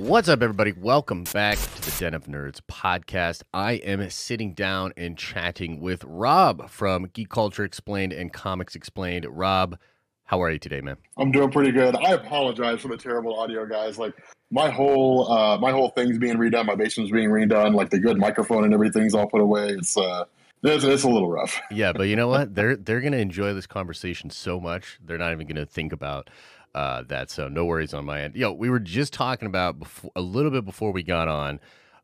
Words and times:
What's 0.00 0.30
up, 0.30 0.40
everybody? 0.40 0.72
Welcome 0.72 1.24
back 1.24 1.58
to 1.58 1.82
the 1.82 1.94
Den 1.98 2.14
of 2.14 2.24
Nerds 2.24 2.60
podcast. 2.70 3.42
I 3.52 3.72
am 3.72 4.08
sitting 4.08 4.54
down 4.54 4.94
and 4.96 5.14
chatting 5.16 5.78
with 5.78 6.02
Rob 6.04 6.70
from 6.70 7.10
Geek 7.12 7.28
Culture 7.28 7.64
Explained 7.64 8.14
and 8.14 8.32
Comics 8.32 8.74
Explained. 8.74 9.26
Rob, 9.28 9.76
how 10.24 10.40
are 10.40 10.50
you 10.50 10.58
today, 10.58 10.80
man? 10.80 10.96
I'm 11.18 11.30
doing 11.30 11.50
pretty 11.50 11.70
good. 11.70 11.94
I 11.96 12.12
apologize 12.12 12.80
for 12.80 12.88
the 12.88 12.96
terrible 12.96 13.38
audio, 13.38 13.66
guys. 13.66 13.98
Like 13.98 14.14
my 14.50 14.70
whole 14.70 15.30
uh, 15.30 15.58
my 15.58 15.70
whole 15.70 15.90
thing's 15.90 16.16
being 16.16 16.38
redone. 16.38 16.64
My 16.64 16.76
basement's 16.76 17.12
being 17.12 17.28
redone. 17.28 17.74
Like 17.74 17.90
the 17.90 18.00
good 18.00 18.16
microphone 18.16 18.64
and 18.64 18.72
everything's 18.72 19.14
all 19.14 19.28
put 19.28 19.42
away. 19.42 19.68
It's 19.68 19.98
uh, 19.98 20.24
it's, 20.62 20.82
it's 20.82 21.02
a 21.02 21.10
little 21.10 21.30
rough. 21.30 21.60
yeah, 21.70 21.92
but 21.92 22.04
you 22.04 22.16
know 22.16 22.28
what? 22.28 22.54
They're 22.54 22.74
they're 22.74 23.02
gonna 23.02 23.18
enjoy 23.18 23.52
this 23.52 23.66
conversation 23.66 24.30
so 24.30 24.60
much. 24.60 24.98
They're 25.04 25.18
not 25.18 25.32
even 25.32 25.46
gonna 25.46 25.66
think 25.66 25.92
about 25.92 26.30
uh, 26.74 27.02
that. 27.08 27.30
So 27.30 27.48
no 27.48 27.64
worries 27.64 27.94
on 27.94 28.04
my 28.04 28.22
end. 28.22 28.36
Yo, 28.36 28.52
we 28.52 28.70
were 28.70 28.80
just 28.80 29.12
talking 29.12 29.46
about 29.46 29.78
before, 29.78 30.10
a 30.16 30.20
little 30.20 30.50
bit 30.50 30.64
before 30.64 30.92
we 30.92 31.02
got 31.02 31.28
on 31.28 31.60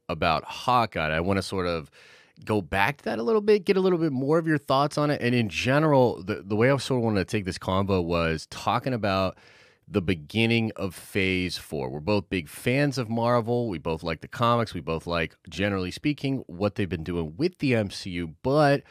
about 0.09 0.45
Hawkeye. 0.45 1.15
I 1.15 1.20
want 1.20 1.38
to 1.38 1.43
sort 1.43 1.66
of 1.66 1.91
go 2.45 2.61
back 2.61 2.98
to 2.98 3.05
that 3.05 3.19
a 3.19 3.23
little 3.23 3.41
bit, 3.41 3.65
get 3.65 3.77
a 3.77 3.80
little 3.80 3.98
bit 3.98 4.12
more 4.12 4.38
of 4.38 4.47
your 4.47 4.59
thoughts 4.59 4.98
on 4.98 5.10
it. 5.10 5.21
And 5.21 5.34
in 5.34 5.48
general, 5.48 6.23
the, 6.23 6.43
the 6.43 6.57
way 6.57 6.71
I 6.71 6.77
sort 6.77 6.98
of 6.98 7.05
wanted 7.05 7.27
to 7.27 7.37
take 7.37 7.45
this 7.45 7.59
combo 7.59 8.01
was 8.01 8.47
talking 8.51 8.93
about 8.93 9.38
the 9.88 10.02
beginning 10.02 10.73
of 10.77 10.95
phase 10.95 11.57
four. 11.57 11.88
We're 11.88 12.01
both 12.01 12.29
big 12.29 12.48
fans 12.48 12.98
of 12.98 13.09
Marvel. 13.09 13.69
We 13.69 13.79
both 13.79 14.02
like 14.02 14.21
the 14.21 14.29
comics. 14.29 14.74
We 14.74 14.80
both 14.80 15.07
like, 15.07 15.37
generally 15.48 15.93
speaking, 15.93 16.43
what 16.46 16.74
they've 16.74 16.88
been 16.88 17.05
doing 17.05 17.35
with 17.37 17.59
the 17.59 17.73
MCU. 17.73 18.35
But 18.43 18.83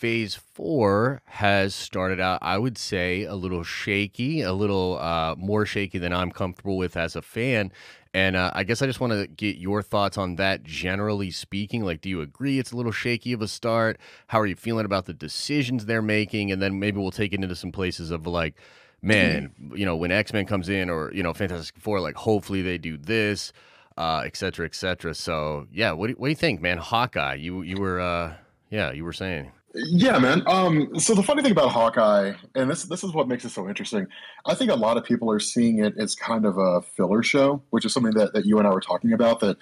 phase 0.00 0.34
four 0.34 1.20
has 1.26 1.74
started 1.74 2.18
out, 2.18 2.38
I 2.40 2.56
would 2.56 2.78
say, 2.78 3.24
a 3.24 3.34
little 3.34 3.62
shaky, 3.62 4.40
a 4.40 4.54
little 4.54 4.98
uh, 4.98 5.34
more 5.36 5.66
shaky 5.66 5.98
than 5.98 6.14
I'm 6.14 6.30
comfortable 6.30 6.78
with 6.78 6.96
as 6.96 7.16
a 7.16 7.20
fan. 7.20 7.70
And 8.14 8.34
uh, 8.34 8.50
I 8.54 8.64
guess 8.64 8.80
I 8.80 8.86
just 8.86 8.98
want 8.98 9.12
to 9.12 9.26
get 9.26 9.58
your 9.58 9.82
thoughts 9.82 10.16
on 10.16 10.36
that, 10.36 10.64
generally 10.64 11.30
speaking. 11.30 11.84
Like, 11.84 12.00
do 12.00 12.08
you 12.08 12.22
agree 12.22 12.58
it's 12.58 12.72
a 12.72 12.76
little 12.76 12.92
shaky 12.92 13.34
of 13.34 13.42
a 13.42 13.46
start? 13.46 13.98
How 14.28 14.40
are 14.40 14.46
you 14.46 14.56
feeling 14.56 14.86
about 14.86 15.04
the 15.04 15.12
decisions 15.12 15.84
they're 15.84 16.00
making? 16.00 16.50
And 16.50 16.62
then 16.62 16.80
maybe 16.80 16.98
we'll 16.98 17.10
take 17.10 17.34
it 17.34 17.42
into 17.42 17.54
some 17.54 17.70
places 17.70 18.10
of 18.10 18.26
like, 18.26 18.54
man, 19.02 19.52
you 19.74 19.84
know, 19.84 19.96
when 19.96 20.10
X 20.10 20.32
Men 20.32 20.46
comes 20.46 20.70
in 20.70 20.88
or, 20.88 21.12
you 21.12 21.22
know, 21.22 21.34
Fantastic 21.34 21.76
Four, 21.78 22.00
like, 22.00 22.16
hopefully 22.16 22.62
they 22.62 22.78
do 22.78 22.96
this, 22.96 23.52
uh, 23.98 24.22
et 24.24 24.34
cetera, 24.34 24.64
et 24.64 24.74
cetera. 24.74 25.14
So, 25.14 25.66
yeah, 25.70 25.92
what 25.92 26.06
do, 26.06 26.14
what 26.14 26.28
do 26.28 26.30
you 26.30 26.36
think, 26.36 26.62
man? 26.62 26.78
Hawkeye, 26.78 27.34
you, 27.34 27.60
you 27.60 27.76
were, 27.76 28.00
uh, 28.00 28.32
yeah, 28.70 28.92
you 28.92 29.04
were 29.04 29.12
saying. 29.12 29.52
Yeah, 29.74 30.18
man. 30.18 30.42
Um, 30.46 30.98
so 30.98 31.14
the 31.14 31.22
funny 31.22 31.42
thing 31.42 31.52
about 31.52 31.70
Hawkeye, 31.70 32.32
and 32.56 32.68
this 32.70 32.84
this 32.84 33.04
is 33.04 33.12
what 33.12 33.28
makes 33.28 33.44
it 33.44 33.50
so 33.50 33.68
interesting. 33.68 34.08
I 34.44 34.54
think 34.54 34.70
a 34.70 34.74
lot 34.74 34.96
of 34.96 35.04
people 35.04 35.30
are 35.30 35.38
seeing 35.38 35.78
it 35.84 35.94
as 35.96 36.14
kind 36.16 36.44
of 36.44 36.58
a 36.58 36.82
filler 36.82 37.22
show, 37.22 37.62
which 37.70 37.84
is 37.84 37.92
something 37.92 38.14
that, 38.14 38.32
that 38.32 38.46
you 38.46 38.58
and 38.58 38.66
I 38.66 38.72
were 38.72 38.80
talking 38.80 39.12
about. 39.12 39.38
That 39.40 39.58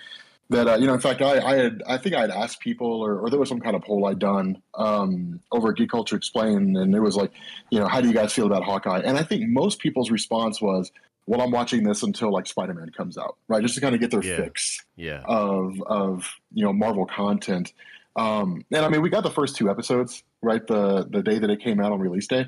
that 0.48 0.67
uh, 0.67 0.77
you 0.77 0.87
know, 0.87 0.95
in 0.95 1.00
fact, 1.00 1.20
I, 1.20 1.39
I 1.41 1.56
had 1.56 1.83
I 1.87 1.98
think 1.98 2.15
I 2.15 2.23
had 2.23 2.31
asked 2.31 2.61
people, 2.61 2.87
or, 3.03 3.19
or 3.19 3.28
there 3.28 3.39
was 3.39 3.50
some 3.50 3.61
kind 3.61 3.77
of 3.77 3.83
poll 3.83 4.06
I'd 4.06 4.19
done 4.19 4.62
um, 4.77 5.41
over 5.53 5.69
at 5.70 5.77
Geek 5.77 5.91
Culture 5.91 6.17
Explained, 6.17 6.78
and 6.78 6.95
it 6.95 7.00
was 7.00 7.15
like, 7.17 7.33
you 7.70 7.78
know, 7.78 7.87
how 7.87 8.00
do 8.00 8.09
you 8.09 8.15
guys 8.15 8.33
feel 8.33 8.47
about 8.47 8.65
Hawkeye? 8.65 9.00
And 9.05 9.19
I 9.19 9.22
think 9.22 9.47
most 9.50 9.78
people's 9.78 10.11
response 10.11 10.59
was, 10.62 10.91
well, 11.27 11.43
I'm 11.43 11.50
watching 11.50 11.83
this 11.84 12.03
until 12.03 12.33
like 12.33 12.47
Spider 12.47 12.72
Man 12.72 12.89
comes 12.97 13.19
out, 13.19 13.37
right? 13.48 13.61
Just 13.61 13.75
to 13.75 13.83
kind 13.83 13.95
of 13.95 14.00
get 14.00 14.11
their 14.11 14.25
Yeah. 14.25 14.37
fix 14.37 14.83
Yeah. 14.97 15.22
of 15.27 15.83
of 15.83 16.27
you 16.55 16.65
know 16.65 16.72
Marvel 16.72 17.05
content. 17.05 17.75
Um, 18.19 18.65
and 18.73 18.85
I 18.85 18.89
mean, 18.89 19.01
we 19.03 19.11
got 19.11 19.23
the 19.23 19.31
first 19.31 19.57
two 19.57 19.71
episodes 19.71 20.23
right 20.43 20.65
the 20.67 21.07
the 21.09 21.23
day 21.23 21.39
that 21.39 21.51
it 21.51 21.61
came 21.63 21.81
out 21.81 21.93
on 21.93 22.01
release 22.01 22.27
day, 22.27 22.47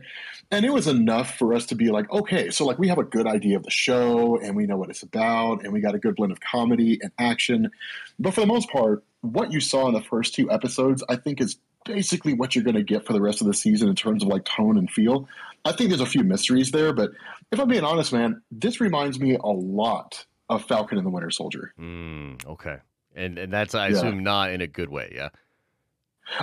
and 0.50 0.64
it 0.64 0.72
was 0.72 0.86
enough 0.88 1.36
for 1.38 1.54
us 1.54 1.66
to 1.66 1.74
be 1.76 1.90
like, 1.90 2.10
okay, 2.10 2.50
so 2.50 2.64
like 2.66 2.78
we 2.78 2.88
have 2.88 2.98
a 2.98 3.04
good 3.04 3.26
idea 3.26 3.56
of 3.56 3.62
the 3.62 3.70
show 3.70 4.36
and 4.40 4.56
we 4.56 4.66
know 4.66 4.76
what 4.76 4.90
it's 4.90 5.02
about, 5.02 5.62
and 5.62 5.72
we 5.72 5.80
got 5.80 5.94
a 5.94 5.98
good 5.98 6.16
blend 6.16 6.32
of 6.32 6.40
comedy 6.40 6.98
and 7.00 7.12
action. 7.18 7.70
But 8.18 8.34
for 8.34 8.40
the 8.40 8.46
most 8.48 8.68
part, 8.70 9.04
what 9.20 9.52
you 9.52 9.60
saw 9.60 9.86
in 9.86 9.94
the 9.94 10.02
first 10.02 10.34
two 10.34 10.50
episodes, 10.50 11.04
I 11.08 11.16
think, 11.16 11.40
is 11.40 11.56
basically 11.84 12.34
what 12.34 12.54
you're 12.54 12.64
going 12.64 12.74
to 12.76 12.82
get 12.82 13.06
for 13.06 13.12
the 13.12 13.20
rest 13.22 13.40
of 13.40 13.46
the 13.46 13.54
season 13.54 13.88
in 13.88 13.94
terms 13.94 14.22
of 14.22 14.28
like 14.28 14.44
tone 14.44 14.76
and 14.76 14.90
feel. 14.90 15.28
I 15.64 15.72
think 15.72 15.90
there's 15.90 16.00
a 16.00 16.06
few 16.06 16.24
mysteries 16.24 16.70
there, 16.72 16.92
but 16.92 17.10
if 17.52 17.60
I'm 17.60 17.68
being 17.68 17.84
honest, 17.84 18.12
man, 18.12 18.42
this 18.50 18.80
reminds 18.80 19.20
me 19.20 19.36
a 19.36 19.46
lot 19.46 20.26
of 20.48 20.64
Falcon 20.64 20.98
and 20.98 21.06
the 21.06 21.10
Winter 21.10 21.30
Soldier. 21.30 21.72
Mm, 21.78 22.44
okay. 22.46 22.78
And 23.14 23.38
and 23.38 23.52
that's 23.52 23.74
I 23.74 23.88
Yeah. 23.88 23.96
assume 23.96 24.22
not 24.22 24.50
in 24.52 24.60
a 24.60 24.66
good 24.66 24.88
way. 24.88 25.12
Yeah. 25.14 25.28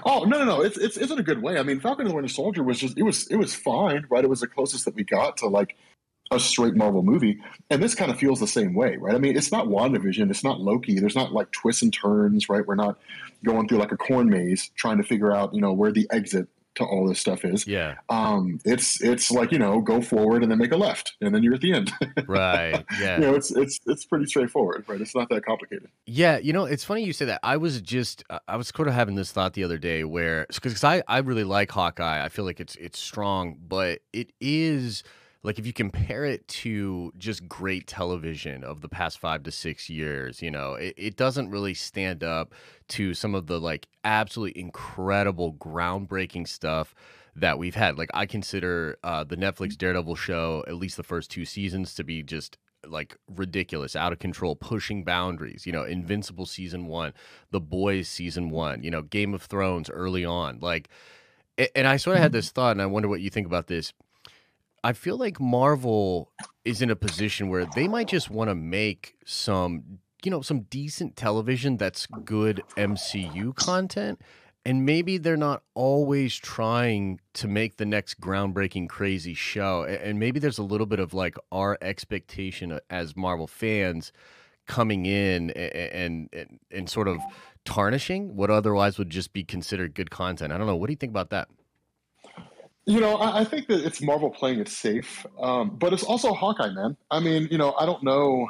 Oh 0.05 0.23
no, 0.23 0.39
no, 0.39 0.45
no! 0.45 0.61
It's 0.61 0.77
it's 0.77 0.97
it's 0.97 1.11
in 1.11 1.19
a 1.19 1.23
good 1.23 1.41
way. 1.41 1.57
I 1.57 1.63
mean, 1.63 1.79
Falcon 1.79 2.05
and 2.05 2.11
the 2.11 2.15
Winter 2.15 2.29
Soldier 2.29 2.63
was 2.63 2.79
just 2.79 2.97
it 2.97 3.03
was 3.03 3.27
it 3.27 3.37
was 3.37 3.53
fine, 3.55 4.05
right? 4.09 4.23
It 4.23 4.29
was 4.29 4.41
the 4.41 4.47
closest 4.47 4.85
that 4.85 4.95
we 4.95 5.03
got 5.03 5.37
to 5.37 5.47
like 5.47 5.75
a 6.31 6.39
straight 6.39 6.75
Marvel 6.75 7.03
movie, 7.03 7.39
and 7.69 7.81
this 7.81 7.95
kind 7.95 8.11
of 8.11 8.19
feels 8.19 8.39
the 8.39 8.47
same 8.47 8.73
way, 8.73 8.97
right? 8.97 9.15
I 9.15 9.17
mean, 9.17 9.37
it's 9.37 9.51
not 9.51 9.67
WandaVision, 9.67 10.29
it's 10.29 10.43
not 10.43 10.59
Loki. 10.59 10.99
There's 10.99 11.15
not 11.15 11.31
like 11.31 11.51
twists 11.51 11.81
and 11.81 11.93
turns, 11.93 12.49
right? 12.49 12.65
We're 12.65 12.75
not 12.75 12.97
going 13.45 13.67
through 13.67 13.77
like 13.77 13.91
a 13.91 13.97
corn 13.97 14.29
maze 14.29 14.71
trying 14.75 14.97
to 14.97 15.03
figure 15.03 15.33
out, 15.33 15.53
you 15.53 15.61
know, 15.61 15.71
where 15.71 15.91
the 15.91 16.07
exit 16.11 16.47
to 16.77 16.83
all 16.85 17.07
this 17.07 17.19
stuff 17.19 17.45
is. 17.45 17.67
Yeah. 17.67 17.95
Um, 18.09 18.59
it's 18.65 19.01
it's 19.01 19.31
like 19.31 19.51
you 19.51 19.59
know, 19.59 19.81
go 19.81 20.01
forward 20.01 20.41
and 20.43 20.51
then 20.51 20.59
make 20.59 20.71
a 20.71 20.77
left, 20.77 21.15
and 21.21 21.33
then 21.33 21.43
you're 21.43 21.55
at 21.55 21.61
the 21.61 21.73
end. 21.73 21.91
Right. 22.27 22.83
Yeah. 22.99 23.15
you 23.15 23.21
know, 23.21 23.35
it's 23.35 23.51
it's 23.51 23.79
it's 23.85 24.05
pretty 24.05 24.25
straightforward, 24.25 24.83
right? 24.87 24.99
It's 24.99 25.15
not 25.15 25.29
that 25.29 25.45
complicated. 25.45 25.89
Yeah, 26.05 26.37
you 26.37 26.51
know, 26.51 26.65
it's 26.65 26.83
funny 26.83 27.03
you 27.03 27.13
say 27.13 27.25
that. 27.25 27.39
I 27.43 27.57
was 27.57 27.81
just, 27.81 28.23
I 28.47 28.57
was 28.57 28.67
sort 28.69 28.87
of 28.87 28.93
having 28.93 29.15
this 29.15 29.31
thought 29.31 29.53
the 29.53 29.63
other 29.63 29.77
day 29.77 30.03
where, 30.03 30.45
because 30.49 30.83
I, 30.83 31.03
I 31.07 31.19
really 31.19 31.43
like 31.43 31.71
Hawkeye. 31.71 32.23
I 32.23 32.29
feel 32.29 32.45
like 32.45 32.59
it's, 32.59 32.75
it's 32.75 32.99
strong, 32.99 33.57
but 33.67 33.99
it 34.13 34.31
is 34.41 35.03
like 35.47 35.57
if 35.57 35.65
you 35.65 35.71
compare 35.71 36.25
it 36.25 36.45
to 36.49 37.13
just 37.17 37.47
great 37.47 37.87
television 37.87 38.65
of 38.65 38.81
the 38.81 38.89
past 38.89 39.17
five 39.17 39.43
to 39.43 39.51
six 39.51 39.89
years, 39.89 40.41
you 40.41 40.51
know, 40.51 40.73
it, 40.73 40.93
it 40.97 41.15
doesn't 41.15 41.49
really 41.49 41.73
stand 41.73 42.21
up 42.21 42.53
to 42.89 43.13
some 43.13 43.33
of 43.33 43.47
the 43.47 43.57
like 43.57 43.87
absolutely 44.03 44.59
incredible, 44.59 45.53
groundbreaking 45.53 46.45
stuff 46.45 46.93
that 47.33 47.57
we've 47.57 47.75
had. 47.75 47.97
Like 47.97 48.09
I 48.13 48.25
consider 48.25 48.97
uh, 49.05 49.23
the 49.23 49.37
Netflix 49.37 49.77
Daredevil 49.77 50.15
show, 50.15 50.65
at 50.67 50.75
least 50.75 50.97
the 50.97 51.03
first 51.03 51.31
two 51.31 51.45
seasons, 51.45 51.95
to 51.95 52.03
be 52.03 52.23
just 52.23 52.57
like 52.85 53.15
ridiculous, 53.33 53.95
out 53.95 54.11
of 54.11 54.19
control, 54.19 54.53
pushing 54.57 55.05
boundaries. 55.05 55.65
You 55.65 55.71
know, 55.71 55.85
Invincible 55.85 56.45
season 56.45 56.87
one, 56.87 57.13
The 57.51 57.61
Boys 57.61 58.09
season 58.09 58.49
one, 58.49 58.83
you 58.83 58.91
know, 58.91 59.01
Game 59.01 59.33
of 59.33 59.43
Thrones 59.43 59.89
early 59.89 60.25
on. 60.25 60.59
Like, 60.59 60.89
and 61.73 61.87
I 61.87 61.95
sort 61.95 62.17
of 62.17 62.21
had 62.21 62.33
this 62.33 62.51
thought, 62.51 62.71
and 62.71 62.81
I 62.81 62.85
wonder 62.85 63.07
what 63.07 63.21
you 63.21 63.29
think 63.29 63.47
about 63.47 63.67
this. 63.67 63.93
I 64.87 64.93
feel 64.93 65.17
like 65.17 65.41
Marvel 65.41 66.31
is 66.63 66.81
in 66.81 66.89
a 66.89 66.95
position 66.95 67.49
where 67.49 67.65
they 67.65 67.89
might 67.89 68.07
just 68.07 68.29
want 68.29 68.49
to 68.49 68.55
make 68.55 69.17
some, 69.25 69.99
you 70.23 70.31
know, 70.31 70.41
some 70.41 70.61
decent 70.61 71.17
television 71.17 71.75
that's 71.75 72.05
good 72.23 72.63
MCU 72.77 73.53
content. 73.53 74.21
And 74.65 74.85
maybe 74.85 75.17
they're 75.17 75.35
not 75.35 75.63
always 75.73 76.37
trying 76.37 77.19
to 77.33 77.49
make 77.49 77.75
the 77.75 77.85
next 77.85 78.21
groundbreaking, 78.21 78.87
crazy 78.87 79.33
show. 79.33 79.83
And 79.83 80.19
maybe 80.19 80.39
there's 80.39 80.57
a 80.57 80.63
little 80.63 80.87
bit 80.87 81.01
of 81.01 81.13
like 81.13 81.35
our 81.51 81.77
expectation 81.81 82.79
as 82.89 83.13
Marvel 83.13 83.47
fans 83.47 84.13
coming 84.67 85.05
in 85.05 85.49
and, 85.49 86.29
and, 86.31 86.59
and 86.71 86.89
sort 86.89 87.09
of 87.09 87.19
tarnishing 87.65 88.37
what 88.37 88.49
otherwise 88.49 88.97
would 88.97 89.09
just 89.09 89.33
be 89.33 89.43
considered 89.43 89.95
good 89.95 90.11
content. 90.11 90.53
I 90.53 90.57
don't 90.57 90.65
know. 90.65 90.77
What 90.77 90.87
do 90.87 90.93
you 90.93 90.97
think 90.97 91.11
about 91.11 91.31
that? 91.31 91.49
You 92.87 93.01
know, 93.01 93.15
I, 93.17 93.41
I 93.41 93.43
think 93.43 93.67
that 93.67 93.85
it's 93.85 94.01
Marvel 94.01 94.29
playing 94.29 94.59
it 94.61 94.69
safe, 94.69 95.25
um, 95.39 95.75
but 95.77 95.91
it's 95.91 96.03
also 96.03 96.33
Hawkeye, 96.33 96.69
man. 96.71 96.95
I 97.11 97.19
mean, 97.19 97.49
you 97.51 97.57
know, 97.57 97.73
I 97.77 97.85
don't 97.85 98.01
know. 98.01 98.47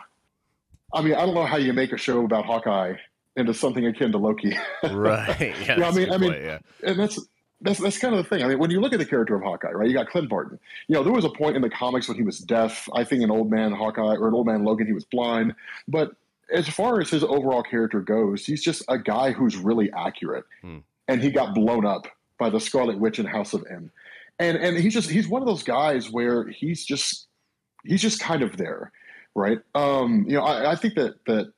I 0.93 1.01
mean, 1.01 1.15
I 1.15 1.25
don't 1.25 1.33
know 1.33 1.45
how 1.45 1.57
you 1.57 1.73
make 1.73 1.91
a 1.91 1.97
show 1.97 2.23
about 2.23 2.45
Hawkeye 2.45 2.93
into 3.35 3.53
something 3.53 3.85
akin 3.85 4.11
to 4.11 4.17
Loki, 4.19 4.55
Right. 4.83 5.55
Yeah. 5.65 5.83
I 5.87 5.91
mean- 5.91 6.11
I 6.11 6.17
mean, 6.17 6.31
point, 6.31 6.43
yeah. 6.43 6.59
and 6.83 6.99
that's 6.99 7.19
that's 7.61 7.79
that's 7.79 7.97
kind 7.97 8.13
of 8.13 8.23
the 8.23 8.29
thing. 8.29 8.43
I 8.43 8.47
mean, 8.47 8.59
when 8.59 8.69
you 8.69 8.79
look 8.79 8.93
at 8.93 8.99
the 8.99 9.05
character 9.05 9.35
of 9.35 9.41
Hawkeye, 9.41 9.71
right? 9.71 9.87
You 9.87 9.93
got 9.95 10.07
Clint 10.07 10.29
Barton. 10.29 10.59
You 10.87 10.93
know, 10.95 11.03
there 11.03 11.13
was 11.13 11.25
a 11.25 11.29
point 11.29 11.55
in 11.55 11.63
the 11.63 11.69
comics 11.71 12.07
when 12.07 12.15
he 12.17 12.23
was 12.23 12.37
deaf. 12.37 12.87
I 12.93 13.03
think 13.03 13.23
an 13.23 13.31
old 13.31 13.49
man 13.49 13.71
Hawkeye 13.71 14.15
or 14.17 14.27
an 14.27 14.35
old 14.35 14.45
man 14.45 14.63
Logan, 14.63 14.85
he 14.85 14.93
was 14.93 15.05
blind. 15.05 15.55
But 15.87 16.11
as 16.53 16.69
far 16.69 17.01
as 17.01 17.09
his 17.09 17.23
overall 17.23 17.63
character 17.63 17.99
goes, 18.01 18.45
he's 18.45 18.63
just 18.63 18.83
a 18.87 18.99
guy 18.99 19.31
who's 19.31 19.57
really 19.57 19.91
accurate, 19.91 20.45
Hmm. 20.61 20.77
and 21.07 21.23
he 21.23 21.31
got 21.31 21.55
blown 21.55 21.85
up 21.87 22.05
by 22.37 22.51
the 22.51 22.59
Scarlet 22.59 22.99
Witch 22.99 23.17
and 23.17 23.27
House 23.27 23.53
of 23.55 23.65
M. 23.67 23.89
And 24.39 24.57
and 24.57 24.77
he's 24.77 24.93
just 24.93 25.09
he's 25.09 25.27
one 25.27 25.41
of 25.41 25.47
those 25.47 25.63
guys 25.63 26.11
where 26.11 26.47
he's 26.47 26.85
just 26.85 27.27
he's 27.83 28.01
just 28.01 28.19
kind 28.19 28.43
of 28.43 28.57
there, 28.57 28.91
right? 29.35 29.59
Um, 29.73 30.25
you 30.27 30.35
know, 30.35 30.43
I, 30.43 30.71
I 30.71 30.75
think 30.75 30.95
that 30.95 31.25
that 31.25 31.51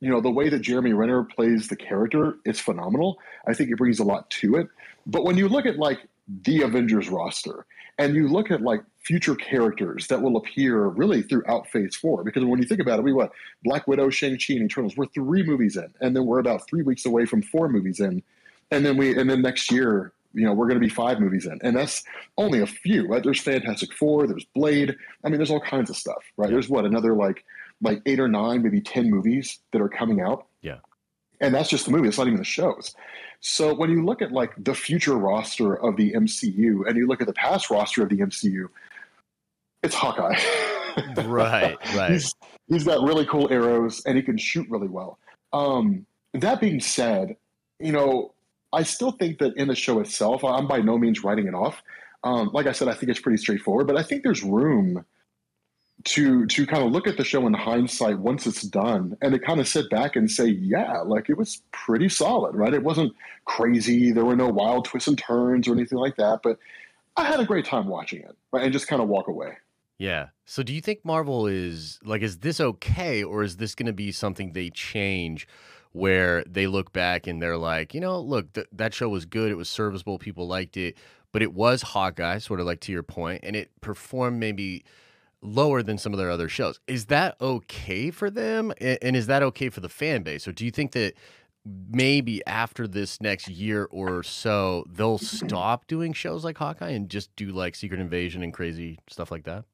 you 0.00 0.10
know 0.10 0.20
the 0.20 0.30
way 0.30 0.48
that 0.48 0.60
Jeremy 0.60 0.92
Renner 0.92 1.24
plays 1.24 1.68
the 1.68 1.76
character 1.76 2.36
is 2.44 2.60
phenomenal. 2.60 3.18
I 3.46 3.54
think 3.54 3.70
it 3.70 3.78
brings 3.78 3.98
a 3.98 4.04
lot 4.04 4.30
to 4.30 4.56
it. 4.56 4.68
But 5.06 5.24
when 5.24 5.38
you 5.38 5.48
look 5.48 5.66
at 5.66 5.78
like 5.78 6.00
the 6.44 6.62
Avengers 6.62 7.08
roster 7.08 7.64
and 7.98 8.14
you 8.14 8.28
look 8.28 8.50
at 8.50 8.60
like 8.60 8.82
future 9.02 9.34
characters 9.34 10.06
that 10.08 10.20
will 10.20 10.36
appear 10.36 10.84
really 10.86 11.22
throughout 11.22 11.66
Phase 11.68 11.96
Four, 11.96 12.24
because 12.24 12.44
when 12.44 12.60
you 12.60 12.68
think 12.68 12.80
about 12.80 12.98
it, 12.98 13.02
we 13.02 13.12
what 13.12 13.32
Black 13.64 13.88
Widow, 13.88 14.10
Shang 14.10 14.38
Chi, 14.38 14.54
and 14.54 14.64
Eternals. 14.64 14.96
We're 14.96 15.06
three 15.06 15.42
movies 15.42 15.76
in, 15.76 15.92
and 16.00 16.14
then 16.14 16.26
we're 16.26 16.40
about 16.40 16.68
three 16.68 16.82
weeks 16.82 17.06
away 17.06 17.24
from 17.24 17.42
four 17.42 17.68
movies 17.68 18.00
in, 18.00 18.22
and 18.70 18.84
then 18.84 18.98
we 18.98 19.18
and 19.18 19.30
then 19.30 19.40
next 19.40 19.72
year 19.72 20.12
you 20.34 20.44
know, 20.44 20.52
we're 20.52 20.66
going 20.66 20.80
to 20.80 20.86
be 20.86 20.92
five 20.92 21.20
movies 21.20 21.46
in, 21.46 21.58
and 21.62 21.76
that's 21.76 22.02
only 22.36 22.60
a 22.60 22.66
few. 22.66 23.06
Right? 23.06 23.22
There's 23.22 23.40
Fantastic 23.40 23.92
Four, 23.92 24.26
there's 24.26 24.46
Blade. 24.54 24.96
I 25.24 25.28
mean, 25.28 25.38
there's 25.38 25.50
all 25.50 25.60
kinds 25.60 25.90
of 25.90 25.96
stuff. 25.96 26.22
Right? 26.36 26.50
There's 26.50 26.68
what 26.68 26.84
another 26.84 27.14
like 27.14 27.44
like 27.80 28.02
eight 28.06 28.20
or 28.20 28.28
nine, 28.28 28.62
maybe 28.62 28.80
ten 28.80 29.10
movies 29.10 29.58
that 29.72 29.80
are 29.80 29.88
coming 29.88 30.20
out. 30.20 30.46
Yeah, 30.62 30.78
and 31.40 31.54
that's 31.54 31.68
just 31.68 31.86
the 31.86 31.92
movie. 31.92 32.08
It's 32.08 32.18
not 32.18 32.26
even 32.26 32.38
the 32.38 32.44
shows. 32.44 32.94
So 33.40 33.74
when 33.74 33.90
you 33.90 34.04
look 34.04 34.20
at 34.22 34.32
like 34.32 34.52
the 34.58 34.74
future 34.74 35.16
roster 35.16 35.74
of 35.74 35.96
the 35.96 36.12
MCU, 36.12 36.86
and 36.86 36.96
you 36.96 37.06
look 37.06 37.20
at 37.20 37.26
the 37.26 37.34
past 37.34 37.70
roster 37.70 38.02
of 38.02 38.08
the 38.08 38.18
MCU, 38.18 38.66
it's 39.82 39.94
Hawkeye. 39.94 40.38
right, 41.24 41.76
right. 41.94 42.12
He's, 42.12 42.34
he's 42.66 42.84
got 42.84 43.06
really 43.06 43.26
cool 43.26 43.52
arrows, 43.52 44.02
and 44.04 44.16
he 44.16 44.22
can 44.22 44.36
shoot 44.36 44.66
really 44.68 44.88
well. 44.88 45.18
Um, 45.52 46.06
that 46.34 46.60
being 46.60 46.80
said, 46.80 47.36
you 47.78 47.92
know, 47.92 48.34
I 48.72 48.82
still 48.82 49.12
think 49.12 49.38
that 49.38 49.56
in 49.56 49.68
the 49.68 49.74
show 49.74 50.00
itself, 50.00 50.44
I'm 50.44 50.66
by 50.66 50.80
no 50.80 50.98
means 50.98 51.24
writing 51.24 51.46
it 51.46 51.54
off. 51.54 51.82
Um, 52.24 52.50
like 52.52 52.66
I 52.66 52.72
said, 52.72 52.88
I 52.88 52.94
think 52.94 53.10
it's 53.10 53.20
pretty 53.20 53.38
straightforward, 53.38 53.86
but 53.86 53.96
I 53.96 54.02
think 54.02 54.22
there's 54.22 54.42
room 54.42 55.04
to 56.04 56.46
to 56.46 56.66
kind 56.66 56.84
of 56.84 56.92
look 56.92 57.08
at 57.08 57.16
the 57.16 57.24
show 57.24 57.46
in 57.46 57.54
hindsight 57.54 58.18
once 58.18 58.46
it's 58.46 58.62
done 58.62 59.16
and 59.20 59.32
to 59.32 59.38
kind 59.38 59.58
of 59.58 59.66
sit 59.66 59.90
back 59.90 60.16
and 60.16 60.30
say, 60.30 60.46
yeah, 60.46 60.98
like 61.00 61.28
it 61.28 61.36
was 61.36 61.62
pretty 61.72 62.08
solid, 62.08 62.54
right? 62.54 62.74
It 62.74 62.84
wasn't 62.84 63.12
crazy. 63.46 64.12
There 64.12 64.24
were 64.24 64.36
no 64.36 64.48
wild 64.48 64.84
twists 64.84 65.08
and 65.08 65.18
turns 65.18 65.66
or 65.66 65.72
anything 65.72 65.98
like 65.98 66.16
that, 66.16 66.40
but 66.42 66.58
I 67.16 67.24
had 67.24 67.40
a 67.40 67.44
great 67.44 67.64
time 67.64 67.88
watching 67.88 68.20
it, 68.20 68.36
right? 68.52 68.62
And 68.62 68.72
just 68.72 68.86
kind 68.86 69.02
of 69.02 69.08
walk 69.08 69.26
away. 69.26 69.56
Yeah. 69.98 70.28
So 70.44 70.62
do 70.62 70.72
you 70.72 70.80
think 70.80 71.04
Marvel 71.04 71.48
is 71.48 71.98
like 72.04 72.22
is 72.22 72.38
this 72.38 72.60
okay 72.60 73.24
or 73.24 73.42
is 73.42 73.56
this 73.56 73.74
going 73.74 73.86
to 73.86 73.92
be 73.92 74.12
something 74.12 74.52
they 74.52 74.70
change 74.70 75.48
where 75.98 76.44
they 76.44 76.66
look 76.66 76.92
back 76.92 77.26
and 77.26 77.42
they're 77.42 77.56
like, 77.58 77.92
you 77.92 78.00
know, 78.00 78.20
look, 78.20 78.52
th- 78.52 78.68
that 78.72 78.94
show 78.94 79.08
was 79.08 79.26
good, 79.26 79.50
it 79.50 79.56
was 79.56 79.68
serviceable, 79.68 80.18
people 80.18 80.46
liked 80.46 80.76
it, 80.76 80.96
but 81.32 81.42
it 81.42 81.52
was 81.52 81.82
Hawkeye, 81.82 82.38
sort 82.38 82.60
of 82.60 82.66
like 82.66 82.80
to 82.80 82.92
your 82.92 83.02
point, 83.02 83.40
and 83.42 83.56
it 83.56 83.70
performed 83.80 84.38
maybe 84.38 84.84
lower 85.42 85.82
than 85.82 85.98
some 85.98 86.12
of 86.12 86.18
their 86.18 86.30
other 86.30 86.48
shows. 86.48 86.80
Is 86.86 87.06
that 87.06 87.36
okay 87.40 88.10
for 88.10 88.30
them? 88.30 88.72
And 88.80 89.16
is 89.16 89.26
that 89.26 89.42
okay 89.42 89.68
for 89.68 89.80
the 89.80 89.88
fan 89.88 90.22
base? 90.22 90.48
Or 90.48 90.52
do 90.52 90.64
you 90.64 90.70
think 90.70 90.92
that 90.92 91.14
maybe 91.90 92.44
after 92.46 92.88
this 92.88 93.20
next 93.20 93.48
year 93.48 93.88
or 93.90 94.22
so, 94.22 94.84
they'll 94.90 95.18
stop 95.18 95.86
doing 95.86 96.12
shows 96.12 96.44
like 96.44 96.58
Hawkeye 96.58 96.90
and 96.90 97.08
just 97.08 97.34
do 97.36 97.50
like 97.50 97.74
Secret 97.74 98.00
Invasion 98.00 98.42
and 98.42 98.52
crazy 98.52 98.98
stuff 99.08 99.30
like 99.30 99.44
that? 99.44 99.64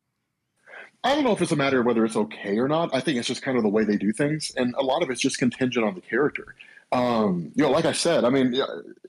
I 1.05 1.15
don't 1.15 1.25
know 1.25 1.33
if 1.33 1.43
it's 1.43 1.53
a 1.53 1.57
matter 1.57 1.81
of 1.81 1.87
whether 1.87 2.05
it's 2.05 2.17
okay 2.17 2.59
or 2.59 2.67
not. 2.67 2.95
I 2.95 3.01
think 3.01 3.19
it's 3.19 3.29
just 3.29 3.43
kind 3.43 3.59
of 3.59 3.63
the 3.63 3.69
way 3.69 3.85
they 3.85 3.97
do 3.97 4.11
things, 4.11 4.53
and 4.57 4.75
a 4.77 4.83
lot 4.83 5.03
of 5.03 5.11
it's 5.11 5.21
just 5.21 5.39
contingent 5.39 5.85
on 5.85 5.95
the 5.95 6.01
character. 6.01 6.55
Um, 6.93 7.53
you 7.55 7.63
know, 7.63 7.71
like 7.71 7.85
I 7.85 7.93
said, 7.93 8.25
I 8.25 8.31
mean, 8.31 8.59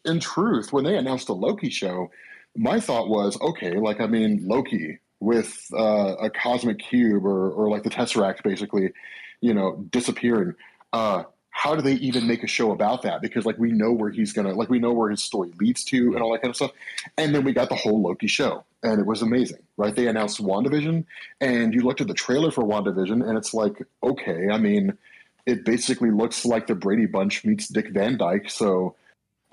in 0.04 0.20
truth, 0.20 0.74
when 0.74 0.84
they 0.84 0.98
announced 0.98 1.28
the 1.28 1.36
Loki 1.36 1.70
show, 1.70 2.12
my 2.56 2.80
thought 2.82 3.08
was, 3.08 3.40
okay, 3.40 3.78
like 3.78 4.02
I 4.02 4.08
mean, 4.08 4.46
Loki 4.46 5.00
with 5.22 5.68
uh, 5.74 6.16
a 6.20 6.30
cosmic 6.30 6.80
cube 6.80 7.26
or, 7.26 7.52
or 7.52 7.70
like 7.70 7.84
the 7.84 7.90
Tesseract, 7.90 8.44
basically, 8.44 8.92
you 9.40 9.54
know, 9.54 9.86
disappearing. 9.90 10.54
Uh, 10.92 11.24
how 11.58 11.74
do 11.74 11.82
they 11.82 11.94
even 11.94 12.28
make 12.28 12.44
a 12.44 12.48
show 12.48 12.72
about 12.72 13.02
that? 13.04 13.22
Because 13.22 13.46
like 13.46 13.58
we 13.58 13.72
know 13.72 13.94
where 13.94 14.10
he's 14.10 14.34
gonna, 14.34 14.54
like 14.54 14.70
we 14.70 14.78
know 14.78 14.92
where 14.92 15.10
his 15.10 15.24
story 15.24 15.54
leads 15.58 15.86
to, 15.86 16.14
and 16.14 16.22
all 16.22 16.34
that 16.34 16.42
kind 16.42 16.50
of 16.50 16.58
stuff. 16.58 16.72
And 17.18 17.34
then 17.34 17.46
we 17.46 17.54
got 17.54 17.70
the 17.70 17.76
whole 17.76 18.02
Loki 18.02 18.28
show, 18.28 18.66
and 18.84 19.00
it 19.00 19.06
was 19.06 19.22
amazing, 19.22 19.60
right? 19.78 19.96
They 19.96 20.08
announced 20.08 20.44
WandaVision, 20.44 21.06
and 21.40 21.74
you 21.74 21.80
looked 21.80 22.02
at 22.02 22.08
the 22.08 22.14
trailer 22.14 22.52
for 22.52 22.66
WandaVision, 22.66 23.26
and 23.26 23.38
it's 23.38 23.54
like, 23.54 23.82
okay, 24.04 24.50
I 24.52 24.58
mean, 24.58 24.98
it 25.46 25.64
basically 25.64 26.12
looks 26.12 26.44
like 26.44 26.68
the 26.68 26.76
Brady 26.76 27.06
Bunch 27.06 27.46
meets 27.46 27.70
Dick 27.70 27.88
Van 27.92 28.18
Dyke, 28.18 28.50
so 28.50 28.96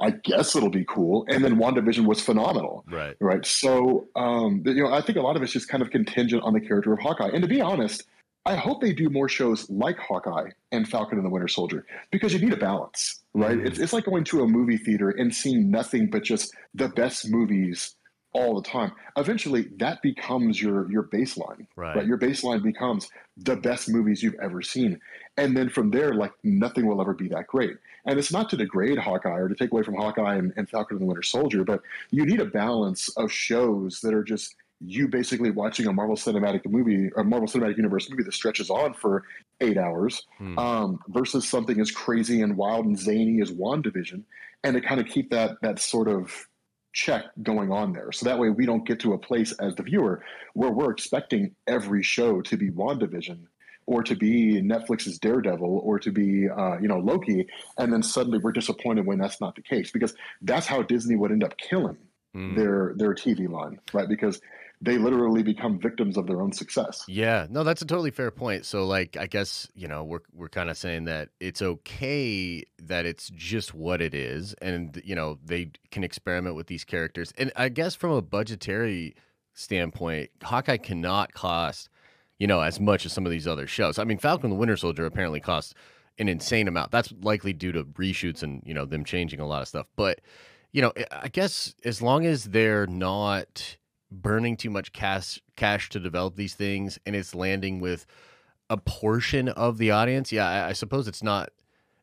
I 0.00 0.10
guess 0.10 0.56
it'll 0.56 0.70
be 0.70 0.84
cool. 0.84 1.24
And 1.28 1.44
then 1.44 1.54
WandaVision 1.54 2.04
was 2.04 2.20
phenomenal. 2.20 2.84
Right. 2.90 3.14
Right. 3.20 3.46
So, 3.46 4.08
um, 4.16 4.64
you 4.66 4.82
know, 4.82 4.92
I 4.92 5.02
think 5.02 5.18
a 5.18 5.22
lot 5.22 5.36
of 5.36 5.42
it's 5.44 5.52
just 5.52 5.68
kind 5.68 5.82
of 5.82 5.90
contingent 5.90 6.42
on 6.42 6.52
the 6.52 6.60
character 6.60 6.92
of 6.92 6.98
Hawkeye. 6.98 7.30
And 7.32 7.42
to 7.42 7.48
be 7.48 7.60
honest, 7.60 8.02
I 8.44 8.56
hope 8.56 8.80
they 8.80 8.92
do 8.92 9.08
more 9.08 9.28
shows 9.28 9.70
like 9.70 9.98
Hawkeye 9.98 10.50
and 10.72 10.88
Falcon 10.88 11.18
and 11.18 11.24
the 11.24 11.30
Winter 11.30 11.48
Soldier 11.48 11.86
because 12.10 12.32
you 12.32 12.40
need 12.40 12.52
a 12.52 12.56
balance, 12.56 13.20
right? 13.34 13.56
Mm-hmm. 13.56 13.66
It's, 13.66 13.78
it's 13.78 13.92
like 13.92 14.04
going 14.04 14.24
to 14.24 14.42
a 14.42 14.48
movie 14.48 14.78
theater 14.78 15.10
and 15.10 15.32
seeing 15.32 15.70
nothing 15.70 16.10
but 16.10 16.24
just 16.24 16.52
the 16.74 16.88
best 16.88 17.30
movies 17.30 17.94
all 18.34 18.60
the 18.60 18.68
time. 18.68 18.92
Eventually, 19.16 19.68
that 19.76 20.02
becomes 20.02 20.60
your 20.60 20.90
your 20.90 21.04
baseline, 21.04 21.66
right? 21.76 21.96
right? 21.96 22.06
Your 22.06 22.18
baseline 22.18 22.62
becomes 22.62 23.08
the 23.36 23.56
best 23.56 23.88
movies 23.88 24.22
you've 24.22 24.36
ever 24.42 24.62
seen, 24.62 25.00
and 25.36 25.56
then 25.56 25.68
from 25.68 25.90
there, 25.90 26.14
like 26.14 26.32
nothing 26.42 26.86
will 26.86 27.00
ever 27.00 27.14
be 27.14 27.28
that 27.28 27.46
great. 27.46 27.76
And 28.04 28.18
it's 28.18 28.32
not 28.32 28.50
to 28.50 28.56
degrade 28.56 28.98
Hawkeye 28.98 29.30
or 29.38 29.48
to 29.48 29.54
take 29.54 29.70
away 29.70 29.84
from 29.84 29.94
Hawkeye 29.94 30.34
and, 30.34 30.52
and 30.56 30.68
Falcon 30.68 30.96
and 30.96 31.02
the 31.02 31.06
Winter 31.06 31.22
Soldier, 31.22 31.62
but 31.62 31.82
you 32.10 32.26
need 32.26 32.40
a 32.40 32.46
balance 32.46 33.08
of 33.10 33.30
shows 33.30 34.00
that 34.00 34.12
are 34.12 34.24
just 34.24 34.56
you 34.84 35.08
basically 35.08 35.50
watching 35.50 35.86
a 35.86 35.92
Marvel 35.92 36.16
Cinematic 36.16 36.66
movie, 36.66 37.10
a 37.16 37.24
Marvel 37.24 37.48
Cinematic 37.48 37.76
Universe 37.76 38.10
movie 38.10 38.22
that 38.22 38.34
stretches 38.34 38.70
on 38.70 38.94
for 38.94 39.24
eight 39.60 39.78
hours, 39.78 40.26
hmm. 40.38 40.58
um, 40.58 41.00
versus 41.08 41.48
something 41.48 41.80
as 41.80 41.90
crazy 41.90 42.42
and 42.42 42.56
wild 42.56 42.86
and 42.86 42.98
zany 42.98 43.40
as 43.40 43.50
WandaVision, 43.50 44.22
and 44.64 44.74
to 44.74 44.80
kind 44.80 45.00
of 45.00 45.06
keep 45.06 45.30
that 45.30 45.56
that 45.62 45.78
sort 45.78 46.08
of 46.08 46.48
check 46.92 47.24
going 47.42 47.72
on 47.72 47.92
there. 47.92 48.12
So 48.12 48.26
that 48.26 48.38
way 48.38 48.50
we 48.50 48.66
don't 48.66 48.86
get 48.86 49.00
to 49.00 49.14
a 49.14 49.18
place 49.18 49.52
as 49.52 49.74
the 49.76 49.82
viewer 49.82 50.22
where 50.54 50.70
we're 50.70 50.90
expecting 50.90 51.54
every 51.66 52.02
show 52.02 52.42
to 52.42 52.56
be 52.56 52.70
WandaVision 52.70 53.46
or 53.86 54.02
to 54.02 54.14
be 54.14 54.60
Netflix's 54.62 55.18
Daredevil 55.18 55.80
or 55.82 55.98
to 55.98 56.10
be 56.10 56.48
uh, 56.48 56.78
you 56.78 56.88
know 56.88 56.98
Loki, 56.98 57.46
and 57.78 57.92
then 57.92 58.02
suddenly 58.02 58.38
we're 58.38 58.52
disappointed 58.52 59.06
when 59.06 59.18
that's 59.18 59.40
not 59.40 59.54
the 59.54 59.62
case 59.62 59.90
because 59.90 60.14
that's 60.42 60.66
how 60.66 60.82
Disney 60.82 61.16
would 61.16 61.32
end 61.32 61.44
up 61.44 61.56
killing 61.56 61.96
mm. 62.34 62.56
their 62.56 62.94
their 62.96 63.14
TV 63.14 63.48
line, 63.48 63.80
right? 63.92 64.08
Because 64.08 64.40
they 64.82 64.98
literally 64.98 65.44
become 65.44 65.78
victims 65.78 66.16
of 66.16 66.26
their 66.26 66.42
own 66.42 66.52
success. 66.52 67.04
Yeah, 67.06 67.46
no, 67.48 67.62
that's 67.62 67.82
a 67.82 67.86
totally 67.86 68.10
fair 68.10 68.32
point. 68.32 68.66
So, 68.66 68.84
like, 68.84 69.16
I 69.16 69.28
guess 69.28 69.68
you 69.74 69.86
know 69.86 70.02
we're 70.02 70.22
we're 70.34 70.48
kind 70.48 70.68
of 70.68 70.76
saying 70.76 71.04
that 71.04 71.28
it's 71.38 71.62
okay 71.62 72.64
that 72.82 73.06
it's 73.06 73.30
just 73.30 73.74
what 73.74 74.02
it 74.02 74.12
is, 74.12 74.54
and 74.54 75.00
you 75.04 75.14
know 75.14 75.38
they 75.44 75.70
can 75.92 76.02
experiment 76.02 76.56
with 76.56 76.66
these 76.66 76.84
characters. 76.84 77.32
And 77.38 77.52
I 77.54 77.68
guess 77.68 77.94
from 77.94 78.10
a 78.10 78.22
budgetary 78.22 79.14
standpoint, 79.54 80.30
Hawkeye 80.42 80.78
cannot 80.78 81.32
cost 81.32 81.88
you 82.38 82.48
know 82.48 82.60
as 82.60 82.80
much 82.80 83.06
as 83.06 83.12
some 83.12 83.24
of 83.24 83.30
these 83.30 83.46
other 83.46 83.68
shows. 83.68 84.00
I 84.00 84.04
mean, 84.04 84.18
Falcon 84.18 84.50
the 84.50 84.56
Winter 84.56 84.76
Soldier 84.76 85.06
apparently 85.06 85.40
costs 85.40 85.74
an 86.18 86.28
insane 86.28 86.66
amount. 86.66 86.90
That's 86.90 87.12
likely 87.22 87.52
due 87.52 87.70
to 87.72 87.84
reshoots 87.84 88.42
and 88.42 88.60
you 88.66 88.74
know 88.74 88.84
them 88.84 89.04
changing 89.04 89.38
a 89.38 89.46
lot 89.46 89.62
of 89.62 89.68
stuff, 89.68 89.86
but. 89.96 90.20
You 90.74 90.80
know, 90.80 90.92
I 91.10 91.28
guess 91.28 91.74
as 91.84 92.00
long 92.00 92.24
as 92.24 92.44
they're 92.44 92.86
not 92.86 93.76
burning 94.12 94.56
too 94.56 94.70
much 94.70 94.92
cash 94.92 95.40
cash 95.56 95.88
to 95.88 95.98
develop 95.98 96.36
these 96.36 96.54
things 96.54 96.98
and 97.06 97.16
it's 97.16 97.34
landing 97.34 97.80
with 97.80 98.06
a 98.70 98.76
portion 98.76 99.48
of 99.48 99.78
the 99.78 99.90
audience 99.90 100.30
yeah 100.32 100.48
i, 100.48 100.68
I 100.68 100.72
suppose 100.72 101.08
it's 101.08 101.22
not 101.22 101.50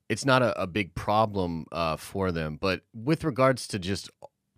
it's 0.09 0.25
not 0.25 0.41
a, 0.41 0.59
a 0.61 0.67
big 0.67 0.95
problem 0.95 1.67
uh, 1.71 1.95
for 1.95 2.31
them. 2.31 2.57
But 2.59 2.81
with 2.93 3.23
regards 3.23 3.67
to 3.67 3.79
just 3.79 4.09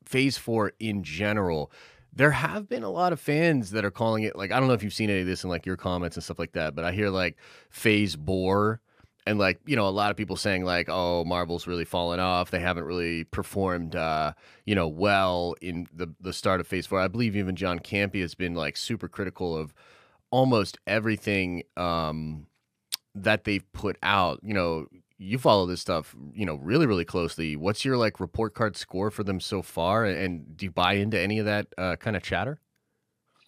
phase 0.05 0.37
four 0.37 0.73
in 0.79 1.03
general 1.03 1.71
there 2.13 2.31
have 2.31 2.67
been 2.67 2.83
a 2.83 2.89
lot 2.89 3.13
of 3.13 3.19
fans 3.21 3.71
that 3.71 3.85
are 3.85 3.91
calling 3.91 4.23
it 4.23 4.35
like 4.35 4.51
i 4.51 4.59
don't 4.59 4.67
know 4.67 4.73
if 4.73 4.83
you've 4.83 4.91
seen 4.91 5.09
any 5.09 5.21
of 5.21 5.25
this 5.25 5.45
in 5.45 5.49
like 5.49 5.65
your 5.65 5.77
comments 5.77 6.17
and 6.17 6.23
stuff 6.23 6.37
like 6.37 6.51
that 6.51 6.75
but 6.75 6.83
i 6.83 6.91
hear 6.91 7.07
like 7.07 7.37
phase 7.69 8.17
bore 8.17 8.81
and 9.27 9.37
like 9.37 9.59
you 9.65 9.75
know 9.75 9.87
a 9.87 9.89
lot 9.89 10.11
of 10.11 10.17
people 10.17 10.35
saying 10.35 10.65
like 10.65 10.87
oh 10.89 11.23
marvel's 11.23 11.67
really 11.67 11.85
fallen 11.85 12.19
off. 12.19 12.51
They 12.51 12.59
haven't 12.59 12.85
really 12.85 13.23
performed 13.25 13.95
uh 13.95 14.33
you 14.65 14.75
know 14.75 14.87
well 14.87 15.55
in 15.61 15.87
the 15.93 16.13
the 16.19 16.33
start 16.33 16.59
of 16.59 16.67
phase 16.67 16.85
four. 16.85 16.99
I 16.99 17.07
believe 17.07 17.35
even 17.35 17.55
john 17.55 17.79
campea 17.79 18.21
has 18.21 18.35
been 18.35 18.55
like 18.55 18.77
super 18.77 19.07
critical 19.07 19.55
of 19.55 19.73
almost 20.31 20.77
everything 20.87 21.63
um 21.77 22.47
that 23.13 23.43
they've 23.43 23.71
put 23.73 23.97
out. 24.01 24.39
You 24.43 24.53
know 24.53 24.87
you 25.17 25.37
follow 25.37 25.67
this 25.67 25.81
stuff 25.81 26.15
you 26.33 26.45
know 26.45 26.55
really 26.55 26.87
really 26.87 27.05
closely. 27.05 27.55
What's 27.55 27.85
your 27.85 27.97
like 27.97 28.19
report 28.19 28.55
card 28.55 28.75
score 28.75 29.11
for 29.11 29.23
them 29.23 29.39
so 29.39 29.61
far? 29.61 30.05
And 30.05 30.57
do 30.57 30.65
you 30.65 30.71
buy 30.71 30.93
into 30.93 31.19
any 31.19 31.37
of 31.39 31.45
that 31.45 31.67
uh, 31.77 31.95
kind 31.97 32.15
of 32.15 32.23
chatter? 32.23 32.59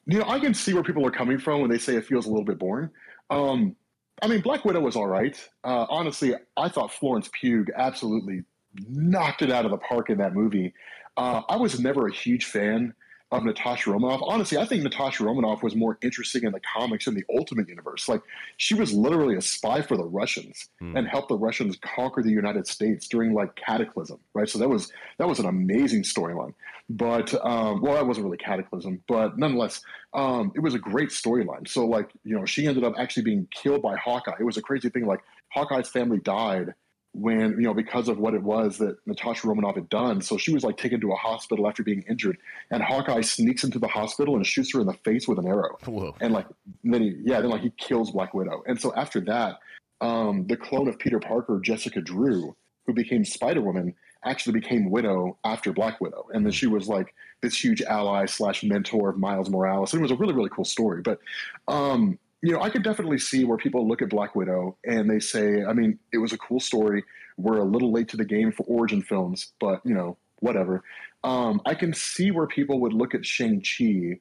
You 0.06 0.20
know 0.20 0.26
i 0.28 0.38
can 0.38 0.54
see 0.54 0.74
where 0.74 0.84
people 0.84 1.06
are 1.08 1.12
coming 1.12 1.40
from 1.40 1.62
when 1.62 1.70
they 1.70 1.78
say 1.78 1.96
it 1.96 2.06
feels 2.06 2.28
a 2.28 2.30
little 2.30 2.46
bit 2.46 2.60
boring. 2.60 2.92
Um 3.32 3.76
I 4.22 4.28
mean, 4.28 4.42
Black 4.42 4.64
Widow 4.64 4.80
was 4.80 4.96
all 4.96 5.08
right. 5.08 5.38
Uh, 5.64 5.86
honestly, 5.90 6.34
I 6.56 6.70
thought 6.70 6.94
Florence 6.94 7.30
Pugh 7.34 7.66
absolutely 7.76 8.44
knocked 8.88 9.42
it 9.42 9.52
out 9.52 9.66
of 9.66 9.72
the 9.72 9.78
park 9.78 10.10
in 10.10 10.18
that 10.20 10.34
movie. 10.34 10.74
Uh, 11.18 11.42
I 11.50 11.58
was 11.58 11.80
never 11.80 12.08
a 12.08 12.14
huge 12.14 12.46
fan 12.46 12.94
of 13.34 13.44
Natasha 13.44 13.92
Romanoff. 13.92 14.22
Honestly, 14.24 14.58
I 14.58 14.66
think 14.66 14.84
Natasha 14.84 15.24
Romanoff 15.24 15.64
was 15.64 15.76
more 15.76 15.98
interesting 16.02 16.44
in 16.44 16.52
the 16.52 16.62
comics 16.76 17.08
in 17.08 17.16
the 17.16 17.24
Ultimate 17.36 17.68
Universe. 17.68 18.08
Like 18.08 18.22
she 18.58 18.76
was 18.76 18.94
literally 18.94 19.36
a 19.36 19.42
spy 19.42 19.82
for 19.82 19.98
the 19.98 20.06
Russians 20.06 20.70
mm. 20.82 20.98
and 20.98 21.08
helped 21.08 21.30
the 21.30 21.38
Russians 21.38 21.78
conquer 21.82 22.22
the 22.22 22.30
United 22.30 22.68
States 22.68 23.08
during 23.08 23.34
like 23.34 23.56
Cataclysm, 23.56 24.20
right? 24.34 24.48
So 24.48 24.60
that 24.60 24.70
was 24.70 24.92
that 25.18 25.28
was 25.28 25.40
an 25.40 25.48
amazing 25.48 26.04
storyline. 26.04 26.54
But 26.90 27.34
um, 27.46 27.82
well, 27.82 27.96
that 27.96 28.06
wasn't 28.06 28.26
really 28.26 28.38
Cataclysm, 28.38 29.02
but 29.08 29.38
nonetheless, 29.38 29.82
um, 30.14 30.52
it 30.56 30.60
was 30.60 30.76
a 30.76 30.80
great 30.80 31.10
storyline. 31.10 31.68
So 31.68 31.88
like 31.88 32.12
you 32.24 32.38
know, 32.38 32.46
she 32.46 32.68
ended 32.68 32.84
up 32.84 32.94
actually 32.98 33.24
being 33.24 33.48
killed 33.52 33.82
by 33.82 33.96
Hawkeye. 33.96 34.36
It 34.40 34.44
was 34.44 34.58
a 34.58 34.62
crazy 34.62 34.90
thing. 34.90 35.06
Like 35.06 35.22
Hawkeye's 35.50 35.90
family 35.90 36.20
died 36.20 36.74
when 37.14 37.52
you 37.52 37.62
know 37.62 37.74
because 37.74 38.10
of 38.10 38.18
what 38.18 38.34
it 38.34 38.42
was 38.42 38.78
that 38.80 38.98
Natasha 39.06 39.48
Romanoff 39.48 39.76
had 39.76 39.90
done. 39.90 40.22
So 40.22 40.38
she 40.38 40.52
was 40.52 40.64
like 40.64 40.78
taken 40.78 41.00
to 41.02 41.12
a 41.12 41.16
hospital 41.16 41.68
after 41.68 41.84
being 41.84 42.04
injured, 42.10 42.38
and 42.72 42.82
Hawkeye 42.82 43.22
sneaks 43.22 43.64
into 43.64 43.80
the 43.80 43.88
hospital 43.88 44.36
and 44.36 44.46
shoots 44.46 44.74
her 44.74 44.82
in 44.82 44.88
the 44.88 44.94
face 44.94 45.28
with 45.28 45.38
an 45.38 45.48
arrow. 45.48 45.78
Whoa. 45.86 46.16
And 46.20 46.34
like 46.34 46.48
then 46.84 47.02
he 47.02 47.16
yeah 47.24 47.40
then 47.42 47.52
like 47.52 47.62
he 47.62 47.72
kills 47.78 48.12
Black 48.12 48.34
Widow. 48.34 48.64
And 48.66 48.80
so 48.80 48.94
after 48.96 49.22
that, 49.22 49.60
um, 50.02 50.48
the 50.48 50.58
clone 50.58 50.88
of 50.88 50.98
Peter 50.98 51.20
Parker, 51.20 51.60
Jessica 51.64 52.02
Drew, 52.02 52.56
who 52.88 52.94
became 52.94 53.24
Spider 53.24 53.62
Woman, 53.62 53.94
actually 54.26 54.60
became 54.60 54.90
Widow 54.90 55.38
after 55.46 55.72
Black 55.72 56.02
Widow, 56.02 56.28
and 56.34 56.44
then 56.44 56.52
she 56.52 56.66
was 56.66 56.88
like 56.88 57.14
this 57.42 57.64
huge 57.64 57.82
ally 57.84 58.26
slash 58.26 58.64
mentor 58.64 59.10
of 59.10 59.18
Miles 59.18 59.50
Morales. 59.50 59.94
And 59.94 60.00
it 60.00 60.04
was 60.04 60.12
a 60.12 60.16
really 60.16 60.34
really 60.34 60.50
cool 60.50 60.66
story, 60.66 61.02
but. 61.02 61.20
Um, 61.68 62.18
you 62.44 62.52
know, 62.52 62.62
I 62.62 62.70
could 62.70 62.84
definitely 62.84 63.18
see 63.20 63.46
where 63.46 63.58
people 63.58 63.88
look 63.88 64.02
at 64.02 64.10
Black 64.10 64.36
Widow 64.36 64.78
and 64.86 65.10
they 65.10 65.20
say, 65.20 65.64
I 65.64 65.72
mean, 65.74 65.98
it 66.12 66.18
was 66.18 66.34
a 66.34 66.38
cool 66.38 66.60
story. 66.60 67.04
We're 67.38 67.58
a 67.58 67.64
little 67.64 67.92
late 67.92 68.10
to 68.10 68.18
the 68.18 68.26
game 68.26 68.52
for 68.52 68.64
origin 68.68 69.02
films, 69.02 69.54
but 69.60 69.80
you 69.86 69.94
know, 69.96 70.18
whatever. 70.42 70.84
Um, 71.24 71.62
I 71.66 71.74
can 71.74 71.94
see 71.94 72.32
where 72.32 72.46
people 72.46 72.82
would 72.82 72.92
look 72.94 73.16
at 73.16 73.26
Shang 73.26 73.62
Chi 73.64 74.20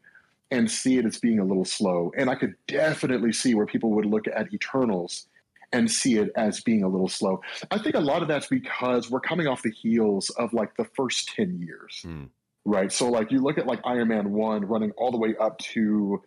and 0.52 0.71
see 0.71 0.99
it 0.99 1.05
as 1.05 1.19
being 1.19 1.41
a 1.41 1.45
little 1.45 1.64
slow, 1.64 2.12
and 2.17 2.31
I 2.31 2.37
could 2.37 2.55
definitely 2.69 3.33
see 3.33 3.55
where 3.55 3.67
people 3.67 3.91
would 3.91 4.07
look 4.07 4.26
at 4.29 4.52
Eternals 4.55 5.26
and 5.73 5.91
see 5.91 6.19
it 6.19 6.31
as 6.37 6.61
being 6.61 6.85
a 6.85 6.88
little 6.88 7.09
slow. 7.09 7.41
I 7.71 7.79
think 7.79 7.97
a 7.97 8.00
lot 8.00 8.23
of 8.23 8.29
that's 8.29 8.47
because 8.47 9.11
we're 9.11 9.21
coming 9.21 9.47
off 9.49 9.62
the 9.62 9.71
heels 9.73 10.31
of 10.31 10.52
like 10.52 10.76
the 10.76 10.85
first 10.85 11.31
ten 11.35 11.59
years, 11.59 12.00
Hmm. 12.05 12.25
right? 12.64 12.93
So 12.93 13.09
like 13.11 13.33
you 13.33 13.41
look 13.41 13.59
at 13.59 13.67
like 13.67 13.81
Iron 13.85 14.09
Man 14.09 14.31
one 14.33 14.64
running 14.67 14.93
all 14.93 15.11
the 15.11 15.19
way 15.19 15.35
up 15.41 15.59
to 15.75 16.23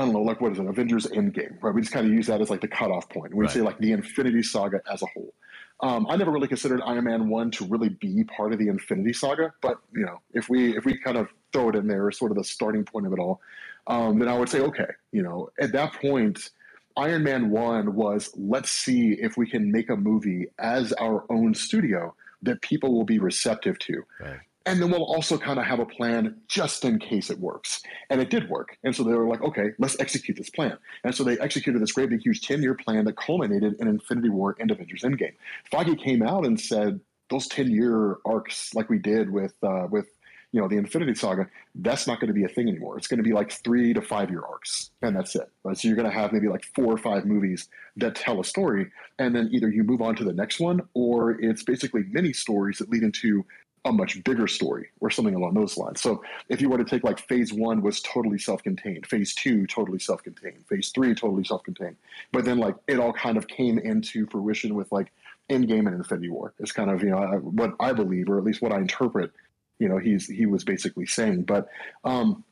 I 0.00 0.04
don't 0.04 0.14
know, 0.14 0.22
like 0.22 0.40
what 0.40 0.52
is 0.52 0.58
it, 0.58 0.66
Avengers 0.66 1.06
Endgame, 1.08 1.62
right? 1.62 1.74
We 1.74 1.82
just 1.82 1.92
kind 1.92 2.06
of 2.06 2.12
use 2.12 2.26
that 2.28 2.40
as 2.40 2.48
like 2.48 2.62
the 2.62 2.68
cutoff 2.68 3.08
point. 3.10 3.34
We 3.34 3.44
Right. 3.44 3.50
say 3.52 3.60
like 3.60 3.78
the 3.78 3.92
Infinity 3.92 4.42
Saga 4.42 4.80
as 4.90 5.02
a 5.02 5.06
whole. 5.06 5.34
Um, 5.80 6.06
I 6.08 6.16
never 6.16 6.30
really 6.30 6.48
considered 6.48 6.80
Iron 6.86 7.04
Man 7.04 7.28
one 7.28 7.50
to 7.52 7.66
really 7.66 7.90
be 7.90 8.24
part 8.24 8.52
of 8.54 8.58
the 8.58 8.68
Infinity 8.68 9.12
Saga, 9.12 9.52
but 9.60 9.78
you 9.94 10.06
know, 10.06 10.20
if 10.32 10.48
we 10.48 10.76
if 10.76 10.84
we 10.86 10.96
kind 10.98 11.18
of 11.18 11.28
throw 11.52 11.68
it 11.68 11.74
in 11.76 11.86
there 11.86 12.08
as 12.08 12.18
sort 12.18 12.30
of 12.30 12.38
the 12.38 12.44
starting 12.44 12.84
point 12.84 13.06
of 13.06 13.12
it 13.12 13.18
all, 13.18 13.40
um, 13.86 14.18
then 14.18 14.28
I 14.28 14.38
would 14.38 14.48
say 14.48 14.60
okay, 14.60 14.88
you 15.12 15.22
know, 15.22 15.50
at 15.60 15.72
that 15.72 15.92
point, 15.94 16.50
Iron 16.96 17.22
Man 17.22 17.50
one 17.50 17.94
was 17.94 18.30
let's 18.36 18.70
see 18.70 19.12
if 19.20 19.36
we 19.36 19.48
can 19.50 19.70
make 19.70 19.90
a 19.90 19.96
movie 19.96 20.46
as 20.58 20.92
our 20.94 21.24
own 21.30 21.54
studio 21.54 22.14
that 22.42 22.62
people 22.62 22.92
will 22.94 23.04
be 23.04 23.18
receptive 23.18 23.78
to. 23.80 24.02
Right. 24.18 24.40
And 24.70 24.80
then 24.80 24.92
we'll 24.92 25.02
also 25.02 25.36
kind 25.36 25.58
of 25.58 25.64
have 25.66 25.80
a 25.80 25.84
plan 25.84 26.36
just 26.46 26.84
in 26.84 27.00
case 27.00 27.28
it 27.28 27.40
works. 27.40 27.82
And 28.08 28.20
it 28.20 28.30
did 28.30 28.48
work. 28.48 28.78
And 28.84 28.94
so 28.94 29.02
they 29.02 29.12
were 29.12 29.26
like, 29.26 29.42
okay, 29.42 29.70
let's 29.80 29.98
execute 29.98 30.36
this 30.36 30.48
plan. 30.48 30.78
And 31.02 31.12
so 31.12 31.24
they 31.24 31.36
executed 31.40 31.82
this 31.82 31.90
great 31.90 32.08
big 32.08 32.20
huge 32.20 32.42
10 32.42 32.62
year 32.62 32.74
plan 32.74 33.04
that 33.06 33.16
culminated 33.16 33.74
in 33.80 33.88
Infinity 33.88 34.28
War 34.28 34.54
and 34.60 34.70
Avengers 34.70 35.02
Endgame. 35.02 35.34
Feige 35.72 36.00
came 36.00 36.22
out 36.22 36.46
and 36.46 36.60
said 36.60 37.00
those 37.30 37.48
10 37.48 37.68
year 37.72 38.18
arcs, 38.24 38.72
like 38.72 38.88
we 38.88 39.00
did 39.00 39.30
with, 39.30 39.54
uh, 39.64 39.88
with, 39.90 40.06
you 40.52 40.60
know, 40.60 40.68
the 40.68 40.76
Infinity 40.76 41.14
Saga, 41.14 41.48
that's 41.74 42.06
not 42.06 42.20
going 42.20 42.28
to 42.28 42.34
be 42.34 42.44
a 42.44 42.48
thing 42.48 42.68
anymore. 42.68 42.96
It's 42.96 43.08
going 43.08 43.18
to 43.18 43.24
be 43.24 43.32
like 43.32 43.50
three 43.50 43.92
to 43.92 44.00
five 44.00 44.30
year 44.30 44.42
arcs, 44.48 44.92
and 45.02 45.16
that's 45.16 45.34
it. 45.34 45.48
So 45.74 45.88
you're 45.88 45.96
going 45.96 46.10
to 46.10 46.14
have 46.16 46.32
maybe 46.32 46.48
like 46.48 46.64
four 46.76 46.92
or 46.92 46.96
five 46.96 47.24
movies 47.24 47.68
that 47.96 48.14
tell 48.16 48.40
a 48.40 48.44
story, 48.44 48.90
and 49.18 49.34
then 49.34 49.48
either 49.52 49.68
you 49.68 49.84
move 49.84 50.02
on 50.02 50.16
to 50.16 50.24
the 50.24 50.32
next 50.32 50.58
one, 50.58 50.80
or 50.94 51.40
it's 51.40 51.62
basically 51.62 52.02
mini 52.10 52.32
stories 52.32 52.78
that 52.78 52.90
lead 52.90 53.04
into 53.04 53.44
a 53.84 53.92
much 53.92 54.22
bigger 54.24 54.46
story 54.46 54.88
or 55.00 55.10
something 55.10 55.34
along 55.34 55.54
those 55.54 55.78
lines. 55.78 56.02
So 56.02 56.22
if 56.48 56.60
you 56.60 56.68
were 56.68 56.78
to 56.78 56.84
take 56.84 57.02
like 57.02 57.18
phase 57.18 57.52
one 57.52 57.80
was 57.80 58.00
totally 58.02 58.38
self-contained, 58.38 59.06
phase 59.06 59.34
two 59.34 59.66
totally 59.66 59.98
self-contained, 59.98 60.66
phase 60.68 60.90
three 60.90 61.14
totally 61.14 61.44
self-contained, 61.44 61.96
but 62.32 62.44
then 62.44 62.58
like 62.58 62.76
it 62.86 62.98
all 62.98 63.12
kind 63.12 63.38
of 63.38 63.48
came 63.48 63.78
into 63.78 64.26
fruition 64.26 64.74
with 64.74 64.92
like 64.92 65.12
Endgame 65.48 65.86
and 65.86 65.94
Infinity 65.94 66.28
War. 66.28 66.52
It's 66.58 66.72
kind 66.72 66.90
of 66.90 67.02
you 67.02 67.10
know 67.10 67.40
what 67.42 67.74
I 67.80 67.92
believe, 67.92 68.28
or 68.28 68.38
at 68.38 68.44
least 68.44 68.60
what 68.60 68.72
I 68.72 68.78
interpret. 68.78 69.32
You 69.78 69.88
know, 69.88 69.98
he's 69.98 70.26
he 70.26 70.44
was 70.44 70.62
basically 70.62 71.06
saying, 71.06 71.44
but 71.44 71.68
um, 72.04 72.44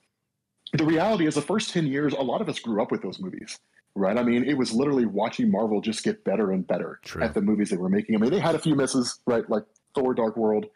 the 0.72 0.84
reality 0.84 1.26
is 1.26 1.34
the 1.34 1.42
first 1.42 1.70
10 1.70 1.86
years 1.86 2.12
a 2.12 2.22
lot 2.22 2.40
of 2.40 2.48
us 2.48 2.58
grew 2.58 2.82
up 2.82 2.90
with 2.90 3.02
those 3.02 3.18
movies 3.18 3.58
right 3.94 4.18
i 4.18 4.22
mean 4.22 4.44
it 4.44 4.56
was 4.56 4.72
literally 4.72 5.06
watching 5.06 5.50
marvel 5.50 5.80
just 5.80 6.04
get 6.04 6.22
better 6.24 6.50
and 6.52 6.66
better 6.66 7.00
True. 7.04 7.22
at 7.22 7.34
the 7.34 7.40
movies 7.40 7.70
they 7.70 7.76
were 7.76 7.88
making 7.88 8.14
i 8.14 8.18
mean 8.18 8.30
they 8.30 8.38
had 8.38 8.54
a 8.54 8.58
few 8.58 8.74
misses 8.74 9.18
right 9.26 9.48
like 9.48 9.64
thor 9.94 10.14
dark 10.14 10.36
world 10.36 10.66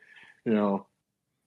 you 0.45 0.53
know 0.53 0.87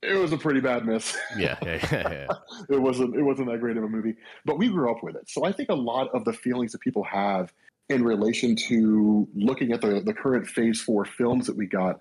it 0.01 0.13
was 0.13 0.31
a 0.31 0.37
pretty 0.37 0.59
bad 0.59 0.85
miss. 0.85 1.17
Yeah, 1.37 1.57
yeah, 1.63 1.87
yeah, 1.91 2.11
yeah. 2.11 2.27
it 2.69 2.79
wasn't 2.79 3.15
it 3.15 3.23
wasn't 3.23 3.49
that 3.49 3.59
great 3.59 3.77
of 3.77 3.83
a 3.83 3.89
movie 3.89 4.15
but 4.45 4.57
we 4.57 4.69
grew 4.69 4.91
up 4.91 5.03
with 5.03 5.15
it. 5.15 5.29
So 5.29 5.45
i 5.45 5.51
think 5.51 5.69
a 5.69 5.75
lot 5.75 6.09
of 6.13 6.25
the 6.25 6.33
feelings 6.33 6.71
that 6.73 6.81
people 6.81 7.03
have 7.03 7.53
in 7.87 8.03
relation 8.03 8.55
to 8.55 9.27
looking 9.35 9.71
at 9.71 9.79
the, 9.79 10.01
the 10.01 10.13
current 10.13 10.47
phase 10.47 10.81
four 10.81 11.05
films 11.05 11.45
that 11.45 11.55
we 11.55 11.67
got 11.67 11.99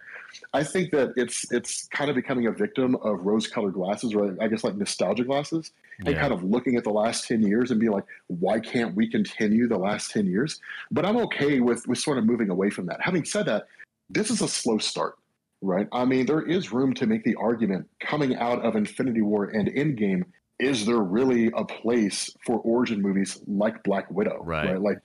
i 0.54 0.64
think 0.64 0.90
that 0.90 1.12
it's 1.14 1.52
it's 1.52 1.86
kind 1.88 2.08
of 2.08 2.16
becoming 2.16 2.46
a 2.46 2.50
victim 2.50 2.96
of 3.02 3.20
rose 3.20 3.46
colored 3.46 3.74
glasses 3.74 4.14
or 4.14 4.34
i 4.40 4.48
guess 4.48 4.64
like 4.64 4.76
nostalgia 4.76 5.24
glasses 5.24 5.72
and 6.06 6.16
kind 6.16 6.32
of 6.32 6.42
looking 6.42 6.76
at 6.76 6.84
the 6.84 6.90
last 6.90 7.26
10 7.28 7.42
years 7.42 7.70
and 7.70 7.80
be 7.80 7.88
like 7.88 8.04
why 8.26 8.58
can't 8.58 8.94
we 8.94 9.08
continue 9.08 9.68
the 9.68 9.78
last 9.78 10.10
10 10.10 10.26
years? 10.26 10.60
But 10.90 11.04
i'm 11.04 11.16
okay 11.18 11.60
with 11.60 11.86
with 11.86 11.98
sort 11.98 12.18
of 12.18 12.24
moving 12.24 12.50
away 12.50 12.70
from 12.70 12.86
that. 12.86 13.00
Having 13.00 13.24
said 13.26 13.46
that 13.46 13.66
this 14.10 14.30
is 14.30 14.42
a 14.42 14.48
slow 14.48 14.78
start 14.78 15.16
right 15.64 15.88
i 15.92 16.04
mean 16.04 16.26
there 16.26 16.42
is 16.42 16.72
room 16.72 16.92
to 16.94 17.06
make 17.06 17.24
the 17.24 17.34
argument 17.36 17.86
coming 18.00 18.36
out 18.36 18.60
of 18.64 18.76
infinity 18.76 19.22
war 19.22 19.44
and 19.46 19.68
endgame 19.68 20.22
is 20.58 20.86
there 20.86 20.98
really 20.98 21.50
a 21.56 21.64
place 21.64 22.30
for 22.46 22.58
origin 22.60 23.00
movies 23.02 23.38
like 23.46 23.82
black 23.82 24.10
widow 24.10 24.38
Right. 24.44 24.80
like 24.80 24.98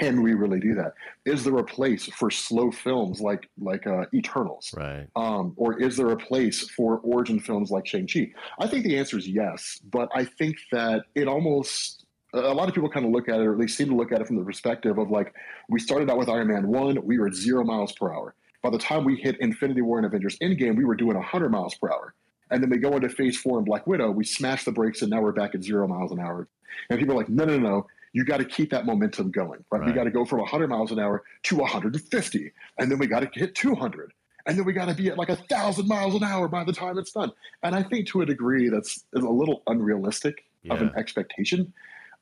can 0.00 0.20
we 0.22 0.34
really 0.34 0.58
do 0.58 0.74
that 0.74 0.94
is 1.24 1.44
there 1.44 1.56
a 1.58 1.64
place 1.64 2.06
for 2.06 2.28
slow 2.30 2.72
films 2.72 3.20
like 3.20 3.48
like 3.58 3.86
uh, 3.86 4.04
eternals 4.12 4.74
Right. 4.76 5.06
um, 5.14 5.52
or 5.56 5.80
is 5.80 5.96
there 5.96 6.10
a 6.10 6.16
place 6.16 6.68
for 6.70 6.98
origin 7.04 7.38
films 7.38 7.70
like 7.70 7.86
Shang-Chi? 7.86 8.32
I 8.58 8.66
think 8.66 8.82
the 8.84 8.98
answer 8.98 9.16
is 9.16 9.28
yes, 9.28 9.80
but 9.92 10.08
I 10.12 10.24
think 10.24 10.56
that 10.72 11.04
it 11.14 11.28
almost, 11.28 12.04
a 12.34 12.52
lot 12.52 12.68
of 12.68 12.74
people 12.74 12.90
kind 12.90 13.06
of 13.06 13.12
look 13.12 13.28
at 13.28 13.38
it, 13.40 13.46
or 13.46 13.52
at 13.52 13.58
least 13.58 13.76
seem 13.78 13.88
to 13.88 13.94
look 13.94 14.10
at 14.12 14.20
it 14.20 14.26
from 14.26 14.36
the 14.36 14.44
perspective 14.44 14.98
of 14.98 15.08
like, 15.10 15.32
we 15.68 15.78
started 15.78 16.10
out 16.10 16.18
with 16.18 16.28
Iron 16.28 16.48
Man 16.48 16.66
1, 16.66 17.04
we 17.04 17.18
were 17.20 17.28
at 17.28 17.34
zero 17.34 17.62
miles 17.64 17.92
per 17.92 18.12
hour. 18.12 18.34
By 18.62 18.70
the 18.70 18.78
time 18.78 19.04
we 19.04 19.16
hit 19.16 19.36
Infinity 19.40 19.82
War 19.82 19.98
and 19.98 20.06
Avengers 20.06 20.38
Endgame, 20.38 20.76
we 20.76 20.84
were 20.84 20.94
doing 20.96 21.14
100 21.16 21.50
miles 21.50 21.74
per 21.74 21.90
hour. 21.90 22.14
And 22.50 22.62
then 22.62 22.70
we 22.70 22.78
go 22.78 22.94
into 22.94 23.08
phase 23.08 23.36
four 23.36 23.58
and 23.58 23.66
Black 23.66 23.86
Widow, 23.86 24.10
we 24.10 24.24
smash 24.24 24.64
the 24.64 24.72
brakes, 24.72 25.02
and 25.02 25.10
now 25.10 25.20
we're 25.20 25.32
back 25.32 25.54
at 25.54 25.62
zero 25.64 25.86
miles 25.88 26.12
an 26.12 26.20
hour. 26.20 26.48
And 26.90 26.98
people 26.98 27.14
are 27.14 27.18
like, 27.18 27.28
no, 27.28 27.44
no, 27.44 27.58
no. 27.58 27.86
You 28.12 28.24
got 28.24 28.38
to 28.38 28.44
keep 28.44 28.70
that 28.70 28.86
momentum 28.86 29.30
going, 29.30 29.64
right? 29.70 29.80
We 29.80 29.86
Right. 29.88 29.94
got 29.94 30.04
to 30.04 30.10
go 30.10 30.24
from 30.24 30.38
100 30.40 30.68
miles 30.68 30.90
an 30.92 30.98
hour 30.98 31.22
to 31.44 31.56
150, 31.56 32.52
and 32.78 32.90
then 32.90 32.98
we 32.98 33.06
got 33.08 33.20
to 33.20 33.28
hit 33.38 33.54
200, 33.54 34.12
and 34.46 34.56
then 34.56 34.64
we 34.64 34.72
got 34.72 34.86
to 34.88 34.94
be 34.94 35.08
at 35.08 35.18
like 35.18 35.28
a 35.28 35.36
thousand 35.36 35.86
miles 35.88 36.14
an 36.14 36.22
hour 36.22 36.48
by 36.48 36.64
the 36.64 36.72
time 36.72 36.98
it's 36.98 37.12
done. 37.12 37.30
And 37.62 37.74
I 37.74 37.82
think 37.82 38.06
to 38.08 38.22
a 38.22 38.26
degree 38.26 38.68
that's 38.68 39.04
is 39.12 39.22
a 39.24 39.28
little 39.28 39.62
unrealistic 39.66 40.44
of 40.70 40.80
an 40.82 40.92
expectation. 40.96 41.72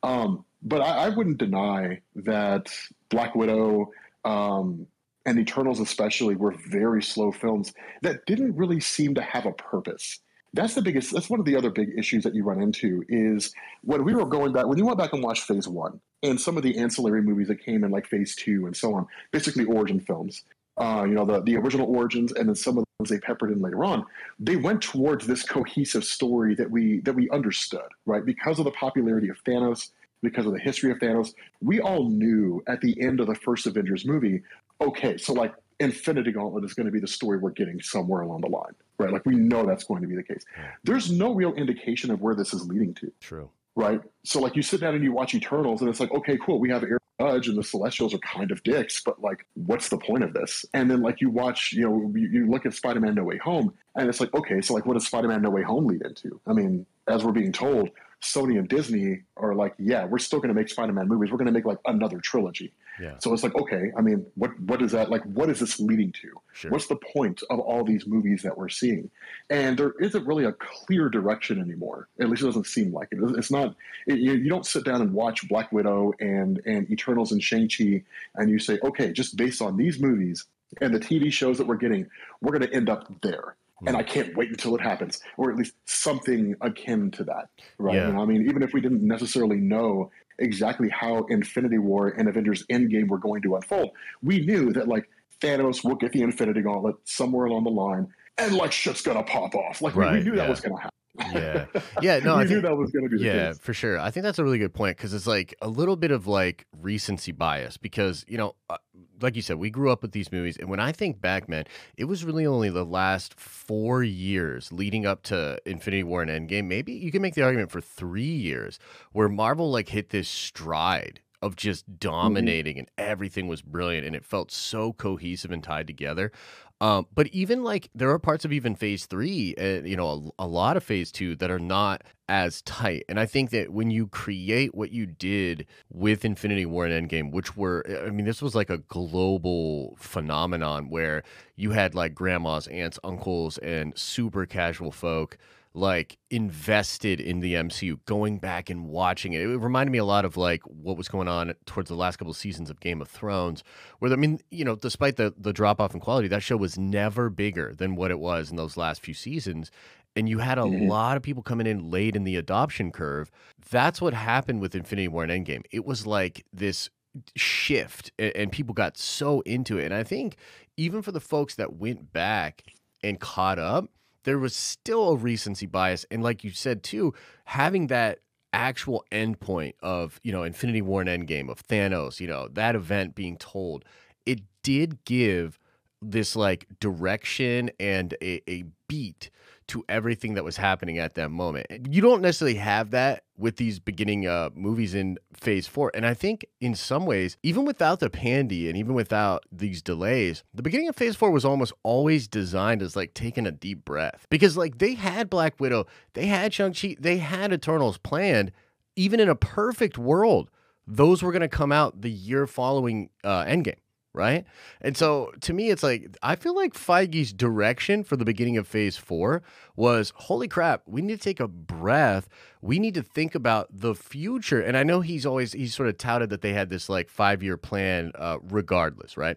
Um, 0.02 0.44
but 0.62 0.80
I, 0.80 1.06
I 1.06 1.08
wouldn't 1.10 1.38
deny 1.38 2.00
that 2.16 2.72
Black 3.10 3.34
Widow 3.34 3.90
um, 4.24 4.86
and 5.26 5.38
Eternals, 5.38 5.80
especially, 5.80 6.36
were 6.36 6.54
very 6.68 7.02
slow 7.02 7.32
films 7.32 7.72
that 8.02 8.26
didn't 8.26 8.56
really 8.56 8.80
seem 8.80 9.14
to 9.14 9.22
have 9.22 9.46
a 9.46 9.52
purpose. 9.52 10.20
That's 10.52 10.74
the 10.74 10.82
biggest. 10.82 11.12
That's 11.12 11.28
one 11.28 11.40
of 11.40 11.46
the 11.46 11.56
other 11.56 11.70
big 11.70 11.90
issues 11.98 12.22
that 12.24 12.34
you 12.34 12.44
run 12.44 12.62
into 12.62 13.04
is 13.08 13.52
when 13.82 14.04
we 14.04 14.14
were 14.14 14.24
going 14.24 14.52
back. 14.52 14.66
When 14.66 14.78
you 14.78 14.84
went 14.84 14.98
back 14.98 15.12
and 15.12 15.22
watched 15.22 15.44
Phase 15.44 15.66
One 15.66 16.00
and 16.22 16.40
some 16.40 16.56
of 16.56 16.62
the 16.62 16.78
ancillary 16.78 17.22
movies 17.22 17.48
that 17.48 17.64
came 17.64 17.82
in, 17.82 17.90
like 17.90 18.06
Phase 18.06 18.36
Two 18.36 18.66
and 18.66 18.76
so 18.76 18.94
on, 18.94 19.06
basically 19.32 19.64
origin 19.64 19.98
films. 19.98 20.44
Uh, 20.76 21.04
you 21.08 21.14
know, 21.14 21.24
the 21.24 21.40
the 21.40 21.56
original 21.56 21.88
origins, 21.88 22.32
and 22.32 22.48
then 22.48 22.54
some 22.54 22.78
of 22.78 22.84
the 22.84 22.90
ones 23.00 23.10
they 23.10 23.18
peppered 23.18 23.50
in 23.50 23.60
later 23.60 23.84
on. 23.84 24.04
They 24.38 24.56
went 24.56 24.82
towards 24.82 25.26
this 25.26 25.42
cohesive 25.42 26.04
story 26.04 26.54
that 26.56 26.70
we 26.70 27.00
that 27.00 27.14
we 27.14 27.28
understood, 27.30 27.88
right? 28.06 28.24
Because 28.24 28.58
of 28.58 28.64
the 28.64 28.72
popularity 28.72 29.28
of 29.28 29.42
Thanos, 29.44 29.90
because 30.22 30.46
of 30.46 30.52
the 30.52 30.58
history 30.58 30.90
of 30.90 30.98
Thanos, 30.98 31.34
we 31.60 31.80
all 31.80 32.08
knew 32.08 32.62
at 32.66 32.80
the 32.80 33.00
end 33.00 33.20
of 33.20 33.28
the 33.28 33.34
first 33.36 33.66
Avengers 33.66 34.04
movie, 34.04 34.42
okay, 34.80 35.16
so 35.16 35.32
like 35.32 35.54
Infinity 35.80 36.32
Gauntlet 36.32 36.64
is 36.64 36.74
going 36.74 36.86
to 36.86 36.92
be 36.92 37.00
the 37.00 37.06
story 37.06 37.38
we're 37.38 37.50
getting 37.50 37.80
somewhere 37.80 38.22
along 38.22 38.42
the 38.42 38.48
line, 38.48 38.74
right? 38.98 39.12
Like 39.12 39.26
we 39.26 39.34
know 39.34 39.66
that's 39.66 39.84
going 39.84 40.02
to 40.02 40.08
be 40.08 40.16
the 40.16 40.22
case. 40.22 40.44
There's 40.84 41.10
no 41.10 41.34
real 41.34 41.52
indication 41.54 42.10
of 42.10 42.20
where 42.20 42.34
this 42.34 42.54
is 42.54 42.66
leading 42.66 42.94
to, 42.94 43.12
True. 43.20 43.50
right? 43.74 44.00
So 44.24 44.40
like 44.40 44.56
you 44.56 44.62
sit 44.62 44.80
down 44.80 44.94
and 44.94 45.02
you 45.02 45.12
watch 45.12 45.34
Eternals, 45.34 45.80
and 45.80 45.90
it's 45.90 46.00
like, 46.00 46.12
okay, 46.12 46.38
cool, 46.44 46.58
we 46.58 46.70
have 46.70 46.82
Aaron 46.82 46.98
Judge 47.20 47.48
and 47.48 47.56
the 47.56 47.62
Celestials 47.62 48.12
are 48.12 48.18
kind 48.18 48.50
of 48.50 48.62
dicks, 48.64 49.00
but 49.00 49.20
like, 49.20 49.46
what's 49.54 49.88
the 49.88 49.98
point 49.98 50.24
of 50.24 50.32
this? 50.32 50.64
And 50.74 50.90
then 50.90 51.00
like 51.00 51.20
you 51.20 51.30
watch, 51.30 51.72
you 51.72 51.82
know, 51.88 52.12
you, 52.14 52.28
you 52.28 52.50
look 52.50 52.66
at 52.66 52.74
Spider-Man: 52.74 53.14
No 53.14 53.24
Way 53.24 53.38
Home, 53.38 53.72
and 53.94 54.08
it's 54.08 54.20
like, 54.20 54.34
okay, 54.34 54.60
so 54.60 54.74
like, 54.74 54.86
what 54.86 54.94
does 54.94 55.06
Spider-Man: 55.06 55.42
No 55.42 55.50
Way 55.50 55.62
Home 55.62 55.86
lead 55.86 56.02
into? 56.02 56.40
I 56.46 56.52
mean, 56.52 56.86
as 57.08 57.24
we're 57.24 57.32
being 57.32 57.52
told, 57.52 57.90
Sony 58.20 58.58
and 58.58 58.68
Disney 58.68 59.22
are 59.36 59.54
like, 59.54 59.74
yeah, 59.78 60.06
we're 60.06 60.18
still 60.18 60.40
going 60.40 60.48
to 60.48 60.54
make 60.54 60.68
Spider-Man 60.68 61.06
movies. 61.06 61.30
We're 61.30 61.38
going 61.38 61.46
to 61.46 61.52
make 61.52 61.66
like 61.66 61.78
another 61.84 62.18
trilogy. 62.18 62.72
Yeah. 63.00 63.14
So 63.18 63.32
it's 63.32 63.42
like, 63.42 63.54
okay, 63.56 63.90
I 63.96 64.00
mean, 64.00 64.26
what 64.34 64.58
what 64.60 64.82
is 64.82 64.92
that 64.92 65.10
like? 65.10 65.22
What 65.24 65.50
is 65.50 65.60
this 65.60 65.80
leading 65.80 66.12
to? 66.12 66.30
Sure. 66.52 66.70
What's 66.70 66.86
the 66.86 66.96
point 66.96 67.42
of 67.50 67.58
all 67.58 67.84
these 67.84 68.06
movies 68.06 68.42
that 68.42 68.56
we're 68.56 68.68
seeing? 68.68 69.10
And 69.50 69.78
there 69.78 69.94
isn't 70.00 70.26
really 70.26 70.44
a 70.44 70.52
clear 70.52 71.08
direction 71.08 71.60
anymore. 71.60 72.08
At 72.20 72.28
least 72.28 72.42
it 72.42 72.46
doesn't 72.46 72.66
seem 72.66 72.92
like 72.92 73.08
it. 73.10 73.18
It's 73.36 73.50
not. 73.50 73.74
It, 74.06 74.18
you, 74.18 74.34
you 74.34 74.48
don't 74.48 74.66
sit 74.66 74.84
down 74.84 75.02
and 75.02 75.12
watch 75.12 75.48
Black 75.48 75.72
Widow 75.72 76.12
and 76.20 76.60
and 76.66 76.90
Eternals 76.90 77.32
and 77.32 77.42
Shang 77.42 77.68
Chi, 77.68 78.02
and 78.36 78.50
you 78.50 78.58
say, 78.58 78.78
okay, 78.82 79.12
just 79.12 79.36
based 79.36 79.60
on 79.60 79.76
these 79.76 80.00
movies, 80.00 80.46
and 80.80 80.94
the 80.94 81.00
TV 81.00 81.32
shows 81.32 81.58
that 81.58 81.66
we're 81.66 81.76
getting, 81.76 82.06
we're 82.40 82.56
going 82.56 82.68
to 82.68 82.74
end 82.74 82.88
up 82.88 83.08
there. 83.22 83.56
Mm. 83.82 83.88
And 83.88 83.96
I 83.96 84.02
can't 84.02 84.36
wait 84.36 84.50
until 84.50 84.74
it 84.76 84.80
happens, 84.80 85.20
or 85.36 85.50
at 85.50 85.56
least 85.56 85.74
something 85.84 86.54
akin 86.60 87.10
to 87.12 87.24
that, 87.24 87.48
right? 87.78 87.96
Yeah. 87.96 88.08
You 88.08 88.12
know, 88.14 88.22
I 88.22 88.24
mean, 88.24 88.48
even 88.48 88.62
if 88.62 88.72
we 88.72 88.80
didn't 88.80 89.02
necessarily 89.02 89.56
know 89.56 90.10
exactly 90.38 90.88
how 90.88 91.24
Infinity 91.24 91.78
War 91.78 92.08
and 92.08 92.28
Avengers 92.28 92.64
Endgame 92.70 93.08
were 93.08 93.18
going 93.18 93.42
to 93.42 93.56
unfold, 93.56 93.90
we 94.22 94.40
knew 94.40 94.72
that 94.72 94.88
like 94.88 95.08
Thanos 95.40 95.84
will 95.84 95.96
get 95.96 96.12
the 96.12 96.22
Infinity 96.22 96.62
Gauntlet 96.62 96.96
somewhere 97.04 97.46
along 97.46 97.64
the 97.64 97.70
line, 97.70 98.08
and 98.38 98.54
like 98.54 98.72
shit's 98.72 99.02
gonna 99.02 99.22
pop 99.22 99.54
off. 99.54 99.82
Like 99.82 99.96
right, 99.96 100.12
we, 100.12 100.18
we, 100.18 100.24
knew 100.24 100.30
yeah. 100.32 100.42
that 100.42 100.50
was 100.50 100.60
gonna 100.60 100.76
happen 100.80 100.90
yeah 101.32 101.66
yeah 102.02 102.18
no 102.18 102.34
I 102.36 102.38
think, 102.40 102.50
knew 102.50 102.60
that 102.62 102.76
was 102.76 102.90
going 102.90 103.08
to 103.08 103.16
be 103.16 103.22
yeah 103.22 103.48
case. 103.48 103.58
for 103.58 103.72
sure 103.72 103.98
i 103.98 104.10
think 104.10 104.24
that's 104.24 104.38
a 104.38 104.44
really 104.44 104.58
good 104.58 104.74
point 104.74 104.96
because 104.96 105.14
it's 105.14 105.26
like 105.26 105.54
a 105.62 105.68
little 105.68 105.96
bit 105.96 106.10
of 106.10 106.26
like 106.26 106.66
recency 106.80 107.32
bias 107.32 107.76
because 107.76 108.24
you 108.28 108.36
know 108.36 108.54
uh, 108.68 108.76
like 109.20 109.36
you 109.36 109.42
said 109.42 109.56
we 109.56 109.70
grew 109.70 109.90
up 109.90 110.02
with 110.02 110.12
these 110.12 110.32
movies 110.32 110.56
and 110.56 110.68
when 110.68 110.80
i 110.80 110.92
think 110.92 111.20
back 111.20 111.48
man 111.48 111.64
it 111.96 112.04
was 112.04 112.24
really 112.24 112.46
only 112.46 112.70
the 112.70 112.84
last 112.84 113.38
four 113.38 114.02
years 114.02 114.72
leading 114.72 115.06
up 115.06 115.22
to 115.22 115.58
infinity 115.66 116.02
war 116.02 116.22
and 116.22 116.30
endgame 116.30 116.66
maybe 116.66 116.92
you 116.92 117.10
can 117.10 117.22
make 117.22 117.34
the 117.34 117.42
argument 117.42 117.70
for 117.70 117.80
three 117.80 118.22
years 118.22 118.78
where 119.12 119.28
marvel 119.28 119.70
like 119.70 119.88
hit 119.88 120.10
this 120.10 120.28
stride 120.28 121.20
of 121.44 121.56
just 121.56 121.84
mm-hmm. 121.84 121.96
dominating 121.98 122.76
mm-hmm. 122.76 122.80
and 122.80 122.90
everything 122.96 123.46
was 123.46 123.60
brilliant 123.60 124.06
and 124.06 124.16
it 124.16 124.24
felt 124.24 124.50
so 124.50 124.94
cohesive 124.94 125.50
and 125.50 125.62
tied 125.62 125.86
together 125.86 126.32
um, 126.80 127.06
but 127.14 127.28
even 127.28 127.62
like 127.62 127.88
there 127.94 128.10
are 128.10 128.18
parts 128.18 128.44
of 128.44 128.52
even 128.52 128.74
phase 128.74 129.06
three, 129.06 129.54
uh, 129.56 129.82
you 129.84 129.96
know, 129.96 130.32
a, 130.38 130.44
a, 130.44 130.46
lot 130.46 130.76
of 130.76 130.82
phase 130.82 131.12
two 131.12 131.36
that 131.36 131.50
are 131.50 131.58
not 131.58 132.02
as 132.28 132.62
tight. 132.62 133.04
And 133.08 133.20
I 133.20 133.26
think 133.26 133.50
that 133.50 133.70
when 133.70 133.90
you 133.90 134.08
create 134.08 134.74
what 134.74 134.90
you 134.90 135.06
did 135.06 135.66
with 135.92 136.24
Infinity 136.24 136.66
War 136.66 136.86
and 136.86 137.08
Endgame, 137.08 137.30
which 137.30 137.56
were, 137.56 137.84
I 138.04 138.10
mean, 138.10 138.26
this 138.26 138.42
was 138.42 138.54
like 138.54 138.70
a 138.70 138.78
global 138.78 139.96
phenomenon 139.98 140.90
where 140.90 141.22
you 141.54 141.70
had 141.70 141.94
like 141.94 142.14
grandmas, 142.14 142.66
aunts, 142.66 142.98
uncles, 143.04 143.56
and 143.58 143.96
super 143.96 144.44
casual 144.44 144.90
folk 144.90 145.38
like 145.74 146.16
invested 146.30 147.20
in 147.20 147.40
the 147.40 147.54
MCU, 147.54 147.98
going 148.06 148.38
back 148.38 148.70
and 148.70 148.86
watching 148.86 149.32
it. 149.32 149.42
It 149.42 149.58
reminded 149.58 149.90
me 149.90 149.98
a 149.98 150.04
lot 150.04 150.24
of 150.24 150.36
like 150.36 150.62
what 150.62 150.96
was 150.96 151.08
going 151.08 151.26
on 151.26 151.52
towards 151.66 151.88
the 151.88 151.96
last 151.96 152.16
couple 152.16 152.30
of 152.30 152.36
seasons 152.36 152.70
of 152.70 152.78
Game 152.78 153.02
of 153.02 153.08
Thrones, 153.08 153.64
where 153.98 154.12
I 154.12 154.16
mean, 154.16 154.40
you 154.50 154.64
know, 154.64 154.76
despite 154.76 155.16
the 155.16 155.34
the 155.36 155.52
drop 155.52 155.80
off 155.80 155.92
in 155.92 156.00
quality, 156.00 156.28
that 156.28 156.42
show 156.42 156.56
was 156.56 156.78
never 156.78 157.28
bigger 157.28 157.74
than 157.74 157.96
what 157.96 158.12
it 158.12 158.20
was 158.20 158.50
in 158.50 158.56
those 158.56 158.76
last 158.76 159.02
few 159.02 159.14
seasons. 159.14 159.70
And 160.16 160.28
you 160.28 160.38
had 160.38 160.58
a 160.58 160.62
mm-hmm. 160.62 160.88
lot 160.88 161.16
of 161.16 161.24
people 161.24 161.42
coming 161.42 161.66
in 161.66 161.90
late 161.90 162.14
in 162.14 162.22
the 162.22 162.36
adoption 162.36 162.92
curve. 162.92 163.32
That's 163.70 164.00
what 164.00 164.14
happened 164.14 164.60
with 164.60 164.76
Infinity 164.76 165.08
War 165.08 165.24
and 165.24 165.44
Endgame. 165.44 165.64
It 165.72 165.84
was 165.84 166.06
like 166.06 166.46
this 166.52 166.88
shift, 167.34 168.12
and 168.16 168.52
people 168.52 168.74
got 168.74 168.96
so 168.96 169.40
into 169.40 169.78
it. 169.78 169.86
And 169.86 169.94
I 169.94 170.04
think 170.04 170.36
even 170.76 171.02
for 171.02 171.10
the 171.10 171.20
folks 171.20 171.56
that 171.56 171.74
went 171.74 172.12
back 172.12 172.62
and 173.02 173.18
caught 173.18 173.58
up, 173.58 173.88
there 174.24 174.38
was 174.38 174.54
still 174.54 175.10
a 175.10 175.16
recency 175.16 175.66
bias. 175.66 176.04
And 176.10 176.22
like 176.22 176.44
you 176.44 176.50
said 176.50 176.82
too, 176.82 177.14
having 177.44 177.86
that 177.86 178.20
actual 178.52 179.04
endpoint 179.12 179.74
of, 179.80 180.20
you 180.22 180.32
know, 180.32 180.42
Infinity 180.42 180.82
War 180.82 181.02
and 181.02 181.28
Endgame 181.28 181.48
of 181.48 181.66
Thanos, 181.66 182.20
you 182.20 182.26
know, 182.26 182.48
that 182.48 182.74
event 182.74 183.14
being 183.14 183.36
told, 183.36 183.84
it 184.26 184.40
did 184.62 185.04
give 185.04 185.58
this 186.00 186.36
like 186.36 186.66
direction 186.80 187.70
and 187.78 188.14
a, 188.20 188.42
a 188.50 188.64
beat 188.88 189.30
to 189.68 189.84
everything 189.88 190.34
that 190.34 190.44
was 190.44 190.56
happening 190.56 190.98
at 190.98 191.14
that 191.14 191.30
moment. 191.30 191.66
You 191.90 192.02
don't 192.02 192.22
necessarily 192.22 192.56
have 192.58 192.90
that 192.90 193.24
with 193.36 193.56
these 193.56 193.78
beginning 193.78 194.26
uh, 194.26 194.50
movies 194.54 194.94
in 194.94 195.18
phase 195.32 195.66
four. 195.66 195.90
And 195.94 196.06
I 196.06 196.14
think 196.14 196.44
in 196.60 196.74
some 196.74 197.06
ways, 197.06 197.36
even 197.42 197.64
without 197.64 198.00
the 198.00 198.10
pandy 198.10 198.68
and 198.68 198.76
even 198.76 198.94
without 198.94 199.44
these 199.50 199.82
delays, 199.82 200.44
the 200.52 200.62
beginning 200.62 200.88
of 200.88 200.96
phase 200.96 201.16
four 201.16 201.30
was 201.30 201.44
almost 201.44 201.72
always 201.82 202.28
designed 202.28 202.82
as 202.82 202.96
like 202.96 203.14
taking 203.14 203.46
a 203.46 203.52
deep 203.52 203.84
breath 203.84 204.26
because 204.30 204.56
like 204.56 204.78
they 204.78 204.94
had 204.94 205.30
Black 205.30 205.58
Widow, 205.58 205.86
they 206.12 206.26
had 206.26 206.52
Shang-Chi, 206.52 206.96
they 207.00 207.18
had 207.18 207.52
Eternals 207.52 207.98
planned, 207.98 208.52
even 208.96 209.20
in 209.20 209.28
a 209.28 209.34
perfect 209.34 209.98
world. 209.98 210.50
Those 210.86 211.22
were 211.22 211.32
going 211.32 211.40
to 211.40 211.48
come 211.48 211.72
out 211.72 212.02
the 212.02 212.10
year 212.10 212.46
following 212.46 213.08
uh, 213.24 213.44
Endgame 213.44 213.76
right? 214.14 214.44
And 214.80 214.96
so 214.96 215.32
to 215.40 215.52
me, 215.52 215.70
it's 215.70 215.82
like 215.82 216.16
I 216.22 216.36
feel 216.36 216.54
like 216.54 216.72
Feige's 216.72 217.32
direction 217.32 218.04
for 218.04 218.16
the 218.16 218.24
beginning 218.24 218.56
of 218.56 218.66
phase 218.66 218.96
four 218.96 219.42
was 219.76 220.12
holy 220.14 220.48
crap, 220.48 220.82
we 220.86 221.02
need 221.02 221.18
to 221.18 221.22
take 221.22 221.40
a 221.40 221.48
breath. 221.48 222.28
We 222.62 222.78
need 222.78 222.94
to 222.94 223.02
think 223.02 223.34
about 223.34 223.68
the 223.70 223.94
future. 223.94 224.60
And 224.60 224.76
I 224.76 224.84
know 224.84 225.00
he's 225.00 225.26
always 225.26 225.52
he's 225.52 225.74
sort 225.74 225.88
of 225.88 225.98
touted 225.98 226.30
that 226.30 226.40
they 226.40 226.52
had 226.52 226.70
this 226.70 226.88
like 226.88 227.10
five 227.10 227.42
year 227.42 227.56
plan 227.56 228.12
uh, 228.14 228.38
regardless, 228.42 229.16
right? 229.16 229.36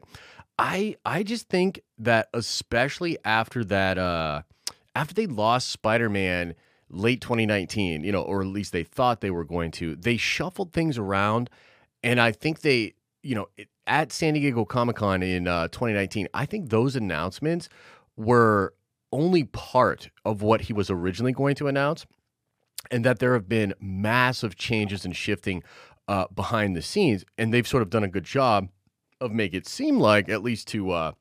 I 0.60 0.96
I 1.04 1.24
just 1.24 1.50
think 1.50 1.82
that 1.98 2.30
especially 2.34 3.18
after 3.26 3.66
that 3.66 3.98
uh 3.98 4.44
after 4.96 5.13
they 5.13 5.28
lost 5.28 5.70
Spider-Man 5.72 6.56
late 6.90 7.22
2019, 7.22 8.04
you 8.04 8.12
know, 8.12 8.22
or 8.22 8.42
at 8.42 8.48
least 8.48 8.72
they 8.72 8.84
thought 8.84 9.22
they 9.22 9.30
were 9.30 9.44
going 9.44 9.70
to, 9.70 9.96
they 9.96 10.18
shuffled 10.18 10.72
things 10.74 10.98
around 10.98 11.50
and 12.02 12.20
I 12.20 12.32
think 12.32 12.62
they 12.62 12.94
you 13.24 13.36
know, 13.36 13.50
at 13.88 14.12
San 14.12 14.34
Diego 14.34 14.65
Comic 14.65 14.97
Con 14.97 15.23
in 15.23 15.47
uh, 15.47 15.67
2019, 15.69 16.28
I 16.34 16.45
think 16.45 16.69
those 16.69 16.95
announcements 16.95 17.69
were 18.15 18.73
only 19.12 19.45
part 19.45 20.10
of 20.26 20.41
what 20.41 20.62
he 20.62 20.73
was 20.73 20.89
originally 20.89 21.32
going 21.32 21.56
to 21.56 21.67
announce, 21.67 22.06
and 22.91 23.04
that 23.06 23.19
there 23.19 23.34
have 23.34 23.47
been 23.47 23.73
massive 23.80 24.56
changes 24.56 25.06
and 25.06 25.15
shifting 25.15 25.63
uh, 26.08 26.26
behind 26.34 26.76
the 26.76 26.82
scenes, 26.82 27.26
and 27.38 27.54
they've 27.54 27.67
sort 27.67 27.84
of 27.84 27.89
done 27.89 28.04
a 28.04 28.08
good 28.08 28.23
job 28.23 28.69
of 29.19 29.32
make 29.32 29.54
it 29.54 29.67
seem 29.67 30.00
like, 30.00 30.30
at 30.30 30.43
least 30.43 30.67
to 30.67 30.91
uh, 30.91 31.12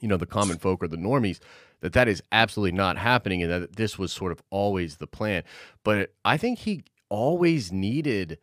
you 0.00 0.08
know 0.08 0.16
the 0.16 0.26
common 0.26 0.58
folk 0.58 0.82
or 0.82 0.88
the 0.88 0.96
normies, 0.96 1.40
that 1.80 1.92
that 1.92 2.08
is 2.08 2.22
absolutely 2.32 2.76
not 2.76 2.98
happening, 2.98 3.42
and 3.42 3.50
that 3.50 3.76
this 3.76 3.98
was 3.98 4.12
sort 4.12 4.32
of 4.32 4.42
always 4.50 4.96
the 4.96 5.06
plan. 5.06 5.42
But 5.84 6.12
I 6.24 6.36
think 6.36 6.60
he 6.60 6.84
always 7.08 7.72
needed 7.72 8.38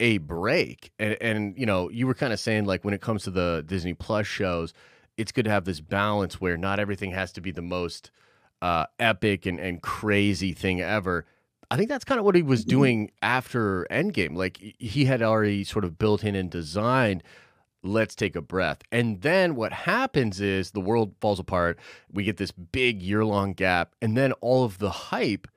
a 0.00 0.18
break. 0.18 0.92
And, 0.98 1.16
and 1.20 1.58
you 1.58 1.66
know, 1.66 1.90
you 1.90 2.06
were 2.06 2.14
kind 2.14 2.32
of 2.32 2.40
saying 2.40 2.64
like 2.66 2.84
when 2.84 2.94
it 2.94 3.00
comes 3.00 3.24
to 3.24 3.30
the 3.30 3.64
Disney 3.66 3.94
Plus 3.94 4.26
shows, 4.26 4.72
it's 5.16 5.32
good 5.32 5.44
to 5.44 5.50
have 5.50 5.64
this 5.64 5.80
balance 5.80 6.40
where 6.40 6.56
not 6.56 6.78
everything 6.78 7.10
has 7.12 7.32
to 7.32 7.40
be 7.40 7.50
the 7.50 7.62
most 7.62 8.10
uh, 8.62 8.86
epic 8.98 9.46
and, 9.46 9.58
and 9.58 9.82
crazy 9.82 10.52
thing 10.52 10.80
ever. 10.80 11.26
I 11.70 11.76
think 11.76 11.88
that's 11.88 12.04
kind 12.04 12.18
of 12.18 12.24
what 12.24 12.34
he 12.34 12.42
was 12.42 12.62
mm-hmm. 12.62 12.70
doing 12.70 13.10
after 13.20 13.86
Endgame. 13.90 14.36
Like 14.36 14.56
he 14.78 15.04
had 15.04 15.22
already 15.22 15.64
sort 15.64 15.84
of 15.84 15.98
built 15.98 16.24
in 16.24 16.34
and 16.34 16.50
designed 16.50 17.22
let's 17.82 18.14
take 18.14 18.36
a 18.36 18.42
breath. 18.42 18.82
And 18.90 19.20
then 19.22 19.54
what 19.54 19.72
happens 19.72 20.40
is 20.40 20.70
the 20.70 20.80
world 20.80 21.14
falls 21.20 21.38
apart. 21.38 21.78
We 22.12 22.24
get 22.24 22.36
this 22.36 22.50
big 22.50 23.02
year 23.02 23.24
long 23.24 23.52
gap. 23.52 23.94
And 24.02 24.16
then 24.16 24.32
all 24.40 24.64
of 24.64 24.78
the 24.78 24.90
hype 24.90 25.48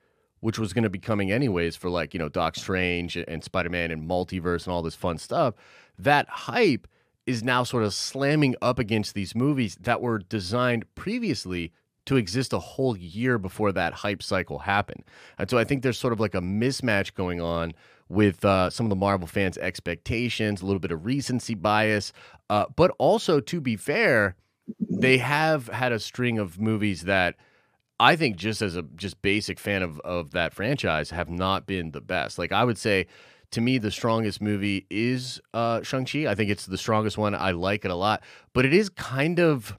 which 0.42 0.58
was 0.58 0.72
going 0.72 0.82
to 0.82 0.90
be 0.90 0.98
coming 0.98 1.30
anyways 1.30 1.76
for 1.76 1.88
like, 1.88 2.12
you 2.12 2.18
know, 2.18 2.28
Doc 2.28 2.56
Strange 2.56 3.16
and 3.16 3.42
Spider 3.42 3.70
Man 3.70 3.92
and 3.92 4.08
multiverse 4.08 4.66
and 4.66 4.74
all 4.74 4.82
this 4.82 4.96
fun 4.96 5.16
stuff, 5.16 5.54
that 5.96 6.28
hype 6.28 6.88
is 7.26 7.44
now 7.44 7.62
sort 7.62 7.84
of 7.84 7.94
slamming 7.94 8.56
up 8.60 8.80
against 8.80 9.14
these 9.14 9.36
movies 9.36 9.76
that 9.80 10.00
were 10.00 10.18
designed 10.18 10.84
previously 10.96 11.72
to 12.06 12.16
exist 12.16 12.52
a 12.52 12.58
whole 12.58 12.96
year 12.96 13.38
before 13.38 13.70
that 13.70 13.92
hype 13.92 14.20
cycle 14.20 14.58
happened. 14.58 15.04
And 15.38 15.48
so 15.48 15.58
I 15.58 15.64
think 15.64 15.84
there's 15.84 15.96
sort 15.96 16.12
of 16.12 16.18
like 16.18 16.34
a 16.34 16.40
mismatch 16.40 17.14
going 17.14 17.40
on 17.40 17.72
with 18.08 18.44
uh, 18.44 18.68
some 18.68 18.84
of 18.84 18.90
the 18.90 18.96
Marvel 18.96 19.28
fans' 19.28 19.56
expectations, 19.58 20.60
a 20.60 20.66
little 20.66 20.80
bit 20.80 20.90
of 20.90 21.06
recency 21.06 21.54
bias, 21.54 22.12
uh, 22.50 22.66
but 22.74 22.90
also, 22.98 23.38
to 23.38 23.60
be 23.60 23.76
fair, 23.76 24.34
they 24.90 25.18
have 25.18 25.68
had 25.68 25.92
a 25.92 26.00
string 26.00 26.40
of 26.40 26.58
movies 26.60 27.02
that 27.02 27.36
I 28.02 28.16
think 28.16 28.34
just 28.34 28.62
as 28.62 28.74
a 28.74 28.82
just 28.96 29.22
basic 29.22 29.60
fan 29.60 29.80
of 29.80 30.00
of 30.00 30.32
that 30.32 30.52
franchise 30.52 31.10
have 31.10 31.30
not 31.30 31.66
been 31.66 31.92
the 31.92 32.00
best. 32.00 32.36
Like 32.36 32.50
I 32.50 32.64
would 32.64 32.76
say 32.76 33.06
to 33.52 33.60
me 33.60 33.78
the 33.78 33.92
strongest 33.92 34.42
movie 34.42 34.86
is 34.90 35.40
uh 35.54 35.82
Shang-Chi. 35.82 36.26
I 36.26 36.34
think 36.34 36.50
it's 36.50 36.66
the 36.66 36.76
strongest 36.76 37.16
one. 37.16 37.32
I 37.32 37.52
like 37.52 37.84
it 37.84 37.92
a 37.92 37.94
lot, 37.94 38.24
but 38.54 38.64
it 38.64 38.74
is 38.74 38.88
kind 38.88 39.38
of 39.38 39.78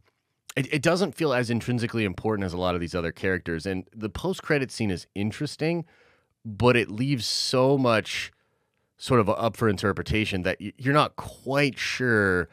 it, 0.55 0.73
it 0.73 0.81
doesn't 0.81 1.15
feel 1.15 1.33
as 1.33 1.49
intrinsically 1.49 2.05
important 2.05 2.45
as 2.45 2.53
a 2.53 2.57
lot 2.57 2.75
of 2.75 2.81
these 2.81 2.95
other 2.95 3.11
characters 3.11 3.65
and 3.65 3.89
the 3.93 4.09
post-credit 4.09 4.71
scene 4.71 4.89
is 4.89 5.05
interesting, 5.15 5.83
but 6.45 6.77
it 6.77 6.89
leaves 6.89 7.25
so 7.25 7.77
much 7.77 8.31
sort 8.95 9.19
of 9.19 9.29
up 9.29 9.57
for 9.57 9.67
interpretation 9.67 10.43
that 10.43 10.61
you're 10.61 10.93
not 10.93 11.17
quite 11.17 11.77
sure 11.77 12.47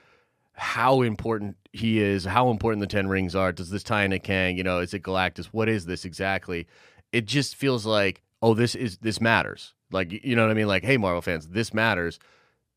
how 0.61 1.01
important 1.01 1.57
he 1.73 2.01
is, 2.01 2.27
how 2.27 2.51
important 2.51 2.81
the 2.83 2.87
Ten 2.87 3.09
Rings 3.09 3.35
are. 3.35 3.51
Does 3.51 3.71
this 3.71 3.83
tie 3.83 4.05
into 4.05 4.19
Kang? 4.19 4.59
You 4.59 4.63
know, 4.63 4.81
is 4.81 4.93
it 4.93 5.03
Galactus? 5.03 5.47
What 5.47 5.71
is 5.71 5.87
this 5.87 6.05
exactly? 6.05 6.67
It 7.13 7.25
just 7.25 7.57
feels 7.57 7.87
like, 7.87 8.21
oh, 8.43 8.53
this 8.53 8.75
is 8.75 8.99
this 8.99 9.21
matters. 9.23 9.73
Like 9.91 10.13
you 10.13 10.37
know 10.37 10.43
what 10.43 10.51
I 10.51 10.55
mean? 10.55 10.69
Like, 10.69 10.85
hey, 10.85 10.99
Marvel 10.99 11.23
fans, 11.23 11.49
this 11.49 11.73
matters, 11.73 12.19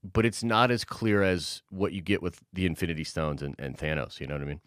but 0.01 0.25
it's 0.25 0.43
not 0.43 0.71
as 0.71 0.85
clear 0.85 1.23
as 1.23 1.61
what 1.71 1.91
you 1.91 2.01
get 2.01 2.21
with 2.21 2.39
the 2.53 2.65
Infinity 2.65 3.03
Stones 3.03 3.41
and, 3.43 3.53
and 3.59 3.77
Thanos. 3.77 4.19
You 4.21 4.27
know 4.27 4.35
what 4.35 4.43
I 4.43 4.45
mean? 4.45 4.61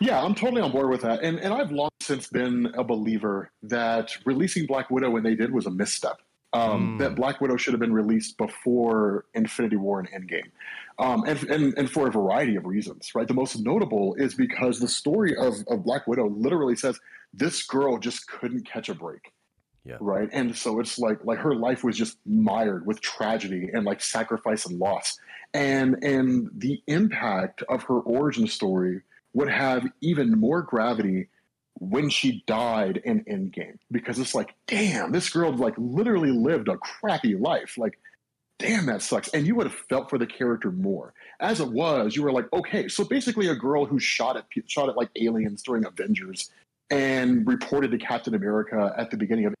Yeah, 0.00 0.22
I'm 0.22 0.34
totally 0.34 0.62
on 0.62 0.72
board 0.72 0.90
with 0.90 1.02
that. 1.02 1.22
And 1.22 1.38
and 1.38 1.54
I've 1.54 1.70
long 1.70 1.90
since 2.00 2.28
been 2.28 2.72
a 2.76 2.82
believer 2.82 3.52
that 3.62 4.16
releasing 4.26 4.66
Black 4.66 4.90
Widow 4.90 5.10
when 5.10 5.22
they 5.22 5.36
did 5.36 5.52
was 5.52 5.66
a 5.66 5.70
misstep 5.70 6.18
Um, 6.52 6.96
Mm. 6.96 6.98
That 6.98 7.14
Black 7.14 7.40
Widow 7.40 7.56
should 7.56 7.72
have 7.74 7.80
been 7.80 7.92
released 7.92 8.36
before 8.38 9.26
Infinity 9.34 9.76
War 9.76 10.00
and 10.00 10.08
Endgame, 10.10 10.50
um, 10.98 11.24
and, 11.26 11.42
and 11.44 11.78
and 11.78 11.90
for 11.90 12.08
a 12.08 12.10
variety 12.10 12.56
of 12.56 12.66
reasons. 12.66 13.10
Right, 13.14 13.28
the 13.28 13.34
most 13.34 13.58
notable 13.58 14.14
is 14.14 14.34
because 14.34 14.80
the 14.80 14.88
story 14.88 15.36
of 15.36 15.54
of 15.68 15.84
Black 15.84 16.06
Widow 16.06 16.28
literally 16.28 16.76
says 16.76 16.98
this 17.32 17.62
girl 17.64 17.98
just 17.98 18.26
couldn't 18.26 18.66
catch 18.66 18.88
a 18.88 18.94
break. 18.94 19.32
Yeah. 19.84 19.96
Right, 20.00 20.28
and 20.32 20.54
so 20.54 20.80
it's 20.80 20.98
like 20.98 21.24
like 21.24 21.38
her 21.38 21.54
life 21.54 21.82
was 21.84 21.96
just 21.96 22.18
mired 22.26 22.86
with 22.86 23.00
tragedy 23.00 23.70
and 23.72 23.84
like 23.84 24.02
sacrifice 24.02 24.66
and 24.66 24.78
loss, 24.78 25.18
and 25.54 26.02
and 26.02 26.50
the 26.54 26.82
impact 26.86 27.62
of 27.68 27.84
her 27.84 28.00
origin 28.00 28.46
story 28.46 29.00
would 29.32 29.48
have 29.48 29.86
even 30.00 30.32
more 30.32 30.62
gravity 30.62 31.28
when 31.80 32.10
she 32.10 32.42
died 32.46 33.00
in 33.04 33.24
Endgame 33.24 33.78
because 33.90 34.18
it's 34.18 34.34
like, 34.34 34.54
damn, 34.66 35.12
this 35.12 35.30
girl 35.30 35.54
like 35.56 35.74
literally 35.78 36.32
lived 36.32 36.68
a 36.68 36.76
crappy 36.76 37.36
life. 37.36 37.78
Like, 37.78 37.98
damn, 38.58 38.86
that 38.86 39.02
sucks. 39.02 39.28
And 39.28 39.46
you 39.46 39.54
would 39.54 39.66
have 39.66 39.76
felt 39.88 40.10
for 40.10 40.18
the 40.18 40.26
character 40.26 40.70
more. 40.70 41.14
As 41.40 41.60
it 41.60 41.68
was, 41.68 42.16
you 42.16 42.22
were 42.22 42.32
like, 42.32 42.52
okay, 42.52 42.88
so 42.88 43.04
basically 43.04 43.48
a 43.48 43.54
girl 43.54 43.86
who 43.86 43.98
shot 43.98 44.36
at 44.36 44.44
shot 44.66 44.88
at 44.88 44.96
like 44.96 45.10
aliens 45.16 45.62
during 45.62 45.84
Avengers 45.84 46.50
and 46.90 47.46
reported 47.46 47.90
to 47.92 47.98
Captain 47.98 48.34
America 48.34 48.94
at 48.96 49.10
the 49.10 49.16
beginning 49.16 49.46
of 49.46 49.54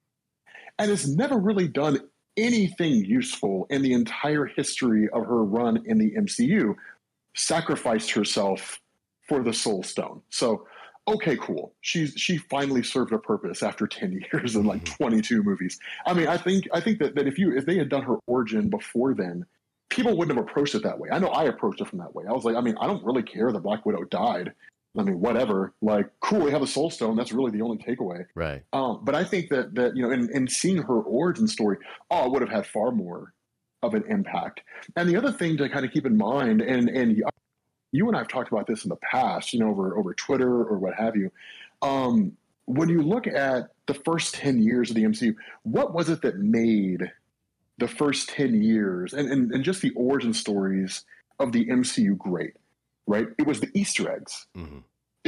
and 0.78 0.90
has 0.90 1.08
never 1.08 1.36
really 1.36 1.68
done 1.68 2.00
anything 2.36 3.04
useful 3.04 3.66
in 3.68 3.82
the 3.82 3.92
entire 3.92 4.46
history 4.46 5.08
of 5.08 5.26
her 5.26 5.42
run 5.42 5.82
in 5.86 5.98
the 5.98 6.12
MCU, 6.12 6.76
sacrificed 7.34 8.12
herself 8.12 8.80
for 9.28 9.42
the 9.42 9.52
Soul 9.52 9.82
Stone. 9.82 10.22
So, 10.30 10.66
okay, 11.14 11.36
cool. 11.36 11.74
She's 11.80 12.14
she 12.16 12.36
finally 12.36 12.82
served 12.82 13.12
a 13.12 13.18
purpose 13.18 13.62
after 13.62 13.86
ten 13.86 14.12
years 14.32 14.56
and 14.56 14.66
like 14.66 14.84
twenty 14.84 15.20
two 15.20 15.42
movies. 15.42 15.78
I 16.06 16.14
mean, 16.14 16.28
I 16.28 16.36
think 16.36 16.68
I 16.72 16.80
think 16.80 16.98
that, 17.00 17.14
that 17.14 17.26
if 17.26 17.38
you 17.38 17.56
if 17.56 17.66
they 17.66 17.76
had 17.76 17.88
done 17.88 18.02
her 18.02 18.16
origin 18.26 18.68
before 18.68 19.14
then, 19.14 19.44
people 19.90 20.16
wouldn't 20.16 20.36
have 20.36 20.46
approached 20.46 20.74
it 20.74 20.82
that 20.82 20.98
way. 20.98 21.08
I 21.10 21.18
know 21.18 21.28
I 21.28 21.44
approached 21.44 21.80
it 21.80 21.88
from 21.88 21.98
that 21.98 22.14
way. 22.14 22.24
I 22.28 22.32
was 22.32 22.44
like, 22.44 22.56
I 22.56 22.60
mean, 22.60 22.76
I 22.80 22.86
don't 22.86 23.04
really 23.04 23.22
care 23.22 23.52
that 23.52 23.60
Black 23.60 23.84
Widow 23.86 24.04
died. 24.04 24.52
I 24.98 25.02
mean, 25.02 25.20
whatever. 25.20 25.74
Like, 25.80 26.08
cool, 26.20 26.40
we 26.40 26.50
have 26.50 26.62
a 26.62 26.66
Soul 26.66 26.90
Stone. 26.90 27.16
That's 27.16 27.32
really 27.32 27.50
the 27.50 27.62
only 27.62 27.78
takeaway. 27.78 28.24
Right. 28.34 28.62
Um, 28.72 29.00
but 29.02 29.14
I 29.14 29.24
think 29.24 29.50
that 29.50 29.74
that 29.74 29.96
you 29.96 30.02
know, 30.02 30.10
in, 30.10 30.28
in 30.34 30.48
seeing 30.48 30.78
her 30.78 31.00
origin 31.00 31.46
story, 31.46 31.78
oh, 32.10 32.26
it 32.26 32.32
would 32.32 32.42
have 32.42 32.50
had 32.50 32.66
far 32.66 32.90
more 32.90 33.32
of 33.82 33.94
an 33.94 34.04
impact. 34.08 34.60
And 34.96 35.08
the 35.08 35.16
other 35.16 35.30
thing 35.30 35.56
to 35.58 35.68
kind 35.68 35.84
of 35.84 35.92
keep 35.92 36.06
in 36.06 36.16
mind, 36.16 36.62
and 36.62 36.88
and 36.88 37.22
you 37.92 38.06
and 38.08 38.16
I 38.16 38.20
have 38.20 38.28
talked 38.28 38.50
about 38.50 38.66
this 38.66 38.84
in 38.84 38.88
the 38.88 38.96
past, 38.96 39.52
you 39.52 39.60
know, 39.60 39.70
over 39.70 39.96
over 39.96 40.14
Twitter 40.14 40.48
or 40.48 40.78
what 40.78 40.94
have 40.94 41.16
you. 41.16 41.30
Um, 41.82 42.36
when 42.66 42.88
you 42.88 43.02
look 43.02 43.26
at 43.26 43.70
the 43.86 43.94
first 43.94 44.34
ten 44.34 44.62
years 44.62 44.90
of 44.90 44.96
the 44.96 45.04
MCU, 45.04 45.34
what 45.62 45.94
was 45.94 46.08
it 46.08 46.22
that 46.22 46.38
made 46.38 47.10
the 47.78 47.88
first 47.88 48.28
ten 48.28 48.62
years 48.62 49.12
and 49.12 49.30
and, 49.30 49.52
and 49.52 49.64
just 49.64 49.82
the 49.82 49.92
origin 49.96 50.34
stories 50.34 51.04
of 51.38 51.52
the 51.52 51.66
MCU 51.66 52.16
great? 52.16 52.54
Right? 53.06 53.28
It 53.38 53.46
was 53.46 53.60
the 53.60 53.70
Easter 53.74 54.10
eggs 54.10 54.46
hmm 54.54 54.78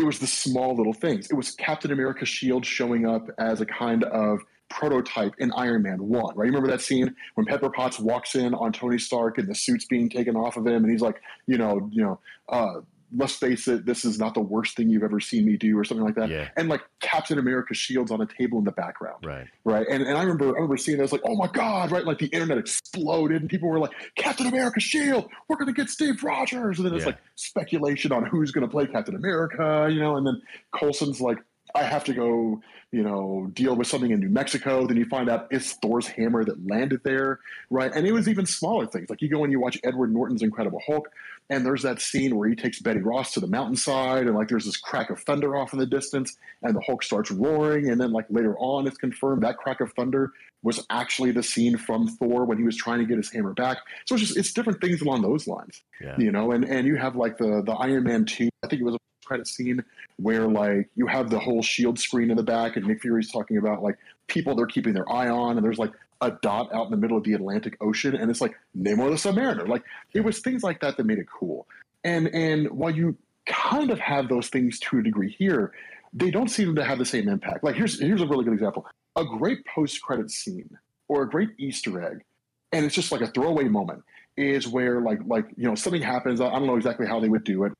it 0.00 0.04
was 0.04 0.18
the 0.18 0.26
small 0.26 0.74
little 0.74 0.92
things. 0.92 1.30
It 1.30 1.34
was 1.34 1.50
Captain 1.50 1.92
America's 1.92 2.28
shield 2.28 2.64
showing 2.64 3.06
up 3.06 3.28
as 3.38 3.60
a 3.60 3.66
kind 3.66 4.04
of 4.04 4.40
prototype 4.70 5.34
in 5.38 5.52
Iron 5.52 5.82
Man 5.82 5.98
1, 6.08 6.36
right? 6.36 6.46
You 6.46 6.52
remember 6.52 6.68
that 6.68 6.80
scene 6.80 7.14
when 7.34 7.46
Pepper 7.46 7.68
Potts 7.70 7.98
walks 7.98 8.34
in 8.34 8.54
on 8.54 8.72
Tony 8.72 8.98
Stark 8.98 9.36
and 9.38 9.48
the 9.48 9.54
suit's 9.54 9.84
being 9.84 10.08
taken 10.08 10.36
off 10.36 10.56
of 10.56 10.66
him 10.66 10.82
and 10.84 10.90
he's 10.90 11.02
like, 11.02 11.20
you 11.46 11.58
know, 11.58 11.88
you 11.92 12.02
know, 12.02 12.18
uh, 12.48 12.80
let's 13.16 13.34
face 13.34 13.66
it, 13.66 13.84
this 13.86 14.04
is 14.04 14.20
not 14.20 14.34
the 14.34 14.40
worst 14.40 14.76
thing 14.76 14.88
you've 14.88 15.02
ever 15.02 15.18
seen 15.18 15.44
me 15.44 15.56
do 15.56 15.76
or 15.76 15.82
something 15.82 16.04
like 16.04 16.14
that. 16.14 16.28
Yeah. 16.28 16.48
And 16.56 16.68
like 16.68 16.80
Captain 17.00 17.40
America's 17.40 17.76
shield's 17.76 18.12
on 18.12 18.20
a 18.20 18.26
table 18.26 18.58
in 18.60 18.64
the 18.64 18.70
background 18.70 19.24
Right. 19.26 19.48
right? 19.64 19.84
And 19.90 20.04
and 20.04 20.16
I 20.16 20.22
remember 20.22 20.50
I 20.50 20.52
remember 20.52 20.76
seeing 20.76 20.98
it, 20.98 21.00
I 21.00 21.02
was 21.02 21.10
like, 21.10 21.22
oh 21.26 21.34
my 21.34 21.48
god, 21.48 21.90
right? 21.90 22.04
Like 22.04 22.18
the 22.18 22.26
internet 22.28 22.58
exploded, 22.58 23.40
and 23.40 23.50
people 23.50 23.68
were 23.68 23.80
like, 23.80 23.90
Captain 24.14 24.46
America 24.46 24.78
Shield, 24.78 25.28
we're 25.48 25.56
gonna 25.56 25.72
get 25.72 25.90
Steve 25.90 26.22
Rogers, 26.22 26.78
and 26.78 26.86
then 26.86 26.94
it's 26.94 27.04
like 27.06 27.18
speculation 27.34 28.12
on 28.12 28.24
who's 28.26 28.52
gonna 28.52 28.68
play 28.68 28.86
Captain 28.86 29.16
America, 29.16 29.88
you 29.90 29.98
know, 29.98 30.16
and 30.16 30.24
then 30.24 30.40
Coulson's 30.72 31.20
like. 31.20 31.38
I 31.74 31.82
have 31.84 32.04
to 32.04 32.12
go, 32.12 32.60
you 32.92 33.02
know, 33.02 33.48
deal 33.52 33.76
with 33.76 33.86
something 33.86 34.10
in 34.10 34.20
New 34.20 34.28
Mexico. 34.28 34.86
Then 34.86 34.96
you 34.96 35.04
find 35.06 35.28
out 35.30 35.46
it's 35.50 35.74
Thor's 35.74 36.06
hammer 36.06 36.44
that 36.44 36.66
landed 36.66 37.00
there, 37.04 37.40
right? 37.70 37.90
And 37.94 38.06
it 38.06 38.12
was 38.12 38.28
even 38.28 38.46
smaller 38.46 38.86
things. 38.86 39.08
Like 39.10 39.22
you 39.22 39.28
go 39.28 39.44
and 39.44 39.52
you 39.52 39.60
watch 39.60 39.78
Edward 39.84 40.12
Norton's 40.12 40.42
Incredible 40.42 40.80
Hulk, 40.86 41.08
and 41.48 41.64
there's 41.64 41.82
that 41.82 42.00
scene 42.00 42.36
where 42.36 42.48
he 42.48 42.54
takes 42.56 42.80
Betty 42.80 43.00
Ross 43.00 43.32
to 43.34 43.40
the 43.40 43.46
mountainside, 43.46 44.26
and 44.26 44.34
like 44.34 44.48
there's 44.48 44.64
this 44.66 44.76
crack 44.76 45.10
of 45.10 45.20
thunder 45.20 45.56
off 45.56 45.72
in 45.72 45.78
the 45.78 45.86
distance, 45.86 46.36
and 46.62 46.74
the 46.74 46.80
Hulk 46.80 47.02
starts 47.02 47.30
roaring, 47.30 47.88
and 47.90 48.00
then 48.00 48.12
like 48.12 48.26
later 48.30 48.56
on, 48.58 48.86
it's 48.86 48.98
confirmed 48.98 49.42
that 49.42 49.56
crack 49.58 49.80
of 49.80 49.92
thunder 49.92 50.32
was 50.62 50.84
actually 50.90 51.30
the 51.32 51.42
scene 51.42 51.78
from 51.78 52.06
Thor 52.06 52.44
when 52.44 52.58
he 52.58 52.64
was 52.64 52.76
trying 52.76 52.98
to 52.98 53.06
get 53.06 53.16
his 53.16 53.32
hammer 53.32 53.54
back. 53.54 53.78
So 54.06 54.14
it's 54.14 54.24
just 54.26 54.36
it's 54.36 54.52
different 54.52 54.80
things 54.80 55.00
along 55.00 55.22
those 55.22 55.46
lines, 55.48 55.82
Yeah. 56.02 56.16
you 56.18 56.30
know. 56.32 56.52
And 56.52 56.64
and 56.64 56.86
you 56.86 56.96
have 56.96 57.16
like 57.16 57.38
the 57.38 57.62
the 57.64 57.72
Iron 57.72 58.04
Man 58.04 58.24
two, 58.26 58.48
I 58.62 58.66
think 58.68 58.82
it 58.82 58.84
was 58.84 58.94
a 58.94 58.98
credit 59.30 59.46
scene 59.46 59.84
where 60.16 60.48
like 60.48 60.88
you 60.96 61.06
have 61.06 61.30
the 61.30 61.38
whole 61.38 61.62
shield 61.62 62.00
screen 62.00 62.30
in 62.32 62.36
the 62.36 62.42
back, 62.42 62.76
and 62.76 62.84
Nick 62.84 63.00
Fury's 63.00 63.30
talking 63.30 63.58
about 63.58 63.80
like 63.80 63.96
people 64.26 64.56
they're 64.56 64.66
keeping 64.66 64.92
their 64.92 65.10
eye 65.10 65.28
on, 65.28 65.56
and 65.56 65.64
there's 65.64 65.78
like 65.78 65.92
a 66.20 66.32
dot 66.42 66.68
out 66.74 66.86
in 66.86 66.90
the 66.90 66.96
middle 66.96 67.16
of 67.16 67.22
the 67.22 67.34
Atlantic 67.34 67.76
Ocean, 67.80 68.16
and 68.16 68.28
it's 68.28 68.40
like 68.40 68.56
Namor 68.76 69.10
the 69.10 69.30
Submariner. 69.30 69.68
Like 69.68 69.84
it 70.12 70.24
was 70.24 70.40
things 70.40 70.64
like 70.64 70.80
that 70.80 70.96
that 70.96 71.06
made 71.06 71.18
it 71.18 71.26
cool. 71.30 71.68
And 72.02 72.26
and 72.34 72.68
while 72.72 72.90
you 72.90 73.16
kind 73.46 73.90
of 73.90 74.00
have 74.00 74.28
those 74.28 74.48
things 74.48 74.80
to 74.80 74.98
a 74.98 75.02
degree 75.02 75.30
here, 75.30 75.72
they 76.12 76.32
don't 76.32 76.48
seem 76.48 76.74
to 76.74 76.84
have 76.84 76.98
the 76.98 77.06
same 77.06 77.28
impact. 77.28 77.62
Like 77.62 77.76
here's 77.76 78.00
here's 78.00 78.20
a 78.20 78.26
really 78.26 78.44
good 78.44 78.54
example: 78.54 78.84
a 79.14 79.24
great 79.24 79.64
post 79.64 80.02
credit 80.02 80.32
scene 80.32 80.76
or 81.06 81.22
a 81.22 81.30
great 81.30 81.50
Easter 81.56 82.02
egg, 82.04 82.24
and 82.72 82.84
it's 82.84 82.96
just 82.96 83.12
like 83.12 83.20
a 83.20 83.28
throwaway 83.28 83.68
moment 83.68 84.02
is 84.36 84.66
where 84.66 85.00
like 85.00 85.20
like 85.24 85.46
you 85.56 85.68
know 85.68 85.76
something 85.76 86.02
happens. 86.02 86.40
I 86.40 86.50
don't 86.50 86.66
know 86.66 86.76
exactly 86.76 87.06
how 87.06 87.20
they 87.20 87.28
would 87.28 87.44
do 87.44 87.62
it. 87.64 87.72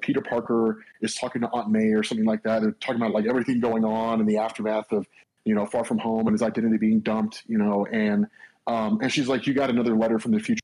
Peter 0.00 0.20
Parker 0.20 0.84
is 1.00 1.14
talking 1.14 1.42
to 1.42 1.48
Aunt 1.52 1.70
May 1.70 1.88
or 1.88 2.02
something 2.02 2.26
like 2.26 2.42
that. 2.44 2.62
They're 2.62 2.72
talking 2.72 2.96
about 2.96 3.12
like 3.12 3.26
everything 3.26 3.60
going 3.60 3.84
on 3.84 4.20
in 4.20 4.26
the 4.26 4.38
aftermath 4.38 4.92
of 4.92 5.06
you 5.44 5.54
know 5.54 5.66
Far 5.66 5.84
From 5.84 5.98
Home 5.98 6.26
and 6.26 6.34
his 6.34 6.42
identity 6.42 6.78
being 6.78 7.00
dumped. 7.00 7.42
You 7.46 7.58
know, 7.58 7.86
and 7.86 8.26
um, 8.66 8.98
and 9.02 9.12
she's 9.12 9.28
like, 9.28 9.46
"You 9.46 9.54
got 9.54 9.70
another 9.70 9.96
letter 9.96 10.18
from 10.18 10.32
the 10.32 10.40
future." 10.40 10.60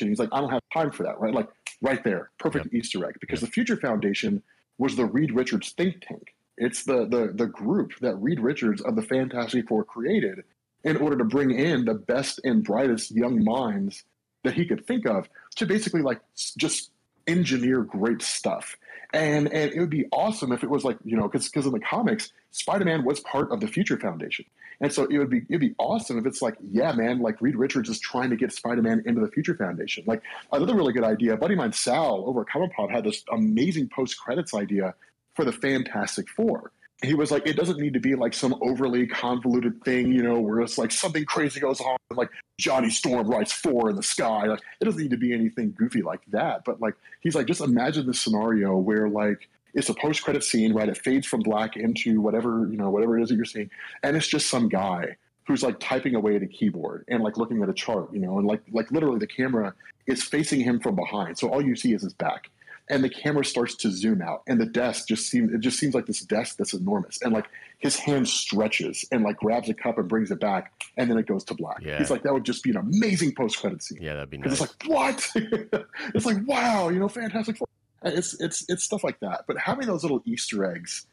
And 0.00 0.08
he's 0.08 0.18
like, 0.18 0.30
"I 0.32 0.40
don't 0.40 0.50
have 0.50 0.62
time 0.72 0.90
for 0.90 1.02
that." 1.04 1.20
Right, 1.20 1.34
like 1.34 1.48
right 1.80 2.02
there, 2.04 2.30
perfect 2.38 2.72
Easter 2.72 3.04
egg 3.06 3.16
because 3.20 3.40
the 3.40 3.46
Future 3.46 3.76
Foundation 3.76 4.42
was 4.78 4.96
the 4.96 5.04
Reed 5.04 5.32
Richards 5.32 5.70
think 5.72 6.02
tank. 6.06 6.34
It's 6.56 6.84
the 6.84 7.06
the 7.06 7.32
the 7.34 7.46
group 7.46 7.92
that 8.00 8.16
Reed 8.16 8.40
Richards 8.40 8.80
of 8.82 8.96
the 8.96 9.02
Fantastic 9.02 9.68
Four 9.68 9.84
created 9.84 10.44
in 10.84 10.96
order 10.96 11.16
to 11.16 11.24
bring 11.24 11.50
in 11.50 11.84
the 11.84 11.94
best 11.94 12.40
and 12.44 12.64
brightest 12.64 13.12
young 13.12 13.44
minds 13.44 14.04
that 14.44 14.54
he 14.54 14.66
could 14.66 14.86
think 14.86 15.06
of 15.06 15.28
to 15.56 15.66
basically 15.66 16.02
like 16.02 16.20
just 16.58 16.90
engineer 17.26 17.82
great 17.82 18.22
stuff. 18.22 18.76
And 19.14 19.52
and 19.52 19.72
it 19.72 19.78
would 19.78 19.90
be 19.90 20.06
awesome 20.10 20.52
if 20.52 20.64
it 20.64 20.70
was 20.70 20.84
like 20.84 20.96
you 21.04 21.16
know 21.16 21.28
because 21.28 21.46
because 21.46 21.66
in 21.66 21.72
the 21.72 21.80
comics 21.80 22.32
Spider 22.50 22.86
Man 22.86 23.04
was 23.04 23.20
part 23.20 23.52
of 23.52 23.60
the 23.60 23.68
Future 23.68 23.98
Foundation, 23.98 24.46
and 24.80 24.90
so 24.90 25.04
it 25.04 25.18
would 25.18 25.28
be 25.28 25.42
it'd 25.50 25.60
be 25.60 25.74
awesome 25.78 26.18
if 26.18 26.24
it's 26.24 26.40
like 26.40 26.56
yeah 26.70 26.92
man 26.92 27.20
like 27.20 27.42
Reed 27.42 27.54
Richards 27.54 27.90
is 27.90 28.00
trying 28.00 28.30
to 28.30 28.36
get 28.36 28.52
Spider 28.52 28.80
Man 28.80 29.02
into 29.04 29.20
the 29.20 29.28
Future 29.28 29.54
Foundation. 29.54 30.04
Like 30.06 30.22
another 30.50 30.74
really 30.74 30.94
good 30.94 31.04
idea, 31.04 31.36
buddy 31.36 31.54
mine 31.54 31.72
Sal 31.72 32.24
over 32.26 32.40
at 32.40 32.48
Comic 32.48 32.74
Pop 32.74 32.90
had 32.90 33.04
this 33.04 33.22
amazing 33.30 33.90
post 33.94 34.18
credits 34.18 34.54
idea 34.54 34.94
for 35.34 35.44
the 35.44 35.52
Fantastic 35.52 36.30
Four. 36.30 36.72
He 37.02 37.14
was 37.14 37.30
like, 37.30 37.46
it 37.46 37.56
doesn't 37.56 37.78
need 37.78 37.94
to 37.94 38.00
be 38.00 38.14
like 38.14 38.32
some 38.32 38.54
overly 38.60 39.06
convoluted 39.06 39.82
thing, 39.84 40.12
you 40.12 40.22
know, 40.22 40.40
where 40.40 40.60
it's 40.60 40.78
like 40.78 40.92
something 40.92 41.24
crazy 41.24 41.58
goes 41.58 41.80
on, 41.80 41.96
like 42.14 42.30
Johnny 42.58 42.90
Storm 42.90 43.28
writes 43.28 43.52
four 43.52 43.90
in 43.90 43.96
the 43.96 44.02
sky. 44.02 44.46
Like 44.46 44.60
it 44.80 44.84
doesn't 44.84 45.00
need 45.00 45.10
to 45.10 45.16
be 45.16 45.32
anything 45.32 45.74
goofy 45.76 46.02
like 46.02 46.20
that. 46.28 46.64
But 46.64 46.80
like 46.80 46.94
he's 47.20 47.34
like, 47.34 47.46
just 47.46 47.60
imagine 47.60 48.06
the 48.06 48.14
scenario 48.14 48.76
where 48.76 49.08
like 49.08 49.48
it's 49.74 49.88
a 49.88 49.94
post 49.94 50.22
credit 50.22 50.44
scene, 50.44 50.72
right? 50.72 50.88
It 50.88 50.98
fades 50.98 51.26
from 51.26 51.40
black 51.40 51.76
into 51.76 52.20
whatever, 52.20 52.68
you 52.70 52.76
know, 52.76 52.90
whatever 52.90 53.18
it 53.18 53.22
is 53.22 53.30
that 53.30 53.36
you're 53.36 53.44
seeing. 53.44 53.70
And 54.02 54.16
it's 54.16 54.28
just 54.28 54.48
some 54.48 54.68
guy 54.68 55.16
who's 55.46 55.62
like 55.62 55.80
typing 55.80 56.14
away 56.14 56.36
at 56.36 56.42
a 56.42 56.46
keyboard 56.46 57.04
and 57.08 57.22
like 57.22 57.36
looking 57.36 57.62
at 57.62 57.68
a 57.68 57.74
chart, 57.74 58.12
you 58.12 58.20
know, 58.20 58.38
and 58.38 58.46
like 58.46 58.62
like 58.70 58.90
literally 58.92 59.18
the 59.18 59.26
camera 59.26 59.74
is 60.06 60.22
facing 60.22 60.60
him 60.60 60.80
from 60.80 60.94
behind. 60.94 61.38
So 61.38 61.48
all 61.48 61.62
you 61.62 61.74
see 61.74 61.94
is 61.94 62.02
his 62.02 62.14
back. 62.14 62.50
And 62.90 63.02
the 63.02 63.08
camera 63.08 63.44
starts 63.44 63.74
to 63.76 63.90
zoom 63.90 64.20
out, 64.20 64.42
and 64.46 64.60
the 64.60 64.66
desk 64.66 65.08
just 65.08 65.30
seems 65.30 65.52
it 65.54 65.60
just 65.60 65.78
seems 65.78 65.94
like 65.94 66.06
this 66.06 66.20
desk 66.20 66.56
that's 66.56 66.74
enormous. 66.74 67.22
And 67.22 67.32
like 67.32 67.46
his 67.78 67.96
hand 67.96 68.28
stretches 68.28 69.04
and 69.12 69.22
like 69.22 69.36
grabs 69.36 69.68
a 69.68 69.74
cup 69.74 69.98
and 69.98 70.08
brings 70.08 70.30
it 70.30 70.40
back, 70.40 70.72
and 70.96 71.08
then 71.10 71.16
it 71.16 71.26
goes 71.26 71.44
to 71.44 71.54
black. 71.54 71.78
Yeah. 71.80 71.98
He's 71.98 72.10
like, 72.10 72.22
that 72.24 72.32
would 72.34 72.44
just 72.44 72.62
be 72.64 72.70
an 72.70 72.76
amazing 72.76 73.34
post 73.34 73.58
credit 73.60 73.82
scene. 73.82 73.98
Yeah, 74.02 74.14
that'd 74.14 74.30
be 74.30 74.36
Because 74.36 74.60
nice. 74.60 74.70
it's 74.70 74.86
like 74.88 74.90
what? 74.90 75.86
it's 76.14 76.26
like 76.26 76.38
wow, 76.46 76.88
you 76.88 76.98
know, 76.98 77.08
fantastic. 77.08 77.56
Four. 77.56 77.68
It's 78.04 78.38
it's 78.40 78.64
it's 78.68 78.82
stuff 78.84 79.04
like 79.04 79.20
that. 79.20 79.44
But 79.46 79.58
having 79.58 79.86
those 79.86 80.02
little 80.02 80.20
Easter 80.24 80.64
eggs 80.64 81.06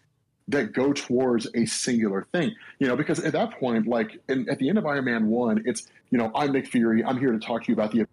that 0.47 0.73
go 0.73 0.91
towards 0.91 1.47
a 1.53 1.65
singular 1.65 2.25
thing, 2.31 2.55
you 2.79 2.87
know, 2.87 2.95
because 2.95 3.19
at 3.19 3.33
that 3.33 3.51
point, 3.59 3.85
like 3.87 4.19
in, 4.27 4.49
at 4.49 4.57
the 4.57 4.67
end 4.69 4.79
of 4.79 4.85
Iron 4.87 5.05
Man 5.05 5.27
one, 5.27 5.61
it's 5.65 5.87
you 6.09 6.17
know, 6.17 6.31
I'm 6.33 6.51
Nick 6.51 6.67
Fury. 6.67 7.03
I'm 7.05 7.19
here 7.19 7.31
to 7.31 7.39
talk 7.39 7.63
to 7.65 7.67
you 7.67 7.73
about 7.75 7.91
the. 7.91 8.07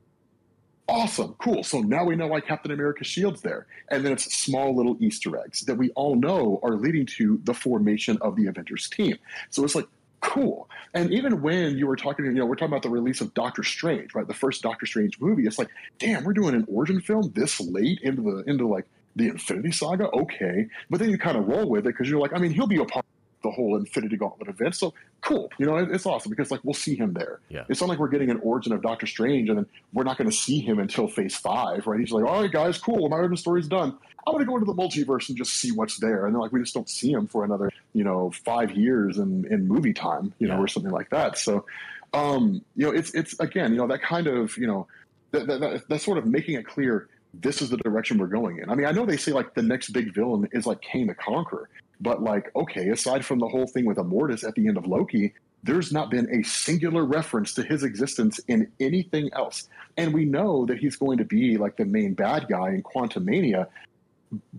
Awesome, 0.89 1.35
cool. 1.39 1.65
So 1.65 1.81
now 1.81 2.05
we 2.05 2.15
know 2.15 2.29
why 2.29 2.41
Captain 2.41 2.71
America's 2.71 3.09
shield's 3.09 3.41
there, 3.41 3.67
and 3.91 4.05
then 4.05 4.13
it's 4.13 4.33
small 4.33 4.75
little 4.75 4.97
Easter 5.01 5.37
eggs 5.37 5.63
that 5.63 5.75
we 5.75 5.91
all 5.91 6.15
know 6.15 6.61
are 6.63 6.77
leading 6.77 7.07
to 7.07 7.41
the 7.43 7.55
formation 7.55 8.19
of 8.21 8.37
the 8.37 8.47
Avengers 8.47 8.89
team. 8.89 9.19
So 9.51 9.65
it's 9.65 9.75
like 9.75 9.87
cool. 10.21 10.69
And 10.95 11.13
even 11.13 11.43
when 11.43 11.77
you 11.77 11.87
were 11.87 11.97
talking, 11.97 12.25
you 12.25 12.33
know, 12.33 12.47
we're 12.47 12.55
talking 12.55 12.73
about 12.73 12.83
the 12.83 12.91
release 12.91 13.21
of 13.21 13.35
Doctor 13.35 13.63
Strange, 13.63 14.15
right? 14.15 14.27
The 14.27 14.35
first 14.35 14.63
Doctor 14.63 14.87
Strange 14.87 15.21
movie. 15.21 15.47
It's 15.47 15.59
like, 15.59 15.71
damn, 15.99 16.25
we're 16.25 16.33
doing 16.33 16.55
an 16.55 16.67
origin 16.69 17.01
film 17.01 17.33
this 17.35 17.61
late 17.61 18.01
into 18.03 18.23
the 18.23 18.51
into 18.51 18.67
like 18.69 18.87
the 19.17 19.29
Infinity 19.29 19.73
Saga. 19.73 20.09
Okay, 20.11 20.69
but 20.89 21.01
then 21.01 21.11
you 21.11 21.19
kind 21.19 21.37
of 21.37 21.49
roll 21.49 21.69
with 21.69 21.87
it 21.87 21.91
because 21.91 22.09
you're 22.09 22.21
like, 22.21 22.33
I 22.33 22.39
mean, 22.39 22.53
he'll 22.53 22.67
be 22.67 22.77
a 22.77 22.85
part 22.85 23.05
the 23.47 23.53
whole 23.53 23.77
Infinity 23.77 24.17
Gauntlet 24.17 24.49
event, 24.49 24.75
so 24.75 24.93
cool. 25.21 25.51
You 25.59 25.67
know, 25.67 25.77
it's 25.77 26.07
awesome 26.07 26.31
because 26.31 26.51
like 26.51 26.61
we'll 26.65 26.75
see 26.75 26.97
him 26.97 27.13
there. 27.13 27.41
Yeah. 27.49 27.65
It's 27.69 27.81
not 27.81 27.89
like 27.89 27.99
we're 27.99 28.09
getting 28.09 28.31
an 28.31 28.41
origin 28.43 28.73
of 28.73 28.83
Doctor 28.83 29.07
Strange 29.07 29.49
and 29.49 29.59
then 29.59 29.67
we're 29.93 30.05
not 30.05 30.19
going 30.19 30.31
to 30.31 30.37
see 30.37 30.61
him 30.61 30.79
until 30.79 31.09
Phase 31.09 31.37
Five, 31.37 31.87
right? 31.87 32.01
He's 32.01 32.11
like, 32.11 32.25
all 32.25 32.43
right, 32.43 32.51
guys, 32.51 32.79
cool. 32.79 33.09
My 33.09 33.17
origin 33.17 33.37
story's 33.37 33.69
done. 33.69 33.97
I'm 34.27 34.33
going 34.33 34.45
to 34.45 34.49
go 34.49 34.57
into 34.57 34.67
the 34.67 34.75
multiverse 34.75 35.29
and 35.29 35.39
just 35.39 35.55
see 35.55 35.71
what's 35.71 35.99
there. 35.99 36.27
And 36.27 36.35
then 36.35 36.41
like 36.41 36.53
we 36.53 36.61
just 36.61 36.75
don't 36.75 36.89
see 36.91 37.13
him 37.13 37.29
for 37.29 37.45
another, 37.45 37.71
you 37.93 38.03
know, 38.03 38.33
five 38.45 38.73
years 38.73 39.19
in 39.19 39.47
in 39.51 39.69
movie 39.69 39.93
time, 39.93 40.35
you 40.39 40.49
know, 40.49 40.59
or 40.59 40.67
something 40.67 40.93
like 40.93 41.11
that. 41.11 41.39
So, 41.39 41.65
um, 42.13 42.63
you 42.75 42.87
know, 42.87 42.93
it's 42.93 43.15
it's 43.15 43.39
again, 43.39 43.73
you 43.73 43.79
know, 43.79 43.87
that 43.87 44.03
kind 44.03 44.27
of, 44.27 44.57
you 44.57 44.67
know, 44.67 44.89
that, 45.31 45.47
that, 45.47 45.61
that 45.61 45.89
that's 45.89 46.05
sort 46.05 46.19
of 46.19 46.27
making 46.27 46.57
it 46.57 46.67
clear 46.67 47.09
this 47.35 47.63
is 47.63 47.71
the 47.71 47.77
direction 47.79 48.19
we're 48.19 48.27
going 48.27 48.59
in. 48.59 48.71
I 48.71 48.75
mean, 48.75 48.87
I 48.87 48.93
know 48.93 49.07
they 49.07 49.17
say 49.17 49.33
like 49.33 49.55
the 49.55 49.63
next 49.63 49.91
big 49.91 50.15
villain 50.15 50.49
is 50.53 50.67
like 50.67 50.81
Kang 50.81 51.07
the 51.07 51.15
Conqueror, 51.15 51.69
but 52.01 52.23
like, 52.23 52.51
okay, 52.55 52.89
aside 52.89 53.25
from 53.25 53.39
the 53.39 53.49
whole 53.49 53.67
thing 53.67 53.85
with 53.85 53.97
Immortus 53.97 54.47
at 54.47 54.55
the 54.55 54.69
end 54.69 54.77
of 54.77 54.87
Loki, 54.87 55.33
there's 55.63 55.93
not 55.93 56.11
been 56.11 56.29
a 56.33 56.43
singular 56.45 57.05
reference 57.05 57.55
to 57.55 57.63
his 57.63 57.83
existence 57.83 58.39
in 58.47 58.71
anything 58.79 59.31
else. 59.33 59.69
And 59.97 60.15
we 60.15 60.25
know 60.25 60.67
that 60.67 60.79
he's 60.79 60.97
going 60.97 61.19
to 61.19 61.25
be 61.25 61.57
like 61.57 61.77
the 61.77 61.85
main 61.85 62.15
bad 62.15 62.47
guy 62.49 62.71
in 62.71 62.83
Quantumania. 62.83 63.67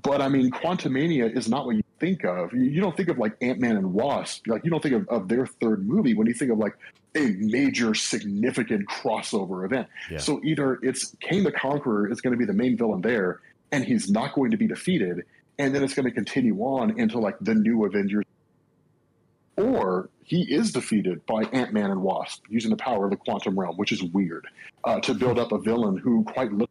But 0.02 0.22
I 0.22 0.28
mean, 0.30 0.52
Quantumania 0.52 1.36
is 1.36 1.48
not 1.48 1.66
what 1.66 1.76
you 1.76 1.84
think 2.00 2.24
of. 2.26 2.54
You, 2.54 2.82
don't 2.82 2.96
think 2.96 3.10
of 3.10 3.18
like 3.18 3.36
Ant 3.42 3.60
Man 3.60 3.78
and 3.78 3.94
Wasp. 3.94 4.48
Like 4.48 4.64
you 4.64 4.72
don't 4.72 4.82
think 4.82 4.96
of, 4.96 5.08
of 5.10 5.28
their 5.28 5.46
third 5.46 5.88
movie 5.88 6.14
when 6.14 6.28
you 6.28 6.34
think 6.34 6.52
of 6.52 6.58
like 6.58 6.78
a 7.16 7.28
major 7.40 7.94
significant 7.94 8.88
crossover 8.88 9.66
event. 9.66 9.88
Yeah. 10.10 10.18
So 10.18 10.42
either 10.44 10.80
it's 10.82 11.16
Kang 11.22 11.44
the 11.44 11.52
Conqueror 11.52 12.12
is 12.12 12.22
going 12.22 12.32
to 12.32 12.38
be 12.38 12.46
the 12.46 12.54
main 12.54 12.78
villain 12.78 13.02
there, 13.02 13.42
and 13.72 13.84
he's 13.84 14.10
not 14.10 14.34
going 14.34 14.52
to 14.52 14.58
be 14.58 14.68
defeated, 14.68 15.26
and 15.60 15.74
then 15.74 15.84
it's 15.84 15.94
going 15.94 16.06
to 16.06 16.12
continue 16.12 16.58
on 16.60 17.00
into 17.00 17.20
like 17.20 17.36
the 17.42 17.54
new 17.56 17.86
Avengers, 17.86 18.24
or 19.58 20.10
he 20.24 20.42
is 20.54 20.72
defeated 20.72 21.26
by 21.26 21.44
Ant 21.54 21.74
Man 21.74 21.90
and 21.92 22.02
Wasp 22.02 22.44
using 22.50 22.70
the 22.70 22.78
power 22.78 23.06
of 23.06 23.12
the 23.12 23.18
quantum 23.18 23.60
realm, 23.60 23.76
which 23.78 23.92
is 23.92 24.04
weird, 24.04 24.46
uh, 24.84 25.00
to 25.02 25.14
build 25.14 25.40
up 25.40 25.52
a 25.52 25.58
villain 25.60 25.98
who 25.98 26.24
quite 26.26 26.52
literally 26.52 26.68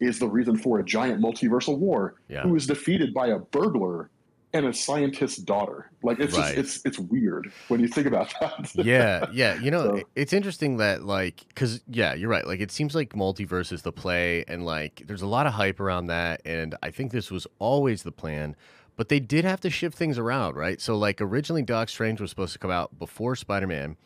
is 0.00 0.18
the 0.20 0.28
reason 0.28 0.56
for 0.56 0.78
a 0.78 0.84
giant 0.84 1.20
multiversal 1.20 1.76
war, 1.76 2.14
Yeah. 2.28 2.42
who 2.42 2.54
is 2.54 2.66
defeated 2.66 3.12
by 3.12 3.28
a 3.28 3.38
burglar 3.38 4.10
and 4.52 4.66
a 4.66 4.72
scientist's 4.72 5.38
daughter. 5.38 5.90
Like 6.02 6.20
it's 6.20 6.36
Right. 6.36 6.54
just 6.56 6.84
it's 6.84 6.86
it's 6.86 6.98
weird 6.98 7.52
when 7.68 7.80
you 7.80 7.88
think 7.88 8.06
about 8.06 8.32
that. 8.40 8.70
yeah, 8.74 9.26
yeah. 9.32 9.60
You 9.60 9.70
know, 9.70 9.98
So- 9.98 10.02
it's 10.14 10.32
interesting 10.32 10.78
that 10.78 11.04
like, 11.04 11.44
cause 11.54 11.80
yeah, 11.88 12.14
you're 12.14 12.30
right. 12.30 12.46
Like, 12.46 12.60
it 12.60 12.70
seems 12.70 12.94
like 12.94 13.10
multiverse 13.10 13.72
is 13.72 13.82
the 13.82 13.92
play, 13.92 14.44
and 14.48 14.64
like, 14.64 15.02
there's 15.06 15.22
a 15.22 15.26
lot 15.26 15.46
of 15.46 15.52
hype 15.54 15.80
around 15.80 16.06
that, 16.06 16.40
and 16.44 16.74
I 16.82 16.90
think 16.90 17.12
this 17.12 17.30
was 17.30 17.46
always 17.58 18.02
the 18.02 18.12
plan. 18.12 18.56
But 18.96 19.10
they 19.10 19.20
did 19.20 19.44
have 19.44 19.60
to 19.60 19.70
shift 19.70 19.96
things 19.96 20.18
around, 20.18 20.56
right? 20.56 20.80
So, 20.80 20.96
like, 20.96 21.20
originally, 21.20 21.62
Doc 21.62 21.88
Strange 21.88 22.20
was 22.20 22.30
supposed 22.30 22.52
to 22.54 22.58
come 22.58 22.72
out 22.72 22.98
before 22.98 23.36
Spider 23.36 23.68
Man. 23.68 23.96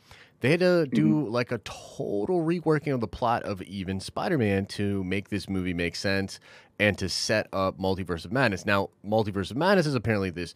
They 0.40 0.50
had 0.50 0.60
to 0.60 0.86
do 0.86 1.06
mm-hmm. 1.06 1.32
like 1.32 1.52
a 1.52 1.58
total 1.58 2.40
reworking 2.44 2.92
of 2.92 3.00
the 3.00 3.06
plot 3.06 3.44
of 3.44 3.62
even 3.62 4.00
Spider 4.00 4.36
Man 4.36 4.66
to 4.66 5.02
make 5.04 5.28
this 5.30 5.48
movie 5.48 5.72
make 5.72 5.94
sense 5.94 6.40
and 6.78 6.98
to 6.98 7.08
set 7.08 7.46
up 7.52 7.78
Multiverse 7.78 8.24
of 8.24 8.32
Madness. 8.32 8.66
Now, 8.66 8.90
Multiverse 9.06 9.50
of 9.50 9.56
Madness 9.56 9.86
is 9.86 9.94
apparently 9.94 10.30
this, 10.30 10.54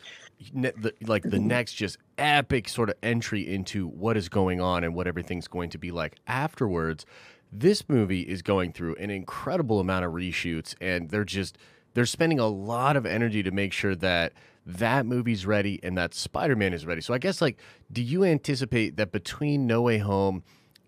the, 0.53 0.93
like 1.03 1.23
the 1.23 1.37
mm-hmm. 1.37 1.47
next 1.47 1.75
just 1.75 1.99
epic 2.19 2.69
sort 2.69 2.91
of 2.91 2.97
entry 3.03 3.47
into 3.47 3.87
what 3.87 4.17
is 4.17 4.29
going 4.29 4.61
on 4.61 4.85
and 4.85 4.95
what 4.95 5.07
everything's 5.07 5.49
going 5.49 5.71
to 5.71 5.79
be 5.79 5.91
like 5.91 6.17
afterwards. 6.27 7.07
This 7.53 7.89
movie 7.89 8.23
is 8.23 8.43
going 8.43 8.73
through 8.73 8.97
an 8.97 9.11
incredible 9.11 9.79
amount 9.79 10.05
of 10.05 10.13
reshoots, 10.13 10.75
and 10.81 11.11
they're 11.11 11.25
just 11.25 11.59
they're 11.95 12.07
spending 12.07 12.39
a 12.39 12.49
lot 12.49 12.97
of 12.97 13.07
energy 13.07 13.43
to 13.43 13.51
make 13.51 13.73
sure 13.73 13.95
that 13.95 14.33
that 14.67 15.07
movie's 15.07 15.47
ready 15.47 15.79
and 15.83 15.97
that 15.97 16.13
Spider-Man 16.13 16.75
is 16.75 16.85
ready. 16.85 17.01
So 17.01 17.15
I 17.15 17.19
guess 17.19 17.41
like 17.41 17.59
do 17.93 18.03
you 18.03 18.25
anticipate 18.25 18.97
that 18.97 19.13
between 19.13 19.67
No 19.67 19.83
Way 19.83 19.99
Home 19.99 20.43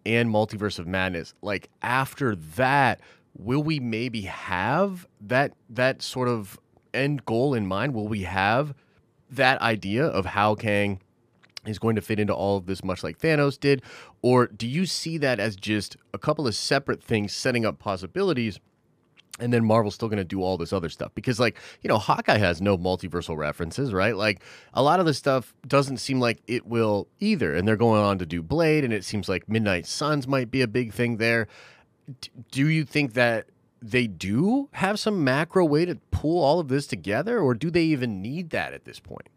and 0.05 0.31
Multiverse 0.31 0.79
of 0.79 0.87
Madness, 0.87 1.35
like 1.43 1.69
after 1.83 2.35
that, 2.35 3.01
will 3.37 3.63
we 3.63 3.81
maybe 3.81 4.23
have 4.23 5.07
that 5.21 5.53
that 5.69 6.03
sort 6.03 6.29
of 6.29 6.59
end 6.95 7.25
goal 7.25 7.55
in 7.55 7.67
mind? 7.67 7.95
Will 7.95 8.09
we 8.09 8.23
have 8.23 8.75
that 9.31 9.61
idea 9.61 10.07
of 10.07 10.27
how 10.27 10.55
Kang 10.55 11.01
is 11.67 11.79
going 11.79 11.97
to 11.97 12.03
fit 12.03 12.19
into 12.19 12.35
all 12.35 12.57
of 12.57 12.67
this 12.67 12.83
much 12.83 13.03
like 13.03 13.19
Thanos 13.19 13.59
did? 13.59 13.83
Or 14.23 14.47
do 14.47 14.67
you 14.67 14.87
see 14.87 15.19
that 15.19 15.39
as 15.39 15.57
just 15.57 15.97
a 16.15 16.19
couple 16.19 16.47
of 16.47 16.55
separate 16.55 17.03
things 17.03 17.33
setting 17.33 17.65
up 17.65 17.79
possibilities? 17.79 18.59
And 19.41 19.53
then 19.53 19.65
Marvel's 19.65 19.95
still 19.95 20.09
going 20.09 20.19
to 20.19 20.25
do 20.25 20.43
all 20.43 20.57
this 20.57 20.73
other 20.73 20.89
stuff 20.89 21.13
because, 21.15 21.39
like, 21.39 21.57
you 21.81 21.89
know, 21.89 21.99
Hawkeye 21.99 22.39
has 22.39 22.61
no 22.61 22.77
multiversal 22.77 23.37
references, 23.37 23.93
right? 23.93 24.17
Like, 24.17 24.43
a 24.75 24.83
lot 24.83 24.99
of 24.99 25.07
the 25.07 25.15
stuff 25.15 25.55
doesn't 25.65 25.99
seem 25.99 26.19
like 26.19 26.43
it 26.49 26.67
will 26.67 27.07
either. 27.21 27.55
And 27.55 27.67
they're 27.67 27.77
going 27.77 28.03
on 28.03 28.19
to 28.19 28.27
do 28.27 28.43
Blade, 28.43 28.83
and 28.83 28.93
it 28.93 29.05
seems 29.05 29.29
like 29.29 29.49
Midnight 29.49 29.87
Suns 29.87 30.27
might 30.27 30.51
be 30.51 30.61
a 30.61 30.67
big 30.67 30.93
thing 30.93 31.19
there. 31.19 31.47
Do 32.51 32.69
you 32.69 32.85
think 32.85 33.15
that 33.15 33.47
they 33.81 34.07
do 34.07 34.69
have 34.73 34.99
some 34.99 35.23
macro 35.23 35.65
way 35.65 35.85
to 35.85 35.97
pull 36.11 36.43
all 36.43 36.59
of 36.61 36.69
this 36.69 36.87
together, 36.87 37.39
or 37.39 37.55
do 37.55 37.71
they 37.71 37.85
even 37.85 38.21
need 38.23 38.51
that 38.51 38.73
at 38.73 38.85
this 38.85 38.99
point? 38.99 39.29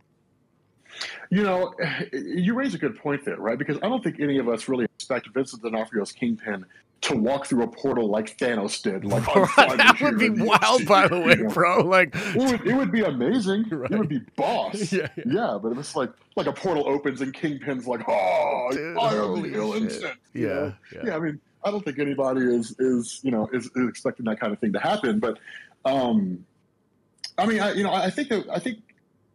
You 1.29 1.43
know, 1.43 1.73
you 2.13 2.53
raise 2.53 2.73
a 2.73 2.77
good 2.77 2.97
point 2.97 3.25
there, 3.25 3.38
right? 3.38 3.57
Because 3.57 3.77
I 3.77 3.89
don't 3.89 4.03
think 4.03 4.19
any 4.19 4.38
of 4.38 4.49
us 4.49 4.67
really 4.67 4.86
expect 4.86 5.29
Vincent 5.34 5.62
D'Onofrio's 5.62 6.12
Kingpin 6.12 6.65
to 7.01 7.15
walk 7.15 7.47
through 7.47 7.63
a 7.63 7.67
portal 7.67 8.10
like 8.10 8.38
Thanos 8.38 8.81
did. 8.81 9.03
Like 9.03 9.23
that 9.55 9.97
would 10.01 10.19
be 10.19 10.29
wild, 10.29 10.86
by 10.86 11.07
the 11.07 11.19
way, 11.19 11.34
you 11.36 11.43
know? 11.45 11.49
bro. 11.49 11.84
Like, 11.84 12.15
It 12.15 12.36
would, 12.36 12.67
it 12.67 12.75
would 12.75 12.91
be 12.91 13.01
amazing. 13.01 13.65
Right. 13.69 13.91
It 13.91 13.97
would 13.97 14.10
be 14.10 14.21
boss. 14.36 14.91
Yeah, 14.91 15.07
yeah. 15.17 15.23
yeah, 15.25 15.60
but 15.62 15.75
it's 15.77 15.95
like 15.95 16.12
like 16.36 16.45
a 16.47 16.53
portal 16.53 16.88
opens 16.88 17.21
and 17.21 17.34
Kingpin's 17.34 17.88
like, 17.88 18.07
oh, 18.07 18.69
Dude, 18.71 18.97
I 18.97 19.15
am 19.15 19.41
the 19.41 19.53
ill 19.55 19.73
shit. 19.73 19.84
instant. 19.84 20.13
Yeah, 20.34 20.73
yeah. 20.93 21.01
yeah. 21.05 21.15
I 21.15 21.19
mean, 21.19 21.39
I 21.63 21.71
don't 21.71 21.84
think 21.84 22.00
anybody 22.00 22.41
is 22.41 22.76
is 22.80 23.19
you 23.24 23.32
know 23.32 23.50
is, 23.52 23.65
is 23.76 23.89
expecting 23.89 24.26
that 24.26 24.39
kind 24.39 24.54
of 24.54 24.60
thing 24.60 24.74
to 24.74 24.80
happen. 24.80 25.19
But 25.19 25.39
um, 25.86 26.45
I 27.38 27.45
mean, 27.45 27.60
I, 27.60 27.74
you 27.74 27.84
know, 27.84 27.93
I 27.93 28.10
think 28.10 28.30
that 28.30 28.47
I 28.50 28.60
think 28.60 28.80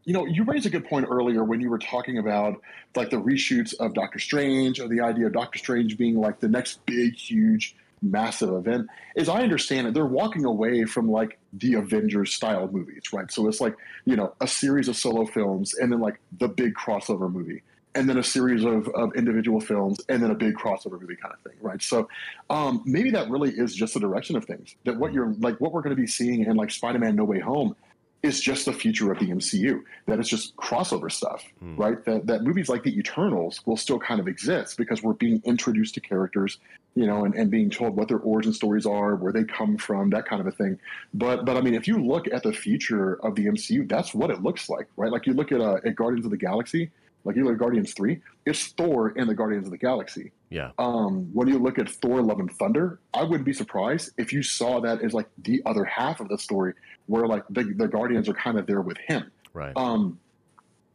you 0.04 0.12
know 0.12 0.26
you 0.26 0.44
raised 0.44 0.66
a 0.66 0.70
good 0.70 0.86
point 0.86 1.06
earlier 1.08 1.44
when 1.44 1.60
you 1.60 1.70
were 1.70 1.78
talking 1.78 2.18
about 2.18 2.60
like 2.94 3.10
the 3.10 3.16
reshoots 3.16 3.74
of 3.78 3.94
Doctor 3.94 4.18
Strange 4.18 4.80
or 4.80 4.88
the 4.88 5.00
idea 5.00 5.26
of 5.26 5.32
Doctor 5.32 5.58
Strange 5.58 5.96
being 5.96 6.16
like 6.16 6.40
the 6.40 6.48
next 6.48 6.84
big, 6.86 7.14
huge, 7.14 7.76
massive 8.02 8.52
event. 8.52 8.88
As 9.16 9.28
I 9.28 9.42
understand 9.42 9.86
it, 9.86 9.94
they're 9.94 10.06
walking 10.06 10.44
away 10.44 10.84
from 10.84 11.10
like 11.10 11.38
the 11.52 11.74
Avengers 11.74 12.32
style 12.32 12.68
movies, 12.70 13.02
right? 13.12 13.30
So 13.30 13.46
it's 13.48 13.60
like 13.60 13.76
you 14.04 14.16
know 14.16 14.34
a 14.40 14.48
series 14.48 14.88
of 14.88 14.96
solo 14.96 15.26
films 15.26 15.74
and 15.74 15.92
then 15.92 16.00
like 16.00 16.20
the 16.38 16.48
big 16.48 16.74
crossover 16.74 17.32
movie 17.32 17.62
and 17.96 18.08
then 18.08 18.18
a 18.18 18.22
series 18.22 18.62
of, 18.64 18.88
of 18.88 19.14
individual 19.16 19.60
films 19.60 19.98
and 20.08 20.22
then 20.22 20.30
a 20.30 20.34
big 20.34 20.54
crossover 20.54 21.00
movie 21.00 21.16
kind 21.16 21.34
of 21.34 21.40
thing 21.40 21.58
right? 21.60 21.82
So 21.82 22.08
um, 22.50 22.82
maybe 22.84 23.10
that 23.10 23.28
really 23.30 23.50
is 23.50 23.74
just 23.74 23.94
the 23.94 24.00
direction 24.00 24.36
of 24.36 24.44
things 24.44 24.76
that 24.84 24.96
what 24.96 25.12
you're 25.12 25.32
like 25.46 25.56
what 25.62 25.72
we're 25.72 25.82
going 25.82 25.96
to 25.96 26.00
be 26.00 26.06
seeing 26.06 26.44
in 26.44 26.54
like 26.56 26.70
spider-man 26.70 27.16
no 27.16 27.24
way 27.24 27.40
home 27.40 27.74
is 28.22 28.40
just 28.40 28.64
the 28.64 28.72
future 28.72 29.12
of 29.12 29.18
the 29.20 29.26
mcu 29.26 29.82
that 30.06 30.18
it's 30.18 30.28
just 30.28 30.56
crossover 30.56 31.10
stuff 31.12 31.42
Hmm. 31.60 31.76
right? 31.76 32.04
That, 32.06 32.26
that 32.26 32.42
movies 32.42 32.68
like 32.68 32.82
the 32.82 32.96
eternals 32.98 33.60
will 33.66 33.76
still 33.76 33.98
kind 33.98 34.20
of 34.20 34.26
exist 34.26 34.76
because 34.76 35.02
we're 35.02 35.12
being 35.26 35.40
introduced 35.44 35.94
to 35.94 36.00
characters 36.00 36.58
you 36.94 37.06
know 37.06 37.24
and, 37.24 37.34
and 37.34 37.50
being 37.50 37.70
told 37.70 37.94
what 37.96 38.08
their 38.08 38.18
origin 38.18 38.52
stories 38.52 38.86
are 38.86 39.14
where 39.16 39.32
they 39.32 39.44
come 39.44 39.76
from 39.76 40.10
that 40.10 40.24
kind 40.26 40.40
of 40.40 40.46
a 40.46 40.50
thing. 40.62 40.78
But 41.14 41.44
but 41.46 41.56
i 41.56 41.60
mean 41.60 41.74
if 41.74 41.86
you 41.86 41.96
look 42.12 42.26
at 42.36 42.42
the 42.42 42.52
future 42.52 43.08
of 43.24 43.34
the 43.36 43.44
mcu 43.46 43.78
that's 43.88 44.10
what 44.14 44.30
it 44.30 44.42
looks 44.42 44.68
like 44.68 44.86
right? 44.96 45.12
Like 45.12 45.26
you 45.26 45.34
look 45.34 45.52
at, 45.52 45.60
uh, 45.60 45.78
at 45.86 45.94
guardians 45.94 46.24
of 46.24 46.30
the 46.30 46.42
galaxy 46.48 46.90
like 47.26 47.34
you 47.36 47.44
look 47.44 47.54
at 47.54 47.58
Guardians 47.58 47.92
3, 47.92 48.20
it's 48.46 48.68
Thor 48.68 49.12
and 49.16 49.28
the 49.28 49.34
Guardians 49.34 49.66
of 49.66 49.72
the 49.72 49.78
Galaxy. 49.78 50.30
yeah, 50.48 50.70
Um, 50.78 51.28
when 51.32 51.48
you 51.48 51.58
look 51.58 51.78
at 51.78 51.90
Thor 51.90 52.22
Love 52.22 52.38
and 52.38 52.50
Thunder, 52.52 53.00
I 53.12 53.24
wouldn't 53.24 53.44
be 53.44 53.52
surprised 53.52 54.12
if 54.16 54.32
you 54.32 54.42
saw 54.44 54.80
that 54.80 55.02
as 55.02 55.12
like 55.12 55.26
the 55.42 55.60
other 55.66 55.84
half 55.84 56.20
of 56.20 56.28
the 56.28 56.38
story 56.38 56.74
where 57.06 57.26
like 57.26 57.42
the, 57.50 57.64
the 57.76 57.88
Guardians 57.88 58.28
are 58.28 58.34
kind 58.34 58.58
of 58.58 58.66
there 58.66 58.80
with 58.80 58.96
him. 58.98 59.30
right. 59.52 59.72
Um, 59.76 60.18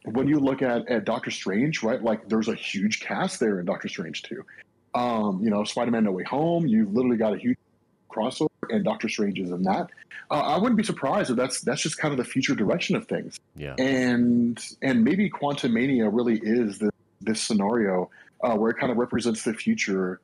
when 0.04 0.26
you 0.26 0.40
look 0.40 0.62
at, 0.62 0.88
at 0.88 1.04
Doctor 1.04 1.30
Strange, 1.30 1.82
right, 1.82 2.02
like 2.02 2.28
there's 2.28 2.48
a 2.48 2.54
huge 2.54 3.00
cast 3.00 3.38
there 3.38 3.60
in 3.60 3.66
Doctor 3.66 3.88
Strange 3.88 4.22
too. 4.22 4.44
Um, 4.94 5.40
you 5.42 5.50
know, 5.50 5.64
Spider 5.64 5.90
Man 5.90 6.04
No 6.04 6.12
Way 6.12 6.24
Home, 6.24 6.66
you've 6.66 6.92
literally 6.92 7.18
got 7.18 7.34
a 7.34 7.38
huge 7.38 7.58
crossover, 8.10 8.48
and 8.70 8.84
Doctor 8.84 9.08
Strange 9.08 9.38
is 9.38 9.50
in 9.50 9.62
that. 9.64 9.90
Uh, 10.30 10.34
I 10.34 10.58
wouldn't 10.58 10.76
be 10.76 10.84
surprised 10.84 11.30
if 11.30 11.36
that's 11.36 11.60
that's 11.60 11.82
just 11.82 11.98
kind 11.98 12.12
of 12.12 12.18
the 12.18 12.24
future 12.24 12.54
direction 12.54 12.96
of 12.96 13.06
things 13.06 13.38
yeah. 13.56 13.74
and 13.78 14.58
and 14.80 15.04
maybe 15.04 15.28
Quantumania 15.28 16.08
really 16.12 16.38
is 16.42 16.78
this, 16.78 16.90
this 17.20 17.40
scenario 17.40 18.10
uh, 18.42 18.56
where 18.56 18.70
it 18.70 18.78
kind 18.78 18.90
of 18.90 18.98
represents 18.98 19.44
the 19.44 19.54
future 19.54 20.20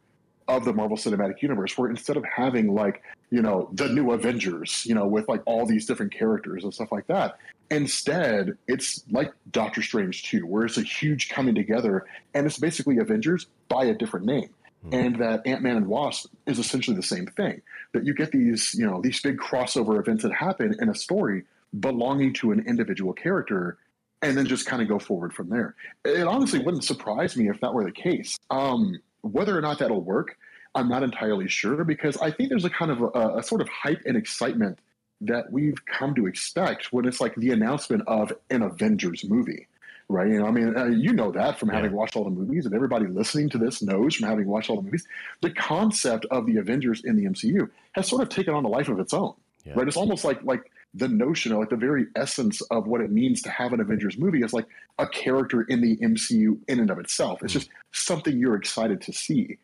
of 0.48 0.64
the 0.64 0.72
Marvel 0.72 0.96
Cinematic 0.96 1.42
Universe, 1.42 1.77
where 1.77 1.90
instead 1.90 2.16
of 2.16 2.24
having 2.24 2.74
like, 2.74 3.03
you 3.31 3.42
know, 3.42 3.68
the 3.74 3.87
new 3.88 4.12
Avengers, 4.12 4.85
you 4.87 4.94
know, 4.94 5.07
with 5.07 5.29
like 5.29 5.42
all 5.44 5.66
these 5.66 5.85
different 5.85 6.12
characters 6.12 6.64
and 6.64 6.72
stuff 6.72 6.90
like 6.90 7.07
that, 7.09 7.38
instead 7.70 8.57
it's 8.66 9.05
like 9.11 9.33
Doctor 9.53 9.83
Strange 9.83 10.24
2, 10.24 10.46
where 10.46 10.64
it's 10.64 10.79
a 10.79 10.83
huge 10.83 11.29
coming 11.29 11.55
together 11.55 12.07
and 12.33 12.46
it's 12.46 12.59
basically 12.59 12.96
Avengers 12.96 13.46
by 13.68 13.85
a 13.85 13.94
different 13.94 14.24
name. 14.24 14.48
Mm-hmm. 14.85 14.95
And 14.95 15.17
that 15.17 15.47
Ant 15.47 15.62
Man 15.62 15.77
and 15.77 15.87
Wasp 15.88 16.31
is 16.47 16.59
essentially 16.59 16.97
the 16.97 17.03
same 17.03 17.27
thing. 17.27 17.62
That 17.93 18.05
you 18.05 18.14
get 18.14 18.31
these, 18.31 18.75
you 18.75 18.87
know, 18.87 19.01
these 19.01 19.21
big 19.21 19.38
crossover 19.38 19.99
events 19.99 20.23
that 20.23 20.33
happen 20.33 20.77
in 20.81 20.88
a 20.88 20.95
story 20.95 21.45
belonging 21.79 22.33
to 22.35 22.53
an 22.53 22.64
individual 22.67 23.12
character 23.12 23.79
and 24.23 24.37
then 24.37 24.47
just 24.47 24.67
kind 24.67 24.83
of 24.83 24.88
go 24.88 24.99
forward 24.99 25.33
from 25.33 25.49
there. 25.49 25.75
It 26.05 26.27
honestly 26.27 26.59
wouldn't 26.61 26.85
surprise 26.85 27.37
me 27.37 27.49
if 27.49 27.61
that 27.61 27.73
were 27.73 27.85
the 27.85 27.93
case. 27.93 28.37
Um, 28.51 28.99
whether 29.23 29.57
or 29.57 29.61
not 29.61 29.79
that'll 29.79 30.03
work, 30.03 30.37
I'm 30.75 30.88
not 30.88 31.03
entirely 31.03 31.49
sure 31.49 31.85
because 31.85 32.17
I 32.19 32.31
think 32.31 32.49
there's 32.51 32.64
a 32.64 32.71
kind 32.71 32.91
of 32.91 33.03
a, 33.03 33.38
a, 33.38 33.43
sort 33.43 33.61
of 33.61 33.69
hype 33.69 34.03
and 34.07 34.17
excitement 34.17 34.79
that 35.21 35.51
we've 35.51 35.85
come 35.87 36.14
to 36.14 36.27
expect 36.27 36.93
when 36.93 37.05
it's 37.05 37.21
like 37.21 37.35
the 37.37 37.51
announcement 37.51 38.03
of 38.07 38.33
an 38.51 38.62
Avengers 38.62 39.25
movie, 39.25 39.67
right? 40.09 40.29
You 40.29 40.40
know, 40.40 40.47
I 40.47 40.51
mean, 40.51 40.77
uh, 40.77 40.87
you 40.87 41.12
know 41.12 41.31
that 41.33 41.59
from 41.59 41.68
having 41.68 41.90
yeah. 41.90 41.97
watched 41.97 42.16
all 42.16 42.25
the 42.25 42.31
movies, 42.31 42.66
and 42.66 42.75
everybody 42.75 43.07
listening 43.07 43.51
to 43.51 43.59
this 43.59 43.83
knows 43.83 44.16
from 44.16 44.29
having 44.29 44.47
watched 44.47 44.71
all 44.71 44.77
the 44.77 44.83
movies. 44.83 45.07
The 45.42 45.51
concept 45.51 46.27
of 46.31 46.47
the 46.47 46.57
Avengers 46.57 47.03
in 47.05 47.16
the 47.16 47.25
MCU 47.25 47.68
has 47.92 48.09
sort 48.09 48.23
of 48.23 48.29
taken 48.29 48.55
on 48.55 48.64
a 48.64 48.68
life 48.68 48.88
of 48.88 48.99
its 48.99 49.12
own, 49.12 49.35
yeah. 49.64 49.75
right? 49.75 49.87
It's 49.87 49.97
almost 49.97 50.25
like 50.25 50.42
like 50.42 50.71
the 50.94 51.09
notion, 51.09 51.55
like 51.55 51.68
the 51.68 51.77
very 51.77 52.07
essence 52.16 52.62
of 52.62 52.87
what 52.87 53.01
it 53.01 53.11
means 53.11 53.42
to 53.42 53.51
have 53.51 53.73
an 53.73 53.81
Avengers 53.81 54.16
movie 54.16 54.42
is 54.42 54.53
like 54.53 54.66
a 54.99 55.07
character 55.07 55.62
in 55.62 55.83
the 55.83 55.97
MCU 55.99 56.59
in 56.66 56.81
and 56.81 56.90
of 56.90 56.99
itself. 56.99 57.42
It's 57.42 57.53
mm. 57.53 57.59
just 57.59 57.71
something 57.92 58.38
you're 58.38 58.57
excited 58.57 59.03
to 59.03 59.12
see. 59.12 59.59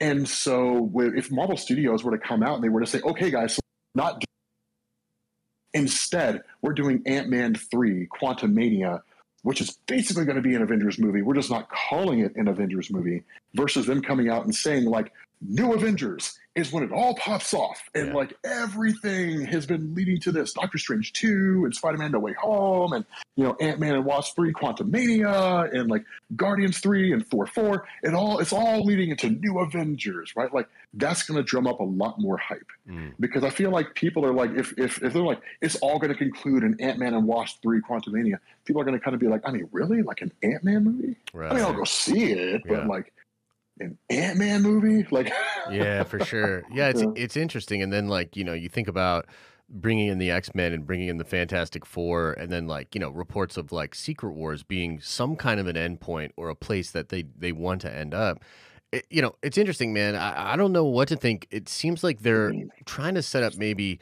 And 0.00 0.28
so, 0.28 0.90
if 0.94 1.32
Marvel 1.32 1.56
Studios 1.56 2.04
were 2.04 2.16
to 2.16 2.24
come 2.24 2.44
out 2.44 2.54
and 2.54 2.64
they 2.64 2.68
were 2.68 2.80
to 2.80 2.86
say, 2.86 3.00
"Okay, 3.00 3.32
guys, 3.32 3.56
so 3.56 3.60
not," 3.96 4.22
instead 5.74 6.42
we're 6.62 6.72
doing 6.72 7.02
Ant 7.04 7.28
Man 7.28 7.56
three, 7.56 8.06
Quantumania, 8.06 9.02
which 9.42 9.60
is 9.60 9.78
basically 9.86 10.24
going 10.24 10.36
to 10.36 10.42
be 10.42 10.54
an 10.54 10.62
Avengers 10.62 10.98
movie. 10.98 11.22
We're 11.22 11.34
just 11.34 11.50
not 11.50 11.68
calling 11.70 12.20
it 12.20 12.34
an 12.36 12.48
Avengers 12.48 12.90
movie. 12.90 13.22
Versus 13.54 13.86
them 13.86 14.02
coming 14.02 14.28
out 14.28 14.44
and 14.44 14.54
saying 14.54 14.84
like, 14.84 15.12
"New 15.40 15.72
Avengers," 15.72 16.38
is 16.58 16.72
when 16.72 16.82
it 16.82 16.90
all 16.92 17.14
pops 17.14 17.54
off 17.54 17.88
and 17.94 18.08
yeah. 18.08 18.14
like 18.14 18.34
everything 18.44 19.42
has 19.42 19.64
been 19.64 19.94
leading 19.94 20.18
to 20.20 20.32
this 20.32 20.52
doctor 20.52 20.76
strange 20.76 21.12
2 21.12 21.62
and 21.64 21.74
spider-man 21.74 22.10
no 22.10 22.18
way 22.18 22.32
home 22.32 22.92
and 22.92 23.04
you 23.36 23.44
know 23.44 23.56
ant-man 23.60 23.94
and 23.94 24.04
wasp 24.04 24.34
3 24.34 24.52
Quantumania, 24.52 25.72
and 25.72 25.88
like 25.88 26.04
guardians 26.34 26.78
3 26.78 27.12
and 27.12 27.26
thor 27.26 27.46
4 27.46 27.86
it 28.02 28.14
all 28.14 28.38
it's 28.40 28.52
all 28.52 28.84
leading 28.84 29.10
into 29.10 29.30
new 29.30 29.60
avengers 29.60 30.34
right 30.36 30.52
like 30.52 30.68
that's 30.94 31.22
going 31.22 31.36
to 31.36 31.44
drum 31.44 31.66
up 31.66 31.80
a 31.80 31.84
lot 31.84 32.18
more 32.18 32.36
hype 32.36 32.66
mm. 32.88 33.12
because 33.20 33.44
i 33.44 33.50
feel 33.50 33.70
like 33.70 33.94
people 33.94 34.24
are 34.24 34.34
like 34.34 34.50
if 34.50 34.76
if, 34.78 35.02
if 35.02 35.12
they're 35.12 35.22
like 35.22 35.40
it's 35.62 35.76
all 35.76 35.98
going 35.98 36.12
to 36.12 36.18
conclude 36.18 36.64
in 36.64 36.80
ant-man 36.80 37.14
and 37.14 37.26
wasp 37.26 37.62
3 37.62 37.80
Quantumania, 37.80 38.38
people 38.64 38.82
are 38.82 38.84
going 38.84 38.98
to 38.98 39.02
kind 39.02 39.14
of 39.14 39.20
be 39.20 39.28
like 39.28 39.42
i 39.44 39.52
mean 39.52 39.68
really 39.70 40.02
like 40.02 40.22
an 40.22 40.32
ant-man 40.42 40.84
movie 40.84 41.16
right. 41.32 41.52
i 41.52 41.54
mean 41.54 41.64
i'll 41.64 41.72
go 41.72 41.84
see 41.84 42.32
it 42.32 42.62
but 42.66 42.78
yeah. 42.78 42.86
like 42.86 43.12
an 43.80 43.98
Ant 44.10 44.38
Man 44.38 44.62
movie? 44.62 45.06
Like, 45.10 45.32
yeah, 45.70 46.04
for 46.04 46.24
sure. 46.24 46.64
Yeah, 46.72 46.88
it's 46.88 47.02
yeah. 47.02 47.08
it's 47.14 47.36
interesting. 47.36 47.82
And 47.82 47.92
then 47.92 48.08
like 48.08 48.36
you 48.36 48.44
know 48.44 48.54
you 48.54 48.68
think 48.68 48.88
about 48.88 49.26
bringing 49.68 50.08
in 50.08 50.18
the 50.18 50.30
X 50.30 50.54
Men 50.54 50.72
and 50.72 50.86
bringing 50.86 51.08
in 51.08 51.18
the 51.18 51.24
Fantastic 51.24 51.84
Four, 51.84 52.32
and 52.32 52.50
then 52.50 52.66
like 52.66 52.94
you 52.94 53.00
know 53.00 53.10
reports 53.10 53.56
of 53.56 53.72
like 53.72 53.94
Secret 53.94 54.32
Wars 54.32 54.62
being 54.62 55.00
some 55.00 55.36
kind 55.36 55.60
of 55.60 55.66
an 55.66 55.76
endpoint 55.76 56.30
or 56.36 56.48
a 56.48 56.54
place 56.54 56.90
that 56.90 57.08
they 57.08 57.24
they 57.36 57.52
want 57.52 57.80
to 57.82 57.92
end 57.92 58.14
up. 58.14 58.42
It, 58.90 59.06
you 59.10 59.20
know, 59.20 59.34
it's 59.42 59.58
interesting, 59.58 59.92
man. 59.92 60.16
I, 60.16 60.54
I 60.54 60.56
don't 60.56 60.72
know 60.72 60.84
what 60.84 61.08
to 61.08 61.16
think. 61.16 61.46
It 61.50 61.68
seems 61.68 62.02
like 62.02 62.20
they're 62.20 62.50
mm-hmm. 62.50 62.68
trying 62.86 63.14
to 63.16 63.22
set 63.22 63.42
up 63.42 63.54
maybe 63.56 64.00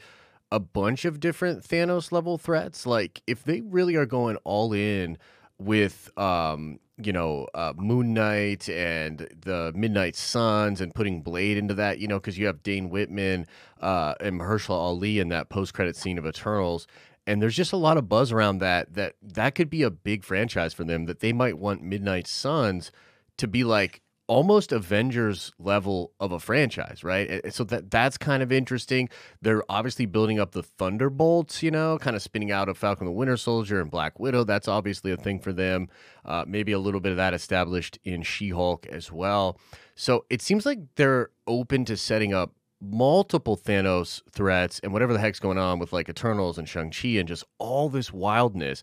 a 0.53 0.61
bunch 0.61 1.05
of 1.05 1.19
different 1.19 1.65
Thanos 1.65 2.13
level 2.13 2.39
threats. 2.39 2.87
Like 2.87 3.23
if 3.27 3.45
they 3.45 3.63
really 3.63 3.97
are 3.97 4.07
going 4.07 4.37
all 4.45 4.73
in 4.73 5.19
with 5.59 6.11
um 6.19 6.79
you 7.03 7.13
know 7.13 7.47
uh, 7.55 7.73
Moon 7.77 8.15
Knight 8.15 8.69
and 8.69 9.29
the 9.41 9.73
Midnight 9.75 10.17
Suns 10.17 10.81
and 10.81 10.95
putting 10.95 11.23
Blade 11.23 11.57
into 11.57 11.75
that, 11.75 11.99
you 11.99 12.09
know, 12.09 12.19
because 12.19 12.39
you 12.39 12.47
have 12.47 12.63
Dane 12.63 12.89
Whitman 12.89 13.47
uh, 13.81 14.15
and 14.21 14.41
Mahershala 14.41 14.77
Ali 14.77 15.19
in 15.19 15.29
that 15.29 15.49
post 15.49 15.75
credit 15.75 15.97
scene 15.97 16.19
of 16.19 16.27
Eternals, 16.27 16.87
and 17.27 17.43
there's 17.43 17.57
just 17.57 17.73
a 17.73 17.77
lot 17.77 17.97
of 17.97 18.09
buzz 18.09 18.33
around 18.33 18.59
that. 18.59 18.95
That 18.95 19.15
that 19.23 19.55
could 19.55 19.71
be 19.71 19.83
a 19.83 19.91
big 19.91 20.25
franchise 20.25 20.73
for 20.73 20.85
them. 20.85 21.05
That 21.07 21.21
they 21.21 21.33
might 21.33 21.59
want 21.59 21.83
Midnight 21.83 22.27
Suns 22.27 22.91
to 23.37 23.47
be 23.47 23.65
like 23.65 24.01
almost 24.29 24.73
Avengers 24.73 25.53
level 25.59 26.13
of 26.19 26.33
a 26.33 26.41
franchise, 26.41 27.05
right? 27.05 27.53
So 27.53 27.65
that 27.65 27.91
that's 27.91 28.19
kind 28.19 28.43
of 28.43 28.51
interesting. 28.51 29.09
They're 29.41 29.63
obviously 29.69 30.07
building 30.07 30.41
up 30.41 30.53
the 30.53 30.63
Thunderbolts, 30.63 31.63
you 31.63 31.71
know, 31.71 31.99
kind 31.99 32.17
of 32.17 32.23
spinning 32.23 32.51
out 32.51 32.69
of 32.69 32.77
Falcon 32.77 33.07
the 33.07 33.13
Winter 33.13 33.37
Soldier 33.37 33.81
and 33.81 33.91
Black 33.91 34.19
Widow. 34.19 34.45
That's 34.45 34.69
obviously 34.69 35.13
a 35.13 35.17
thing 35.17 35.39
for 35.39 35.53
them. 35.53 35.89
Uh, 36.25 36.45
maybe 36.47 36.73
a 36.73 36.79
little 36.79 37.01
bit 37.01 37.11
of 37.13 37.17
that 37.17 37.35
established 37.35 37.99
in 38.05 38.23
She 38.23 38.51
Hulk 38.51 38.87
as 38.87 39.13
well. 39.13 39.59
So 39.95 40.25
it 40.29 40.43
seems 40.43 40.67
like 40.67 40.81
they're 40.97 41.31
open 41.47 41.85
to 41.85 41.97
setting 41.97 42.35
up 42.35 42.53
multiple 42.81 43.57
Thanos 43.57 44.23
threats 44.31 44.81
and 44.81 44.93
whatever 44.93 45.13
the 45.13 45.19
heck's 45.19 45.41
going 45.41 45.59
on 45.59 45.79
with 45.79 45.93
like 45.93 46.09
Eternals 46.09 46.59
and 46.59 46.69
Shang-Chi 46.69 47.09
and 47.11 47.29
just 47.29 47.45
all 47.59 47.89
this 47.89 48.13
wildness. 48.13 48.83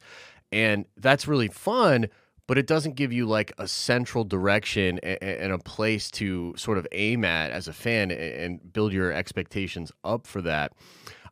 And 0.51 0.85
that's 0.97 1.27
really 1.27 1.47
fun 1.47 2.07
but 2.47 2.57
it 2.57 2.67
doesn't 2.67 2.95
give 2.95 3.13
you 3.13 3.25
like 3.25 3.53
a 3.57 3.67
central 3.67 4.23
direction 4.23 4.99
and, 4.99 5.51
a 5.51 5.57
place 5.57 6.11
to 6.11 6.53
sort 6.57 6.77
of 6.77 6.87
aim 6.91 7.23
at 7.23 7.51
as 7.51 7.67
a 7.67 7.73
fan 7.73 8.11
and 8.11 8.73
build 8.73 8.91
your 8.91 9.11
expectations 9.11 9.91
up 10.03 10.27
for 10.27 10.41
that. 10.41 10.73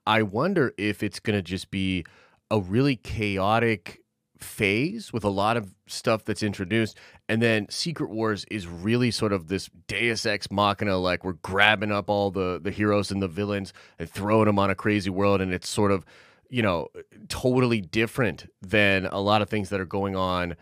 I 0.07 0.23
wonder 0.23 0.73
if 0.77 1.03
it's 1.03 1.19
going 1.19 1.37
to 1.37 1.41
just 1.41 1.69
be 1.69 2.05
a 2.49 2.59
really 2.59 2.95
chaotic 2.95 4.01
phase 4.39 5.13
with 5.13 5.23
a 5.23 5.29
lot 5.29 5.55
of 5.55 5.75
stuff 5.85 6.25
that's 6.25 6.41
introduced 6.41 6.97
and 7.29 7.41
then 7.41 7.67
secret 7.69 8.09
wars 8.09 8.43
is 8.49 8.65
really 8.65 9.11
sort 9.11 9.31
of 9.31 9.47
this 9.47 9.69
deus 9.87 10.25
ex 10.25 10.49
machina 10.49 10.97
like 10.97 11.23
we're 11.23 11.33
grabbing 11.33 11.91
up 11.91 12.09
all 12.09 12.31
the 12.31 12.59
the 12.63 12.71
heroes 12.71 13.11
and 13.11 13.21
the 13.21 13.27
villains 13.27 13.71
and 13.99 14.09
throwing 14.09 14.45
them 14.45 14.57
on 14.57 14.71
a 14.71 14.75
crazy 14.75 15.11
world 15.11 15.41
and 15.41 15.53
it's 15.53 15.69
sort 15.69 15.91
of 15.91 16.03
you 16.49 16.63
know 16.63 16.87
totally 17.29 17.81
different 17.81 18.51
than 18.63 19.05
a 19.07 19.19
lot 19.19 19.43
of 19.43 19.49
things 19.49 19.69
that 19.69 19.79
are 19.79 19.85
going 19.85 20.15
on 20.15 20.55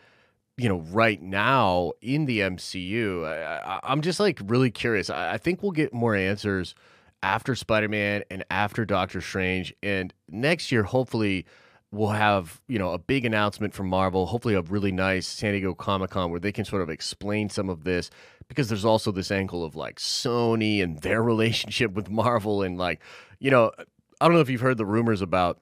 you 0.59 0.67
know, 0.67 0.81
right 0.91 1.21
now 1.21 1.93
in 2.01 2.25
the 2.25 2.39
MCU. 2.41 3.25
I, 3.25 3.79
am 3.83 4.01
just 4.01 4.19
like 4.19 4.39
really 4.45 4.69
curious. 4.69 5.09
I, 5.09 5.33
I, 5.33 5.37
think 5.37 5.63
we'll 5.63 5.71
get 5.71 5.93
more 5.93 6.15
answers 6.15 6.75
after 7.23 7.55
Spider 7.55 7.87
Man 7.87 8.23
and 8.29 8.43
after 8.51 8.83
Doctor 8.83 9.21
Strange. 9.21 9.73
And 9.81 10.13
next 10.27 10.69
year, 10.69 10.83
hopefully, 10.83 11.45
we'll 11.91 12.09
have, 12.09 12.59
you 12.67 12.77
know, 12.77 12.91
a 12.91 12.97
big 12.97 13.23
announcement 13.25 13.73
from 13.73 13.87
Marvel, 13.87 14.25
hopefully, 14.25 14.53
a 14.53 14.61
really 14.61 14.91
nice 14.91 15.27
San 15.27 15.53
Diego 15.53 15.73
Comic 15.73 16.11
Con 16.11 16.29
where 16.29 16.41
they 16.41 16.51
can 16.51 16.65
sort 16.65 16.81
of 16.81 16.89
explain 16.89 17.49
some 17.49 17.69
of 17.69 17.85
this 17.85 18.09
because 18.49 18.67
there's 18.67 18.85
also 18.85 19.13
this 19.13 19.31
angle 19.31 19.63
of 19.63 19.77
like 19.77 19.95
Sony 19.95 20.83
and 20.83 21.01
their 21.01 21.23
relationship 21.23 21.93
with 21.93 22.09
Marvel. 22.09 22.63
And 22.63 22.77
like, 22.77 22.99
you 23.39 23.49
know, 23.49 23.71
I 24.19 24.25
don't 24.25 24.33
know 24.33 24.41
if 24.41 24.49
you've 24.49 24.59
heard 24.59 24.77
the 24.77 24.85
rumors 24.85 25.21
about 25.21 25.61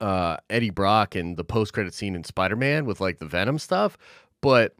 uh, 0.00 0.36
Eddie 0.48 0.70
Brock 0.70 1.14
and 1.14 1.36
the 1.36 1.44
post 1.44 1.72
credit 1.72 1.94
scene 1.94 2.14
in 2.14 2.24
Spider 2.24 2.56
Man 2.56 2.86
with 2.86 3.00
like 3.00 3.18
the 3.18 3.26
Venom 3.26 3.58
stuff, 3.58 3.98
but 4.40 4.74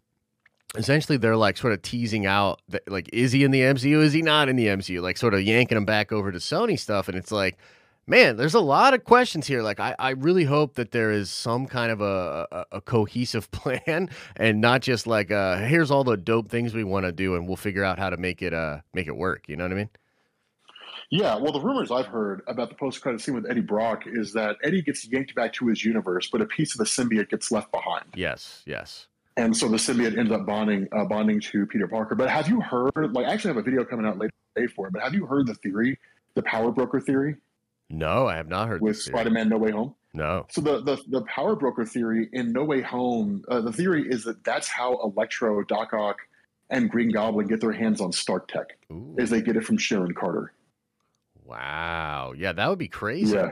essentially 0.77 1.19
they're 1.19 1.37
like 1.37 1.57
sort 1.57 1.73
of 1.73 1.83
teasing 1.83 2.27
out 2.27 2.63
that 2.69 2.89
like 2.91 3.11
is 3.13 3.33
he 3.33 3.45
in 3.45 3.51
the 3.51 3.61
MCU? 3.61 4.03
Is 4.03 4.13
he 4.13 4.23
not 4.23 4.49
in 4.49 4.57
the 4.57 4.67
MCU? 4.67 5.03
Like 5.03 5.17
sort 5.17 5.35
of 5.35 5.43
yanking 5.43 5.77
him 5.77 5.85
back 5.85 6.13
over 6.13 6.31
to 6.33 6.39
Sony 6.39 6.79
stuff, 6.79 7.09
and 7.09 7.17
it's 7.17 7.33
like. 7.33 7.59
Man, 8.07 8.37
there's 8.37 8.55
a 8.55 8.61
lot 8.61 8.93
of 8.93 9.05
questions 9.05 9.47
here. 9.47 9.63
Like, 9.63 9.79
I, 9.79 9.95
I 9.97 10.11
really 10.11 10.43
hope 10.43 10.75
that 10.75 10.91
there 10.91 11.13
is 11.13 11.31
some 11.31 11.67
kind 11.67 11.93
of 11.93 12.01
a, 12.01 12.47
a, 12.51 12.65
a 12.73 12.81
cohesive 12.81 13.49
plan 13.53 14.11
and 14.35 14.61
not 14.61 14.81
just 14.81 15.07
like, 15.07 15.31
uh, 15.31 15.59
here's 15.59 15.93
all 15.93 16.03
the 16.03 16.17
dope 16.17 16.49
things 16.49 16.75
we 16.75 16.83
want 16.83 17.07
to 17.07 17.13
do 17.13 17.37
and 17.37 17.47
we'll 17.47 17.57
figure 17.57 17.85
out 17.85 18.01
how 18.01 18.11
to 18.11 18.17
make 18.17 18.43
it 18.43 18.53
uh 18.53 18.79
make 18.95 19.07
it 19.07 19.15
work. 19.17 19.49
You 19.49 19.55
know 19.55 19.65
what 19.65 19.73
I 19.73 19.77
mean? 19.77 19.91
Yeah, 21.11 21.37
well, 21.37 21.53
the 21.53 21.61
rumors 21.61 21.91
I've 21.91 22.07
heard 22.07 22.43
about 22.47 22.69
the 22.69 22.77
post-credit 22.77 23.21
scene 23.21 23.35
with 23.35 23.51
Eddie 23.51 23.63
Brock 23.63 24.05
is 24.07 24.33
that 24.35 24.57
Eddie 24.63 24.81
gets 24.81 25.05
yanked 25.09 25.35
back 25.35 25.53
to 25.55 25.67
his 25.67 25.85
universe, 25.85 26.29
but 26.31 26.41
a 26.41 26.47
piece 26.47 26.73
of 26.73 26.79
the 26.79 26.85
symbiote 26.85 27.29
gets 27.29 27.51
left 27.51 27.73
behind. 27.73 28.05
Yes, 28.15 28.63
yes. 28.65 29.09
And 29.37 29.57
so 29.57 29.69
the 29.69 29.77
symbiote 29.77 30.17
ends 30.17 30.31
up 30.31 30.47
bonding 30.47 30.87
uh, 30.93 31.05
bonding 31.05 31.41
to 31.41 31.67
Peter 31.67 31.89
Parker. 31.89 32.15
But 32.15 32.29
have 32.31 32.49
you 32.49 32.61
heard? 32.61 33.13
Like, 33.13 33.27
I 33.27 33.33
actually 33.33 33.55
have 33.55 33.57
a 33.57 33.63
video 33.63 33.85
coming 33.85 34.07
out 34.07 34.19
later 34.19 34.33
today 34.55 34.67
for 34.69 34.87
it. 34.87 34.93
But 34.93 35.03
have 35.03 35.15
you 35.15 35.27
heard 35.27 35.47
the 35.47 35.55
theory, 35.55 35.99
the 36.35 36.43
power 36.43 36.71
broker 36.71 37.01
theory? 37.01 37.37
No, 37.89 38.29
I 38.29 38.37
have 38.37 38.49
not 38.49 38.69
heard. 38.69 38.81
With 38.81 38.99
Spider-Man: 38.99 39.49
No 39.49 39.59
Way 39.59 39.73
Home. 39.73 39.95
No. 40.15 40.47
So 40.51 40.61
the 40.61 40.81
the, 40.83 40.99
the 41.09 41.23
power 41.23 41.57
broker 41.57 41.85
theory 41.85 42.29
in 42.33 42.53
No 42.53 42.65
Way 42.65 42.83
Home, 42.83 43.45
uh, 43.49 43.61
the 43.61 43.73
theory 43.73 44.09
is 44.09 44.25
that 44.25 44.45
that's 44.45 44.69
how 44.69 45.01
Electro, 45.03 45.63
Doc 45.65 45.93
Ock, 45.93 46.19
and 46.69 46.91
Green 46.91 47.11
Goblin 47.11 47.47
get 47.47 47.61
their 47.61 47.73
hands 47.73 48.01
on 48.01 48.13
Stark 48.13 48.49
Tech, 48.49 48.77
Ooh. 48.93 49.17
is 49.19 49.31
they 49.31 49.41
get 49.41 49.57
it 49.57 49.65
from 49.65 49.79
Sharon 49.79 50.15
Carter. 50.15 50.53
Wow. 51.51 52.33
Yeah, 52.37 52.53
that 52.53 52.69
would 52.69 52.79
be 52.79 52.89
crazy. 52.89 53.35
Yeah. 53.35 53.51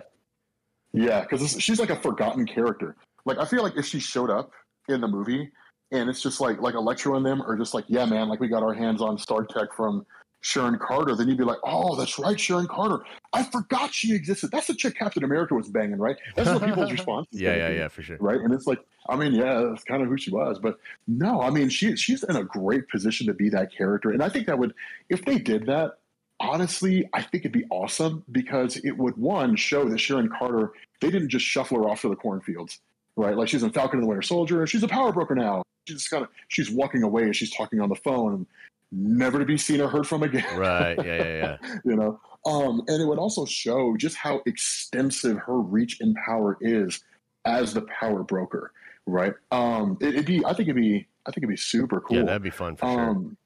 Yeah, 0.93 1.21
because 1.23 1.61
she's 1.61 1.79
like 1.79 1.91
a 1.91 2.01
forgotten 2.01 2.47
character. 2.47 2.97
Like 3.25 3.39
I 3.39 3.45
feel 3.45 3.63
like 3.63 3.77
if 3.77 3.85
she 3.85 4.01
showed 4.01 4.31
up 4.31 4.53
in 4.89 5.01
the 5.01 5.09
movie 5.09 5.51
and 5.93 6.09
it's 6.09 6.23
just 6.23 6.41
like 6.41 6.61
like 6.61 6.75
Electro 6.75 7.17
and 7.17 7.27
them 7.27 7.43
are 7.43 7.57
just 7.57 7.75
like, 7.75 7.85
yeah, 7.89 8.07
man, 8.07 8.29
like 8.29 8.41
we 8.41 8.49
got 8.49 8.63
our 8.63 8.73
hands 8.73 9.03
on 9.03 9.19
Stark 9.19 9.49
Tech 9.51 9.69
from 9.77 10.07
Sharon 10.41 10.79
Carter, 10.79 11.15
then 11.17 11.29
you'd 11.29 11.37
be 11.37 11.45
like, 11.45 11.59
oh, 11.65 11.97
that's 11.97 12.19
right, 12.19 12.39
Sharon 12.39 12.69
Carter. 12.69 13.01
I 13.33 13.43
forgot 13.43 13.93
she 13.93 14.15
existed. 14.15 14.51
That's 14.53 14.69
the 14.69 14.75
chick 14.75 14.97
Captain 14.97 15.25
America 15.25 15.55
was 15.55 15.69
banging, 15.69 15.99
right? 15.99 16.17
That's 16.37 16.49
what 16.49 16.65
people's 16.65 16.93
response. 16.99 17.27
yeah, 17.33 17.57
yeah, 17.57 17.71
yeah, 17.71 17.89
for 17.89 18.03
sure. 18.03 18.17
Right, 18.21 18.41
and 18.41 18.55
it's 18.55 18.67
like, 18.67 18.79
I 19.09 19.17
mean, 19.17 19.33
yeah, 19.33 19.61
that's 19.69 19.85
kind 19.85 20.01
of 20.03 20.09
who 20.09 20.17
she 20.17 20.31
was, 20.31 20.59
but 20.59 20.79
no, 21.09 21.41
I 21.43 21.51
mean, 21.51 21.69
she 21.69 21.97
she's 21.97 22.23
in 22.23 22.37
a 22.37 22.45
great 22.45 22.89
position 22.89 23.27
to 23.27 23.35
be 23.35 23.51
that 23.51 23.75
character, 23.77 24.11
and 24.11 24.23
I 24.23 24.29
think 24.29 24.47
that 24.47 24.59
would, 24.59 24.73
if 25.11 25.25
they 25.25 25.39
did 25.39 25.67
that, 25.67 25.99
honestly, 26.41 27.09
I 27.13 27.23
think 27.23 27.43
it'd 27.43 27.53
be 27.53 27.67
awesome 27.71 28.25
because 28.31 28.77
it 28.79 28.97
would 28.97 29.17
one 29.17 29.57
show 29.57 29.89
that 29.89 29.99
Sharon 29.99 30.29
Carter, 30.29 30.73
they 31.01 31.11
didn't 31.11 31.29
just 31.29 31.45
shuffle 31.45 31.79
her 31.79 31.89
off 31.89 32.03
to 32.03 32.09
the 32.09 32.17
cornfields, 32.17 32.81
right? 33.17 33.37
Like 33.37 33.49
she's 33.49 33.63
in 33.63 33.71
Falcon 33.71 33.99
and 33.99 34.05
the 34.05 34.09
Winter 34.09 34.23
Soldier, 34.23 34.61
and 34.61 34.69
she's 34.69 34.83
a 34.83 34.89
power 34.89 35.13
broker 35.13 35.35
now. 35.35 35.63
She's 35.87 35.99
just 35.99 36.11
kind 36.11 36.23
of 36.23 36.31
she's 36.49 36.71
walking 36.71 37.03
away 37.03 37.23
and 37.23 37.35
she's 37.35 37.51
talking 37.51 37.81
on 37.81 37.89
the 37.89 37.97
phone. 37.97 38.35
And, 38.35 38.47
never 38.93 39.39
to 39.39 39.45
be 39.45 39.59
seen 39.59 39.81
or 39.81 39.89
heard 39.89 40.07
from 40.07 40.23
again. 40.23 40.45
Right. 40.57 40.97
Yeah. 41.05 41.17
Yeah. 41.17 41.57
Yeah. 41.63 41.75
you 41.85 41.97
know, 41.97 42.21
um, 42.47 42.83
and 42.89 43.03
it 43.03 43.07
would 43.07 43.19
also 43.19 43.45
show 43.45 43.97
just 43.97 44.17
how 44.17 44.41
extensive 44.47 45.39
her 45.39 45.59
reach 45.59 46.01
and 46.01 46.17
power 46.27 46.57
is 46.61 47.03
as 47.45 47.75
the 47.75 47.83
power 47.83 48.23
broker. 48.23 48.73
Right. 49.07 49.35
Um, 49.51 49.99
it, 50.01 50.15
would 50.15 50.27
be. 50.27 50.45
I 50.45 50.53
think 50.53 50.69
it'd 50.69 50.77
be. 50.77 51.07
I 51.27 51.31
think 51.31 51.39
it'd 51.39 51.51
be 51.51 51.57
super 51.57 52.01
cool. 52.01 52.19
Yeah, 52.19 52.25
that'd 52.25 52.43
be 52.43 52.51
fun 52.51 52.77
for 52.77 52.87
um, 52.87 52.97
sure. 52.97 53.37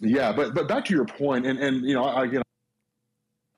Yeah, 0.00 0.32
but 0.32 0.54
but 0.54 0.68
back 0.68 0.84
to 0.86 0.94
your 0.94 1.04
point, 1.04 1.46
and 1.46 1.58
and 1.58 1.84
you 1.84 1.94
know, 1.94 2.04
I 2.04 2.24
again 2.24 2.42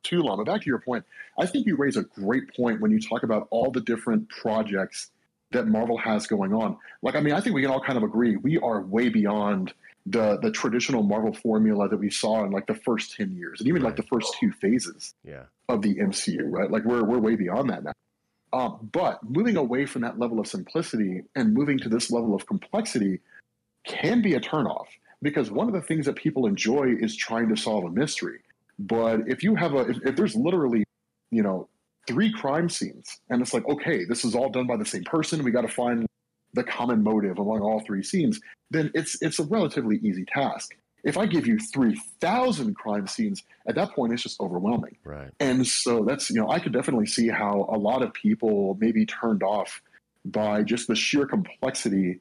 too 0.02 0.20
long. 0.20 0.36
But 0.38 0.46
back 0.46 0.62
to 0.62 0.66
your 0.66 0.80
point, 0.80 1.04
I 1.38 1.46
think 1.46 1.66
you 1.66 1.76
raise 1.76 1.96
a 1.96 2.02
great 2.02 2.54
point 2.54 2.80
when 2.80 2.90
you 2.90 3.00
talk 3.00 3.22
about 3.22 3.48
all 3.50 3.70
the 3.70 3.80
different 3.80 4.28
projects 4.28 5.10
that 5.52 5.66
Marvel 5.66 5.96
has 5.98 6.26
going 6.26 6.52
on. 6.52 6.76
Like, 7.02 7.14
I 7.16 7.20
mean, 7.20 7.34
I 7.34 7.40
think 7.40 7.54
we 7.54 7.62
can 7.62 7.70
all 7.70 7.80
kind 7.80 7.96
of 7.96 8.02
agree 8.02 8.36
we 8.36 8.58
are 8.58 8.82
way 8.82 9.08
beyond 9.08 9.72
the 10.06 10.38
the 10.38 10.50
traditional 10.50 11.02
Marvel 11.02 11.32
formula 11.32 11.88
that 11.88 11.96
we 11.96 12.10
saw 12.10 12.44
in 12.44 12.50
like 12.50 12.66
the 12.66 12.74
first 12.74 13.16
ten 13.16 13.32
years, 13.32 13.60
and 13.60 13.68
even 13.68 13.82
like 13.82 13.96
the 13.96 14.02
first 14.02 14.34
two 14.38 14.52
phases 14.52 15.14
yeah. 15.24 15.44
of 15.68 15.82
the 15.82 15.96
MCU, 15.96 16.42
right? 16.44 16.70
Like 16.70 16.84
we're 16.84 17.04
we're 17.04 17.18
way 17.18 17.36
beyond 17.36 17.70
that 17.70 17.84
now. 17.84 17.92
Um, 18.52 18.88
but 18.92 19.18
moving 19.28 19.56
away 19.56 19.84
from 19.84 20.02
that 20.02 20.18
level 20.18 20.38
of 20.38 20.46
simplicity 20.46 21.22
and 21.34 21.54
moving 21.54 21.78
to 21.78 21.88
this 21.88 22.10
level 22.12 22.36
of 22.36 22.46
complexity 22.46 23.20
can 23.84 24.22
be 24.22 24.34
a 24.34 24.40
turnoff 24.40 24.86
because 25.24 25.50
one 25.50 25.66
of 25.66 25.72
the 25.72 25.80
things 25.80 26.04
that 26.06 26.14
people 26.14 26.46
enjoy 26.46 26.94
is 27.00 27.16
trying 27.16 27.48
to 27.48 27.56
solve 27.56 27.84
a 27.84 27.90
mystery. 27.90 28.40
But 28.78 29.20
if 29.26 29.42
you 29.42 29.56
have 29.56 29.72
a 29.72 29.88
if, 29.88 29.96
if 30.04 30.16
there's 30.16 30.36
literally, 30.36 30.84
you 31.30 31.42
know, 31.42 31.68
three 32.06 32.30
crime 32.30 32.68
scenes 32.68 33.08
and 33.30 33.40
it's 33.40 33.54
like, 33.54 33.66
okay, 33.66 34.04
this 34.04 34.24
is 34.24 34.34
all 34.34 34.50
done 34.50 34.66
by 34.66 34.76
the 34.76 34.84
same 34.84 35.02
person, 35.04 35.42
we 35.42 35.50
got 35.50 35.62
to 35.62 35.68
find 35.68 36.06
the 36.52 36.62
common 36.62 37.02
motive 37.02 37.38
among 37.38 37.60
all 37.62 37.80
three 37.80 38.02
scenes, 38.02 38.38
then 38.70 38.90
it's 38.94 39.20
it's 39.22 39.38
a 39.38 39.44
relatively 39.44 39.96
easy 40.02 40.26
task. 40.26 40.76
If 41.02 41.16
I 41.16 41.26
give 41.26 41.46
you 41.46 41.58
three 41.58 41.98
thousand 42.20 42.74
crime 42.74 43.06
scenes, 43.06 43.42
at 43.66 43.74
that 43.76 43.92
point 43.92 44.12
it's 44.12 44.22
just 44.22 44.40
overwhelming. 44.40 44.96
Right. 45.04 45.30
And 45.40 45.66
so 45.66 46.04
that's 46.04 46.28
you 46.28 46.36
know 46.36 46.50
I 46.50 46.58
could 46.58 46.72
definitely 46.72 47.06
see 47.06 47.28
how 47.28 47.66
a 47.72 47.78
lot 47.78 48.02
of 48.02 48.12
people 48.12 48.76
may 48.78 48.92
be 48.92 49.06
turned 49.06 49.42
off 49.42 49.80
by 50.26 50.62
just 50.62 50.86
the 50.86 50.94
sheer 50.94 51.26
complexity 51.26 52.20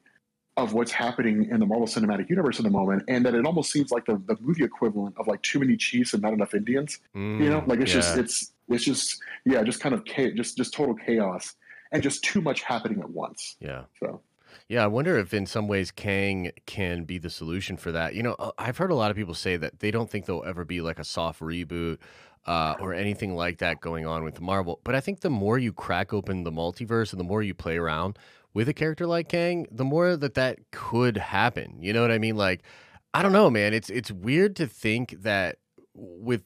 of 0.56 0.72
what's 0.72 0.92
happening 0.92 1.48
in 1.50 1.58
the 1.58 1.66
Marvel 1.66 1.86
Cinematic 1.86 2.28
Universe 2.30 2.58
at 2.58 2.64
the 2.64 2.70
moment, 2.70 3.02
and 3.08 3.26
that 3.26 3.34
it 3.34 3.44
almost 3.44 3.72
seems 3.72 3.90
like 3.90 4.04
the, 4.06 4.20
the 4.26 4.36
movie 4.40 4.64
equivalent 4.64 5.16
of 5.18 5.26
like 5.26 5.42
too 5.42 5.58
many 5.58 5.76
Chiefs 5.76 6.14
and 6.14 6.22
not 6.22 6.32
enough 6.32 6.54
Indians. 6.54 7.00
Mm, 7.14 7.40
you 7.40 7.50
know, 7.50 7.60
mm, 7.60 7.68
like 7.68 7.80
it's 7.80 7.90
yeah. 7.90 8.00
just 8.00 8.16
it's 8.16 8.52
it's 8.68 8.84
just 8.84 9.20
yeah, 9.44 9.62
just 9.62 9.80
kind 9.80 9.94
of 9.94 10.04
just 10.04 10.56
just 10.56 10.72
total 10.72 10.94
chaos 10.94 11.56
and 11.92 12.02
just 12.02 12.22
too 12.22 12.40
much 12.40 12.62
happening 12.62 13.00
at 13.00 13.10
once. 13.10 13.56
Yeah. 13.60 13.84
So. 14.00 14.20
Yeah, 14.68 14.84
I 14.84 14.86
wonder 14.86 15.18
if 15.18 15.34
in 15.34 15.46
some 15.46 15.68
ways 15.68 15.90
Kang 15.90 16.50
can 16.64 17.04
be 17.04 17.18
the 17.18 17.28
solution 17.28 17.76
for 17.76 17.92
that. 17.92 18.14
You 18.14 18.22
know, 18.22 18.34
uh, 18.38 18.52
I've 18.56 18.78
heard 18.78 18.90
a 18.90 18.94
lot 18.94 19.10
of 19.10 19.16
people 19.16 19.34
say 19.34 19.56
that 19.56 19.80
they 19.80 19.90
don't 19.90 20.08
think 20.08 20.24
there'll 20.24 20.44
ever 20.44 20.64
be 20.64 20.80
like 20.80 20.98
a 20.98 21.04
soft 21.04 21.40
reboot 21.40 21.98
uh, 22.46 22.74
or 22.80 22.94
anything 22.94 23.34
like 23.34 23.58
that 23.58 23.80
going 23.80 24.06
on 24.06 24.24
with 24.24 24.40
Marvel. 24.40 24.80
But 24.84 24.94
I 24.94 25.00
think 25.00 25.20
the 25.20 25.30
more 25.30 25.58
you 25.58 25.72
crack 25.72 26.12
open 26.12 26.44
the 26.44 26.52
multiverse 26.52 27.12
and 27.12 27.20
the 27.20 27.24
more 27.24 27.42
you 27.42 27.52
play 27.52 27.76
around 27.76 28.18
with 28.54 28.68
a 28.68 28.72
character 28.72 29.06
like 29.06 29.28
Kang, 29.28 29.66
the 29.70 29.84
more 29.84 30.16
that 30.16 30.34
that 30.34 30.58
could 30.70 31.16
happen. 31.16 31.76
You 31.80 31.92
know 31.92 32.00
what 32.00 32.12
I 32.12 32.18
mean? 32.18 32.36
Like, 32.36 32.62
I 33.12 33.22
don't 33.22 33.32
know, 33.32 33.50
man. 33.50 33.74
It's 33.74 33.90
it's 33.90 34.10
weird 34.10 34.56
to 34.56 34.66
think 34.66 35.22
that 35.22 35.58
with 35.94 36.44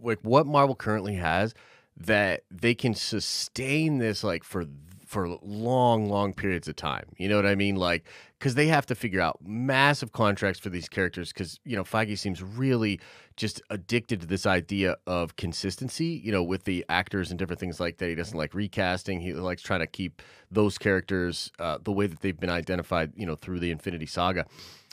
like 0.00 0.20
what 0.22 0.46
Marvel 0.46 0.74
currently 0.74 1.16
has, 1.16 1.54
that 1.96 2.44
they 2.50 2.74
can 2.74 2.94
sustain 2.94 3.98
this 3.98 4.24
like 4.24 4.44
for 4.44 4.64
for 5.08 5.26
long, 5.42 6.06
long 6.10 6.34
periods 6.34 6.68
of 6.68 6.76
time. 6.76 7.06
You 7.16 7.30
know 7.30 7.36
what 7.36 7.46
I 7.46 7.54
mean? 7.54 7.76
Like, 7.76 8.04
because 8.38 8.54
they 8.54 8.66
have 8.66 8.84
to 8.86 8.94
figure 8.94 9.22
out 9.22 9.38
massive 9.42 10.12
contracts 10.12 10.60
for 10.60 10.68
these 10.68 10.86
characters. 10.86 11.32
Because 11.32 11.58
you 11.64 11.74
know, 11.74 11.82
Feige 11.82 12.18
seems 12.18 12.42
really 12.42 13.00
just 13.36 13.62
addicted 13.70 14.20
to 14.20 14.26
this 14.26 14.44
idea 14.44 14.96
of 15.06 15.36
consistency. 15.36 16.20
You 16.22 16.30
know, 16.30 16.42
with 16.42 16.64
the 16.64 16.84
actors 16.90 17.30
and 17.30 17.38
different 17.38 17.58
things 17.58 17.80
like 17.80 17.96
that. 17.98 18.08
He 18.08 18.14
doesn't 18.14 18.36
like 18.36 18.54
recasting. 18.54 19.20
He 19.20 19.32
likes 19.32 19.62
trying 19.62 19.80
to 19.80 19.86
keep 19.86 20.20
those 20.50 20.76
characters 20.76 21.50
uh, 21.58 21.78
the 21.82 21.92
way 21.92 22.06
that 22.06 22.20
they've 22.20 22.38
been 22.38 22.50
identified. 22.50 23.12
You 23.16 23.24
know, 23.24 23.34
through 23.34 23.60
the 23.60 23.70
Infinity 23.70 24.06
Saga. 24.06 24.44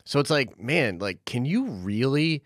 So 0.06 0.20
it's 0.20 0.30
like, 0.30 0.58
man, 0.60 1.00
like, 1.00 1.26
can 1.26 1.46
you 1.46 1.66
really 1.66 2.44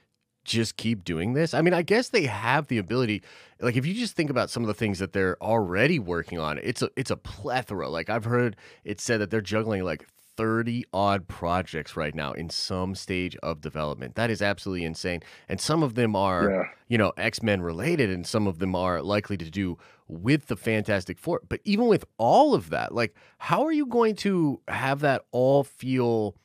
just 0.49 0.77
keep 0.77 1.03
doing 1.03 1.33
this? 1.33 1.53
I 1.53 1.61
mean, 1.61 1.73
I 1.73 1.81
guess 1.81 2.09
they 2.09 2.25
have 2.25 2.67
the 2.67 2.77
ability. 2.77 3.21
Like, 3.59 3.75
if 3.75 3.85
you 3.85 3.93
just 3.93 4.15
think 4.15 4.29
about 4.29 4.49
some 4.49 4.63
of 4.63 4.67
the 4.67 4.73
things 4.73 4.99
that 4.99 5.13
they're 5.13 5.41
already 5.41 5.99
working 5.99 6.39
on, 6.39 6.59
it's 6.61 6.81
a 6.81 6.89
it's 6.95 7.11
a 7.11 7.17
plethora. 7.17 7.89
Like 7.89 8.09
I've 8.09 8.25
heard 8.25 8.55
it 8.83 8.99
said 8.99 9.21
that 9.21 9.29
they're 9.29 9.41
juggling 9.41 9.83
like 9.83 10.05
30 10.39 10.85
odd 10.93 11.27
projects 11.27 11.97
right 11.97 12.15
now 12.15 12.31
in 12.31 12.49
some 12.49 12.95
stage 12.95 13.35
of 13.43 13.59
development. 13.59 14.15
That 14.15 14.29
is 14.29 14.41
absolutely 14.41 14.85
insane. 14.85 15.21
And 15.49 15.59
some 15.59 15.83
of 15.83 15.95
them 15.95 16.15
are, 16.15 16.49
yeah. 16.49 16.63
you 16.87 16.97
know, 16.97 17.11
X 17.17 17.43
Men 17.43 17.61
related, 17.61 18.09
and 18.09 18.25
some 18.25 18.47
of 18.47 18.59
them 18.59 18.73
are 18.73 19.01
likely 19.01 19.35
to 19.35 19.49
do 19.49 19.77
with 20.07 20.47
the 20.47 20.55
Fantastic 20.55 21.19
Four. 21.19 21.41
But 21.49 21.59
even 21.65 21.87
with 21.87 22.05
all 22.17 22.53
of 22.55 22.69
that, 22.69 22.95
like, 22.95 23.15
how 23.37 23.65
are 23.65 23.71
you 23.73 23.85
going 23.85 24.15
to 24.17 24.61
have 24.69 25.01
that 25.01 25.25
all 25.31 25.65
feel 25.65 26.35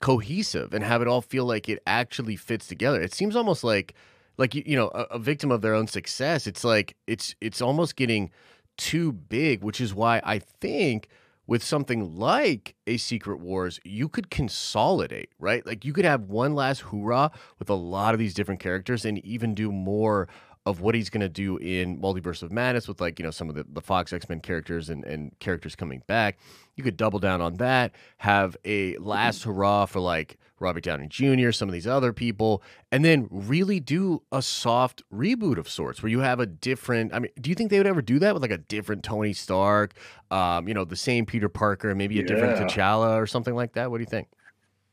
cohesive 0.00 0.72
and 0.72 0.82
have 0.82 1.02
it 1.02 1.08
all 1.08 1.20
feel 1.20 1.44
like 1.44 1.68
it 1.68 1.82
actually 1.86 2.36
fits 2.36 2.66
together. 2.66 3.00
It 3.00 3.14
seems 3.14 3.36
almost 3.36 3.62
like 3.62 3.94
like 4.38 4.54
you 4.54 4.76
know 4.76 4.88
a, 4.94 5.02
a, 5.10 5.18
victim 5.18 5.50
of 5.50 5.60
their 5.60 5.74
own 5.74 5.86
success. 5.86 6.46
It's 6.46 6.64
like 6.64 6.96
it's 7.06 7.34
it's 7.40 7.60
almost 7.60 7.96
getting 7.96 8.30
too 8.78 9.12
big, 9.12 9.62
which 9.62 9.80
is 9.80 9.94
why 9.94 10.22
I 10.24 10.38
think 10.38 11.08
with 11.46 11.62
something 11.64 12.16
like 12.16 12.76
a 12.86 12.96
Secret 12.96 13.40
Wars, 13.40 13.80
you 13.84 14.08
could 14.08 14.30
consolidate, 14.30 15.30
right? 15.38 15.66
Like 15.66 15.84
you 15.84 15.92
could 15.92 16.04
have 16.04 16.22
one 16.22 16.54
last 16.54 16.80
hoorah 16.80 17.32
with 17.58 17.68
a 17.68 17.74
lot 17.74 18.14
of 18.14 18.20
these 18.20 18.34
different 18.34 18.60
characters 18.60 19.04
and 19.04 19.18
even 19.24 19.54
do 19.54 19.72
more 19.72 20.28
of 20.70 20.80
what 20.80 20.94
he's 20.94 21.10
going 21.10 21.20
to 21.20 21.28
do 21.28 21.56
in 21.58 22.00
Multiverse 22.00 22.42
of 22.42 22.50
Madness 22.50 22.88
with 22.88 23.00
like, 23.00 23.18
you 23.18 23.24
know, 23.24 23.30
some 23.30 23.48
of 23.48 23.54
the, 23.54 23.64
the 23.70 23.80
Fox 23.80 24.12
X-Men 24.12 24.40
characters 24.40 24.88
and, 24.88 25.04
and 25.04 25.38
characters 25.38 25.76
coming 25.76 26.02
back. 26.06 26.38
You 26.76 26.84
could 26.84 26.96
double 26.96 27.18
down 27.18 27.42
on 27.42 27.56
that, 27.56 27.92
have 28.18 28.56
a 28.64 28.96
last 28.96 29.42
hurrah 29.42 29.84
for 29.84 30.00
like 30.00 30.38
Robert 30.60 30.84
Downey 30.84 31.08
Jr., 31.08 31.50
some 31.50 31.68
of 31.68 31.72
these 31.72 31.86
other 31.86 32.12
people, 32.12 32.62
and 32.92 33.04
then 33.04 33.28
really 33.30 33.80
do 33.80 34.22
a 34.30 34.40
soft 34.40 35.02
reboot 35.12 35.58
of 35.58 35.68
sorts 35.68 36.02
where 36.02 36.10
you 36.10 36.20
have 36.20 36.38
a 36.38 36.46
different. 36.46 37.12
I 37.14 37.18
mean, 37.18 37.32
do 37.40 37.50
you 37.50 37.56
think 37.56 37.70
they 37.70 37.78
would 37.78 37.86
ever 37.86 38.02
do 38.02 38.18
that 38.20 38.34
with 38.34 38.42
like 38.42 38.50
a 38.50 38.58
different 38.58 39.02
Tony 39.02 39.32
Stark, 39.32 39.94
um, 40.30 40.68
you 40.68 40.74
know, 40.74 40.84
the 40.84 40.96
same 40.96 41.26
Peter 41.26 41.48
Parker, 41.48 41.94
maybe 41.94 42.18
a 42.18 42.22
yeah. 42.22 42.28
different 42.28 42.70
T'Challa 42.70 43.20
or 43.20 43.26
something 43.26 43.54
like 43.54 43.72
that? 43.72 43.90
What 43.90 43.98
do 43.98 44.02
you 44.02 44.10
think? 44.10 44.28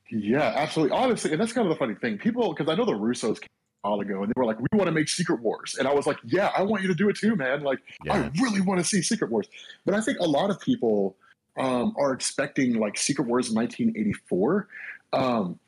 Yeah, 0.09 0.53
absolutely. 0.55 0.97
Honestly, 0.97 1.31
and 1.33 1.41
that's 1.41 1.53
kind 1.53 1.67
of 1.67 1.73
the 1.73 1.77
funny 1.77 1.95
thing. 1.95 2.17
People, 2.17 2.53
because 2.53 2.71
I 2.71 2.75
know 2.75 2.85
the 2.85 2.93
Russos 2.93 3.39
while 3.87 3.99
ago, 3.99 4.23
and 4.23 4.29
they 4.29 4.33
were 4.35 4.45
like, 4.45 4.59
"We 4.59 4.77
want 4.77 4.87
to 4.87 4.91
make 4.91 5.07
Secret 5.07 5.41
Wars," 5.41 5.75
and 5.77 5.87
I 5.87 5.93
was 5.93 6.07
like, 6.07 6.17
"Yeah, 6.25 6.51
I 6.57 6.63
want 6.63 6.81
you 6.81 6.87
to 6.89 6.95
do 6.95 7.09
it 7.09 7.15
too, 7.15 7.35
man. 7.35 7.61
Like, 7.61 7.79
yeah. 8.03 8.15
I 8.15 8.41
really 8.41 8.61
want 8.61 8.79
to 8.79 8.85
see 8.85 9.01
Secret 9.01 9.31
Wars." 9.31 9.47
But 9.85 9.93
I 9.95 10.01
think 10.01 10.19
a 10.19 10.25
lot 10.25 10.49
of 10.49 10.59
people 10.59 11.15
um, 11.57 11.93
are 11.97 12.13
expecting 12.13 12.75
like 12.79 12.97
Secret 12.97 13.27
Wars 13.27 13.51
1984. 13.51 14.67
Um, 15.13 15.59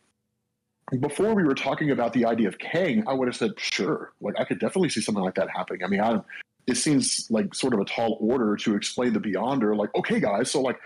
before 1.00 1.36
we 1.36 1.44
were 1.44 1.56
talking 1.56 1.92
about 1.92 2.14
the 2.14 2.26
idea 2.26 2.48
of 2.48 2.58
Kang, 2.58 3.04
I 3.08 3.14
would 3.14 3.28
have 3.28 3.36
said, 3.36 3.52
"Sure, 3.58 4.12
like 4.22 4.36
I 4.40 4.44
could 4.44 4.60
definitely 4.60 4.90
see 4.90 5.02
something 5.02 5.24
like 5.24 5.36
that 5.36 5.50
happening." 5.50 5.84
I 5.84 5.88
mean, 5.88 6.02
I, 6.02 6.22
it 6.68 6.76
seems 6.76 7.30
like 7.30 7.54
sort 7.54 7.74
of 7.74 7.80
a 7.80 7.86
tall 7.86 8.18
order 8.20 8.56
to 8.58 8.76
explain 8.76 9.14
the 9.14 9.20
Beyonder. 9.20 9.76
Like, 9.76 9.94
okay, 9.96 10.20
guys, 10.20 10.52
so 10.52 10.62
like 10.62 10.80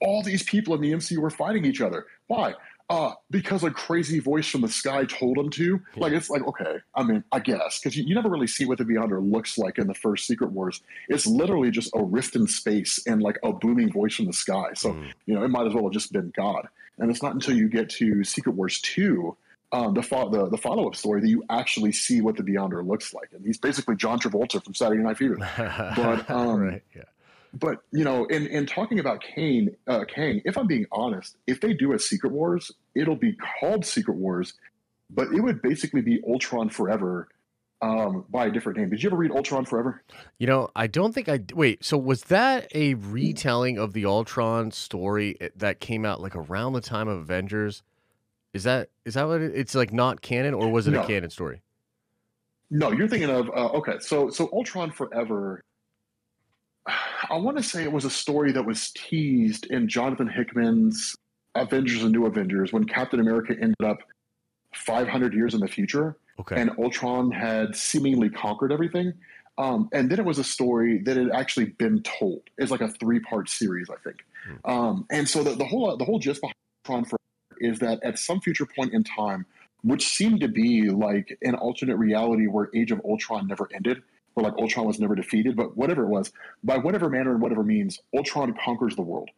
all 0.00 0.22
these 0.22 0.42
people 0.42 0.74
in 0.74 0.80
the 0.80 0.92
MCU 0.92 1.18
were 1.18 1.30
fighting 1.30 1.64
each 1.64 1.80
other. 1.80 2.06
Why? 2.28 2.54
Uh, 2.90 3.12
because 3.30 3.64
a 3.64 3.70
crazy 3.70 4.18
voice 4.18 4.48
from 4.48 4.62
the 4.62 4.68
sky 4.68 5.04
told 5.04 5.36
him 5.36 5.50
to. 5.50 5.80
Like, 5.96 6.12
it's 6.12 6.30
like, 6.30 6.46
okay, 6.46 6.76
I 6.94 7.02
mean, 7.02 7.22
I 7.32 7.40
guess, 7.40 7.78
because 7.78 7.96
you, 7.96 8.04
you, 8.04 8.14
never 8.14 8.30
really 8.30 8.46
see 8.46 8.64
what 8.64 8.78
the 8.78 8.84
Beyonder 8.84 9.20
looks 9.20 9.58
like 9.58 9.78
in 9.78 9.86
the 9.86 9.94
first 9.94 10.26
Secret 10.26 10.52
Wars. 10.52 10.80
It's 11.08 11.26
literally 11.26 11.70
just 11.70 11.90
a 11.94 12.02
rift 12.02 12.34
in 12.34 12.46
space 12.46 13.04
and 13.06 13.22
like 13.22 13.38
a 13.42 13.52
booming 13.52 13.92
voice 13.92 14.14
from 14.14 14.24
the 14.24 14.32
sky. 14.32 14.68
So, 14.74 14.92
mm. 14.92 15.12
you 15.26 15.34
know, 15.34 15.44
it 15.44 15.48
might 15.48 15.66
as 15.66 15.74
well 15.74 15.84
have 15.84 15.92
just 15.92 16.12
been 16.12 16.32
God. 16.34 16.68
And 16.98 17.10
it's 17.10 17.22
not 17.22 17.34
until 17.34 17.56
you 17.56 17.68
get 17.68 17.90
to 17.90 18.24
Secret 18.24 18.52
Wars 18.52 18.80
2, 18.80 19.36
um, 19.72 19.92
the, 19.92 20.02
fo- 20.02 20.30
the, 20.30 20.48
the 20.48 20.56
follow 20.56 20.86
up 20.86 20.96
story, 20.96 21.20
that 21.20 21.28
you 21.28 21.44
actually 21.50 21.92
see 21.92 22.22
what 22.22 22.36
the 22.36 22.42
Beyonder 22.42 22.86
looks 22.86 23.12
like. 23.12 23.28
And 23.32 23.44
he's 23.44 23.58
basically 23.58 23.96
John 23.96 24.18
Travolta 24.18 24.64
from 24.64 24.74
Saturday 24.74 25.02
Night 25.02 25.18
Fever. 25.18 25.36
But, 25.94 26.30
um, 26.30 26.60
right, 26.60 26.82
yeah 26.96 27.02
but 27.52 27.78
you 27.92 28.04
know, 28.04 28.24
in 28.26 28.46
in 28.46 28.66
talking 28.66 28.98
about 28.98 29.22
Kane, 29.22 29.76
uh, 29.86 30.04
Kang, 30.04 30.42
if 30.44 30.56
I'm 30.58 30.66
being 30.66 30.86
honest, 30.92 31.36
if 31.46 31.60
they 31.60 31.72
do 31.72 31.92
a 31.92 31.98
Secret 31.98 32.32
Wars, 32.32 32.70
it'll 32.94 33.16
be 33.16 33.36
called 33.60 33.84
Secret 33.86 34.16
Wars, 34.16 34.54
but 35.10 35.28
it 35.32 35.40
would 35.40 35.62
basically 35.62 36.02
be 36.02 36.20
Ultron 36.26 36.68
Forever 36.68 37.28
um, 37.80 38.24
by 38.28 38.46
a 38.46 38.50
different 38.50 38.78
name. 38.78 38.90
Did 38.90 39.02
you 39.02 39.08
ever 39.08 39.16
read 39.16 39.30
Ultron 39.30 39.64
Forever? 39.64 40.02
You 40.38 40.46
know, 40.46 40.68
I 40.74 40.86
don't 40.86 41.12
think 41.14 41.28
I 41.28 41.40
wait. 41.54 41.84
So 41.84 41.96
was 41.96 42.22
that 42.24 42.66
a 42.74 42.94
retelling 42.94 43.78
of 43.78 43.92
the 43.92 44.04
Ultron 44.04 44.70
story 44.70 45.36
eh, 45.40 45.48
that 45.56 45.80
came 45.80 46.04
out 46.04 46.20
like 46.20 46.36
around 46.36 46.72
the 46.72 46.80
time 46.80 47.08
of 47.08 47.18
Avengers? 47.18 47.82
Is 48.52 48.64
that 48.64 48.90
is 49.04 49.14
that 49.14 49.26
what 49.28 49.40
it, 49.40 49.52
it's 49.54 49.74
like? 49.74 49.92
Not 49.92 50.20
canon, 50.22 50.54
or 50.54 50.70
was 50.70 50.88
it 50.88 50.92
No. 50.92 51.02
a 51.02 51.06
canon 51.06 51.30
story? 51.30 51.62
No, 52.70 52.92
you're 52.92 53.08
thinking 53.08 53.30
of 53.30 53.48
uh, 53.50 53.68
okay. 53.78 53.98
So 54.00 54.30
so 54.30 54.50
Ultron 54.52 54.90
Forever. 54.90 55.62
I 57.30 57.36
want 57.36 57.56
to 57.56 57.62
say 57.62 57.82
it 57.82 57.92
was 57.92 58.04
a 58.04 58.10
story 58.10 58.52
that 58.52 58.64
was 58.64 58.90
teased 58.92 59.66
in 59.66 59.88
Jonathan 59.88 60.28
Hickman's 60.28 61.14
Avengers 61.54 62.02
and 62.02 62.12
New 62.12 62.26
Avengers 62.26 62.72
when 62.72 62.84
Captain 62.84 63.20
America 63.20 63.54
ended 63.60 63.82
up 63.84 63.98
500 64.74 65.34
years 65.34 65.54
in 65.54 65.60
the 65.60 65.68
future 65.68 66.16
Okay, 66.40 66.60
and 66.60 66.70
Ultron 66.78 67.30
had 67.30 67.74
seemingly 67.74 68.30
conquered 68.30 68.72
everything. 68.72 69.12
Um, 69.58 69.88
and 69.92 70.08
then 70.08 70.20
it 70.20 70.24
was 70.24 70.38
a 70.38 70.44
story 70.44 70.98
that 70.98 71.16
had 71.16 71.30
actually 71.32 71.66
been 71.66 72.00
told. 72.02 72.42
It's 72.58 72.70
like 72.70 72.80
a 72.80 72.88
three 72.88 73.18
part 73.18 73.48
series, 73.48 73.90
I 73.90 73.96
think. 74.04 74.18
Hmm. 74.46 74.70
Um, 74.70 75.06
and 75.10 75.28
so 75.28 75.42
the, 75.42 75.54
the 75.54 75.64
whole 75.64 75.96
the 75.96 76.04
whole 76.04 76.20
gist 76.20 76.40
behind 76.40 76.54
Ultron 76.86 77.04
Forever 77.04 77.18
is 77.60 77.80
that 77.80 78.02
at 78.04 78.18
some 78.18 78.40
future 78.40 78.66
point 78.66 78.94
in 78.94 79.02
time, 79.02 79.46
which 79.82 80.06
seemed 80.06 80.40
to 80.40 80.48
be 80.48 80.90
like 80.90 81.36
an 81.42 81.56
alternate 81.56 81.96
reality 81.96 82.46
where 82.46 82.70
Age 82.74 82.92
of 82.92 83.00
Ultron 83.04 83.48
never 83.48 83.68
ended, 83.74 84.02
where 84.38 84.48
like 84.48 84.58
Ultron 84.60 84.86
was 84.86 85.00
never 85.00 85.16
defeated, 85.16 85.56
but 85.56 85.76
whatever 85.76 86.04
it 86.04 86.08
was, 86.08 86.30
by 86.62 86.78
whatever 86.78 87.10
manner 87.10 87.32
and 87.32 87.42
whatever 87.42 87.64
means, 87.64 87.98
Ultron 88.14 88.54
conquers 88.64 88.94
the 88.94 89.02
world. 89.02 89.30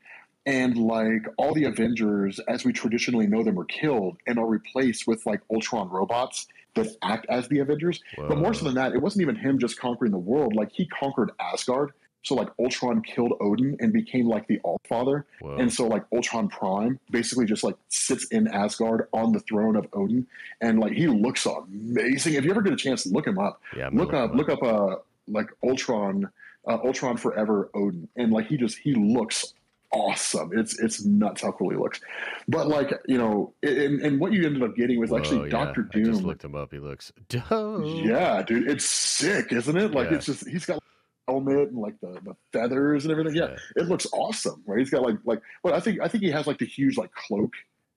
And 0.44 0.76
like 0.76 1.26
all 1.38 1.54
the 1.54 1.64
Avengers, 1.64 2.38
as 2.48 2.64
we 2.64 2.72
traditionally 2.72 3.26
know 3.26 3.42
them, 3.42 3.58
are 3.58 3.64
killed 3.64 4.18
and 4.26 4.38
are 4.38 4.46
replaced 4.46 5.06
with 5.06 5.24
like 5.24 5.40
Ultron 5.50 5.88
robots 5.88 6.46
that 6.74 6.88
act 7.02 7.26
as 7.30 7.48
the 7.48 7.60
Avengers. 7.60 8.02
But 8.16 8.38
more 8.38 8.52
so 8.52 8.66
than 8.66 8.74
that, 8.74 8.92
it 8.92 9.00
wasn't 9.00 9.22
even 9.22 9.36
him 9.36 9.58
just 9.58 9.78
conquering 9.78 10.12
the 10.12 10.18
world. 10.18 10.54
Like 10.54 10.70
he 10.72 10.86
conquered 10.86 11.30
Asgard. 11.40 11.92
So 12.22 12.34
like 12.34 12.48
Ultron 12.58 13.00
killed 13.02 13.32
Odin 13.40 13.76
and 13.80 13.92
became 13.92 14.28
like 14.28 14.46
the 14.46 14.60
All 14.62 14.78
Father. 14.88 15.24
Whoa. 15.40 15.56
And 15.56 15.72
so 15.72 15.86
like 15.86 16.04
Ultron 16.12 16.48
Prime 16.48 16.98
basically 17.10 17.46
just 17.46 17.64
like 17.64 17.76
sits 17.88 18.26
in 18.26 18.46
Asgard 18.48 19.08
on 19.12 19.32
the 19.32 19.40
throne 19.40 19.74
of 19.76 19.86
Odin. 19.94 20.26
And 20.60 20.78
like 20.80 20.92
he 20.92 21.06
looks 21.06 21.46
amazing. 21.46 22.34
If 22.34 22.44
you 22.44 22.50
ever 22.50 22.60
get 22.62 22.72
a 22.74 22.76
chance, 22.76 23.06
look 23.06 23.26
him 23.26 23.38
up. 23.38 23.60
yeah, 23.76 23.88
Look 23.92 24.12
up 24.12 24.32
him 24.32 24.36
look 24.36 24.48
up 24.50 24.62
uh 24.62 24.96
like 25.28 25.48
Ultron 25.64 26.28
uh, 26.68 26.78
Ultron 26.84 27.16
Forever 27.16 27.70
Odin. 27.74 28.06
And 28.16 28.32
like 28.32 28.46
he 28.48 28.56
just 28.58 28.76
he 28.78 28.94
looks 28.94 29.54
awesome. 29.92 30.50
It's 30.56 30.78
it's 30.78 31.04
nuts 31.04 31.42
how 31.42 31.52
cool 31.52 31.70
he 31.70 31.76
looks. 31.76 32.00
But 32.48 32.68
like, 32.68 32.92
you 33.08 33.18
know, 33.18 33.52
and, 33.62 34.00
and 34.02 34.20
what 34.20 34.32
you 34.32 34.44
ended 34.46 34.62
up 34.62 34.76
getting 34.76 35.00
was 35.00 35.10
Whoa, 35.10 35.18
actually 35.18 35.44
yeah, 35.50 35.64
Doctor 35.64 35.88
I 35.94 35.98
just 35.98 36.18
Doom. 36.20 36.26
looked 36.28 36.44
him 36.44 36.54
up. 36.54 36.70
He 36.72 36.78
looks 36.78 37.12
dope. 37.28 37.82
Yeah, 38.04 38.42
dude, 38.42 38.68
it's 38.68 38.84
sick, 38.84 39.52
isn't 39.52 39.76
it? 39.76 39.92
Like 39.92 40.10
Yeah. 40.10 40.16
it's 40.18 40.26
just 40.26 40.48
he's 40.48 40.66
got 40.66 40.79
helmet 41.28 41.68
and 41.70 41.78
like 41.78 41.98
the, 42.00 42.18
the 42.24 42.34
feathers 42.52 43.04
and 43.04 43.12
everything. 43.12 43.34
Yeah, 43.34 43.56
it 43.76 43.88
looks 43.88 44.06
awesome, 44.12 44.62
right? 44.66 44.78
He's 44.78 44.90
got 44.90 45.02
like 45.02 45.16
like 45.24 45.40
well, 45.62 45.74
I 45.74 45.80
think 45.80 46.00
I 46.00 46.08
think 46.08 46.24
he 46.24 46.30
has 46.30 46.46
like 46.46 46.58
the 46.58 46.66
huge 46.66 46.96
like 46.96 47.12
cloak 47.12 47.52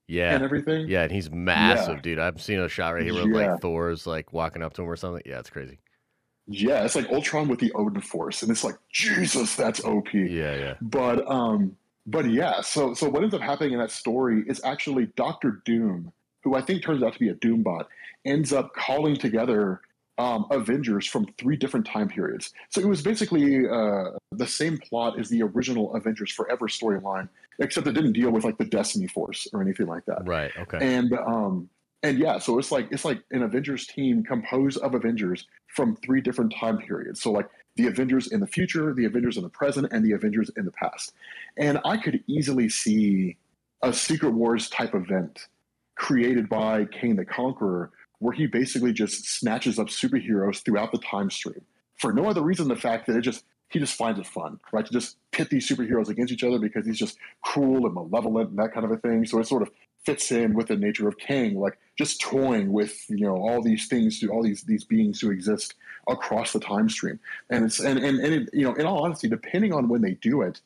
yeah, 0.06 0.34
and 0.34 0.44
everything. 0.44 0.88
yeah, 0.88 1.02
and 1.02 1.12
he's 1.12 1.30
massive, 1.30 2.02
dude. 2.02 2.18
I've 2.18 2.40
seen 2.42 2.58
a 2.60 2.68
shot 2.68 2.90
right 2.94 3.02
here 3.02 3.14
where 3.14 3.26
Yeah. 3.42 3.52
like 3.52 3.60
Thor's 3.60 4.06
like 4.06 4.32
walking 4.32 4.62
up 4.62 4.74
to 4.74 4.82
him 4.82 4.88
or 4.90 4.96
something. 4.96 5.22
Yeah, 5.24 5.38
it's 5.38 5.50
crazy. 5.50 5.78
Yeah, 6.46 6.84
it's 6.84 6.94
like 6.94 7.08
Ultron 7.10 7.48
with 7.48 7.58
the 7.58 7.72
Odin 7.72 8.02
Force, 8.02 8.42
and 8.42 8.50
it's 8.50 8.62
like 8.64 8.74
Jesus, 8.92 9.54
that's 9.56 9.82
OP. 9.82 10.12
Yeah, 10.12 10.54
yeah. 10.56 10.74
But 10.82 11.26
um, 11.26 11.76
but 12.06 12.26
yeah, 12.30 12.60
so 12.60 12.92
so 12.92 13.08
what 13.08 13.22
ends 13.22 13.34
up 13.34 13.40
happening 13.40 13.72
in 13.72 13.78
that 13.78 13.90
story 13.90 14.44
is 14.46 14.60
actually 14.62 15.06
Doctor 15.16 15.62
Doom, 15.64 16.12
who 16.42 16.54
I 16.54 16.60
think 16.60 16.82
turns 16.82 17.02
out 17.02 17.14
to 17.14 17.18
be 17.18 17.30
a 17.30 17.34
Doombot, 17.34 17.86
ends 18.26 18.52
up 18.52 18.74
calling 18.74 19.16
together 19.16 19.80
um, 20.18 20.46
Avengers 20.50 21.06
from 21.06 21.26
three 21.38 21.56
different 21.56 21.86
time 21.86 22.08
periods. 22.08 22.52
So 22.70 22.80
it 22.80 22.86
was 22.86 23.02
basically 23.02 23.68
uh, 23.68 24.10
the 24.32 24.46
same 24.46 24.78
plot 24.78 25.18
as 25.18 25.28
the 25.28 25.42
original 25.42 25.94
Avengers 25.94 26.32
Forever 26.32 26.68
storyline, 26.68 27.28
except 27.58 27.86
it 27.86 27.92
didn't 27.92 28.12
deal 28.12 28.30
with 28.30 28.44
like 28.44 28.58
the 28.58 28.64
Destiny 28.64 29.06
Force 29.06 29.48
or 29.52 29.60
anything 29.60 29.86
like 29.86 30.04
that. 30.06 30.26
Right. 30.26 30.52
Okay. 30.56 30.78
And 30.80 31.12
um, 31.14 31.68
and 32.02 32.18
yeah, 32.18 32.38
so 32.38 32.58
it's 32.58 32.70
like 32.70 32.88
it's 32.90 33.04
like 33.04 33.22
an 33.30 33.42
Avengers 33.42 33.86
team 33.86 34.22
composed 34.22 34.78
of 34.78 34.94
Avengers 34.94 35.46
from 35.68 35.96
three 35.96 36.20
different 36.20 36.54
time 36.58 36.78
periods. 36.78 37.20
So 37.22 37.32
like 37.32 37.48
the 37.76 37.86
Avengers 37.86 38.30
in 38.30 38.40
the 38.40 38.46
future, 38.46 38.92
the 38.94 39.06
Avengers 39.06 39.36
in 39.36 39.42
the 39.42 39.48
present, 39.48 39.88
and 39.90 40.04
the 40.04 40.12
Avengers 40.12 40.50
in 40.56 40.64
the 40.64 40.70
past. 40.72 41.12
And 41.56 41.80
I 41.84 41.96
could 41.96 42.22
easily 42.26 42.68
see 42.68 43.36
a 43.82 43.92
Secret 43.92 44.30
Wars 44.30 44.68
type 44.68 44.94
event 44.94 45.48
created 45.96 46.48
by 46.48 46.84
Kane 46.86 47.16
the 47.16 47.24
Conqueror, 47.24 47.90
where 48.24 48.32
he 48.32 48.46
basically 48.46 48.90
just 48.90 49.26
snatches 49.26 49.78
up 49.78 49.88
superheroes 49.88 50.64
throughout 50.64 50.90
the 50.92 50.98
time 50.98 51.30
stream 51.30 51.60
for 51.98 52.10
no 52.10 52.24
other 52.24 52.40
reason 52.40 52.66
than 52.66 52.74
the 52.74 52.80
fact 52.80 53.06
that 53.06 53.14
it 53.16 53.20
just 53.20 53.44
he 53.68 53.78
just 53.78 53.96
finds 53.96 54.18
it 54.18 54.26
fun, 54.26 54.58
right? 54.72 54.86
To 54.86 54.90
just 54.90 55.18
pit 55.30 55.50
these 55.50 55.68
superheroes 55.68 56.08
against 56.08 56.32
each 56.32 56.42
other 56.42 56.58
because 56.58 56.86
he's 56.86 56.98
just 56.98 57.18
cruel 57.42 57.84
and 57.84 57.94
malevolent 57.94 58.48
and 58.48 58.58
that 58.58 58.72
kind 58.72 58.86
of 58.86 58.92
a 58.92 58.96
thing. 58.96 59.26
So 59.26 59.40
it 59.40 59.46
sort 59.46 59.60
of 59.60 59.70
fits 60.06 60.32
in 60.32 60.54
with 60.54 60.68
the 60.68 60.76
nature 60.76 61.06
of 61.06 61.18
Kang, 61.18 61.60
like 61.60 61.78
just 61.98 62.22
toying 62.22 62.72
with 62.72 62.98
you 63.10 63.26
know 63.26 63.36
all 63.36 63.60
these 63.60 63.88
things, 63.88 64.24
all 64.24 64.42
these 64.42 64.62
these 64.62 64.84
beings 64.84 65.20
who 65.20 65.30
exist 65.30 65.74
across 66.08 66.54
the 66.54 66.60
time 66.60 66.88
stream. 66.88 67.20
And 67.50 67.66
it's 67.66 67.78
and 67.78 67.98
and, 67.98 68.20
and 68.20 68.32
it, 68.32 68.50
you 68.54 68.64
know, 68.64 68.72
in 68.72 68.86
all 68.86 69.04
honesty, 69.04 69.28
depending 69.28 69.74
on 69.74 69.90
when 69.90 70.00
they 70.00 70.14
do 70.14 70.40
it, 70.40 70.62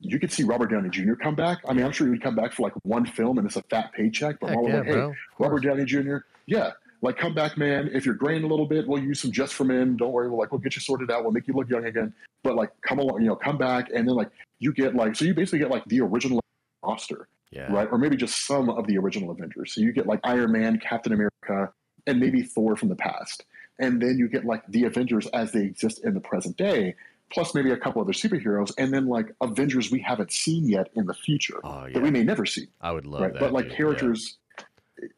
you 0.00 0.18
could 0.18 0.30
see 0.30 0.44
Robert 0.44 0.70
Downey 0.70 0.90
Jr. 0.90 1.14
come 1.14 1.34
back. 1.34 1.60
I 1.66 1.72
mean, 1.72 1.86
I'm 1.86 1.92
sure 1.92 2.06
he 2.06 2.10
would 2.10 2.22
come 2.22 2.36
back 2.36 2.52
for 2.52 2.64
like 2.64 2.74
one 2.82 3.06
film 3.06 3.38
and 3.38 3.46
it's 3.46 3.56
a 3.56 3.62
fat 3.62 3.94
paycheck. 3.94 4.40
But 4.40 4.50
Heck 4.50 4.56
Marvel 4.56 4.70
yeah, 4.70 4.78
like, 4.80 4.86
hey, 4.86 4.92
bro. 4.92 5.14
Robert. 5.38 5.62
Downey 5.62 5.86
Jr. 5.86 6.18
Yeah, 6.46 6.72
like 7.02 7.16
come 7.16 7.34
back, 7.34 7.56
man. 7.56 7.90
If 7.92 8.04
you're 8.04 8.14
graying 8.14 8.44
a 8.44 8.46
little 8.46 8.66
bit, 8.66 8.86
we'll 8.88 9.02
use 9.02 9.20
some 9.20 9.30
just 9.32 9.54
for 9.54 9.64
men. 9.64 9.96
Don't 9.96 10.12
worry, 10.12 10.28
we'll 10.28 10.38
like 10.38 10.52
we'll 10.52 10.60
get 10.60 10.74
you 10.76 10.80
sorted 10.80 11.10
out. 11.10 11.22
We'll 11.22 11.32
make 11.32 11.46
you 11.46 11.54
look 11.54 11.68
young 11.68 11.84
again. 11.86 12.12
But 12.42 12.54
like 12.56 12.70
come 12.82 12.98
along, 12.98 13.22
you 13.22 13.28
know, 13.28 13.36
come 13.36 13.58
back, 13.58 13.88
and 13.94 14.08
then 14.08 14.14
like 14.16 14.30
you 14.58 14.72
get 14.72 14.94
like 14.94 15.14
so 15.16 15.24
you 15.24 15.34
basically 15.34 15.58
get 15.60 15.70
like 15.70 15.84
the 15.86 16.00
original 16.00 16.40
roster, 16.82 17.28
Yeah. 17.50 17.72
right? 17.72 17.88
Or 17.90 17.98
maybe 17.98 18.16
just 18.16 18.46
some 18.46 18.68
of 18.70 18.86
the 18.86 18.98
original 18.98 19.30
Avengers. 19.30 19.74
So 19.74 19.80
you 19.80 19.92
get 19.92 20.06
like 20.06 20.20
Iron 20.24 20.52
Man, 20.52 20.78
Captain 20.78 21.12
America, 21.12 21.72
and 22.06 22.18
maybe 22.20 22.42
Thor 22.42 22.76
from 22.76 22.88
the 22.88 22.96
past, 22.96 23.44
and 23.78 24.00
then 24.00 24.18
you 24.18 24.28
get 24.28 24.44
like 24.44 24.62
the 24.68 24.84
Avengers 24.84 25.26
as 25.28 25.52
they 25.52 25.62
exist 25.62 26.04
in 26.04 26.14
the 26.14 26.20
present 26.20 26.56
day. 26.56 26.94
Plus, 27.30 27.54
maybe 27.54 27.70
a 27.72 27.76
couple 27.76 28.00
other 28.00 28.12
superheroes, 28.14 28.72
and 28.78 28.90
then 28.90 29.06
like 29.06 29.26
Avengers 29.42 29.90
we 29.90 30.00
haven't 30.00 30.32
seen 30.32 30.66
yet 30.66 30.88
in 30.94 31.04
the 31.04 31.12
future 31.12 31.60
Oh 31.62 31.86
that 31.92 32.00
we 32.02 32.10
may 32.10 32.22
never 32.24 32.46
see 32.46 32.68
I 32.80 32.90
would 32.92 33.04
love 33.04 33.20
right? 33.20 33.32
that. 33.34 33.38
But 33.40 33.52
like 33.52 33.64
dude. 33.68 33.72
Yeah. 33.72 33.78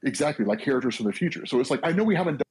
Exactly 0.03 0.45
like 0.45 0.61
characters 0.61 0.97
from 0.97 1.07
the 1.07 1.13
future. 1.13 1.47
So 1.47 1.61
it's 1.61 1.71
like 1.71 1.81
I 1.83 1.93
know 1.93 2.05
we 2.05 2.15
haven't 2.17 2.37
done 2.39 2.43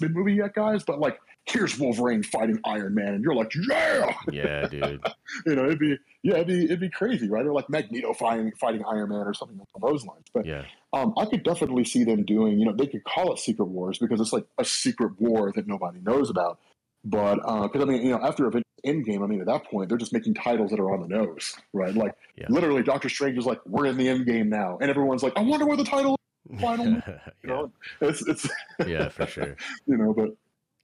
the 0.00 0.08
movie 0.08 0.34
yet, 0.34 0.54
guys, 0.54 0.82
but 0.84 0.98
like 0.98 1.18
here's 1.46 1.78
Wolverine 1.78 2.22
fighting 2.22 2.58
Iron 2.64 2.94
Man, 2.94 3.14
and 3.14 3.22
you're 3.22 3.34
like, 3.34 3.52
yeah, 3.68 4.12
Yeah, 4.32 4.66
dude. 4.68 5.04
you 5.46 5.54
know, 5.54 5.64
it'd 5.66 5.78
be 5.78 5.96
yeah, 6.22 6.34
it'd 6.34 6.46
be 6.48 6.64
it'd 6.64 6.80
be 6.80 6.90
crazy, 6.90 7.28
right? 7.28 7.46
Or 7.46 7.52
like 7.52 7.68
Magneto 7.70 8.12
fighting 8.14 8.52
fighting 8.58 8.82
Iron 8.88 9.10
Man 9.10 9.20
or 9.26 9.34
something 9.34 9.56
along 9.58 9.92
those 9.92 10.04
lines. 10.04 10.24
But 10.32 10.46
Yeah. 10.46 10.64
um, 10.92 11.14
I 11.16 11.26
could 11.26 11.42
definitely 11.42 11.84
see 11.84 12.04
them 12.04 12.24
doing, 12.24 12.58
you 12.58 12.66
know, 12.66 12.72
they 12.72 12.86
could 12.86 13.04
call 13.04 13.32
it 13.32 13.38
Secret 13.38 13.66
Wars 13.66 13.98
because 13.98 14.20
it's 14.20 14.32
like 14.32 14.46
a 14.58 14.64
secret 14.64 15.12
war 15.20 15.52
that 15.54 15.66
nobody 15.66 16.00
knows 16.00 16.30
about. 16.30 16.58
But 17.04 17.36
because 17.36 17.82
I 17.82 17.84
mean, 17.84 18.02
you 18.02 18.10
know, 18.10 18.20
after 18.22 18.46
Avengers 18.46 18.64
Endgame, 18.86 19.22
I 19.22 19.26
mean, 19.26 19.40
at 19.40 19.46
that 19.46 19.64
point, 19.66 19.88
they're 19.90 19.98
just 19.98 20.12
making 20.12 20.34
titles 20.34 20.70
that 20.70 20.80
are 20.80 20.92
on 20.92 21.02
the 21.02 21.08
nose, 21.08 21.54
right? 21.72 21.94
Like 21.94 22.14
Yeah. 22.36 22.46
literally, 22.48 22.82
Doctor 22.82 23.08
Strange 23.10 23.36
is 23.38 23.46
like, 23.46 23.60
"We're 23.66 23.86
in 23.86 23.96
the 23.98 24.08
end 24.08 24.26
game 24.26 24.48
now," 24.48 24.78
and 24.80 24.90
everyone's 24.90 25.22
like, 25.22 25.34
"I 25.36 25.42
wonder 25.42 25.66
where 25.66 25.76
the 25.76 25.84
title." 25.84 26.16
Final- 26.60 26.86
You 26.96 27.02
yeah. 27.06 27.20
know, 27.44 27.72
it's 28.00 28.26
it's 28.26 28.48
yeah, 28.86 29.08
for 29.08 29.26
sure. 29.26 29.56
you 29.86 29.96
know, 29.96 30.12
but 30.12 30.30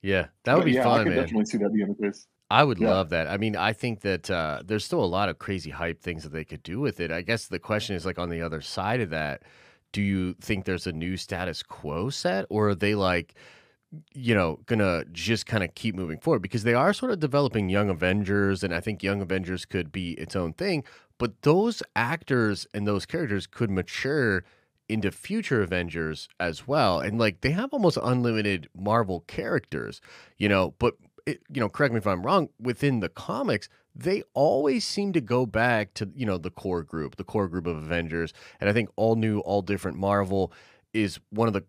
Yeah, 0.01 0.27
that 0.43 0.55
would 0.57 0.65
be 0.65 0.71
yeah, 0.73 0.81
I 0.81 0.83
fun, 0.83 1.03
could 1.05 1.09
man. 1.13 1.23
definitely 1.23 1.45
see 1.45 1.57
that 1.59 1.73
being 1.73 1.95
the 1.99 2.07
case. 2.07 2.27
I 2.49 2.63
would 2.63 2.79
Yeah. 2.79 2.89
love 2.89 3.09
that. 3.11 3.27
I 3.27 3.37
mean, 3.37 3.55
I 3.55 3.71
think 3.73 4.01
that 4.01 4.29
uh, 4.29 4.61
there's 4.65 4.83
still 4.83 5.03
a 5.03 5.05
lot 5.05 5.29
of 5.29 5.39
crazy 5.39 5.69
hype 5.69 6.01
things 6.01 6.23
that 6.23 6.33
they 6.33 6.43
could 6.43 6.63
do 6.63 6.79
with 6.79 6.99
it. 6.99 7.11
I 7.11 7.21
guess 7.21 7.47
the 7.47 7.59
question 7.59 7.95
is 7.95 8.05
like 8.05 8.19
on 8.19 8.29
the 8.29 8.41
other 8.41 8.59
side 8.61 8.99
of 9.01 9.09
that, 9.11 9.43
do 9.93 10.01
you 10.01 10.33
think 10.41 10.65
there's 10.65 10.87
a 10.87 10.91
new 10.91 11.15
status 11.17 11.63
quo 11.63 12.09
set 12.09 12.45
or 12.49 12.69
are 12.69 12.75
they 12.75 12.95
like 12.95 13.35
you 14.13 14.33
know, 14.33 14.57
gonna 14.67 15.03
just 15.11 15.45
kind 15.45 15.63
of 15.65 15.75
keep 15.75 15.95
moving 15.95 16.17
forward 16.17 16.41
because 16.41 16.63
they 16.63 16.73
are 16.73 16.93
sort 16.93 17.11
of 17.11 17.19
developing 17.19 17.67
Young 17.67 17.89
Avengers, 17.89 18.63
and 18.63 18.73
I 18.73 18.79
think 18.79 19.03
Young 19.03 19.21
Avengers 19.21 19.65
could 19.65 19.91
be 19.91 20.11
its 20.13 20.33
own 20.33 20.53
thing. 20.53 20.85
But 21.17 21.41
those 21.41 21.83
actors 21.93 22.65
and 22.73 22.87
those 22.87 23.05
characters 23.05 23.47
could 23.47 23.69
mature 23.69 24.45
into 24.91 25.11
future 25.11 25.61
Avengers 25.61 26.27
as 26.39 26.67
well, 26.67 26.99
and 26.99 27.17
like 27.17 27.41
they 27.41 27.51
have 27.51 27.73
almost 27.73 27.97
unlimited 28.01 28.67
Marvel 28.75 29.21
characters, 29.27 30.01
you 30.37 30.49
know. 30.49 30.73
But 30.79 30.95
it, 31.25 31.41
you 31.49 31.61
know, 31.61 31.69
correct 31.69 31.93
me 31.93 31.99
if 31.99 32.07
I'm 32.07 32.23
wrong. 32.23 32.49
Within 32.59 32.99
the 32.99 33.09
comics, 33.09 33.69
they 33.95 34.23
always 34.33 34.85
seem 34.85 35.13
to 35.13 35.21
go 35.21 35.45
back 35.45 35.93
to 35.95 36.09
you 36.15 36.25
know 36.25 36.37
the 36.37 36.51
core 36.51 36.83
group, 36.83 37.15
the 37.15 37.23
core 37.23 37.47
group 37.47 37.67
of 37.67 37.77
Avengers, 37.77 38.33
and 38.59 38.69
I 38.69 38.73
think 38.73 38.89
all 38.95 39.15
new, 39.15 39.39
all 39.39 39.61
different 39.61 39.97
Marvel 39.97 40.51
is 40.93 41.19
one 41.29 41.47
of 41.47 41.53
the 41.53 41.63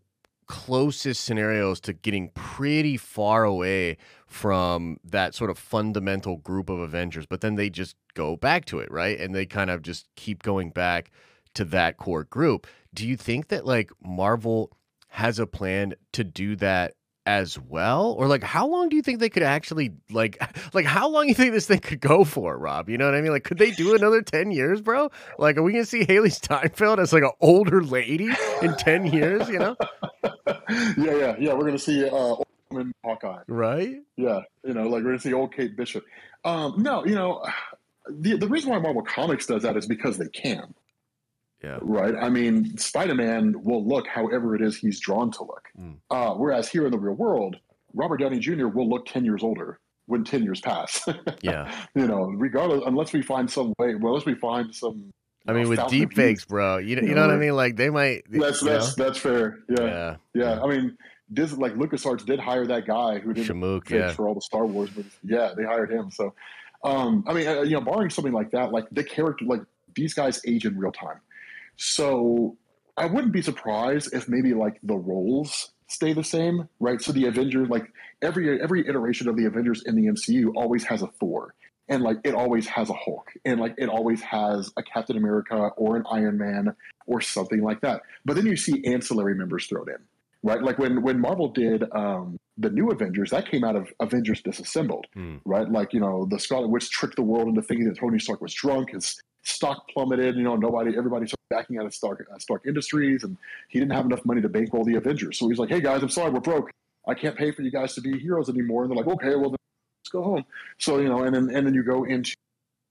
closest 0.46 1.24
scenarios 1.24 1.80
to 1.80 1.92
getting 1.92 2.28
pretty 2.30 2.96
far 2.96 3.44
away 3.44 3.96
from 4.26 4.98
that 5.04 5.34
sort 5.34 5.50
of 5.50 5.58
fundamental 5.58 6.36
group 6.36 6.68
of 6.68 6.78
Avengers, 6.78 7.26
but 7.26 7.40
then 7.40 7.54
they 7.54 7.70
just 7.70 7.96
go 8.14 8.36
back 8.36 8.64
to 8.66 8.78
it, 8.78 8.90
right? 8.90 9.18
And 9.18 9.34
they 9.34 9.46
kind 9.46 9.70
of 9.70 9.82
just 9.82 10.08
keep 10.16 10.42
going 10.42 10.70
back 10.70 11.10
to 11.54 11.64
that 11.66 11.96
core 11.96 12.24
group. 12.24 12.66
Do 12.94 13.06
you 13.06 13.16
think 13.16 13.48
that 13.48 13.64
like 13.66 13.90
Marvel 14.02 14.70
has 15.08 15.38
a 15.38 15.46
plan 15.46 15.94
to 16.12 16.24
do 16.24 16.56
that 16.56 16.94
as 17.26 17.58
well? 17.58 18.12
Or 18.12 18.26
like 18.26 18.42
how 18.42 18.66
long 18.66 18.88
do 18.88 18.96
you 18.96 19.02
think 19.02 19.20
they 19.20 19.28
could 19.28 19.42
actually 19.42 19.92
like 20.10 20.42
like 20.74 20.86
how 20.86 21.08
long 21.08 21.24
do 21.24 21.28
you 21.28 21.34
think 21.34 21.52
this 21.52 21.66
thing 21.66 21.80
could 21.80 22.00
go 22.00 22.24
for 22.24 22.56
rob? 22.56 22.88
You 22.88 22.98
know 22.98 23.06
what 23.06 23.14
i 23.14 23.20
mean? 23.20 23.32
Like 23.32 23.44
could 23.44 23.58
they 23.58 23.70
do 23.70 23.94
another 23.94 24.22
10 24.32 24.50
years 24.50 24.80
bro? 24.80 25.10
Like 25.38 25.56
are 25.56 25.62
we 25.62 25.72
gonna 25.72 25.84
see 25.84 26.04
hailee 26.04 26.32
steinfeld 26.32 27.00
as 27.00 27.12
like 27.12 27.22
an 27.22 27.32
older 27.40 27.82
lady 27.82 28.30
in 28.62 28.74
10 28.76 29.06
years 29.06 29.48
you 29.48 29.58
know? 29.58 29.76
Yeah 30.96 31.16
yeah 31.16 31.36
yeah 31.38 31.52
we're 31.52 31.66
gonna 31.66 31.78
see 31.78 32.08
uh 32.08 32.36
woman 32.70 32.92
hawkeye. 33.04 33.42
Right? 33.46 33.96
Yeah 34.16 34.40
you 34.64 34.74
know 34.74 34.84
like 34.84 35.02
we're 35.02 35.10
gonna 35.10 35.18
see 35.18 35.32
old 35.32 35.54
kate 35.54 35.76
bishop. 35.76 36.04
Um 36.44 36.82
no 36.82 37.04
you 37.04 37.14
know 37.14 37.44
the, 38.10 38.36
the 38.36 38.48
reason 38.48 38.70
why 38.70 38.78
marvel 38.78 39.02
comics 39.02 39.46
does 39.46 39.62
that 39.62 39.76
is 39.76 39.86
because 39.86 40.18
they 40.18 40.28
can 40.28 40.74
yeah. 41.62 41.78
Right. 41.80 42.14
I 42.14 42.28
mean, 42.28 42.76
Spider 42.76 43.14
Man 43.14 43.62
will 43.62 43.86
look 43.86 44.06
however 44.06 44.54
it 44.54 44.62
is 44.62 44.76
he's 44.76 45.00
drawn 45.00 45.30
to 45.32 45.44
look. 45.44 45.68
Mm. 45.78 45.96
Uh, 46.10 46.34
whereas 46.34 46.68
here 46.68 46.84
in 46.86 46.90
the 46.90 46.98
real 46.98 47.14
world, 47.14 47.56
Robert 47.94 48.18
Downey 48.18 48.38
Jr. 48.38 48.66
will 48.66 48.88
look 48.88 49.06
10 49.06 49.24
years 49.24 49.42
older 49.42 49.78
when 50.06 50.24
10 50.24 50.42
years 50.42 50.60
pass. 50.60 51.06
yeah. 51.42 51.72
You 51.94 52.06
know, 52.06 52.24
regardless, 52.24 52.82
unless 52.86 53.12
we 53.12 53.22
find 53.22 53.50
some 53.50 53.74
way, 53.78 53.94
well, 53.94 54.14
unless 54.14 54.26
we 54.26 54.34
find 54.34 54.74
some. 54.74 55.12
I 55.46 55.52
mean, 55.52 55.68
with 55.68 55.80
deep 55.88 56.14
fakes, 56.14 56.44
bro, 56.44 56.78
you, 56.78 56.94
know, 56.94 57.02
you 57.02 57.14
know 57.14 57.22
what 57.22 57.34
I 57.34 57.36
mean? 57.36 57.56
Like, 57.56 57.74
they 57.74 57.90
might. 57.90 58.22
That's 58.30 58.60
that's 58.60 58.94
that's 58.94 59.18
fair. 59.18 59.58
Yeah. 59.68 59.84
Yeah. 59.84 60.16
yeah. 60.34 60.62
I 60.62 60.68
mean, 60.68 60.96
Disney, 61.32 61.58
like 61.58 61.74
LucasArts 61.74 62.24
did 62.24 62.38
hire 62.38 62.64
that 62.66 62.86
guy 62.86 63.18
who 63.18 63.32
did 63.32 63.48
Shamook, 63.48 63.90
yeah. 63.90 64.12
for 64.12 64.28
all 64.28 64.34
the 64.34 64.40
Star 64.40 64.66
Wars 64.66 64.94
movies. 64.94 65.12
Yeah, 65.24 65.52
they 65.56 65.64
hired 65.64 65.90
him. 65.90 66.12
So, 66.12 66.32
um, 66.84 67.24
I 67.26 67.32
mean, 67.32 67.48
uh, 67.48 67.62
you 67.62 67.72
know, 67.72 67.80
barring 67.80 68.10
something 68.10 68.32
like 68.32 68.52
that, 68.52 68.70
like 68.70 68.86
the 68.92 69.02
character, 69.02 69.44
like 69.44 69.62
these 69.96 70.14
guys 70.14 70.40
age 70.46 70.64
in 70.64 70.78
real 70.78 70.92
time. 70.92 71.18
So 71.76 72.56
I 72.96 73.06
wouldn't 73.06 73.32
be 73.32 73.42
surprised 73.42 74.12
if 74.12 74.28
maybe 74.28 74.54
like 74.54 74.78
the 74.82 74.96
roles 74.96 75.72
stay 75.88 76.12
the 76.12 76.24
same, 76.24 76.68
right? 76.80 77.00
So 77.00 77.12
the 77.12 77.26
Avengers, 77.26 77.68
like 77.68 77.92
every 78.20 78.60
every 78.60 78.86
iteration 78.88 79.28
of 79.28 79.36
the 79.36 79.46
Avengers 79.46 79.82
in 79.84 79.96
the 79.96 80.06
MCU 80.08 80.52
always 80.56 80.84
has 80.84 81.02
a 81.02 81.06
Thor. 81.06 81.54
And 81.88 82.02
like 82.02 82.18
it 82.24 82.34
always 82.34 82.66
has 82.68 82.88
a 82.90 82.94
Hulk, 82.94 83.32
and 83.44 83.60
like 83.60 83.74
it 83.76 83.88
always 83.88 84.22
has 84.22 84.72
a 84.76 84.82
Captain 84.82 85.16
America 85.16 85.56
or 85.76 85.96
an 85.96 86.04
Iron 86.10 86.38
Man 86.38 86.74
or 87.06 87.20
something 87.20 87.60
like 87.60 87.80
that. 87.80 88.02
But 88.24 88.36
then 88.36 88.46
you 88.46 88.56
see 88.56 88.84
ancillary 88.86 89.34
members 89.34 89.66
thrown 89.66 89.88
in, 89.90 89.98
right? 90.42 90.62
Like 90.62 90.78
when 90.78 91.02
when 91.02 91.20
Marvel 91.20 91.48
did 91.48 91.84
um, 91.92 92.38
the 92.56 92.70
new 92.70 92.90
Avengers, 92.90 93.30
that 93.30 93.50
came 93.50 93.64
out 93.64 93.74
of 93.74 93.92
Avengers 93.98 94.40
Disassembled, 94.42 95.06
mm. 95.16 95.40
right? 95.44 95.68
Like 95.68 95.92
you 95.92 96.00
know 96.00 96.26
the 96.30 96.38
Scarlet 96.38 96.68
Witch 96.68 96.88
tricked 96.88 97.16
the 97.16 97.22
world 97.22 97.48
into 97.48 97.62
thinking 97.62 97.88
that 97.88 97.98
Tony 97.98 98.20
Stark 98.20 98.40
was 98.40 98.54
drunk. 98.54 98.92
His 98.92 99.20
stock 99.44 99.88
plummeted. 99.88 100.36
You 100.36 100.42
know, 100.42 100.56
nobody, 100.56 100.96
everybody 100.96 101.26
started 101.26 101.48
backing 101.50 101.78
out 101.78 101.86
of 101.86 101.94
Stark, 101.94 102.26
uh, 102.32 102.38
Stark 102.38 102.62
Industries, 102.66 103.24
and 103.24 103.36
he 103.68 103.78
didn't 103.78 103.92
have 103.92 104.06
enough 104.06 104.24
money 104.24 104.40
to 104.40 104.48
bankroll 104.48 104.84
the 104.84 104.96
Avengers. 104.96 105.38
So 105.38 105.48
he's 105.48 105.58
like, 105.58 105.68
"Hey 105.68 105.80
guys, 105.80 106.02
I'm 106.02 106.08
sorry, 106.08 106.30
we're 106.30 106.40
broke. 106.40 106.70
I 107.06 107.14
can't 107.14 107.36
pay 107.36 107.50
for 107.50 107.62
you 107.62 107.70
guys 107.70 107.94
to 107.94 108.00
be 108.00 108.18
heroes 108.18 108.48
anymore." 108.48 108.82
And 108.82 108.90
they're 108.90 109.04
like, 109.04 109.14
"Okay, 109.14 109.34
well, 109.34 109.50
then 109.50 109.58
let's 109.60 110.10
go 110.10 110.22
home." 110.22 110.44
So 110.78 110.98
you 110.98 111.08
know, 111.08 111.22
and 111.22 111.34
then 111.34 111.54
and 111.54 111.66
then 111.66 111.74
you 111.74 111.82
go 111.82 112.04
into 112.04 112.34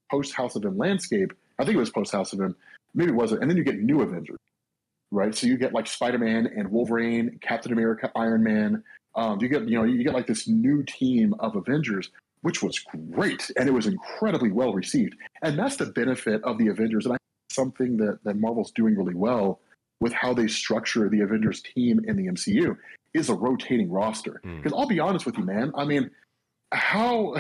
post 0.10 0.34
House 0.34 0.56
of 0.56 0.66
M 0.66 0.78
landscape. 0.78 1.34
I 1.60 1.66
think 1.66 1.76
it 1.76 1.80
was 1.80 1.89
post 1.89 2.12
House 2.12 2.34
of 2.34 2.41
M. 2.41 2.56
Maybe 2.93 3.12
it 3.12 3.16
wasn't. 3.16 3.41
And 3.41 3.49
then 3.49 3.58
you 3.58 3.64
get 3.64 3.80
new 3.80 4.02
Avengers, 4.02 4.38
right? 5.12 5.34
So 5.34 5.47
you 5.47 5.58
get 5.58 5.74
like 5.74 5.88
Spider 5.88 6.18
Man 6.18 6.47
and 6.47 6.70
Wolverine, 6.72 7.39
Captain 7.41 7.72
America, 7.72 8.12
Iron 8.16 8.43
Man. 8.43 8.84
Um, 9.16 9.39
you 9.41 9.47
get 9.49 9.68
you 9.68 9.78
know 9.78 9.84
you 9.84 10.04
get 10.04 10.14
like 10.14 10.28
this 10.28 10.47
new 10.47 10.84
team 10.84 11.34
of 11.39 11.56
Avengers 11.56 12.10
which 12.42 12.64
was 12.64 12.80
great 13.12 13.52
and 13.56 13.68
it 13.68 13.74
was 13.74 13.88
incredibly 13.88 14.52
well 14.52 14.74
received. 14.74 15.16
And 15.42 15.58
that's 15.58 15.76
the 15.78 15.88
benefit 15.88 16.44
of 16.44 16.58
the 16.58 16.68
Avengers. 16.68 17.06
And 17.06 17.16
I 17.16 17.18
something 17.52 17.98
that, 17.98 18.20
that 18.24 18.38
Marvel's 18.38 18.72
doing 18.72 18.96
really 18.96 19.14
well 19.14 19.60
with 20.00 20.14
how 20.14 20.34
they 20.34 20.48
structure 20.48 21.10
the 21.10 21.22
Avengers 21.22 21.62
team 21.62 22.02
in 22.08 22.18
the 22.18 22.28
MCU 22.28 22.76
is 23.14 23.30
a 23.30 23.34
rotating 23.34 23.92
roster. 23.92 24.42
Because 24.44 24.72
mm. 24.72 24.80
I'll 24.80 24.88
be 24.88 25.00
honest 25.00 25.26
with 25.26 25.38
you, 25.38 25.44
man. 25.44 25.72
I 25.76 25.86
mean, 25.86 26.10
how 26.72 27.36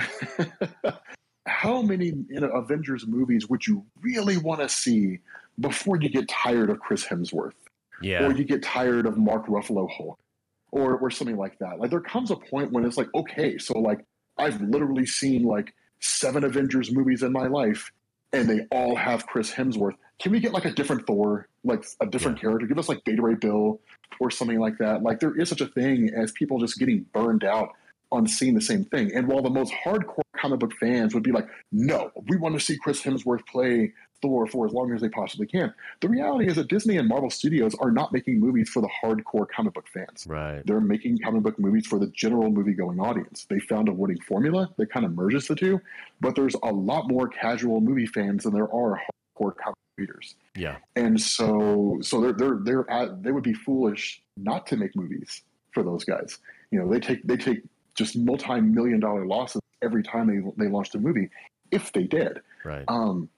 how 1.47 1.81
many 1.81 2.13
you 2.29 2.39
know, 2.39 2.49
Avengers 2.49 3.07
movies 3.07 3.49
would 3.49 3.65
you 3.65 3.85
really 4.01 4.37
want 4.37 4.61
to 4.61 4.69
see 4.69 5.19
before 5.59 5.97
you 5.97 6.09
get 6.09 6.27
tired 6.27 6.69
of 6.69 6.79
Chris 6.79 7.05
Hemsworth? 7.05 7.53
Yeah. 8.01 8.25
Or 8.25 8.33
you 8.33 8.43
get 8.43 8.63
tired 8.63 9.05
of 9.05 9.17
Mark 9.17 9.47
Ruffalo 9.47 9.89
Hulk 9.89 10.19
or 10.71 10.97
or 10.97 11.09
something 11.09 11.37
like 11.37 11.57
that. 11.59 11.79
Like 11.79 11.89
there 11.89 12.01
comes 12.01 12.31
a 12.31 12.35
point 12.35 12.71
when 12.71 12.85
it's 12.85 12.97
like, 12.97 13.09
okay, 13.15 13.57
so 13.57 13.79
like 13.79 14.03
I've 14.37 14.61
literally 14.61 15.05
seen 15.05 15.43
like 15.43 15.73
seven 15.99 16.43
Avengers 16.43 16.91
movies 16.91 17.23
in 17.23 17.31
my 17.31 17.47
life, 17.47 17.91
and 18.33 18.49
they 18.49 18.61
all 18.71 18.95
have 18.95 19.27
Chris 19.27 19.51
Hemsworth. 19.51 19.95
Can 20.19 20.31
we 20.31 20.39
get 20.39 20.53
like 20.53 20.65
a 20.65 20.71
different 20.71 21.07
Thor, 21.07 21.47
like 21.63 21.85
a 21.99 22.05
different 22.05 22.37
yeah. 22.37 22.41
character? 22.41 22.67
Give 22.67 22.79
us 22.79 22.89
like 22.89 23.03
Beta 23.03 23.21
Ray 23.21 23.35
Bill 23.35 23.79
or 24.19 24.31
something 24.31 24.59
like 24.59 24.77
that. 24.77 25.03
Like 25.03 25.19
there 25.19 25.39
is 25.39 25.49
such 25.49 25.61
a 25.61 25.67
thing 25.67 26.11
as 26.15 26.31
people 26.31 26.59
just 26.59 26.77
getting 26.77 27.05
burned 27.13 27.43
out 27.43 27.69
on 28.11 28.27
seeing 28.27 28.53
the 28.53 28.61
same 28.61 28.83
thing. 28.85 29.11
And 29.15 29.27
while 29.27 29.41
the 29.41 29.49
most 29.49 29.73
hardcore 29.85 30.21
comic 30.35 30.59
book 30.59 30.73
fans 30.79 31.13
would 31.13 31.23
be 31.23 31.31
like, 31.31 31.47
no, 31.71 32.11
we 32.27 32.37
want 32.37 32.55
to 32.55 32.59
see 32.59 32.77
Chris 32.77 33.01
Hemsworth 33.01 33.45
play 33.47 33.93
Thor 34.21 34.47
for 34.47 34.65
as 34.65 34.73
long 34.73 34.93
as 34.93 35.01
they 35.01 35.09
possibly 35.09 35.47
can. 35.47 35.73
The 36.01 36.09
reality 36.09 36.47
is 36.47 36.55
that 36.55 36.67
Disney 36.67 36.97
and 36.97 37.07
Marvel 37.07 37.29
Studios 37.29 37.75
are 37.79 37.91
not 37.91 38.13
making 38.13 38.39
movies 38.39 38.69
for 38.69 38.81
the 38.81 38.89
hardcore 39.03 39.47
comic 39.49 39.73
book 39.73 39.87
fans. 39.93 40.25
Right. 40.27 40.61
They're 40.65 40.81
making 40.81 41.19
comic 41.19 41.43
book 41.43 41.59
movies 41.59 41.87
for 41.87 41.99
the 41.99 42.07
general 42.07 42.49
movie 42.49 42.73
going 42.73 42.99
audience. 42.99 43.45
They 43.49 43.59
found 43.59 43.89
a 43.89 43.93
winning 43.93 44.19
formula 44.21 44.69
that 44.77 44.91
kind 44.91 45.05
of 45.05 45.13
merges 45.13 45.47
the 45.47 45.55
two, 45.55 45.81
but 46.19 46.35
there's 46.35 46.55
a 46.63 46.71
lot 46.71 47.07
more 47.07 47.27
casual 47.27 47.81
movie 47.81 48.07
fans 48.07 48.43
than 48.43 48.53
there 48.53 48.71
are 48.73 49.01
hardcore 49.39 49.55
comic 49.55 49.77
readers. 49.97 50.35
Yeah. 50.55 50.77
And 50.95 51.19
so 51.19 51.99
so 52.01 52.21
they're 52.21 52.33
they're 52.33 52.59
they're 52.63 52.91
at, 52.91 53.23
they 53.23 53.31
would 53.31 53.43
be 53.43 53.53
foolish 53.53 54.21
not 54.37 54.67
to 54.67 54.77
make 54.77 54.95
movies 54.95 55.41
for 55.73 55.83
those 55.83 56.03
guys. 56.03 56.39
You 56.71 56.79
know, 56.79 56.89
they 56.89 56.99
take 56.99 57.23
they 57.23 57.37
take 57.37 57.59
just 57.95 58.17
multi-million 58.17 58.99
dollar 58.99 59.25
losses 59.25 59.61
every 59.81 60.03
time 60.03 60.27
they 60.27 60.63
they 60.63 60.69
launched 60.69 60.95
a 60.95 60.99
movie 60.99 61.29
if 61.71 61.91
they 61.93 62.03
did. 62.03 62.41
Right. 62.63 62.85
Um 62.87 63.29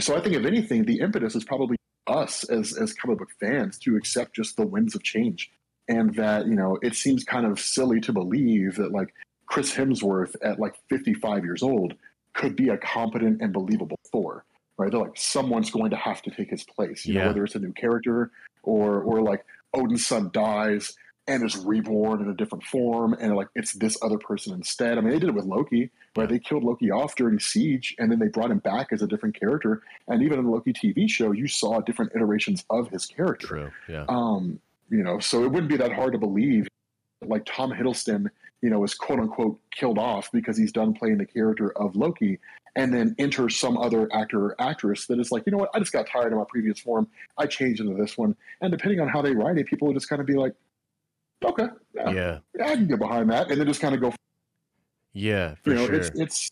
so 0.00 0.16
I 0.16 0.20
think 0.20 0.36
if 0.36 0.44
anything, 0.44 0.84
the 0.84 1.00
impetus 1.00 1.34
is 1.34 1.44
probably 1.44 1.76
us 2.06 2.44
as 2.44 2.76
as 2.76 2.92
comic 2.94 3.18
book 3.18 3.30
fans 3.38 3.78
to 3.80 3.96
accept 3.96 4.34
just 4.34 4.56
the 4.56 4.66
winds 4.66 4.94
of 4.94 5.02
change, 5.02 5.50
and 5.88 6.14
that 6.14 6.46
you 6.46 6.54
know 6.54 6.78
it 6.82 6.94
seems 6.94 7.24
kind 7.24 7.46
of 7.46 7.60
silly 7.60 8.00
to 8.00 8.12
believe 8.12 8.76
that 8.76 8.92
like 8.92 9.14
Chris 9.46 9.74
Hemsworth 9.74 10.36
at 10.42 10.58
like 10.58 10.74
55 10.88 11.44
years 11.44 11.62
old 11.62 11.94
could 12.34 12.56
be 12.56 12.68
a 12.68 12.76
competent 12.76 13.40
and 13.42 13.52
believable 13.52 13.98
Thor, 14.12 14.44
right? 14.76 14.90
They're 14.90 15.00
like 15.00 15.16
someone's 15.16 15.70
going 15.70 15.90
to 15.90 15.96
have 15.96 16.22
to 16.22 16.30
take 16.30 16.50
his 16.50 16.64
place, 16.64 17.04
you 17.04 17.14
yeah. 17.14 17.22
know, 17.22 17.26
whether 17.28 17.44
it's 17.44 17.54
a 17.54 17.60
new 17.60 17.72
character 17.72 18.30
or 18.62 19.02
or 19.02 19.22
like 19.22 19.44
Odin's 19.74 20.06
son 20.06 20.30
dies 20.32 20.96
and 21.28 21.44
is 21.44 21.56
reborn 21.56 22.22
in 22.22 22.30
a 22.30 22.34
different 22.34 22.64
form 22.64 23.14
and 23.20 23.36
like 23.36 23.48
it's 23.54 23.74
this 23.74 23.96
other 24.02 24.18
person 24.18 24.54
instead. 24.54 24.98
I 24.98 25.02
mean, 25.02 25.12
they 25.12 25.18
did 25.18 25.28
it 25.28 25.34
with 25.34 25.44
Loki, 25.44 25.90
right? 26.16 26.28
They 26.28 26.38
killed 26.38 26.64
Loki 26.64 26.90
off 26.90 27.14
during 27.14 27.38
Siege 27.38 27.94
and 27.98 28.10
then 28.10 28.18
they 28.18 28.28
brought 28.28 28.50
him 28.50 28.58
back 28.58 28.88
as 28.92 29.02
a 29.02 29.06
different 29.06 29.38
character. 29.38 29.82
And 30.08 30.22
even 30.22 30.38
in 30.38 30.46
the 30.46 30.50
Loki 30.50 30.72
TV 30.72 31.08
show, 31.08 31.32
you 31.32 31.46
saw 31.46 31.80
different 31.80 32.12
iterations 32.16 32.64
of 32.70 32.88
his 32.88 33.06
character. 33.06 33.46
True. 33.46 33.70
Yeah. 33.88 34.06
Um, 34.08 34.58
you 34.90 35.02
know, 35.02 35.18
so 35.18 35.44
it 35.44 35.52
wouldn't 35.52 35.68
be 35.68 35.76
that 35.76 35.92
hard 35.92 36.12
to 36.12 36.18
believe 36.18 36.66
like 37.24 37.44
Tom 37.44 37.70
Hiddleston, 37.70 38.26
you 38.62 38.70
know, 38.70 38.82
is 38.82 38.94
quote 38.94 39.20
unquote 39.20 39.60
killed 39.70 39.98
off 39.98 40.32
because 40.32 40.56
he's 40.56 40.72
done 40.72 40.94
playing 40.94 41.18
the 41.18 41.26
character 41.26 41.76
of 41.78 41.94
Loki 41.94 42.38
and 42.74 42.94
then 42.94 43.14
enter 43.18 43.48
some 43.48 43.76
other 43.76 44.08
actor 44.12 44.46
or 44.46 44.60
actress 44.60 45.06
that 45.06 45.18
is 45.18 45.32
like, 45.32 45.42
you 45.46 45.52
know 45.52 45.58
what, 45.58 45.70
I 45.74 45.80
just 45.80 45.92
got 45.92 46.06
tired 46.06 46.32
of 46.32 46.38
my 46.38 46.44
previous 46.48 46.78
form. 46.78 47.08
I 47.36 47.46
changed 47.46 47.80
into 47.80 47.94
this 47.94 48.16
one. 48.16 48.36
And 48.60 48.70
depending 48.70 49.00
on 49.00 49.08
how 49.08 49.20
they 49.20 49.32
write 49.32 49.58
it, 49.58 49.66
people 49.66 49.88
will 49.88 49.94
just 49.94 50.08
kind 50.08 50.20
of 50.20 50.26
be 50.26 50.34
like, 50.34 50.54
okay, 51.44 51.66
yeah, 51.94 52.38
yeah, 52.56 52.66
I 52.66 52.74
can 52.74 52.86
get 52.86 52.98
behind 52.98 53.30
that, 53.30 53.50
and 53.50 53.60
then 53.60 53.66
just 53.66 53.80
kind 53.80 53.94
of 53.94 54.00
go. 54.00 54.12
Yeah, 55.12 55.54
you 55.64 55.74
know, 55.74 55.86
sure. 55.86 55.94
it's 55.94 56.10
it's 56.14 56.50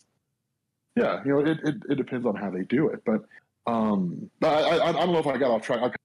yeah, 0.95 1.21
you 1.23 1.31
know, 1.31 1.39
it, 1.39 1.59
it, 1.63 1.75
it 1.89 1.95
depends 1.95 2.25
on 2.25 2.35
how 2.35 2.49
they 2.49 2.63
do 2.63 2.89
it, 2.89 3.03
but 3.05 3.23
um, 3.67 4.29
I, 4.41 4.47
I, 4.47 4.89
I 4.89 4.91
don't 4.93 5.13
know 5.13 5.19
if 5.19 5.27
I 5.27 5.37
got 5.37 5.51
off 5.51 5.61
track. 5.61 5.95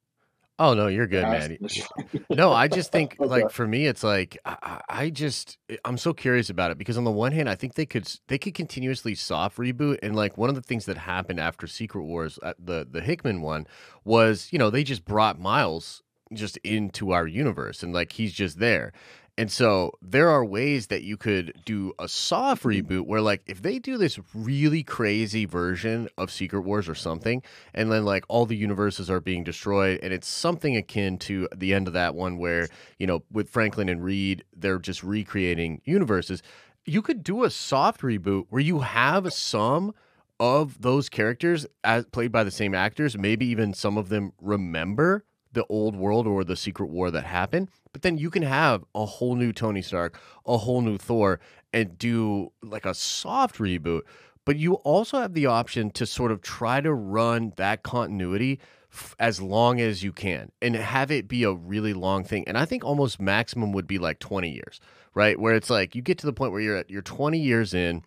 Oh 0.58 0.74
no, 0.74 0.86
you're 0.86 1.06
good, 1.06 1.22
man. 1.22 1.58
no, 2.30 2.52
I 2.52 2.68
just 2.68 2.92
think 2.92 3.16
okay. 3.20 3.28
like 3.28 3.50
for 3.50 3.66
me, 3.66 3.86
it's 3.86 4.04
like 4.04 4.38
I, 4.44 4.80
I, 4.88 5.10
just 5.10 5.56
I'm 5.84 5.96
so 5.96 6.12
curious 6.12 6.50
about 6.50 6.70
it 6.70 6.78
because 6.78 6.98
on 6.98 7.04
the 7.04 7.10
one 7.10 7.32
hand, 7.32 7.48
I 7.48 7.54
think 7.54 7.74
they 7.74 7.86
could 7.86 8.08
they 8.28 8.38
could 8.38 8.54
continuously 8.54 9.14
soft 9.14 9.56
reboot, 9.56 9.98
and 10.02 10.14
like 10.14 10.36
one 10.36 10.50
of 10.50 10.54
the 10.54 10.62
things 10.62 10.84
that 10.86 10.98
happened 10.98 11.40
after 11.40 11.66
Secret 11.66 12.02
Wars, 12.02 12.38
uh, 12.42 12.52
the 12.58 12.86
the 12.88 13.00
Hickman 13.00 13.40
one, 13.40 13.66
was 14.04 14.48
you 14.52 14.58
know 14.58 14.68
they 14.68 14.84
just 14.84 15.04
brought 15.04 15.40
Miles 15.40 16.02
just 16.36 16.56
into 16.58 17.12
our 17.12 17.26
universe 17.26 17.82
and 17.82 17.92
like 17.92 18.12
he's 18.12 18.32
just 18.32 18.58
there. 18.58 18.92
And 19.38 19.50
so 19.50 19.92
there 20.02 20.28
are 20.28 20.44
ways 20.44 20.88
that 20.88 21.04
you 21.04 21.16
could 21.16 21.54
do 21.64 21.94
a 21.98 22.06
soft 22.06 22.64
reboot 22.64 23.06
where 23.06 23.22
like 23.22 23.42
if 23.46 23.62
they 23.62 23.78
do 23.78 23.96
this 23.96 24.18
really 24.34 24.82
crazy 24.82 25.46
version 25.46 26.08
of 26.18 26.30
Secret 26.30 26.60
Wars 26.60 26.86
or 26.86 26.94
something 26.94 27.42
and 27.72 27.90
then 27.90 28.04
like 28.04 28.26
all 28.28 28.44
the 28.44 28.56
universes 28.56 29.08
are 29.08 29.20
being 29.20 29.42
destroyed 29.42 30.00
and 30.02 30.12
it's 30.12 30.28
something 30.28 30.76
akin 30.76 31.16
to 31.18 31.48
the 31.56 31.72
end 31.72 31.86
of 31.86 31.94
that 31.94 32.14
one 32.14 32.36
where, 32.36 32.68
you 32.98 33.06
know, 33.06 33.22
with 33.32 33.48
Franklin 33.48 33.88
and 33.88 34.04
Reed, 34.04 34.44
they're 34.54 34.78
just 34.78 35.02
recreating 35.02 35.80
universes. 35.84 36.42
You 36.84 37.00
could 37.00 37.24
do 37.24 37.44
a 37.44 37.50
soft 37.50 38.02
reboot 38.02 38.46
where 38.50 38.60
you 38.60 38.80
have 38.80 39.32
some 39.32 39.94
of 40.38 40.82
those 40.82 41.08
characters 41.08 41.64
as 41.84 42.04
played 42.06 42.32
by 42.32 42.44
the 42.44 42.50
same 42.50 42.74
actors, 42.74 43.16
maybe 43.16 43.46
even 43.46 43.72
some 43.72 43.96
of 43.96 44.10
them 44.10 44.32
remember 44.42 45.24
the 45.52 45.64
old 45.66 45.96
world 45.96 46.26
or 46.26 46.44
the 46.44 46.56
secret 46.56 46.86
war 46.86 47.10
that 47.10 47.24
happened. 47.24 47.68
But 47.92 48.02
then 48.02 48.18
you 48.18 48.30
can 48.30 48.42
have 48.42 48.84
a 48.94 49.04
whole 49.04 49.36
new 49.36 49.52
Tony 49.52 49.82
Stark, 49.82 50.18
a 50.46 50.58
whole 50.58 50.80
new 50.80 50.98
Thor, 50.98 51.40
and 51.72 51.98
do 51.98 52.52
like 52.62 52.86
a 52.86 52.94
soft 52.94 53.56
reboot. 53.56 54.02
But 54.44 54.56
you 54.56 54.74
also 54.74 55.20
have 55.20 55.34
the 55.34 55.46
option 55.46 55.90
to 55.92 56.06
sort 56.06 56.32
of 56.32 56.42
try 56.42 56.80
to 56.80 56.92
run 56.92 57.52
that 57.56 57.82
continuity 57.82 58.58
f- 58.92 59.14
as 59.18 59.40
long 59.40 59.80
as 59.80 60.02
you 60.02 60.12
can 60.12 60.50
and 60.60 60.74
have 60.74 61.10
it 61.10 61.28
be 61.28 61.44
a 61.44 61.52
really 61.52 61.92
long 61.92 62.24
thing. 62.24 62.44
And 62.48 62.58
I 62.58 62.64
think 62.64 62.84
almost 62.84 63.20
maximum 63.20 63.72
would 63.72 63.86
be 63.86 63.98
like 63.98 64.18
20 64.18 64.50
years, 64.50 64.80
right? 65.14 65.38
Where 65.38 65.54
it's 65.54 65.70
like 65.70 65.94
you 65.94 66.02
get 66.02 66.18
to 66.18 66.26
the 66.26 66.32
point 66.32 66.52
where 66.52 66.60
you're 66.60 66.76
at 66.78 66.90
you're 66.90 67.02
20 67.02 67.38
years 67.38 67.72
in, 67.72 68.02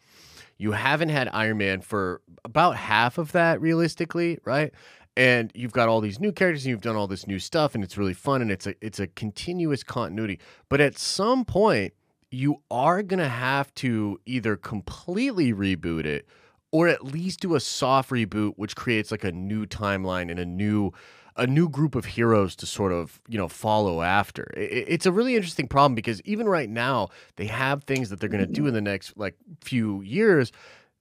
you 0.57 0.73
haven't 0.73 1.09
had 1.09 1.29
Iron 1.31 1.57
Man 1.57 1.81
for 1.81 2.21
about 2.43 2.75
half 2.75 3.17
of 3.17 3.31
that 3.31 3.61
realistically, 3.61 4.39
right? 4.45 4.73
And 5.17 5.51
you've 5.55 5.71
got 5.71 5.87
all 5.87 6.01
these 6.01 6.19
new 6.19 6.31
characters 6.31 6.65
and 6.65 6.71
you've 6.71 6.81
done 6.81 6.97
all 6.97 7.07
this 7.07 7.25
new 7.25 7.39
stuff 7.39 7.73
and 7.73 7.83
it's 7.83 7.97
really 7.97 8.13
fun 8.13 8.41
and 8.41 8.51
it's 8.51 8.67
a 8.67 8.75
it's 8.85 8.99
a 8.99 9.07
continuous 9.07 9.83
continuity. 9.83 10.39
But 10.69 10.81
at 10.81 10.97
some 10.97 11.45
point 11.45 11.93
you 12.31 12.61
are 12.69 13.01
going 13.01 13.19
to 13.19 13.29
have 13.29 13.73
to 13.75 14.19
either 14.25 14.57
completely 14.57 15.53
reboot 15.53 16.05
it 16.05 16.27
or 16.71 16.87
at 16.89 17.05
least 17.05 17.39
do 17.39 17.55
a 17.55 17.59
soft 17.59 18.09
reboot 18.09 18.53
which 18.57 18.75
creates 18.75 19.11
like 19.11 19.23
a 19.23 19.31
new 19.31 19.65
timeline 19.65 20.29
and 20.29 20.39
a 20.39 20.45
new 20.45 20.91
a 21.37 21.45
new 21.45 21.67
group 21.67 21.95
of 21.95 22.05
heroes 22.05 22.55
to 22.55 22.65
sort 22.65 22.91
of 22.91 23.21
you 23.27 23.37
know 23.37 23.47
follow 23.47 24.01
after 24.01 24.51
it's 24.55 25.05
a 25.05 25.11
really 25.11 25.35
interesting 25.35 25.67
problem 25.67 25.95
because 25.95 26.21
even 26.21 26.47
right 26.47 26.69
now 26.69 27.09
they 27.35 27.45
have 27.45 27.83
things 27.83 28.09
that 28.09 28.19
they're 28.19 28.29
going 28.29 28.45
to 28.45 28.51
do 28.51 28.61
mm-hmm. 28.61 28.69
in 28.69 28.73
the 28.73 28.81
next 28.81 29.17
like 29.17 29.35
few 29.61 30.01
years 30.01 30.51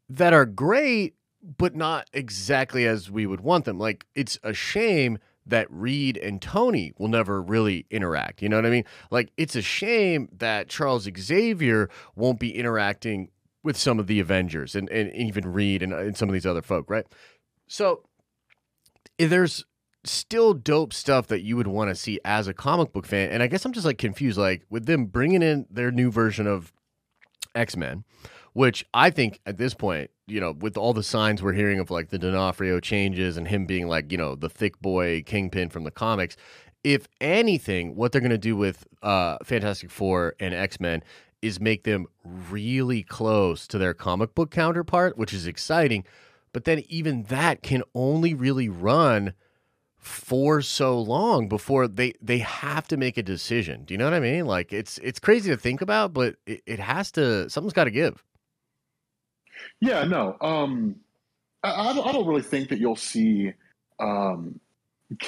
that 0.09 0.33
are 0.33 0.47
great 0.47 1.15
but 1.45 1.74
not 1.74 2.09
exactly 2.12 2.86
as 2.86 3.11
we 3.11 3.26
would 3.26 3.40
want 3.40 3.64
them 3.66 3.78
like 3.78 4.07
it's 4.14 4.38
a 4.42 4.55
shame 4.55 5.18
that 5.47 5.66
Reed 5.70 6.16
and 6.16 6.40
Tony 6.40 6.92
will 6.99 7.09
never 7.09 7.42
really 7.42 7.86
interact. 7.90 8.40
You 8.40 8.49
know 8.49 8.57
what 8.57 8.66
I 8.66 8.70
mean? 8.70 8.84
Like 9.11 9.30
it's 9.36 9.55
a 9.55 9.62
shame 9.62 10.28
that 10.32 10.68
Charles 10.68 11.09
Xavier 11.18 11.90
won't 12.16 12.40
be 12.40 12.57
interacting 12.57 13.30
with 13.62 13.76
some 13.76 13.99
of 13.99 14.07
the 14.07 14.20
Avengers 14.20 14.74
and, 14.74 14.88
and 14.90 15.12
even 15.14 15.53
Reed 15.53 15.82
and, 15.82 15.92
and 15.92 16.16
some 16.16 16.28
of 16.28 16.32
these 16.32 16.47
other 16.47 16.62
folk, 16.62 16.88
right? 16.88 17.07
So 17.66 18.05
eh, 19.18 19.26
there's 19.26 19.64
still 20.05 20.53
dope 20.53 20.92
stuff 20.92 21.26
that 21.28 21.42
you 21.42 21.57
would 21.57 21.66
want 21.66 21.88
to 21.90 21.95
see 21.95 22.20
as 22.24 22.47
a 22.47 22.55
comic 22.55 22.92
book 22.92 23.07
fan. 23.07 23.30
And 23.30 23.42
I 23.42 23.47
guess 23.47 23.64
I'm 23.64 23.72
just 23.72 23.86
like 23.86 23.99
confused, 23.99 24.38
like 24.38 24.64
with 24.70 24.86
them 24.86 25.07
bringing 25.07 25.42
in 25.42 25.66
their 25.70 25.90
new 25.90 26.11
version 26.11 26.47
of 26.47 26.72
X 27.55 27.76
Men, 27.76 28.05
which 28.55 28.86
I 28.94 29.11
think 29.11 29.40
at 29.44 29.59
this 29.59 29.74
point, 29.74 30.11
you 30.26 30.40
know, 30.40 30.52
with 30.52 30.76
all 30.76 30.94
the 30.94 31.02
signs 31.02 31.42
we're 31.42 31.52
hearing 31.52 31.80
of 31.80 31.90
like 31.90 32.09
the 32.09 32.18
D'Onofrio 32.18 32.80
changes 32.80 33.36
and 33.36 33.46
him 33.46 33.66
being 33.66 33.88
like, 33.88 34.11
you 34.11 34.16
know, 34.16 34.34
the 34.34 34.48
thick 34.48 34.80
boy 34.80 35.22
kingpin 35.26 35.68
from 35.68 35.84
the 35.84 35.90
comics, 35.90 36.36
if 36.82 37.07
anything, 37.20 37.96
what 37.96 38.12
they're 38.12 38.20
going 38.20 38.30
to 38.30 38.38
do 38.38 38.57
with 38.57 38.86
uh, 39.02 39.38
Fantastic 39.44 39.90
Four 39.90 40.34
and 40.40 40.55
X 40.55 40.80
Men 40.80 41.02
is 41.42 41.61
make 41.61 41.84
them 41.84 42.07
really 42.24 43.02
close 43.02 43.66
to 43.66 43.76
their 43.76 43.92
comic 43.92 44.34
book 44.34 44.50
counterpart, 44.50 45.18
which 45.18 45.34
is 45.34 45.46
exciting. 45.46 46.05
But 46.52 46.64
then 46.64 46.84
even 46.88 47.24
that 47.24 47.62
can 47.62 47.82
only 47.94 48.32
really 48.32 48.68
run 48.68 49.34
for 49.98 50.61
so 50.61 51.00
long 51.00 51.48
before 51.48 51.88
they 51.88 52.12
they 52.20 52.38
have 52.38 52.86
to 52.88 52.96
make 52.96 53.16
a 53.16 53.22
decision. 53.22 53.84
Do 53.84 53.94
you 53.94 53.98
know 53.98 54.05
what 54.05 54.14
I 54.14 54.20
mean? 54.20 54.46
Like 54.46 54.72
it's 54.72 54.98
it's 54.98 55.18
crazy 55.18 55.50
to 55.50 55.57
think 55.57 55.80
about, 55.80 56.12
but 56.12 56.36
it, 56.46 56.62
it 56.66 56.78
has 56.78 57.11
to 57.12 57.50
something's 57.50 57.72
got 57.72 57.84
to 57.84 57.90
give. 57.90 58.22
Yeah, 59.80 60.05
no. 60.05 60.36
Um, 60.40 60.96
I, 61.62 61.90
I 61.90 62.12
don't 62.12 62.26
really 62.26 62.42
think 62.42 62.68
that 62.68 62.78
you'll 62.78 62.96
see 62.96 63.52
um, 63.98 64.61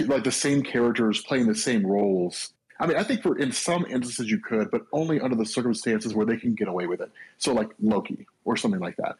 like 0.00 0.24
the 0.24 0.32
same 0.32 0.62
characters 0.62 1.22
playing 1.22 1.46
the 1.46 1.54
same 1.54 1.84
roles. 1.84 2.52
I 2.78 2.86
mean, 2.86 2.96
I 2.96 3.02
think 3.02 3.22
for 3.22 3.38
in 3.38 3.52
some 3.52 3.86
instances 3.86 4.30
you 4.30 4.38
could, 4.38 4.70
but 4.70 4.82
only 4.92 5.20
under 5.20 5.36
the 5.36 5.46
circumstances 5.46 6.14
where 6.14 6.26
they 6.26 6.36
can 6.36 6.54
get 6.54 6.68
away 6.68 6.86
with 6.86 7.00
it. 7.00 7.10
So 7.38 7.52
like 7.52 7.70
Loki 7.80 8.26
or 8.44 8.56
something 8.56 8.80
like 8.80 8.96
that. 8.96 9.16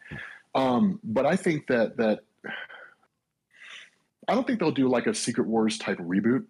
Um, 0.54 1.00
but 1.02 1.26
I 1.26 1.36
think 1.36 1.66
that 1.68 1.96
that 1.96 2.20
I 4.28 4.34
don't 4.34 4.46
think 4.46 4.60
they'll 4.60 4.72
do 4.72 4.88
like 4.88 5.06
a 5.06 5.14
Secret 5.14 5.46
Wars 5.46 5.78
type 5.78 5.98
reboot 5.98 6.44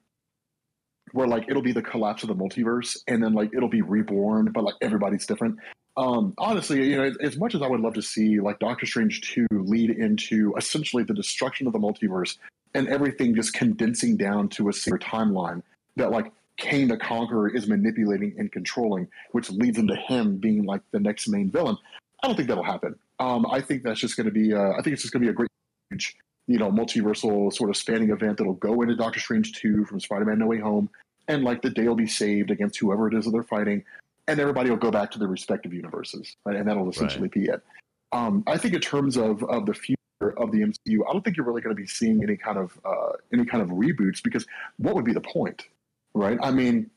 where 1.12 1.28
like 1.28 1.44
it'll 1.48 1.62
be 1.62 1.72
the 1.72 1.82
collapse 1.82 2.22
of 2.22 2.28
the 2.28 2.34
multiverse 2.34 2.96
and 3.06 3.22
then 3.22 3.34
like 3.34 3.50
it'll 3.54 3.68
be 3.68 3.82
reborn, 3.82 4.50
but 4.52 4.64
like 4.64 4.74
everybody's 4.80 5.26
different. 5.26 5.58
Um, 5.96 6.34
honestly, 6.36 6.90
you 6.90 6.96
know, 6.96 7.12
as 7.22 7.38
much 7.38 7.54
as 7.54 7.62
I 7.62 7.68
would 7.68 7.80
love 7.80 7.94
to 7.94 8.02
see 8.02 8.38
like 8.38 8.58
Doctor 8.58 8.84
Strange 8.84 9.22
2 9.32 9.46
lead 9.50 9.90
into 9.90 10.54
essentially 10.56 11.04
the 11.04 11.14
destruction 11.14 11.66
of 11.66 11.72
the 11.72 11.78
multiverse 11.78 12.36
and 12.74 12.88
everything 12.88 13.34
just 13.34 13.54
condensing 13.54 14.16
down 14.16 14.48
to 14.50 14.68
a 14.68 14.72
single 14.72 14.98
timeline 14.98 15.62
that 15.96 16.10
like 16.10 16.30
Kane 16.58 16.88
the 16.88 16.96
Conqueror 16.96 17.48
is 17.48 17.66
manipulating 17.66 18.34
and 18.38 18.52
controlling, 18.52 19.08
which 19.32 19.50
leads 19.50 19.78
into 19.78 19.96
him 19.96 20.36
being 20.36 20.64
like 20.64 20.82
the 20.90 21.00
next 21.00 21.28
main 21.28 21.50
villain. 21.50 21.76
I 22.22 22.26
don't 22.26 22.36
think 22.36 22.48
that'll 22.48 22.64
happen. 22.64 22.96
Um, 23.18 23.46
I 23.50 23.60
think 23.60 23.82
that's 23.82 24.00
just 24.00 24.16
going 24.16 24.26
to 24.26 24.32
be. 24.32 24.52
Uh, 24.52 24.72
I 24.72 24.82
think 24.82 24.94
it's 24.94 25.02
just 25.02 25.12
going 25.12 25.22
to 25.22 25.26
be 25.26 25.30
a 25.30 25.34
great, 25.34 25.50
you 26.46 26.58
know, 26.58 26.70
multiversal 26.70 27.52
sort 27.52 27.70
of 27.70 27.76
spanning 27.76 28.10
event 28.10 28.38
that'll 28.38 28.54
go 28.54 28.82
into 28.82 28.94
Doctor 28.94 29.20
Strange 29.20 29.52
two 29.52 29.84
from 29.86 30.00
Spider 30.00 30.24
Man 30.24 30.38
No 30.38 30.46
Way 30.46 30.58
Home, 30.58 30.90
and 31.28 31.44
like 31.44 31.62
the 31.62 31.70
day 31.70 31.88
will 31.88 31.94
be 31.94 32.06
saved 32.06 32.50
against 32.50 32.78
whoever 32.78 33.08
it 33.08 33.14
is 33.14 33.24
that 33.24 33.30
they're 33.30 33.42
fighting, 33.42 33.84
and 34.28 34.40
everybody 34.40 34.70
will 34.70 34.76
go 34.76 34.90
back 34.90 35.10
to 35.12 35.18
their 35.18 35.28
respective 35.28 35.72
universes, 35.72 36.36
right? 36.44 36.56
and 36.56 36.68
that'll 36.68 36.88
essentially 36.88 37.22
right. 37.22 37.32
be 37.32 37.44
it. 37.46 37.62
Um, 38.12 38.44
I 38.46 38.56
think 38.58 38.74
in 38.74 38.80
terms 38.80 39.16
of 39.16 39.42
of 39.44 39.66
the 39.66 39.74
future 39.74 39.96
of 40.36 40.52
the 40.52 40.60
MCU, 40.60 41.00
I 41.08 41.12
don't 41.12 41.24
think 41.24 41.36
you're 41.36 41.46
really 41.46 41.60
going 41.60 41.74
to 41.74 41.80
be 41.80 41.86
seeing 41.86 42.22
any 42.22 42.36
kind 42.36 42.58
of 42.58 42.78
uh, 42.84 43.12
any 43.32 43.44
kind 43.44 43.62
of 43.62 43.70
reboots 43.70 44.22
because 44.22 44.46
what 44.78 44.94
would 44.94 45.04
be 45.04 45.12
the 45.12 45.20
point, 45.20 45.64
right? 46.14 46.38
I 46.42 46.50
mean, 46.50 46.90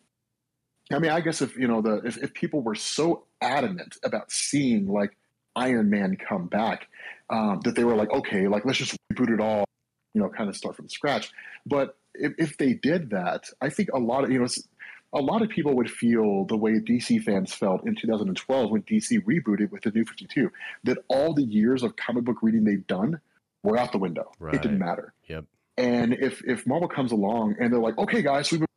I 0.92 1.00
mean, 1.00 1.12
I 1.12 1.22
guess 1.22 1.42
if 1.42 1.58
you 1.58 1.68
know 1.68 1.82
the 1.82 2.02
if, 2.06 2.18
if 2.18 2.34
people 2.34 2.62
were 2.62 2.76
so 2.76 3.26
adamant 3.42 3.98
about 4.04 4.32
seeing 4.32 4.88
like 4.88 5.16
Iron 5.56 5.90
Man 5.90 6.16
come 6.18 6.48
back, 6.48 6.88
um, 7.30 7.62
that 7.64 7.76
they 7.76 7.84
were 7.84 7.96
like, 7.96 8.12
okay, 8.12 8.48
like 8.48 8.66
let's 8.66 8.78
just 8.78 8.96
reboot 9.12 9.34
it 9.34 9.40
all, 9.40 9.66
you 10.14 10.22
know, 10.22 10.30
kind 10.30 10.50
of 10.50 10.56
start 10.56 10.76
from 10.76 10.90
scratch. 10.90 11.32
But 11.66 11.98
if, 12.16 12.34
if 12.38 12.58
they 12.58 12.74
did 12.74 13.12
that, 13.12 13.50
I 13.62 13.70
think 13.70 13.90
a 13.94 14.00
lot 14.00 14.24
of 14.24 14.32
you 14.32 14.40
know 14.40 14.48
a 15.14 15.20
lot 15.20 15.42
of 15.42 15.50
people 15.50 15.76
would 15.76 15.90
feel 15.90 16.46
the 16.46 16.58
way 16.58 16.74
DC 16.74 17.24
fans 17.24 17.54
felt 17.54 17.86
in 17.88 17.96
2012 17.96 18.72
when 18.72 18.84
DC 18.84 19.24
rebooted 19.24 19.72
with 19.72 19.82
the 19.84 19.92
New 19.92 20.06
52, 20.06 20.52
that 20.84 21.00
all 21.08 21.34
the 21.34 21.44
years 21.44 21.84
of 21.84 21.96
comic 21.96 22.24
book 22.24 22.38
reading 22.42 22.64
they've 22.64 22.86
done 22.86 23.20
were 23.64 23.78
out 23.78 23.92
the 23.92 23.98
window. 23.98 24.32
Right. 24.40 24.56
It 24.56 24.62
didn't 24.62 24.80
matter. 24.80 25.14
Yep. 25.28 25.46
And 25.78 26.14
if 26.14 26.44
if 26.46 26.68
Marvel 26.68 26.90
comes 26.90 27.12
along 27.12 27.56
and 27.60 27.72
they're 27.72 27.80
like, 27.80 27.98
okay, 27.98 28.22
guys, 28.22 28.52
we've 28.52 28.60
been 28.60 28.68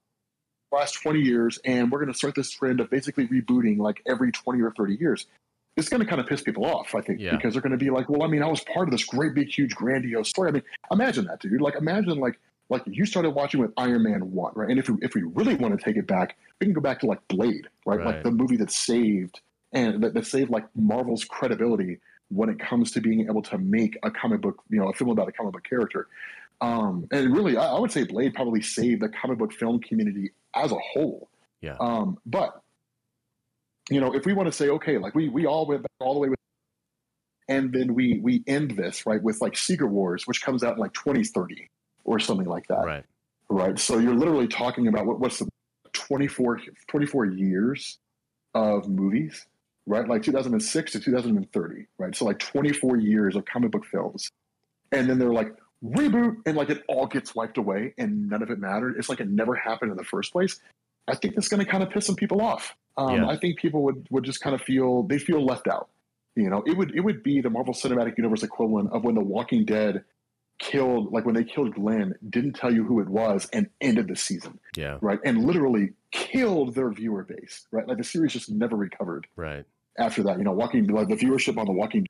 last 0.70 0.92
20 1.02 1.20
years 1.20 1.58
and 1.64 1.90
we're 1.90 1.98
going 1.98 2.12
to 2.12 2.16
start 2.16 2.34
this 2.34 2.50
trend 2.50 2.80
of 2.80 2.88
basically 2.88 3.26
rebooting 3.28 3.78
like 3.78 4.00
every 4.06 4.32
20 4.32 4.62
or 4.62 4.70
30 4.70 4.96
years 4.96 5.26
it's 5.76 5.88
going 5.88 6.00
to 6.00 6.06
kind 6.06 6.20
of 6.20 6.26
piss 6.26 6.42
people 6.42 6.66
off, 6.66 6.94
I 6.94 7.00
think, 7.00 7.20
yeah. 7.20 7.34
because 7.34 7.54
they're 7.54 7.62
going 7.62 7.72
to 7.72 7.78
be 7.78 7.90
like, 7.90 8.08
well, 8.08 8.22
I 8.22 8.26
mean, 8.26 8.42
I 8.42 8.46
was 8.46 8.60
part 8.60 8.88
of 8.88 8.92
this 8.92 9.04
great, 9.04 9.34
big, 9.34 9.48
huge, 9.48 9.74
grandiose 9.74 10.28
story. 10.28 10.50
I 10.50 10.52
mean, 10.52 10.62
imagine 10.90 11.24
that, 11.26 11.40
dude. 11.40 11.60
Like, 11.60 11.76
imagine 11.76 12.18
like 12.18 12.38
like 12.72 12.82
you 12.86 13.04
started 13.04 13.30
watching 13.30 13.60
with 13.60 13.70
Iron 13.76 14.02
Man 14.02 14.32
one, 14.32 14.52
right? 14.56 14.70
And 14.70 14.78
if 14.78 14.88
we, 14.88 14.96
if 15.02 15.14
we 15.14 15.22
really 15.22 15.54
want 15.54 15.78
to 15.78 15.84
take 15.84 15.96
it 15.96 16.06
back, 16.06 16.36
we 16.58 16.66
can 16.66 16.72
go 16.72 16.80
back 16.80 17.00
to 17.00 17.06
like 17.06 17.20
Blade, 17.28 17.68
right? 17.84 17.98
right. 17.98 18.06
Like 18.06 18.22
the 18.24 18.30
movie 18.30 18.56
that 18.56 18.70
saved 18.70 19.40
and 19.72 20.02
that, 20.02 20.14
that 20.14 20.26
saved 20.26 20.50
like 20.50 20.64
Marvel's 20.74 21.22
credibility 21.24 21.98
when 22.30 22.48
it 22.48 22.58
comes 22.58 22.90
to 22.92 23.00
being 23.02 23.26
able 23.28 23.42
to 23.42 23.58
make 23.58 23.98
a 24.02 24.10
comic 24.10 24.40
book, 24.40 24.62
you 24.70 24.80
know, 24.80 24.88
a 24.88 24.94
film 24.94 25.10
about 25.10 25.28
a 25.28 25.32
comic 25.32 25.52
book 25.52 25.64
character. 25.68 26.08
Um, 26.62 27.06
and 27.12 27.36
really, 27.36 27.58
I, 27.58 27.74
I 27.74 27.78
would 27.78 27.92
say 27.92 28.04
Blade 28.04 28.32
probably 28.32 28.62
saved 28.62 29.02
the 29.02 29.10
comic 29.10 29.38
book 29.38 29.52
film 29.52 29.78
community 29.80 30.32
as 30.56 30.72
a 30.72 30.78
whole. 30.78 31.28
Yeah. 31.60 31.76
Um, 31.78 32.16
but 32.24 32.58
you 33.90 34.00
know, 34.00 34.14
if 34.14 34.24
we 34.24 34.32
want 34.32 34.46
to 34.46 34.52
say, 34.52 34.70
okay, 34.70 34.96
like 34.96 35.14
we 35.14 35.28
we 35.28 35.44
all 35.44 35.66
went 35.66 35.82
back 35.82 35.90
all 36.00 36.14
the 36.14 36.20
way 36.20 36.30
with, 36.30 36.38
and 37.48 37.70
then 37.70 37.92
we 37.92 38.18
we 38.22 38.42
end 38.46 38.70
this 38.78 39.04
right 39.04 39.22
with 39.22 39.42
like 39.42 39.58
Secret 39.58 39.88
Wars, 39.88 40.26
which 40.26 40.40
comes 40.40 40.64
out 40.64 40.74
in 40.74 40.78
like 40.78 40.94
2030 40.94 41.68
or 42.04 42.18
something 42.18 42.46
like 42.46 42.66
that. 42.68 42.84
Right. 42.84 43.04
Right. 43.48 43.78
So 43.78 43.98
you're 43.98 44.14
literally 44.14 44.48
talking 44.48 44.88
about 44.88 45.06
what, 45.06 45.20
what's 45.20 45.38
the 45.38 45.48
24, 45.92 46.60
24 46.88 47.26
years 47.26 47.98
of 48.54 48.88
movies, 48.88 49.46
right? 49.86 50.08
Like 50.08 50.22
2006 50.22 50.92
to 50.92 51.00
2030, 51.00 51.86
right? 51.98 52.16
So 52.16 52.24
like 52.24 52.38
24 52.38 52.96
years 52.96 53.36
of 53.36 53.44
comic 53.44 53.70
book 53.70 53.84
films. 53.84 54.30
And 54.90 55.08
then 55.08 55.18
they're 55.18 55.32
like, 55.32 55.54
reboot, 55.84 56.36
and 56.46 56.56
like 56.56 56.70
it 56.70 56.82
all 56.88 57.06
gets 57.06 57.34
wiped 57.34 57.58
away 57.58 57.92
and 57.98 58.28
none 58.28 58.42
of 58.42 58.50
it 58.50 58.58
mattered. 58.58 58.96
It's 58.98 59.08
like 59.08 59.20
it 59.20 59.28
never 59.28 59.54
happened 59.54 59.90
in 59.90 59.96
the 59.96 60.04
first 60.04 60.32
place. 60.32 60.60
I 61.08 61.14
think 61.14 61.34
that's 61.34 61.48
going 61.48 61.64
to 61.64 61.70
kind 61.70 61.82
of 61.82 61.90
piss 61.90 62.06
some 62.06 62.16
people 62.16 62.40
off. 62.40 62.74
Um, 62.96 63.16
yeah. 63.16 63.28
I 63.28 63.36
think 63.36 63.58
people 63.58 63.82
would, 63.82 64.06
would 64.10 64.24
just 64.24 64.40
kind 64.40 64.54
of 64.54 64.62
feel, 64.62 65.02
they 65.02 65.18
feel 65.18 65.44
left 65.44 65.66
out. 65.66 65.88
You 66.36 66.48
know, 66.48 66.62
it 66.66 66.76
would, 66.76 66.94
it 66.94 67.00
would 67.00 67.22
be 67.22 67.40
the 67.40 67.50
Marvel 67.50 67.74
Cinematic 67.74 68.16
Universe 68.16 68.42
equivalent 68.42 68.92
of 68.92 69.04
when 69.04 69.14
The 69.14 69.20
Walking 69.20 69.64
Dead 69.66 70.04
killed 70.62 71.12
like 71.12 71.26
when 71.26 71.34
they 71.34 71.44
killed 71.44 71.74
Glenn, 71.74 72.14
didn't 72.30 72.54
tell 72.54 72.72
you 72.72 72.84
who 72.84 73.00
it 73.00 73.08
was 73.08 73.48
and 73.52 73.68
ended 73.80 74.08
the 74.08 74.16
season. 74.16 74.58
Yeah. 74.76 74.98
Right. 75.02 75.18
And 75.24 75.44
literally 75.44 75.90
killed 76.12 76.74
their 76.74 76.90
viewer 76.90 77.24
base. 77.24 77.66
Right. 77.72 77.86
Like 77.86 77.98
the 77.98 78.04
series 78.04 78.32
just 78.32 78.50
never 78.50 78.76
recovered. 78.76 79.26
Right. 79.36 79.64
After 79.98 80.22
that, 80.22 80.38
you 80.38 80.44
know, 80.44 80.52
walking 80.52 80.86
like 80.86 81.08
the 81.08 81.16
viewership 81.16 81.58
on 81.58 81.66
the 81.66 81.72
walking 81.72 82.06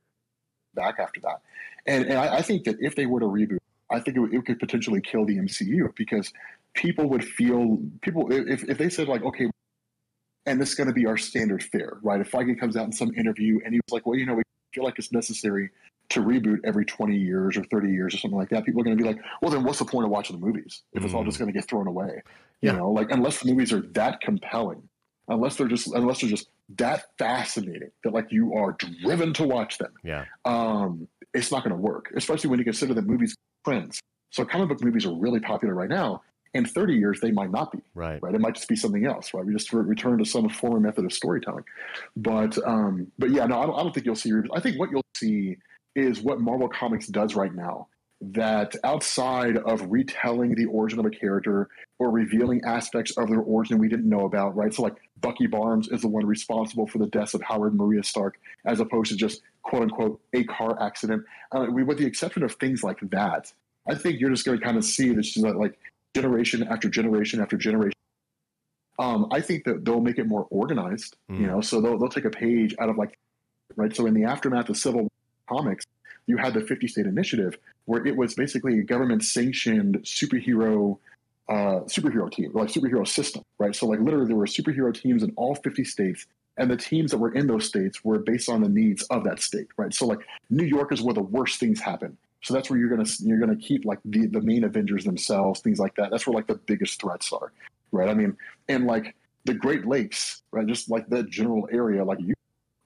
back 0.74 0.96
after 1.00 1.20
that. 1.22 1.40
And 1.86 2.04
and 2.04 2.18
I, 2.18 2.36
I 2.36 2.42
think 2.42 2.64
that 2.64 2.76
if 2.78 2.94
they 2.94 3.06
were 3.06 3.20
to 3.20 3.26
reboot, 3.26 3.58
I 3.90 4.00
think 4.00 4.16
it, 4.18 4.34
it 4.34 4.46
could 4.46 4.60
potentially 4.60 5.00
kill 5.00 5.24
the 5.24 5.38
MCU 5.38 5.94
because 5.96 6.32
people 6.74 7.08
would 7.08 7.24
feel 7.24 7.78
people 8.02 8.30
if, 8.30 8.68
if 8.68 8.78
they 8.78 8.90
said 8.90 9.08
like, 9.08 9.22
okay, 9.22 9.50
and 10.46 10.60
this 10.60 10.70
is 10.70 10.74
going 10.74 10.88
to 10.88 10.92
be 10.92 11.06
our 11.06 11.16
standard 11.16 11.62
fare, 11.62 11.98
right? 12.02 12.20
If 12.20 12.30
Feige 12.30 12.58
comes 12.60 12.76
out 12.76 12.84
in 12.84 12.92
some 12.92 13.12
interview 13.14 13.60
and 13.64 13.72
he 13.72 13.80
was 13.80 13.92
like, 13.92 14.06
well, 14.06 14.18
you 14.18 14.26
know, 14.26 14.34
we 14.34 14.42
feel 14.74 14.84
like 14.84 14.98
it's 14.98 15.12
necessary 15.12 15.70
to 16.10 16.20
reboot 16.20 16.58
every 16.64 16.84
20 16.84 17.16
years 17.16 17.56
or 17.56 17.64
30 17.64 17.90
years 17.90 18.14
or 18.14 18.18
something 18.18 18.38
like 18.38 18.50
that, 18.50 18.64
people 18.64 18.80
are 18.80 18.84
going 18.84 18.96
to 18.96 19.02
be 19.02 19.08
like, 19.08 19.18
well, 19.40 19.50
then 19.50 19.64
what's 19.64 19.78
the 19.78 19.84
point 19.84 20.04
of 20.04 20.10
watching 20.10 20.38
the 20.38 20.44
movies 20.44 20.82
if 20.92 21.04
it's 21.04 21.14
all 21.14 21.24
just 21.24 21.36
mm. 21.36 21.40
going 21.40 21.52
to 21.52 21.58
get 21.58 21.68
thrown 21.68 21.86
away? 21.86 22.22
Yeah. 22.60 22.72
You 22.72 22.78
know, 22.78 22.90
like 22.90 23.10
unless 23.10 23.40
the 23.40 23.50
movies 23.50 23.72
are 23.72 23.80
that 23.92 24.20
compelling, 24.20 24.88
unless 25.28 25.56
they're 25.56 25.68
just 25.68 25.92
unless 25.94 26.20
they're 26.20 26.30
just 26.30 26.48
that 26.76 27.04
fascinating 27.18 27.90
that 28.04 28.12
like 28.12 28.30
you 28.30 28.54
are 28.54 28.76
driven 29.02 29.32
to 29.34 29.44
watch 29.44 29.78
them. 29.78 29.92
Yeah. 30.04 30.24
Um, 30.44 31.08
it's 31.34 31.50
not 31.50 31.64
going 31.64 31.74
to 31.74 31.80
work, 31.80 32.12
especially 32.14 32.50
when 32.50 32.58
you 32.58 32.64
consider 32.64 32.94
that 32.94 33.06
movies 33.06 33.34
trends. 33.64 34.00
So 34.30 34.44
comic 34.44 34.68
book 34.68 34.82
movies 34.82 35.06
are 35.06 35.14
really 35.14 35.40
popular 35.40 35.74
right 35.74 35.90
now. 35.90 36.22
In 36.54 36.66
30 36.66 36.94
years, 36.94 37.20
they 37.20 37.30
might 37.30 37.50
not 37.50 37.72
be. 37.72 37.78
Right. 37.94 38.22
Right. 38.22 38.34
It 38.34 38.40
might 38.40 38.54
just 38.54 38.68
be 38.68 38.76
something 38.76 39.06
else. 39.06 39.32
Right. 39.32 39.44
We 39.44 39.52
just 39.52 39.72
return 39.72 40.18
to 40.18 40.24
some 40.24 40.48
former 40.48 40.80
method 40.80 41.04
of 41.04 41.12
storytelling. 41.12 41.64
But 42.16 42.58
um, 42.66 43.10
but 43.18 43.30
yeah, 43.30 43.46
no, 43.46 43.60
I 43.60 43.66
don't, 43.66 43.74
I 43.74 43.82
don't 43.82 43.94
think 43.94 44.06
you'll 44.06 44.16
see. 44.16 44.32
I 44.54 44.60
think 44.60 44.78
what 44.78 44.90
you'll 44.90 45.02
see 45.16 45.56
is 45.94 46.20
what 46.20 46.40
Marvel 46.40 46.68
Comics 46.68 47.06
does 47.06 47.34
right 47.34 47.54
now. 47.54 47.88
That 48.20 48.76
outside 48.84 49.56
of 49.56 49.90
retelling 49.90 50.54
the 50.54 50.66
origin 50.66 51.00
of 51.00 51.06
a 51.06 51.10
character 51.10 51.68
or 51.98 52.10
revealing 52.10 52.60
aspects 52.64 53.16
of 53.16 53.28
their 53.28 53.40
origin 53.40 53.78
we 53.78 53.88
didn't 53.88 54.08
know 54.08 54.26
about, 54.26 54.54
right? 54.54 54.72
So, 54.72 54.82
like 54.82 54.94
Bucky 55.20 55.48
Barnes 55.48 55.88
is 55.88 56.02
the 56.02 56.08
one 56.08 56.24
responsible 56.24 56.86
for 56.86 56.98
the 56.98 57.06
deaths 57.06 57.34
of 57.34 57.42
Howard 57.42 57.72
and 57.72 57.80
Maria 57.80 58.04
Stark, 58.04 58.38
as 58.64 58.78
opposed 58.78 59.10
to 59.10 59.16
just 59.16 59.42
quote 59.62 59.82
unquote 59.82 60.20
a 60.34 60.44
car 60.44 60.80
accident. 60.80 61.24
Uh, 61.50 61.66
with 61.68 61.98
the 61.98 62.06
exception 62.06 62.44
of 62.44 62.54
things 62.54 62.84
like 62.84 62.98
that, 63.10 63.52
I 63.88 63.96
think 63.96 64.20
you're 64.20 64.30
just 64.30 64.44
going 64.44 64.58
to 64.58 64.64
kind 64.64 64.76
of 64.76 64.84
see 64.84 65.12
this 65.12 65.36
like 65.36 65.78
generation 66.14 66.66
after 66.68 66.88
generation 66.88 67.40
after 67.40 67.56
generation. 67.56 67.96
Um, 68.98 69.28
I 69.30 69.40
think 69.40 69.64
that 69.64 69.84
they'll 69.84 70.00
make 70.00 70.18
it 70.18 70.26
more 70.26 70.46
organized, 70.50 71.16
mm. 71.30 71.40
you 71.40 71.46
know, 71.46 71.60
so 71.60 71.80
they'll, 71.80 71.98
they'll 71.98 72.08
take 72.08 72.24
a 72.24 72.30
page 72.30 72.74
out 72.78 72.88
of 72.88 72.98
like, 72.98 73.18
right. 73.74 73.94
So 73.94 74.06
in 74.06 74.14
the 74.14 74.24
aftermath 74.24 74.68
of 74.68 74.76
Civil 74.76 75.08
Comics, 75.48 75.86
you 76.26 76.36
had 76.36 76.54
the 76.54 76.60
50 76.60 76.86
state 76.88 77.06
initiative 77.06 77.58
where 77.86 78.06
it 78.06 78.16
was 78.16 78.34
basically 78.34 78.78
a 78.78 78.82
government 78.82 79.24
sanctioned 79.24 79.98
superhero 80.02 80.98
uh, 81.48 81.80
superhero 81.86 82.30
team, 82.30 82.52
like 82.54 82.68
superhero 82.68 83.06
system, 83.06 83.42
right? 83.58 83.74
So 83.74 83.86
like 83.86 83.98
literally 83.98 84.26
there 84.26 84.36
were 84.36 84.46
superhero 84.46 84.94
teams 84.94 85.22
in 85.22 85.32
all 85.36 85.56
50 85.56 85.84
states 85.84 86.26
and 86.56 86.70
the 86.70 86.76
teams 86.76 87.10
that 87.10 87.18
were 87.18 87.34
in 87.34 87.46
those 87.46 87.66
states 87.66 88.04
were 88.04 88.18
based 88.18 88.48
on 88.48 88.62
the 88.62 88.68
needs 88.68 89.02
of 89.04 89.24
that 89.24 89.40
state, 89.40 89.66
right? 89.76 89.92
So 89.92 90.06
like 90.06 90.20
New 90.50 90.64
York 90.64 90.92
is 90.92 91.02
where 91.02 91.14
the 91.14 91.22
worst 91.22 91.58
things 91.58 91.80
happen. 91.80 92.16
So 92.42 92.54
that's 92.54 92.68
where 92.68 92.78
you're 92.78 92.88
gonna 92.88 93.08
you're 93.20 93.38
gonna 93.38 93.56
keep 93.56 93.84
like 93.84 94.00
the 94.04 94.26
the 94.26 94.40
main 94.40 94.64
Avengers 94.64 95.04
themselves, 95.04 95.60
things 95.60 95.78
like 95.78 95.94
that. 95.96 96.10
That's 96.10 96.26
where 96.26 96.34
like 96.34 96.48
the 96.48 96.56
biggest 96.56 97.00
threats 97.00 97.32
are, 97.32 97.52
right? 97.92 98.08
I 98.08 98.14
mean, 98.14 98.36
and 98.68 98.86
like 98.86 99.14
the 99.44 99.54
Great 99.54 99.86
Lakes, 99.86 100.42
right? 100.50 100.66
Just 100.66 100.90
like 100.90 101.08
that 101.08 101.30
general 101.30 101.68
area, 101.72 102.04
like 102.04 102.18
you, 102.20 102.34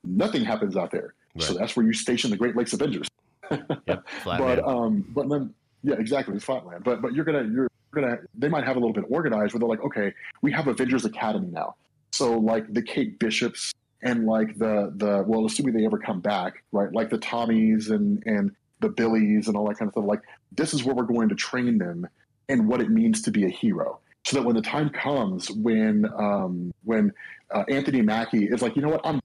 nothing 0.05 0.45
happens 0.45 0.77
out 0.77 0.91
there. 0.91 1.15
Right. 1.35 1.45
So 1.45 1.55
that's 1.55 1.75
where 1.75 1.87
you 1.87 1.95
station 1.95 2.31
the 2.31 2.37
Great 2.37 2.55
Lakes 2.55 2.75
Avengers. 2.75 3.09
yep, 3.51 4.07
but 4.25 4.67
um, 4.67 5.05
but 5.09 5.29
then 5.29 5.55
yeah, 5.83 5.95
exactly, 5.95 6.35
it's 6.35 6.45
flatland. 6.45 6.85
But 6.85 7.01
but 7.01 7.15
you're 7.15 7.25
gonna 7.25 7.49
you're 7.51 7.69
gonna 7.95 8.19
they 8.35 8.49
might 8.49 8.65
have 8.65 8.77
a 8.77 8.79
little 8.79 8.95
bit 8.95 9.05
organized 9.09 9.55
where 9.55 9.61
they're 9.61 9.69
like, 9.69 9.83
okay, 9.85 10.13
we 10.43 10.53
have 10.53 10.67
Avengers 10.69 11.07
Academy 11.07 11.49
now. 11.51 11.77
So 12.13 12.39
like 12.39 12.73
the 12.73 12.83
Kate 12.83 13.19
Bishops 13.19 13.73
and 14.03 14.27
like 14.27 14.59
the 14.59 14.93
the 14.97 15.25
well, 15.27 15.47
assuming 15.47 15.75
they 15.75 15.87
ever 15.87 15.99
come 15.99 16.21
back, 16.21 16.63
right? 16.73 16.93
Like 16.93 17.09
the 17.09 17.19
Tommies 17.19 17.91
and 17.91 18.23
and 18.27 18.55
the 18.81 18.89
Billies 18.89 19.49
and 19.49 19.57
all 19.57 19.69
that 19.69 19.79
kind 19.79 19.89
of 19.89 19.95
stuff. 19.95 20.05
Like, 20.05 20.23
this 20.53 20.75
is 20.75 20.85
where 20.85 20.95
we're 20.95 21.05
going 21.05 21.29
to 21.29 21.35
train 21.35 21.79
them 21.79 22.09
and 22.49 22.69
what 22.69 22.81
it 22.81 22.91
means 22.91 23.23
to 23.23 23.31
be 23.31 23.45
a 23.45 23.49
hero. 23.49 24.01
So 24.25 24.37
that 24.37 24.45
when 24.45 24.57
the 24.57 24.63
time 24.63 24.91
comes 24.91 25.51
when 25.51 26.05
um, 26.17 26.73
when 26.85 27.13
uh, 27.53 27.65
Anthony 27.69 28.03
Mackie 28.03 28.47
is 28.47 28.61
like, 28.61 28.75
you 28.75 28.83
know 28.83 28.89
what, 28.89 29.01
I'm 29.05 29.21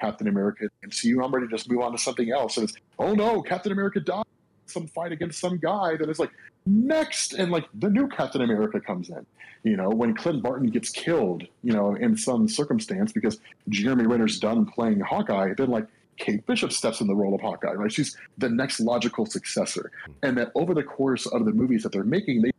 Captain 0.00 0.26
America 0.26 0.68
MCU, 0.84 1.24
I'm 1.24 1.32
ready 1.32 1.46
to 1.46 1.50
just 1.50 1.70
move 1.70 1.80
on 1.80 1.92
to 1.92 1.98
something 1.98 2.30
else. 2.32 2.56
And 2.56 2.68
it's, 2.68 2.76
oh 2.98 3.14
no, 3.14 3.40
Captain 3.42 3.70
America 3.70 4.00
died 4.00 4.24
some 4.70 4.86
fight 4.88 5.12
against 5.12 5.38
some 5.38 5.58
guy 5.58 5.96
that 5.96 6.08
is 6.08 6.18
like 6.18 6.30
next 6.66 7.32
and 7.32 7.52
like 7.52 7.64
the 7.74 7.88
new 7.88 8.08
captain 8.08 8.42
america 8.42 8.80
comes 8.80 9.08
in 9.08 9.24
you 9.62 9.76
know 9.76 9.88
when 9.88 10.14
clint 10.14 10.42
barton 10.42 10.68
gets 10.68 10.90
killed 10.90 11.44
you 11.62 11.72
know 11.72 11.94
in 11.94 12.16
some 12.16 12.48
circumstance 12.48 13.12
because 13.12 13.38
jeremy 13.68 14.06
renner's 14.06 14.38
done 14.40 14.66
playing 14.66 15.00
hawkeye 15.00 15.52
then 15.56 15.70
like 15.70 15.86
Kate 16.18 16.44
Bishop 16.46 16.72
steps 16.72 17.00
in 17.00 17.06
the 17.06 17.14
role 17.14 17.34
of 17.34 17.40
Hawkeye, 17.40 17.72
right? 17.72 17.92
She's 17.92 18.16
the 18.38 18.48
next 18.48 18.80
logical 18.80 19.26
successor. 19.26 19.90
Hmm. 20.04 20.12
And 20.22 20.38
that 20.38 20.52
over 20.54 20.74
the 20.74 20.82
course 20.82 21.26
of 21.26 21.44
the 21.44 21.52
movies 21.52 21.82
that 21.82 21.92
they're 21.92 22.04
making, 22.04 22.42
they 22.42 22.52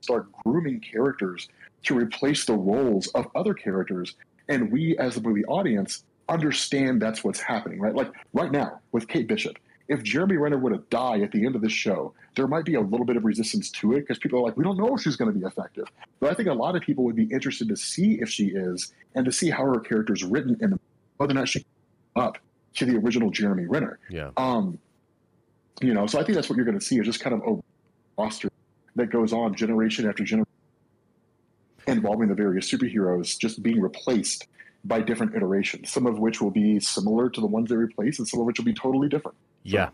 start 0.00 0.30
grooming 0.44 0.80
characters 0.80 1.48
to 1.84 1.96
replace 1.96 2.44
the 2.44 2.54
roles 2.54 3.08
of 3.08 3.26
other 3.34 3.54
characters. 3.54 4.16
And 4.48 4.70
we, 4.70 4.96
as 4.98 5.14
the 5.14 5.20
movie 5.20 5.44
audience, 5.44 6.04
understand 6.28 7.02
that's 7.02 7.24
what's 7.24 7.40
happening, 7.40 7.80
right? 7.80 7.94
Like 7.94 8.12
right 8.32 8.52
now 8.52 8.80
with 8.92 9.08
Kate 9.08 9.26
Bishop, 9.26 9.58
if 9.88 10.04
Jeremy 10.04 10.36
Renner 10.36 10.58
were 10.58 10.70
to 10.70 10.82
die 10.90 11.20
at 11.20 11.32
the 11.32 11.44
end 11.44 11.56
of 11.56 11.62
this 11.62 11.72
show, 11.72 12.14
there 12.36 12.46
might 12.46 12.64
be 12.64 12.74
a 12.74 12.80
little 12.80 13.04
bit 13.04 13.16
of 13.16 13.24
resistance 13.24 13.70
to 13.72 13.94
it 13.94 14.02
because 14.02 14.18
people 14.18 14.38
are 14.38 14.42
like, 14.42 14.56
we 14.56 14.62
don't 14.62 14.78
know 14.78 14.94
if 14.94 15.02
she's 15.02 15.16
going 15.16 15.32
to 15.32 15.36
be 15.36 15.44
effective. 15.44 15.86
But 16.20 16.30
I 16.30 16.34
think 16.34 16.48
a 16.48 16.54
lot 16.54 16.76
of 16.76 16.82
people 16.82 17.02
would 17.04 17.16
be 17.16 17.24
interested 17.24 17.68
to 17.68 17.76
see 17.76 18.20
if 18.20 18.28
she 18.28 18.46
is 18.46 18.92
and 19.16 19.24
to 19.24 19.32
see 19.32 19.50
how 19.50 19.64
her 19.64 19.80
character 19.80 20.12
is 20.12 20.22
written 20.22 20.56
and 20.60 20.78
whether 21.16 21.32
or 21.32 21.34
not 21.34 21.48
she 21.48 21.66
up 22.14 22.38
to 22.74 22.86
the 22.86 22.96
original 22.96 23.30
Jeremy 23.30 23.66
Renner. 23.66 23.98
Yeah. 24.08 24.30
Um, 24.36 24.78
you 25.80 25.94
know, 25.94 26.06
so 26.06 26.20
I 26.20 26.24
think 26.24 26.34
that's 26.34 26.48
what 26.48 26.56
you're 26.56 26.64
going 26.64 26.78
to 26.78 26.84
see 26.84 26.98
is 26.98 27.06
just 27.06 27.20
kind 27.20 27.34
of 27.34 27.42
a 27.46 27.60
roster 28.20 28.50
that 28.96 29.10
goes 29.10 29.32
on 29.32 29.54
generation 29.54 30.08
after 30.08 30.24
generation, 30.24 30.46
involving 31.86 32.28
the 32.28 32.34
various 32.34 32.70
superheroes 32.70 33.38
just 33.38 33.62
being 33.62 33.80
replaced 33.80 34.46
by 34.84 35.00
different 35.00 35.34
iterations. 35.34 35.90
Some 35.90 36.06
of 36.06 36.18
which 36.18 36.40
will 36.40 36.50
be 36.50 36.80
similar 36.80 37.30
to 37.30 37.40
the 37.40 37.46
ones 37.46 37.70
they 37.70 37.76
replace, 37.76 38.18
and 38.18 38.28
some 38.28 38.40
of 38.40 38.46
which 38.46 38.58
will 38.58 38.64
be 38.64 38.74
totally 38.74 39.08
different. 39.08 39.36
Yeah, 39.62 39.90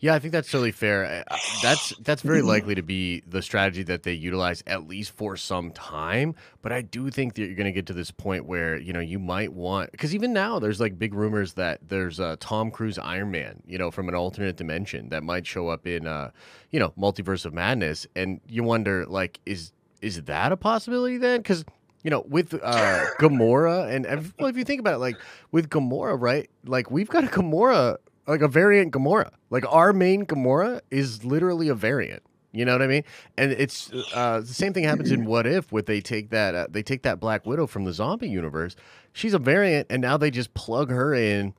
yeah, 0.00 0.14
I 0.14 0.18
think 0.18 0.32
that's 0.32 0.50
totally 0.50 0.72
fair. 0.72 1.24
That's 1.62 1.94
that's 2.00 2.22
very 2.22 2.42
likely 2.42 2.74
to 2.74 2.82
be 2.82 3.22
the 3.26 3.42
strategy 3.42 3.82
that 3.84 4.02
they 4.02 4.12
utilize 4.12 4.62
at 4.66 4.86
least 4.86 5.12
for 5.12 5.36
some 5.36 5.70
time. 5.72 6.34
But 6.62 6.72
I 6.72 6.82
do 6.82 7.10
think 7.10 7.34
that 7.34 7.42
you're 7.42 7.54
going 7.54 7.66
to 7.66 7.72
get 7.72 7.86
to 7.86 7.92
this 7.92 8.10
point 8.10 8.46
where 8.46 8.76
you 8.76 8.92
know 8.92 9.00
you 9.00 9.18
might 9.18 9.52
want 9.52 9.92
because 9.92 10.14
even 10.14 10.32
now 10.32 10.58
there's 10.58 10.80
like 10.80 10.98
big 10.98 11.14
rumors 11.14 11.54
that 11.54 11.88
there's 11.88 12.20
a 12.20 12.36
Tom 12.36 12.70
Cruise 12.70 12.98
Iron 12.98 13.30
Man, 13.30 13.62
you 13.66 13.78
know, 13.78 13.90
from 13.90 14.08
an 14.08 14.14
alternate 14.14 14.56
dimension 14.56 15.08
that 15.10 15.22
might 15.22 15.46
show 15.46 15.68
up 15.68 15.86
in 15.86 16.06
uh, 16.06 16.30
you 16.70 16.78
know, 16.78 16.92
Multiverse 16.98 17.44
of 17.44 17.54
Madness, 17.54 18.06
and 18.14 18.40
you 18.48 18.62
wonder 18.62 19.06
like 19.06 19.40
is 19.46 19.72
is 20.00 20.22
that 20.24 20.52
a 20.52 20.56
possibility 20.56 21.16
then? 21.16 21.40
Because 21.40 21.64
you 22.02 22.10
know, 22.10 22.24
with 22.28 22.54
uh, 22.54 23.04
Gamora, 23.18 23.92
and 23.92 24.32
well, 24.38 24.48
if 24.48 24.56
you 24.56 24.64
think 24.64 24.80
about 24.80 24.94
it, 24.94 24.98
like 24.98 25.16
with 25.50 25.68
Gamora, 25.68 26.20
right? 26.20 26.48
Like 26.64 26.90
we've 26.90 27.08
got 27.08 27.24
a 27.24 27.26
Gamora 27.26 27.98
like 28.28 28.42
a 28.42 28.48
variant 28.48 28.92
Gamora. 28.92 29.30
Like 29.50 29.64
our 29.68 29.92
main 29.92 30.26
Gamora 30.26 30.80
is 30.90 31.24
literally 31.24 31.68
a 31.68 31.74
variant. 31.74 32.22
You 32.52 32.64
know 32.64 32.72
what 32.72 32.82
I 32.82 32.86
mean? 32.86 33.04
And 33.36 33.52
it's 33.52 33.90
uh, 34.14 34.40
the 34.40 34.54
same 34.54 34.72
thing 34.72 34.84
happens 34.84 35.10
in 35.10 35.24
What 35.24 35.46
If, 35.46 35.70
with 35.70 35.86
they 35.86 36.00
take 36.00 36.30
that 36.30 36.54
uh, 36.54 36.66
they 36.70 36.82
take 36.82 37.02
that 37.02 37.20
Black 37.20 37.44
Widow 37.44 37.66
from 37.66 37.84
the 37.84 37.92
zombie 37.92 38.28
universe. 38.28 38.74
She's 39.12 39.34
a 39.34 39.38
variant, 39.38 39.86
and 39.90 40.00
now 40.00 40.16
they 40.16 40.30
just 40.30 40.54
plug 40.54 40.90
her 40.90 41.14
in 41.14 41.54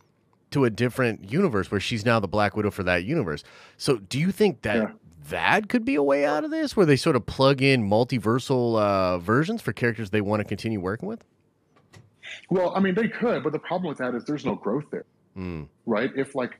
to 0.51 0.65
a 0.65 0.69
different 0.69 1.31
universe 1.31 1.69
where 1.69 1.79
she's 1.79 2.05
now 2.05 2.19
the 2.19 2.27
Black 2.27 2.55
Widow 2.55 2.71
for 2.71 2.83
that 2.83 3.03
universe. 3.03 3.43
So, 3.77 3.97
do 3.97 4.19
you 4.19 4.31
think 4.31 4.63
that 4.63 4.77
yeah. 4.77 4.91
that 5.29 5.69
could 5.69 5.85
be 5.85 5.93
a 5.93 6.03
way 6.03 6.25
out 6.25 6.43
of 6.43 6.49
this, 6.49 6.75
where 6.75 6.87
they 6.87 6.95
sort 6.95 7.15
of 7.15 7.25
plug 7.25 7.61
in 7.61 7.87
multiversal 7.87 8.79
uh, 8.79 9.19
versions 9.19 9.61
for 9.61 9.73
characters 9.73 10.09
they 10.09 10.21
want 10.21 10.39
to 10.39 10.43
continue 10.43 10.79
working 10.79 11.07
with? 11.07 11.23
Well, 12.49 12.73
I 12.75 12.79
mean, 12.79 12.95
they 12.95 13.07
could, 13.07 13.43
but 13.43 13.53
the 13.53 13.59
problem 13.59 13.89
with 13.89 13.99
that 13.99 14.15
is 14.15 14.25
there's 14.25 14.45
no 14.45 14.55
growth 14.55 14.85
there 14.91 15.05
mm. 15.39 15.67
right? 15.85 16.11
If 16.15 16.35
like 16.35 16.59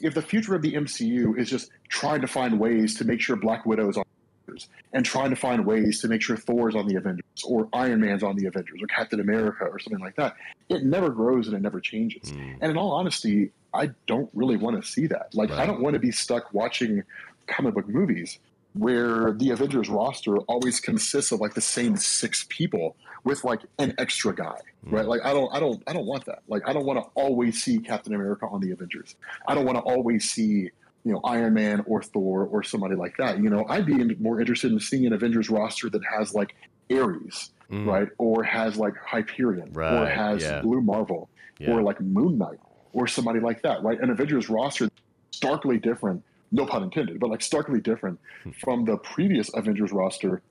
if 0.00 0.14
the 0.14 0.22
future 0.22 0.54
of 0.54 0.62
the 0.62 0.74
MCU 0.74 1.38
is 1.38 1.50
just 1.50 1.70
trying 1.88 2.20
to 2.20 2.26
find 2.26 2.58
ways 2.58 2.96
to 2.96 3.04
make 3.04 3.20
sure 3.20 3.36
Black 3.36 3.66
Widow's 3.66 3.96
on 3.96 4.04
Avengers 4.46 4.68
and 4.92 5.04
trying 5.04 5.30
to 5.30 5.36
find 5.36 5.66
ways 5.66 6.00
to 6.00 6.08
make 6.08 6.22
sure 6.22 6.36
Thor's 6.36 6.74
on 6.74 6.86
the 6.86 6.96
Avengers 6.96 7.24
or 7.46 7.68
Iron 7.72 8.00
Man's 8.00 8.22
on 8.22 8.36
the 8.36 8.46
Avengers 8.46 8.80
or 8.82 8.86
Captain 8.86 9.20
America 9.20 9.64
or 9.64 9.78
something 9.78 10.02
like 10.02 10.16
that, 10.16 10.36
it 10.68 10.84
never 10.84 11.10
grows 11.10 11.46
and 11.46 11.56
it 11.56 11.60
never 11.60 11.80
changes. 11.80 12.32
Mm. 12.32 12.58
And 12.60 12.70
in 12.70 12.76
all 12.76 12.92
honesty, 12.92 13.50
I 13.74 13.90
don't 14.06 14.30
really 14.34 14.56
want 14.56 14.82
to 14.82 14.88
see 14.88 15.06
that. 15.08 15.34
Like, 15.34 15.50
right. 15.50 15.60
I 15.60 15.66
don't 15.66 15.80
want 15.80 15.94
to 15.94 16.00
be 16.00 16.10
stuck 16.10 16.52
watching 16.52 17.02
comic 17.46 17.74
book 17.74 17.88
movies 17.88 18.38
where 18.74 19.32
the 19.32 19.50
Avengers 19.50 19.88
roster 19.88 20.36
always 20.38 20.80
consists 20.80 21.32
of 21.32 21.40
like 21.40 21.54
the 21.54 21.60
same 21.60 21.96
six 21.96 22.46
people 22.48 22.96
with 23.24 23.44
like 23.44 23.60
an 23.78 23.94
extra 23.98 24.34
guy, 24.34 24.58
mm. 24.86 24.92
right? 24.92 25.06
Like 25.06 25.20
I 25.24 25.32
don't, 25.32 25.54
I 25.54 25.60
don't, 25.60 25.82
I 25.86 25.92
don't 25.92 26.06
want 26.06 26.24
that. 26.26 26.40
Like 26.48 26.62
I 26.66 26.72
don't 26.72 26.86
want 26.86 26.98
to 26.98 27.08
always 27.14 27.62
see 27.62 27.78
Captain 27.78 28.14
America 28.14 28.46
on 28.46 28.60
the 28.60 28.72
Avengers. 28.72 29.14
I 29.46 29.54
don't 29.54 29.64
want 29.64 29.78
to 29.78 29.82
always 29.82 30.30
see 30.30 30.70
you 31.04 31.12
know 31.12 31.20
Iron 31.24 31.54
Man 31.54 31.82
or 31.86 32.02
Thor 32.02 32.44
or 32.44 32.62
somebody 32.62 32.94
like 32.94 33.16
that. 33.18 33.38
You 33.38 33.50
know, 33.50 33.66
I'd 33.68 33.86
be 33.86 34.14
more 34.16 34.40
interested 34.40 34.72
in 34.72 34.80
seeing 34.80 35.06
an 35.06 35.12
Avengers 35.12 35.50
roster 35.50 35.90
that 35.90 36.02
has 36.04 36.34
like 36.34 36.54
Ares, 36.90 37.50
mm. 37.70 37.86
right, 37.86 38.08
or 38.18 38.42
has 38.42 38.76
like 38.76 38.94
Hyperion, 39.04 39.72
right. 39.72 40.02
or 40.02 40.06
has 40.06 40.42
yeah. 40.42 40.62
Blue 40.62 40.80
Marvel, 40.80 41.28
yeah. 41.58 41.72
or 41.72 41.82
like 41.82 42.00
Moon 42.00 42.38
Knight, 42.38 42.60
or 42.92 43.06
somebody 43.06 43.40
like 43.40 43.62
that, 43.62 43.82
right? 43.82 44.00
An 44.00 44.10
Avengers 44.10 44.48
roster 44.48 44.88
starkly 45.30 45.78
different 45.78 46.22
no 46.52 46.66
pun 46.66 46.82
intended, 46.82 47.18
but 47.18 47.30
like 47.30 47.42
starkly 47.42 47.80
different 47.80 48.20
from 48.60 48.84
the 48.84 48.96
previous 48.98 49.50
Avengers 49.54 49.90
roster 49.90 50.42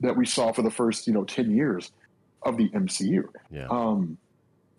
that 0.00 0.16
we 0.16 0.26
saw 0.26 0.50
for 0.52 0.62
the 0.62 0.70
first 0.70 1.06
you 1.06 1.12
know 1.12 1.24
ten 1.24 1.50
years 1.50 1.92
of 2.42 2.56
the 2.56 2.68
MCU. 2.70 3.24
Yeah. 3.50 3.68
Um, 3.68 4.18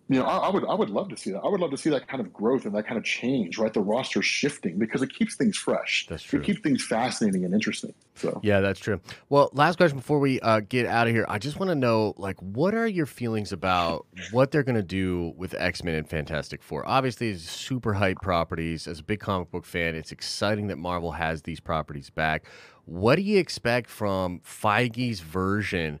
you 0.08 0.18
know, 0.18 0.26
I, 0.26 0.36
I, 0.36 0.50
would 0.50 0.64
I 0.66 0.74
would 0.74 0.90
love 0.90 1.08
to 1.08 1.16
see 1.16 1.30
that. 1.30 1.40
I 1.40 1.48
would 1.48 1.60
love 1.60 1.70
to 1.70 1.78
see 1.78 1.88
that 1.88 2.06
kind 2.06 2.20
of 2.20 2.30
growth 2.30 2.66
and 2.66 2.74
that 2.74 2.86
kind 2.86 2.98
of 2.98 3.04
change, 3.04 3.56
right? 3.56 3.72
The 3.72 3.80
roster 3.80 4.20
shifting 4.20 4.78
because 4.78 5.00
it 5.00 5.14
keeps 5.14 5.34
things 5.34 5.56
fresh. 5.56 6.06
That's 6.10 6.22
true. 6.22 6.40
It 6.40 6.46
keeps 6.46 6.60
things 6.60 6.84
fascinating 6.84 7.44
and 7.44 7.54
interesting. 7.54 7.94
So 8.14 8.38
yeah, 8.42 8.60
that's 8.60 8.78
true. 8.78 9.00
Well, 9.30 9.48
last 9.54 9.76
question 9.76 9.96
before 9.96 10.18
we 10.18 10.40
uh, 10.40 10.60
get 10.60 10.84
out 10.86 11.06
of 11.06 11.14
here, 11.14 11.24
I 11.26 11.38
just 11.38 11.58
want 11.58 11.70
to 11.70 11.74
know, 11.74 12.12
like, 12.18 12.38
what 12.40 12.74
are 12.74 12.86
your 12.86 13.06
feelings 13.06 13.50
about 13.50 14.06
what 14.30 14.50
they're 14.50 14.62
going 14.62 14.74
to 14.76 14.82
do 14.82 15.32
with 15.38 15.54
X 15.54 15.82
Men 15.82 15.94
and 15.94 16.08
Fantastic 16.08 16.62
Four? 16.62 16.86
Obviously, 16.86 17.30
it's 17.30 17.42
super 17.42 17.94
hype 17.94 18.20
properties. 18.20 18.86
As 18.86 19.00
a 19.00 19.02
big 19.04 19.20
comic 19.20 19.50
book 19.50 19.64
fan, 19.64 19.94
it's 19.94 20.12
exciting 20.12 20.66
that 20.66 20.76
Marvel 20.76 21.12
has 21.12 21.42
these 21.42 21.60
properties 21.60 22.10
back. 22.10 22.44
What 22.84 23.16
do 23.16 23.22
you 23.22 23.38
expect 23.38 23.88
from 23.88 24.40
Feige's 24.40 25.20
version? 25.20 25.98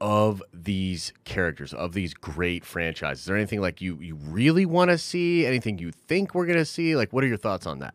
Of 0.00 0.42
these 0.52 1.12
characters 1.24 1.74
of 1.74 1.92
these 1.92 2.14
great 2.14 2.64
franchises? 2.64 3.20
Is 3.20 3.26
there 3.26 3.36
anything 3.36 3.60
like 3.60 3.80
you 3.80 3.98
you 4.00 4.14
really 4.14 4.66
want 4.66 4.90
to 4.90 4.98
see? 4.98 5.46
Anything 5.46 5.78
you 5.78 5.92
think 5.92 6.34
we're 6.34 6.46
going 6.46 6.58
to 6.58 6.64
see? 6.64 6.96
Like, 6.96 7.12
what 7.12 7.24
are 7.24 7.26
your 7.26 7.36
thoughts 7.36 7.66
on 7.66 7.80
that? 7.80 7.94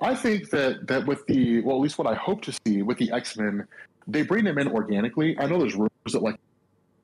I 0.00 0.14
think 0.14 0.50
that 0.50 0.86
that 0.86 1.06
with 1.06 1.26
the 1.26 1.60
well, 1.62 1.76
at 1.76 1.82
least 1.82 1.98
what 1.98 2.06
I 2.06 2.14
hope 2.14 2.42
to 2.42 2.52
see 2.66 2.82
with 2.82 2.98
the 2.98 3.10
X 3.12 3.36
Men, 3.36 3.66
they 4.06 4.22
bring 4.22 4.44
them 4.44 4.58
in 4.58 4.68
organically. 4.68 5.36
I 5.38 5.46
know 5.46 5.58
there's 5.58 5.74
rumors 5.74 5.90
that 6.12 6.22
like 6.22 6.38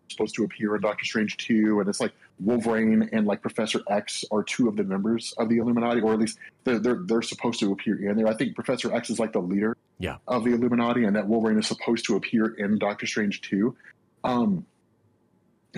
supposed 0.08 0.34
to 0.36 0.44
appear 0.44 0.74
in 0.74 0.82
Doctor 0.82 1.04
Strange 1.04 1.36
2, 1.38 1.80
and 1.80 1.88
it's 1.88 2.00
like 2.00 2.12
Wolverine 2.40 3.08
and 3.12 3.26
like 3.26 3.42
Professor 3.42 3.80
X 3.88 4.24
are 4.30 4.42
two 4.42 4.68
of 4.68 4.76
the 4.76 4.84
members 4.84 5.34
of 5.38 5.48
the 5.48 5.58
Illuminati, 5.58 6.00
or 6.00 6.12
at 6.12 6.18
least 6.18 6.38
they're 6.64 6.78
they're, 6.78 7.00
they're 7.06 7.22
supposed 7.22 7.60
to 7.60 7.72
appear 7.72 8.08
in 8.08 8.16
there. 8.16 8.26
I 8.26 8.34
think 8.34 8.54
Professor 8.54 8.94
X 8.94 9.10
is 9.10 9.18
like 9.18 9.32
the 9.32 9.40
leader 9.40 9.76
yeah. 9.98 10.16
of 10.26 10.44
the 10.44 10.52
Illuminati, 10.52 11.04
and 11.04 11.16
that 11.16 11.26
Wolverine 11.26 11.58
is 11.58 11.66
supposed 11.66 12.06
to 12.06 12.16
appear 12.16 12.46
in 12.46 12.78
Doctor 12.78 13.06
Strange 13.06 13.40
2. 13.42 13.74
Um, 14.24 14.64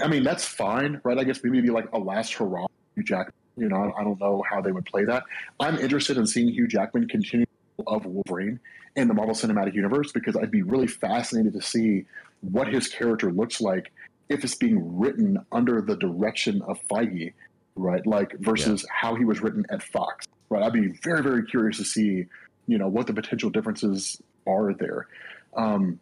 I 0.02 0.08
mean, 0.08 0.22
that's 0.22 0.44
fine, 0.44 1.00
right? 1.04 1.18
I 1.18 1.24
guess 1.24 1.40
maybe 1.42 1.60
be 1.60 1.70
like 1.70 1.90
a 1.92 1.98
last 1.98 2.34
hurrah, 2.34 2.66
Hugh 2.94 3.02
Jackman. 3.02 3.34
You 3.56 3.68
know, 3.68 3.92
I 3.98 4.04
don't 4.04 4.18
know 4.20 4.42
how 4.48 4.60
they 4.60 4.72
would 4.72 4.86
play 4.86 5.04
that. 5.04 5.24
I'm 5.58 5.76
interested 5.76 6.16
in 6.16 6.26
seeing 6.26 6.48
Hugh 6.48 6.68
Jackman 6.68 7.08
continue 7.08 7.46
of 7.86 8.04
Wolverine 8.04 8.60
in 8.96 9.08
the 9.08 9.14
Marvel 9.14 9.34
Cinematic 9.34 9.74
Universe 9.74 10.12
because 10.12 10.36
I'd 10.36 10.50
be 10.50 10.62
really 10.62 10.86
fascinated 10.86 11.52
to 11.54 11.62
see 11.62 12.06
what 12.40 12.68
his 12.68 12.88
character 12.88 13.30
looks 13.30 13.60
like 13.60 13.92
if 14.30 14.44
it's 14.44 14.54
being 14.54 14.98
written 14.98 15.44
under 15.52 15.82
the 15.82 15.96
direction 15.96 16.62
of 16.62 16.78
Feige, 16.88 17.34
right? 17.74 18.06
Like 18.06 18.38
versus 18.38 18.86
yeah. 18.86 18.94
how 18.94 19.14
he 19.16 19.24
was 19.24 19.42
written 19.42 19.66
at 19.70 19.82
Fox, 19.82 20.26
right? 20.48 20.62
I'd 20.62 20.72
be 20.72 20.88
very, 21.02 21.22
very 21.22 21.44
curious 21.44 21.76
to 21.78 21.84
see, 21.84 22.26
you 22.66 22.78
know, 22.78 22.88
what 22.88 23.08
the 23.08 23.12
potential 23.12 23.50
differences 23.50 24.22
are 24.46 24.72
there. 24.72 25.08
Um, 25.56 25.98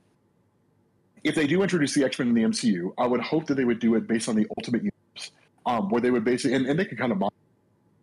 if 1.25 1.35
they 1.35 1.47
do 1.47 1.63
introduce 1.63 1.95
the 1.95 2.05
X 2.05 2.19
Men 2.19 2.29
in 2.29 2.35
the 2.35 2.43
MCU, 2.43 2.93
I 2.99 3.07
would 3.07 3.21
hope 3.21 3.47
that 3.47 3.55
they 3.55 3.65
would 3.65 3.81
do 3.81 3.95
it 3.97 4.07
based 4.07 4.29
on 4.29 4.37
the 4.37 4.47
Ultimate 4.59 4.83
Universe, 4.83 5.33
um, 5.65 5.89
where 5.89 6.03
they 6.03 6.11
would 6.11 6.25
basically, 6.25 6.55
and, 6.55 6.67
and 6.67 6.79
they 6.79 6.85
could 6.85 6.99
kind 6.99 7.11
of 7.11 7.19
mock 7.19 7.33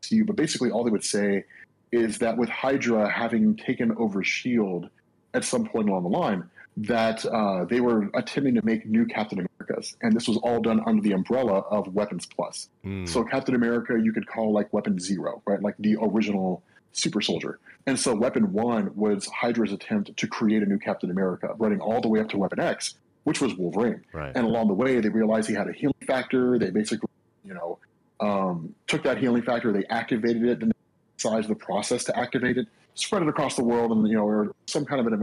MCU, 0.02 0.26
but 0.26 0.36
basically 0.36 0.72
all 0.72 0.84
they 0.84 0.92
would 0.92 1.04
say 1.04 1.46
is 1.92 2.18
that 2.18 2.36
with 2.36 2.50
Hydra 2.50 3.10
having 3.10 3.56
taken 3.56 3.96
over 3.98 4.24
Shield 4.24 4.90
at 5.36 5.46
some 5.46 5.66
point 5.68 5.88
along 5.88 6.04
the 6.04 6.10
line, 6.10 6.50
that 6.78 7.26
uh, 7.26 7.66
they 7.66 7.80
were 7.80 8.10
attempting 8.14 8.56
to 8.56 8.66
make 8.66 8.86
new 8.86 9.06
Captain 9.06 9.40
Americas, 9.40 9.96
and 10.02 10.16
this 10.16 10.28
was 10.28 10.38
all 10.38 10.60
done 10.60 10.82
under 10.86 11.02
the 11.02 11.14
umbrella 11.14 11.60
of 11.72 11.94
Weapons 11.94 12.26
Plus. 12.26 12.70
Mm. 12.86 13.08
So 13.08 13.24
Captain 13.24 13.56
America, 13.56 13.98
you 14.02 14.12
could 14.12 14.28
call 14.28 14.52
like 14.52 14.72
Weapon 14.74 15.00
Zero, 15.00 15.42
right? 15.46 15.62
Like 15.62 15.76
the 15.80 15.98
original 16.02 16.64
super 16.92 17.22
soldier. 17.22 17.60
And 17.88 18.00
so 18.00 18.16
Weapon 18.16 18.52
One 18.52 18.92
was 18.96 19.28
Hydra's 19.28 19.72
attempt 19.72 20.18
to 20.18 20.28
create 20.28 20.64
a 20.64 20.66
new 20.66 20.80
Captain 20.80 21.12
America, 21.12 21.54
running 21.58 21.80
all 21.80 22.02
the 22.02 22.08
way 22.08 22.20
up 22.20 22.30
to 22.30 22.38
Weapon 22.38 22.60
X, 22.60 22.96
which 23.24 23.42
was 23.42 23.56
Wolverine. 23.56 24.04
Right. 24.12 24.32
And 24.36 24.46
along 24.46 24.68
the 24.68 24.74
way, 24.74 25.00
they 25.00 25.10
realized 25.10 25.48
he 25.48 25.56
had 25.56 25.68
a 25.70 25.74
healing 25.74 25.96
factor. 26.06 26.58
They 26.58 26.72
basically, 26.72 27.10
you 27.44 27.54
know, 27.54 27.80
um, 28.20 28.74
took 28.88 29.04
that 29.04 29.18
healing 29.18 29.44
factor, 29.44 29.72
they 29.72 29.86
activated 29.86 30.44
it, 30.44 30.62
and 30.62 30.74
size 31.18 31.48
the 31.48 31.56
process 31.56 32.04
to 32.06 32.18
activate 32.18 32.58
it, 32.58 32.68
spread 32.96 33.22
it 33.22 33.28
across 33.28 33.56
the 33.56 33.64
world, 33.64 33.92
and 33.92 34.08
you 34.08 34.16
know, 34.16 34.26
or 34.26 34.54
some 34.68 34.86
kind 34.86 35.00
of 35.00 35.08
an 35.08 35.22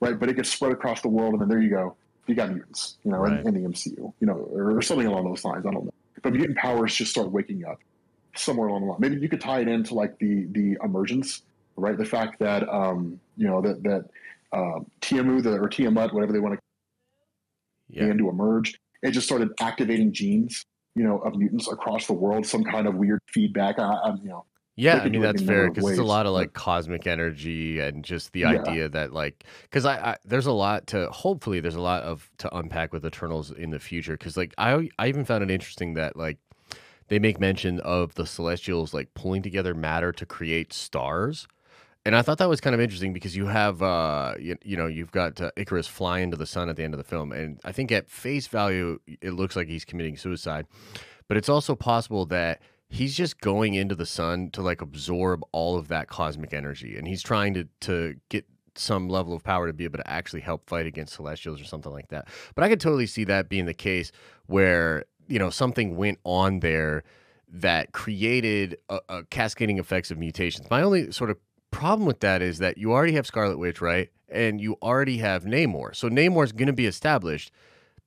right? 0.00 0.18
But 0.18 0.28
it 0.28 0.36
gets 0.36 0.50
spread 0.50 0.72
across 0.72 1.02
the 1.02 1.08
world, 1.08 1.32
and 1.32 1.42
then 1.42 1.48
there 1.48 1.60
you 1.60 1.70
go. 1.70 1.96
You 2.26 2.34
got 2.34 2.50
mutants, 2.50 2.96
you 3.04 3.10
know, 3.10 3.18
right. 3.18 3.40
in, 3.40 3.48
in, 3.48 3.62
the 3.62 3.68
MCU, 3.68 4.12
you 4.18 4.26
know, 4.26 4.48
or, 4.52 4.78
or 4.78 4.82
something 4.82 5.06
along 5.06 5.28
those 5.28 5.44
lines. 5.44 5.66
I 5.66 5.70
don't 5.70 5.84
know. 5.84 5.94
But 6.22 6.32
mutant 6.32 6.56
powers 6.56 6.94
just 6.94 7.10
start 7.10 7.30
waking 7.30 7.66
up 7.66 7.78
somewhere 8.34 8.68
along 8.68 8.82
the 8.82 8.86
line. 8.88 9.00
Maybe 9.00 9.16
you 9.20 9.28
could 9.28 9.40
tie 9.40 9.60
it 9.60 9.68
into 9.68 9.94
like 9.94 10.18
the 10.18 10.46
the 10.52 10.78
emergence, 10.82 11.42
right? 11.76 11.96
The 11.96 12.04
fact 12.04 12.38
that 12.40 12.68
um, 12.68 13.20
you 13.36 13.46
know 13.46 13.60
that 13.60 13.82
that 13.82 14.08
uh, 14.52 14.80
Tiamu 15.00 15.42
the, 15.42 15.58
or 15.58 15.68
Tiamut, 15.68 16.12
whatever 16.12 16.32
they 16.32 16.38
want 16.38 16.54
to, 16.54 16.60
yeah. 17.90 18.12
to 18.12 18.28
emerge, 18.28 18.78
it 19.02 19.10
just 19.10 19.26
started 19.26 19.50
activating 19.60 20.12
genes, 20.12 20.64
you 20.94 21.04
know, 21.04 21.18
of 21.18 21.36
mutants 21.36 21.70
across 21.70 22.06
the 22.06 22.12
world. 22.12 22.46
Some 22.46 22.64
kind 22.64 22.86
of 22.86 22.94
weird 22.94 23.20
feedback. 23.30 23.78
I, 23.78 23.92
I 23.92 24.14
you 24.22 24.30
know, 24.30 24.44
yeah, 24.76 24.96
I 24.98 25.08
mean 25.08 25.20
that's 25.20 25.42
fair 25.42 25.70
because 25.70 25.88
it's 25.90 26.00
a 26.00 26.04
lot 26.04 26.26
of 26.26 26.32
like 26.32 26.52
cosmic 26.52 27.06
energy 27.06 27.78
and 27.78 28.04
just 28.04 28.32
the 28.32 28.40
yeah. 28.40 28.50
idea 28.50 28.88
that 28.88 29.12
like 29.12 29.44
because 29.62 29.84
I, 29.84 29.94
I, 29.94 30.16
there's 30.24 30.46
a 30.46 30.52
lot 30.52 30.88
to 30.88 31.08
hopefully 31.10 31.60
there's 31.60 31.76
a 31.76 31.80
lot 31.80 32.02
of 32.02 32.28
to 32.38 32.56
unpack 32.56 32.92
with 32.92 33.04
Eternals 33.06 33.52
in 33.52 33.70
the 33.70 33.78
future 33.78 34.14
because 34.14 34.36
like 34.36 34.52
I 34.58 34.88
I 34.98 35.08
even 35.08 35.24
found 35.24 35.44
it 35.44 35.50
interesting 35.50 35.94
that 35.94 36.16
like 36.16 36.38
they 37.08 37.18
make 37.18 37.38
mention 37.38 37.78
of 37.80 38.14
the 38.14 38.26
Celestials 38.26 38.92
like 38.92 39.14
pulling 39.14 39.42
together 39.42 39.74
matter 39.74 40.10
to 40.12 40.26
create 40.26 40.72
stars. 40.72 41.46
And 42.06 42.14
I 42.14 42.22
thought 42.22 42.38
that 42.38 42.50
was 42.50 42.60
kind 42.60 42.74
of 42.74 42.80
interesting 42.80 43.14
because 43.14 43.34
you 43.34 43.46
have, 43.46 43.82
uh, 43.82 44.34
you, 44.38 44.58
you 44.62 44.76
know, 44.76 44.86
you've 44.86 45.10
got 45.10 45.40
uh, 45.40 45.50
Ikaris 45.56 45.88
fly 45.88 46.18
into 46.18 46.36
the 46.36 46.44
sun 46.44 46.68
at 46.68 46.76
the 46.76 46.82
end 46.82 46.92
of 46.92 46.98
the 46.98 47.04
film, 47.04 47.32
and 47.32 47.58
I 47.64 47.72
think 47.72 47.90
at 47.92 48.10
face 48.10 48.46
value, 48.46 48.98
it 49.22 49.30
looks 49.30 49.56
like 49.56 49.68
he's 49.68 49.86
committing 49.86 50.18
suicide, 50.18 50.66
but 51.28 51.38
it's 51.38 51.48
also 51.48 51.74
possible 51.74 52.26
that 52.26 52.60
he's 52.94 53.16
just 53.16 53.40
going 53.40 53.74
into 53.74 53.94
the 53.94 54.06
sun 54.06 54.50
to 54.50 54.62
like 54.62 54.80
absorb 54.80 55.42
all 55.50 55.76
of 55.76 55.88
that 55.88 56.06
cosmic 56.06 56.54
energy 56.54 56.96
and 56.96 57.08
he's 57.08 57.22
trying 57.22 57.52
to 57.52 57.66
to 57.80 58.14
get 58.28 58.46
some 58.76 59.08
level 59.08 59.34
of 59.34 59.42
power 59.42 59.66
to 59.66 59.72
be 59.72 59.84
able 59.84 59.98
to 59.98 60.10
actually 60.10 60.40
help 60.40 60.68
fight 60.68 60.86
against 60.86 61.14
celestials 61.14 61.60
or 61.60 61.64
something 61.64 61.92
like 61.92 62.08
that. 62.08 62.28
But 62.54 62.64
i 62.64 62.68
could 62.68 62.80
totally 62.80 63.06
see 63.06 63.24
that 63.24 63.48
being 63.48 63.66
the 63.66 63.74
case 63.74 64.12
where 64.46 65.04
you 65.28 65.38
know 65.38 65.50
something 65.50 65.96
went 65.96 66.18
on 66.24 66.60
there 66.60 67.02
that 67.48 67.92
created 67.92 68.78
a, 68.88 69.00
a 69.08 69.24
cascading 69.24 69.78
effects 69.78 70.10
of 70.10 70.18
mutations. 70.18 70.68
My 70.70 70.82
only 70.82 71.10
sort 71.12 71.30
of 71.30 71.38
problem 71.70 72.06
with 72.06 72.20
that 72.20 72.42
is 72.42 72.58
that 72.58 72.78
you 72.78 72.92
already 72.92 73.12
have 73.12 73.26
scarlet 73.26 73.58
witch 73.58 73.80
right? 73.80 74.10
And 74.28 74.60
you 74.60 74.76
already 74.82 75.18
have 75.18 75.44
namor. 75.44 75.94
So 75.94 76.08
namor's 76.08 76.52
going 76.52 76.66
to 76.66 76.72
be 76.72 76.86
established. 76.86 77.52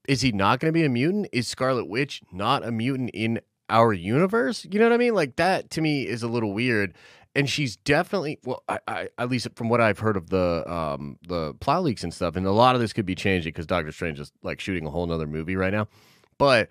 Is 0.08 0.22
he 0.22 0.32
not 0.32 0.60
going 0.60 0.70
to 0.70 0.78
be 0.78 0.86
a 0.86 0.90
mutant? 0.90 1.28
Is 1.34 1.50
Scarlet 1.50 1.86
Witch 1.86 2.22
not 2.32 2.66
a 2.66 2.72
mutant 2.72 3.10
in 3.14 3.42
our 3.70 3.94
universe. 3.94 4.66
You 4.70 4.80
know 4.80 4.86
what 4.86 4.94
I 4.94 4.98
mean? 4.98 5.14
Like 5.14 5.36
that 5.38 5.70
to 5.72 5.82
me 5.82 6.08
is 6.08 6.24
a 6.24 6.28
little 6.28 6.54
weird. 6.54 6.94
And 7.36 7.48
she's 7.48 7.76
definitely 7.78 8.40
well, 8.44 8.64
I, 8.68 8.80
I, 8.88 9.10
at 9.20 9.30
least 9.30 9.48
from 9.56 9.70
what 9.70 9.80
I've 9.80 10.00
heard 10.00 10.18
of 10.18 10.30
the 10.30 10.64
um 10.72 11.20
the 11.28 11.54
plot 11.56 11.84
leaks 11.84 12.04
and 12.04 12.14
stuff, 12.14 12.36
and 12.36 12.46
a 12.46 12.52
lot 12.52 12.74
of 12.74 12.82
this 12.82 12.94
could 12.94 13.06
be 13.06 13.16
changing 13.16 13.50
because 13.50 13.68
Doctor 13.68 13.92
Strange 13.92 14.20
is 14.20 14.32
like 14.42 14.60
shooting 14.60 14.88
a 14.88 14.90
whole 14.90 15.06
nother 15.06 15.28
movie 15.28 15.56
right 15.56 15.74
now. 15.74 15.88
But 16.40 16.70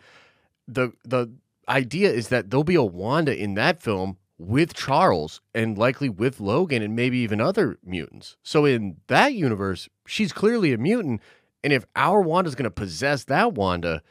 the 0.67 0.93
the 1.05 1.31
idea 1.69 2.11
is 2.11 2.29
that 2.29 2.51
there'll 2.51 2.65
be 2.65 2.75
a 2.75 2.83
Wanda 2.83 3.37
in 3.37 3.55
that 3.55 3.81
film 3.83 4.17
with 4.39 4.75
Charles 4.75 5.41
and 5.55 5.79
likely 5.79 6.09
with 6.09 6.41
Logan 6.41 6.83
and 6.83 6.95
maybe 6.95 7.19
even 7.19 7.41
other 7.41 7.79
mutants. 7.85 8.37
So 8.43 8.65
in 8.65 8.97
that 9.07 9.35
universe, 9.35 9.89
she's 10.07 10.33
clearly 10.33 10.73
a 10.73 10.79
mutant. 10.79 11.21
And 11.65 11.73
if 11.73 11.87
our 11.97 12.21
Wanda's 12.21 12.55
going 12.55 12.65
to 12.65 12.71
possess 12.71 13.25
that 13.25 13.55
Wanda, 13.55 14.03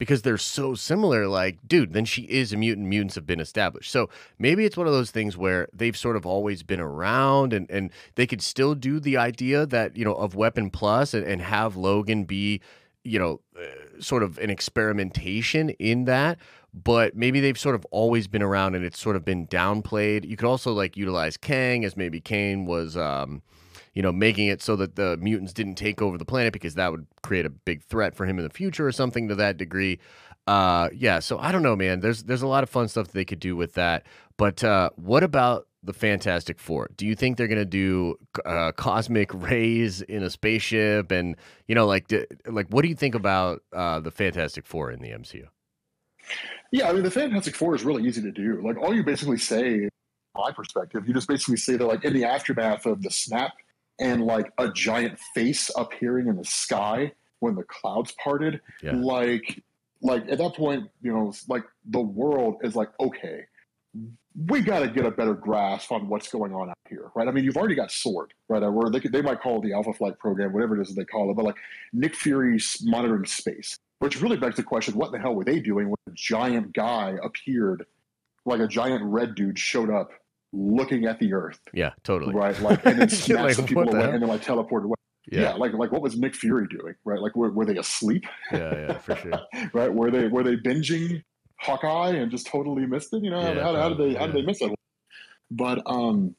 because 0.00 0.22
they're 0.22 0.38
so 0.38 0.74
similar 0.74 1.28
like 1.28 1.58
dude 1.68 1.92
then 1.92 2.06
she 2.06 2.22
is 2.22 2.54
a 2.54 2.56
mutant 2.56 2.88
mutants 2.88 3.14
have 3.14 3.26
been 3.26 3.38
established. 3.38 3.92
So 3.92 4.08
maybe 4.38 4.64
it's 4.64 4.76
one 4.76 4.86
of 4.86 4.94
those 4.94 5.10
things 5.10 5.36
where 5.36 5.68
they've 5.74 5.96
sort 5.96 6.16
of 6.16 6.24
always 6.24 6.62
been 6.62 6.80
around 6.80 7.52
and 7.52 7.70
and 7.70 7.90
they 8.14 8.26
could 8.26 8.40
still 8.40 8.74
do 8.74 8.98
the 8.98 9.18
idea 9.18 9.66
that 9.66 9.96
you 9.96 10.04
know 10.04 10.14
of 10.14 10.34
weapon 10.34 10.70
plus 10.70 11.12
and, 11.12 11.24
and 11.24 11.42
have 11.42 11.76
logan 11.76 12.24
be 12.24 12.62
you 13.04 13.18
know 13.18 13.40
uh, 13.56 14.00
sort 14.00 14.22
of 14.22 14.38
an 14.38 14.48
experimentation 14.48 15.68
in 15.78 16.06
that 16.06 16.38
but 16.72 17.14
maybe 17.14 17.40
they've 17.40 17.58
sort 17.58 17.74
of 17.74 17.84
always 17.90 18.26
been 18.26 18.42
around 18.42 18.74
and 18.74 18.84
it's 18.84 18.98
sort 18.98 19.16
of 19.16 19.24
been 19.24 19.46
downplayed. 19.48 20.24
You 20.26 20.36
could 20.36 20.48
also 20.48 20.72
like 20.72 20.96
utilize 20.96 21.36
kang 21.36 21.84
as 21.84 21.96
maybe 21.96 22.20
kang 22.20 22.64
was 22.64 22.96
um 22.96 23.42
you 24.00 24.02
know, 24.02 24.12
making 24.12 24.46
it 24.46 24.62
so 24.62 24.76
that 24.76 24.96
the 24.96 25.18
mutants 25.18 25.52
didn't 25.52 25.74
take 25.74 26.00
over 26.00 26.16
the 26.16 26.24
planet 26.24 26.54
because 26.54 26.74
that 26.74 26.90
would 26.90 27.06
create 27.22 27.44
a 27.44 27.50
big 27.50 27.84
threat 27.84 28.14
for 28.14 28.24
him 28.24 28.38
in 28.38 28.44
the 28.44 28.50
future 28.50 28.86
or 28.86 28.92
something 28.92 29.28
to 29.28 29.34
that 29.34 29.58
degree. 29.58 29.98
Uh, 30.46 30.88
yeah, 30.94 31.18
so 31.18 31.38
I 31.38 31.52
don't 31.52 31.62
know, 31.62 31.76
man. 31.76 32.00
There's 32.00 32.22
there's 32.22 32.40
a 32.40 32.46
lot 32.46 32.62
of 32.62 32.70
fun 32.70 32.88
stuff 32.88 33.08
they 33.08 33.26
could 33.26 33.40
do 33.40 33.56
with 33.56 33.74
that. 33.74 34.06
But 34.38 34.64
uh, 34.64 34.88
what 34.96 35.22
about 35.22 35.66
the 35.82 35.92
Fantastic 35.92 36.58
Four? 36.58 36.88
Do 36.96 37.04
you 37.04 37.14
think 37.14 37.36
they're 37.36 37.46
gonna 37.46 37.66
do 37.66 38.16
uh, 38.46 38.72
cosmic 38.72 39.34
rays 39.34 40.00
in 40.00 40.22
a 40.22 40.30
spaceship? 40.30 41.10
And 41.10 41.36
you 41.68 41.74
know, 41.74 41.84
like, 41.84 42.10
like 42.46 42.68
what 42.70 42.80
do 42.80 42.88
you 42.88 42.94
think 42.94 43.14
about 43.14 43.60
uh, 43.70 44.00
the 44.00 44.10
Fantastic 44.10 44.64
Four 44.64 44.90
in 44.92 45.02
the 45.02 45.10
MCU? 45.10 45.44
Yeah, 46.72 46.88
I 46.88 46.94
mean, 46.94 47.02
the 47.02 47.10
Fantastic 47.10 47.54
Four 47.54 47.74
is 47.74 47.84
really 47.84 48.08
easy 48.08 48.22
to 48.22 48.32
do. 48.32 48.62
Like, 48.64 48.78
all 48.78 48.94
you 48.94 49.04
basically 49.04 49.36
say, 49.36 49.90
my 50.34 50.52
perspective, 50.52 51.06
you 51.06 51.12
just 51.12 51.28
basically 51.28 51.58
say 51.58 51.76
that, 51.76 51.84
like, 51.84 52.02
in 52.02 52.14
the 52.14 52.24
aftermath 52.24 52.86
of 52.86 53.02
the 53.02 53.10
snap 53.10 53.52
and 54.00 54.24
like 54.24 54.52
a 54.58 54.70
giant 54.70 55.18
face 55.34 55.70
appearing 55.76 56.26
in 56.26 56.36
the 56.36 56.44
sky 56.44 57.12
when 57.40 57.54
the 57.54 57.64
clouds 57.64 58.14
parted. 58.22 58.60
Yeah. 58.82 58.92
Like, 58.96 59.62
like 60.02 60.28
at 60.28 60.38
that 60.38 60.54
point, 60.54 60.88
you 61.02 61.12
know, 61.12 61.32
like 61.48 61.64
the 61.84 62.00
world 62.00 62.56
is 62.62 62.74
like, 62.74 62.88
okay, 62.98 63.44
we 64.46 64.60
got 64.60 64.80
to 64.80 64.88
get 64.88 65.04
a 65.04 65.10
better 65.10 65.34
grasp 65.34 65.90
on 65.92 66.08
what's 66.08 66.30
going 66.30 66.54
on 66.54 66.70
out 66.70 66.78
here, 66.88 67.10
right? 67.14 67.26
I 67.26 67.32
mean, 67.32 67.44
you've 67.44 67.56
already 67.56 67.74
got 67.74 67.90
Sword, 67.90 68.32
right? 68.48 68.60
Where 68.60 68.90
they, 68.90 69.00
they 69.00 69.22
might 69.22 69.40
call 69.40 69.58
it 69.58 69.62
the 69.62 69.72
Alpha 69.72 69.92
Flight 69.92 70.18
program, 70.18 70.52
whatever 70.52 70.78
it 70.78 70.82
is 70.82 70.88
that 70.88 70.94
they 70.94 71.04
call 71.04 71.30
it, 71.30 71.34
but 71.34 71.44
like 71.44 71.56
Nick 71.92 72.14
Fury's 72.14 72.78
monitoring 72.82 73.26
space, 73.26 73.76
which 73.98 74.20
really 74.22 74.36
begs 74.36 74.56
the 74.56 74.62
question: 74.62 74.94
What 74.94 75.12
the 75.12 75.18
hell 75.18 75.34
were 75.34 75.44
they 75.44 75.60
doing 75.60 75.88
when 75.88 75.96
a 76.08 76.12
giant 76.14 76.72
guy 76.72 77.16
appeared, 77.22 77.84
like 78.46 78.60
a 78.60 78.68
giant 78.68 79.02
red 79.04 79.34
dude 79.34 79.58
showed 79.58 79.90
up, 79.90 80.10
looking 80.52 81.04
at 81.06 81.18
the 81.20 81.32
Earth, 81.32 81.60
Yeah, 81.72 81.90
totally. 82.02 82.34
right? 82.34 82.58
Like 82.60 82.84
and 82.86 83.00
then 83.00 83.08
snatched 83.08 83.58
Like, 83.58 83.66
people 83.68 83.84
the 83.84 83.90
away 83.92 84.00
hell? 84.02 84.10
and 84.14 84.22
then 84.22 84.28
like 84.28 84.42
teleported 84.42 84.84
away. 84.84 84.94
Yeah. 85.30 85.40
Yeah, 85.42 85.52
like 85.54 85.72
like 85.74 85.92
what 85.92 86.02
was 86.02 86.18
Nick 86.18 86.34
Fury 86.34 86.66
doing, 86.68 86.94
right? 87.04 87.20
Like 87.20 87.36
were, 87.36 87.50
were 87.52 87.64
they 87.64 87.76
asleep, 87.76 88.24
yeah, 88.52 88.74
yeah, 88.74 88.98
for 88.98 89.14
sure. 89.16 89.32
right? 89.74 89.92
Were 89.92 90.10
they 90.10 90.26
were 90.28 90.42
they 90.42 90.56
binging 90.56 91.22
Hawkeye 91.60 92.10
and 92.16 92.30
just 92.30 92.46
totally 92.46 92.86
missed 92.86 93.12
it? 93.12 93.22
You 93.22 93.30
know, 93.30 93.40
how, 93.40 93.52
Yeah, 93.52 93.62
how, 93.62 93.76
how 93.76 93.88
did 93.90 93.98
they 93.98 94.14
how 94.18 94.26
did 94.26 94.34
they 94.34 94.42
miss 94.42 94.60
it? 94.60 94.72
But 95.50 95.82
um, 95.86 96.34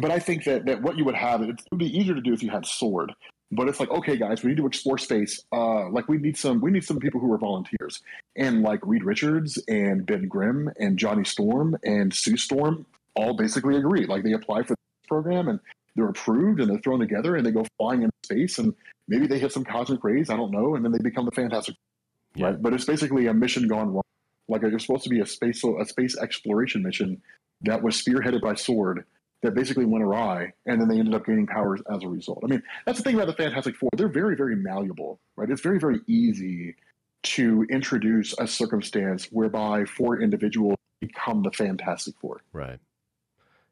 but 0.00 0.10
I 0.10 0.18
think 0.18 0.44
that 0.44 0.66
that 0.66 0.82
what 0.82 0.98
you 0.98 1.04
would 1.04 1.14
have 1.14 1.40
it 1.42 1.60
would 1.70 1.78
be 1.78 1.86
easier 1.98 2.14
to 2.14 2.20
do 2.20 2.32
if 2.34 2.42
you 2.42 2.50
had 2.50 2.66
Sword. 2.66 3.12
But 3.54 3.68
it's 3.68 3.78
like, 3.78 3.90
okay, 3.90 4.16
guys, 4.16 4.42
we 4.42 4.48
need 4.50 4.56
to 4.56 4.66
explore 4.66 4.96
space. 4.96 5.44
Uh, 5.52 5.88
like 5.90 6.08
we 6.08 6.16
need 6.16 6.38
some 6.38 6.60
we 6.60 6.70
need 6.70 6.84
some 6.84 6.98
people 6.98 7.20
who 7.20 7.30
are 7.32 7.38
volunteers, 7.38 8.02
and 8.34 8.62
like 8.62 8.80
Reed 8.84 9.04
Richards 9.04 9.62
and 9.68 10.06
Ben 10.06 10.26
Grimm 10.26 10.70
and 10.80 10.98
Johnny 10.98 11.24
Storm 11.24 11.76
and 11.84 12.12
Sue 12.14 12.38
Storm 12.38 12.86
all 13.14 13.34
basically 13.36 13.76
agree. 13.76 14.06
Like 14.06 14.24
they 14.24 14.32
apply 14.32 14.62
for 14.62 14.70
this 14.70 15.06
program 15.06 15.48
and 15.48 15.60
they're 15.94 16.08
approved 16.08 16.60
and 16.60 16.70
they're 16.70 16.78
thrown 16.80 16.98
together 16.98 17.36
and 17.36 17.44
they 17.44 17.50
go 17.50 17.66
flying 17.78 18.02
into 18.02 18.12
space 18.24 18.58
and 18.58 18.72
maybe 19.06 19.26
they 19.26 19.38
hit 19.38 19.52
some 19.52 19.64
cosmic 19.64 20.02
rays. 20.02 20.30
I 20.30 20.36
don't 20.36 20.50
know, 20.50 20.74
and 20.74 20.82
then 20.82 20.90
they 20.92 20.98
become 20.98 21.26
the 21.26 21.30
Fantastic 21.32 21.74
Yeah. 22.34 22.46
right? 22.46 22.62
But 22.62 22.72
it's 22.72 22.86
basically 22.86 23.26
a 23.26 23.34
mission 23.34 23.68
gone 23.68 23.92
wrong. 23.92 24.02
Like 24.48 24.62
it 24.62 24.72
was 24.72 24.82
supposed 24.82 25.04
to 25.04 25.10
be 25.10 25.20
a 25.20 25.26
space 25.26 25.62
a 25.62 25.84
space 25.84 26.16
exploration 26.16 26.82
mission 26.82 27.20
that 27.62 27.82
was 27.82 28.02
spearheaded 28.02 28.40
by 28.40 28.54
Sword 28.54 29.04
that 29.42 29.54
basically 29.54 29.84
went 29.84 30.04
awry, 30.04 30.52
and 30.66 30.80
then 30.80 30.88
they 30.88 30.98
ended 30.98 31.14
up 31.14 31.26
gaining 31.26 31.46
powers 31.46 31.80
as 31.92 32.02
a 32.02 32.08
result. 32.08 32.40
I 32.44 32.46
mean, 32.46 32.62
that's 32.86 32.98
the 32.98 33.04
thing 33.04 33.16
about 33.16 33.26
the 33.26 33.32
Fantastic 33.42 33.76
Four; 33.76 33.90
they're 33.96 34.08
very, 34.08 34.36
very 34.36 34.56
malleable, 34.56 35.20
right? 35.36 35.50
It's 35.50 35.60
very, 35.60 35.78
very 35.78 36.00
easy 36.06 36.76
to 37.24 37.66
introduce 37.70 38.34
a 38.38 38.46
circumstance 38.46 39.26
whereby 39.26 39.84
four 39.84 40.20
individuals 40.20 40.76
become 41.00 41.42
the 41.42 41.50
Fantastic 41.52 42.14
Four. 42.20 42.40
Right. 42.52 42.78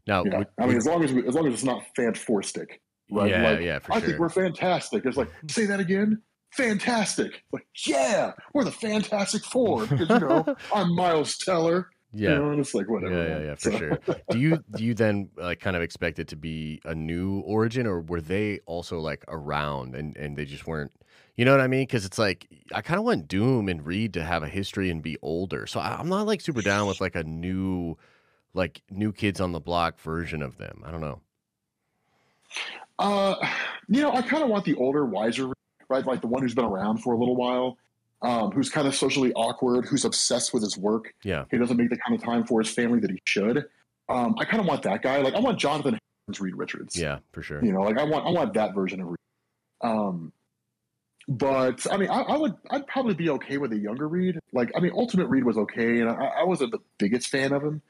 Now, 0.06 0.24
Yeah, 0.24 0.38
would- 0.38 0.48
I 0.58 0.66
mean, 0.66 0.76
as 0.76 0.86
long 0.86 1.04
as 1.04 1.12
we, 1.12 1.26
as 1.26 1.34
long 1.34 1.46
as 1.46 1.54
it's 1.54 1.64
not 1.64 1.82
fan 1.94 2.14
four 2.14 2.42
stick, 2.42 2.80
right? 3.10 3.30
yeah, 3.30 3.50
like, 3.50 3.60
yeah, 3.60 3.78
for 3.78 3.86
sure. 3.86 3.94
I 3.94 3.98
sure. 4.00 4.08
think 4.08 4.18
we're 4.20 4.28
fantastic. 4.28 5.04
It's 5.04 5.16
like, 5.16 5.30
say 5.48 5.66
that 5.66 5.80
again. 5.80 6.20
Fantastic. 6.52 7.44
Like, 7.52 7.66
yeah, 7.86 8.32
we're 8.52 8.64
the 8.64 8.72
Fantastic 8.72 9.44
Four. 9.44 9.86
Because, 9.86 10.08
you 10.08 10.18
know, 10.28 10.56
I'm 10.74 10.94
Miles 10.96 11.36
Teller. 11.38 11.90
Yeah. 12.12 12.30
You 12.30 12.34
know, 12.36 12.50
and 12.50 12.60
it's 12.60 12.74
like, 12.74 12.88
whatever. 12.88 13.14
Yeah, 13.14 13.38
yeah, 13.38 13.44
yeah, 13.44 13.54
for 13.54 13.70
So- 13.70 13.78
sure. 13.78 13.98
Do 14.30 14.38
you 14.38 14.62
do 14.76 14.84
you 14.84 14.94
then 14.94 15.30
like 15.36 15.60
kind 15.60 15.76
of 15.76 15.82
expect 15.82 16.18
it 16.18 16.28
to 16.28 16.36
be 16.36 16.80
a 16.84 16.94
new 16.94 17.40
origin, 17.40 17.86
or 17.86 18.00
were 18.00 18.20
they 18.20 18.60
also 18.66 18.98
like 19.00 19.24
around 19.28 19.94
and 19.94 20.16
and 20.16 20.36
they 20.36 20.44
just 20.44 20.66
weren't? 20.66 20.92
You 21.36 21.44
know 21.44 21.52
what 21.52 21.60
I 21.60 21.68
mean? 21.68 21.82
Because 21.82 22.04
it's 22.04 22.18
like 22.18 22.46
I 22.74 22.82
kind 22.82 22.98
of 22.98 23.04
want 23.04 23.28
Doom 23.28 23.68
and 23.68 23.86
Reed 23.86 24.12
to 24.14 24.24
have 24.24 24.42
a 24.42 24.48
history 24.48 24.90
and 24.90 25.02
be 25.02 25.16
older. 25.22 25.66
So 25.66 25.80
I, 25.80 25.96
I'm 25.98 26.08
not 26.08 26.26
like 26.26 26.40
super 26.40 26.60
down 26.62 26.86
with 26.88 27.00
like 27.00 27.14
a 27.14 27.24
new, 27.24 27.96
like 28.52 28.82
new 28.90 29.12
kids 29.12 29.40
on 29.40 29.52
the 29.52 29.60
block 29.60 29.98
version 30.00 30.42
of 30.42 30.58
them. 30.58 30.82
I 30.84 30.90
don't 30.90 31.00
know. 31.00 31.20
Uh, 32.98 33.36
you 33.88 34.02
know, 34.02 34.12
I 34.12 34.22
kind 34.22 34.42
of 34.42 34.50
want 34.50 34.64
the 34.64 34.74
older, 34.74 35.04
wiser, 35.06 35.50
right? 35.88 36.04
Like 36.04 36.20
the 36.20 36.26
one 36.26 36.42
who's 36.42 36.54
been 36.54 36.64
around 36.66 36.98
for 36.98 37.14
a 37.14 37.18
little 37.18 37.36
while, 37.36 37.78
um, 38.22 38.50
who's 38.52 38.68
kind 38.68 38.86
of 38.86 38.94
socially 38.94 39.32
awkward, 39.34 39.86
who's 39.86 40.04
obsessed 40.04 40.52
with 40.52 40.62
his 40.62 40.76
work. 40.76 41.12
Yeah, 41.24 41.44
He 41.50 41.58
doesn't 41.58 41.76
make 41.76 41.90
the 41.90 41.96
kind 41.96 42.18
of 42.18 42.22
time 42.24 42.44
for 42.46 42.60
his 42.60 42.70
family 42.70 43.00
that 43.00 43.10
he 43.10 43.18
should. 43.24 43.64
Um, 44.08 44.34
I 44.38 44.44
kind 44.44 44.60
of 44.60 44.66
want 44.66 44.82
that 44.82 45.02
guy. 45.02 45.18
Like, 45.18 45.34
I 45.34 45.40
want 45.40 45.58
Jonathan 45.58 45.98
Harris, 46.26 46.40
Reed 46.40 46.54
Richards. 46.56 46.96
yeah, 46.96 47.18
for 47.32 47.42
sure. 47.42 47.64
You 47.64 47.72
know, 47.72 47.82
like 47.82 47.98
I 47.98 48.04
want, 48.04 48.26
I 48.26 48.30
want 48.30 48.54
that 48.54 48.74
version 48.74 49.00
of 49.00 49.08
Reed. 49.08 49.16
Um, 49.82 50.32
but 51.28 51.86
I 51.92 51.96
mean, 51.96 52.10
I, 52.10 52.22
I 52.22 52.36
would, 52.36 52.54
I'd 52.70 52.86
probably 52.86 53.14
be 53.14 53.30
okay 53.30 53.58
with 53.58 53.72
a 53.72 53.78
younger 53.78 54.08
Reed. 54.08 54.38
Like, 54.52 54.70
I 54.76 54.80
mean, 54.80 54.92
Ultimate 54.94 55.28
Reed 55.28 55.44
was 55.44 55.56
okay, 55.58 56.00
and 56.00 56.10
I, 56.10 56.40
I 56.40 56.44
wasn't 56.44 56.72
the 56.72 56.80
biggest 56.98 57.28
fan 57.28 57.52
of 57.52 57.62
him. 57.62 57.82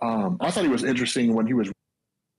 Um, 0.00 0.36
I 0.40 0.50
thought 0.50 0.64
he 0.64 0.70
was 0.70 0.84
interesting 0.84 1.34
when 1.34 1.46
he 1.46 1.54
was. 1.54 1.70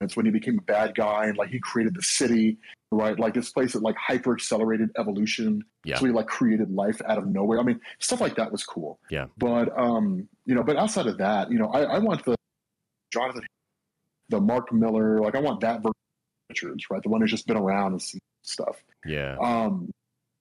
It's 0.02 0.16
when 0.16 0.26
he 0.26 0.32
became 0.32 0.60
a 0.60 0.62
bad 0.62 0.94
guy 0.96 1.26
and 1.26 1.38
like 1.38 1.50
he 1.50 1.60
created 1.60 1.96
the 1.96 2.02
city, 2.02 2.58
right? 2.92 3.18
Like 3.18 3.34
this 3.34 3.52
place 3.52 3.74
that 3.74 3.82
like 3.82 3.96
hyper 3.96 4.34
accelerated 4.34 4.90
evolution. 4.98 5.64
Yeah. 5.86 5.98
So 5.98 6.06
he 6.06 6.12
like 6.12 6.28
created 6.28 6.70
life 6.70 7.02
out 7.08 7.18
of 7.18 7.28
nowhere. 7.28 7.60
I 7.60 7.64
mean, 7.64 7.80
stuff 8.00 8.20
like 8.20 8.36
that 8.36 8.52
was 8.52 8.64
cool. 8.64 9.00
Yeah. 9.10 9.28
But 9.38 9.78
um, 9.78 10.28
you 10.46 10.54
know, 10.54 10.64
but 10.64 10.76
outside 10.76 11.08
of 11.08 11.18
that, 11.20 11.50
you 11.50 11.58
know, 11.58 11.70
I, 11.70 11.84
I 11.84 12.00
want 12.00 12.26
the 12.26 12.36
Jonathan, 13.12 13.44
the 14.30 14.42
Mark 14.42 14.74
Millar, 14.74 15.20
like 15.20 15.36
I 15.36 15.40
want 15.40 15.62
that 15.62 15.78
version 15.78 15.88
of 15.88 16.50
Richards, 16.50 16.86
right? 16.90 17.02
The 17.02 17.10
one 17.10 17.22
who's 17.22 17.32
just 17.32 17.48
been 17.48 17.58
around 17.58 17.94
and 17.94 18.02
seen 18.02 18.20
stuff. 18.42 18.84
Yeah, 19.06 19.38
Um, 19.40 19.92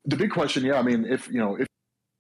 the 0.05 0.17
big 0.17 0.31
question, 0.31 0.65
yeah, 0.65 0.79
I 0.79 0.83
mean, 0.83 1.07
if 1.07 1.29
you 1.29 1.39
know, 1.39 1.57
if 1.57 1.67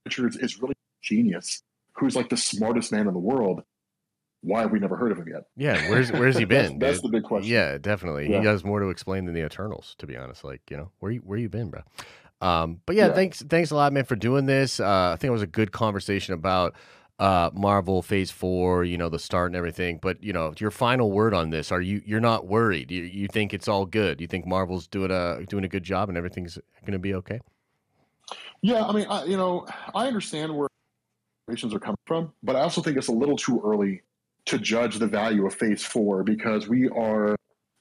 Richards 0.06 0.36
is 0.36 0.60
really 0.60 0.74
genius, 1.02 1.62
who's 1.96 2.16
like 2.16 2.28
the 2.28 2.36
smartest 2.36 2.92
man 2.92 3.06
in 3.06 3.12
the 3.12 3.18
world, 3.18 3.62
why 4.44 4.60
have 4.60 4.70
we 4.70 4.78
never 4.78 4.96
heard 4.96 5.10
of 5.12 5.18
him 5.18 5.28
yet? 5.28 5.44
yeah. 5.56 5.88
Where's 5.90 6.12
where's 6.12 6.36
he 6.36 6.44
been? 6.56 6.78
That's, 6.78 7.00
dude? 7.00 7.10
the 7.10 7.16
big 7.18 7.24
question. 7.24 7.50
Yeah, 7.52 7.78
definitely. 7.78 8.30
Yeah. 8.30 8.40
He 8.40 8.46
has 8.46 8.64
more 8.64 8.80
to 8.80 8.88
explain 8.90 9.24
than 9.24 9.34
the 9.34 9.44
Eternals, 9.44 9.94
to 9.98 10.06
be 10.06 10.16
honest. 10.16 10.44
Like, 10.44 10.60
you 10.70 10.76
know, 10.76 10.90
where 11.00 11.12
you 11.12 11.20
where 11.20 11.38
you 11.38 11.48
been, 11.48 11.70
bro? 11.70 11.80
Um, 12.40 12.80
but 12.86 12.94
yeah, 12.96 13.06
Yeah. 13.08 13.12
thanks 13.14 13.42
thanks 13.42 13.70
a 13.70 13.76
lot, 13.76 13.92
man, 13.92 14.04
for 14.04 14.16
doing 14.16 14.46
this. 14.46 14.78
Uh, 14.80 15.12
I 15.14 15.16
think 15.16 15.28
it 15.28 15.32
was 15.32 15.42
a 15.42 15.46
good 15.46 15.72
conversation 15.72 16.34
about 16.34 16.74
uh 17.20 17.48
Marvel 17.54 18.02
Phase 18.02 18.30
Four, 18.32 18.84
you 18.84 18.98
know, 18.98 19.08
the 19.08 19.18
start 19.20 19.48
and 19.50 19.56
everything. 19.56 19.98
But 20.02 20.22
you 20.22 20.32
know, 20.32 20.52
your 20.58 20.70
final 20.72 21.10
word 21.12 21.32
on 21.32 21.50
this: 21.50 21.70
Are 21.72 21.80
you 21.80 22.02
you're 22.04 22.20
not 22.20 22.46
worried? 22.46 22.90
You 22.90 23.02
you 23.04 23.28
think 23.28 23.54
it's 23.54 23.68
all 23.68 23.86
good? 23.86 24.20
You 24.20 24.26
think 24.26 24.46
Marvel's 24.46 24.86
doing 24.88 25.10
a 25.10 25.44
doing 25.46 25.64
a 25.64 25.68
good 25.68 25.84
job 25.84 26.08
and 26.08 26.18
everything's 26.18 26.58
going 26.82 26.92
to 26.92 26.98
be 26.98 27.14
okay? 27.14 27.40
Yeah, 28.62 28.84
I 28.84 28.92
mean, 28.92 29.06
I, 29.08 29.24
you 29.24 29.36
know, 29.36 29.66
I 29.94 30.06
understand 30.06 30.54
where 30.56 30.68
are 31.48 31.78
coming 31.78 31.98
from, 32.06 32.32
but 32.42 32.56
I 32.56 32.60
also 32.60 32.80
think 32.80 32.96
it's 32.96 33.08
a 33.08 33.12
little 33.12 33.36
too 33.36 33.60
early 33.64 34.00
to 34.46 34.58
judge 34.58 34.98
the 34.98 35.06
value 35.06 35.46
of 35.46 35.54
Phase 35.54 35.84
Four 35.84 36.22
because 36.22 36.68
we 36.68 36.88
are 36.88 37.36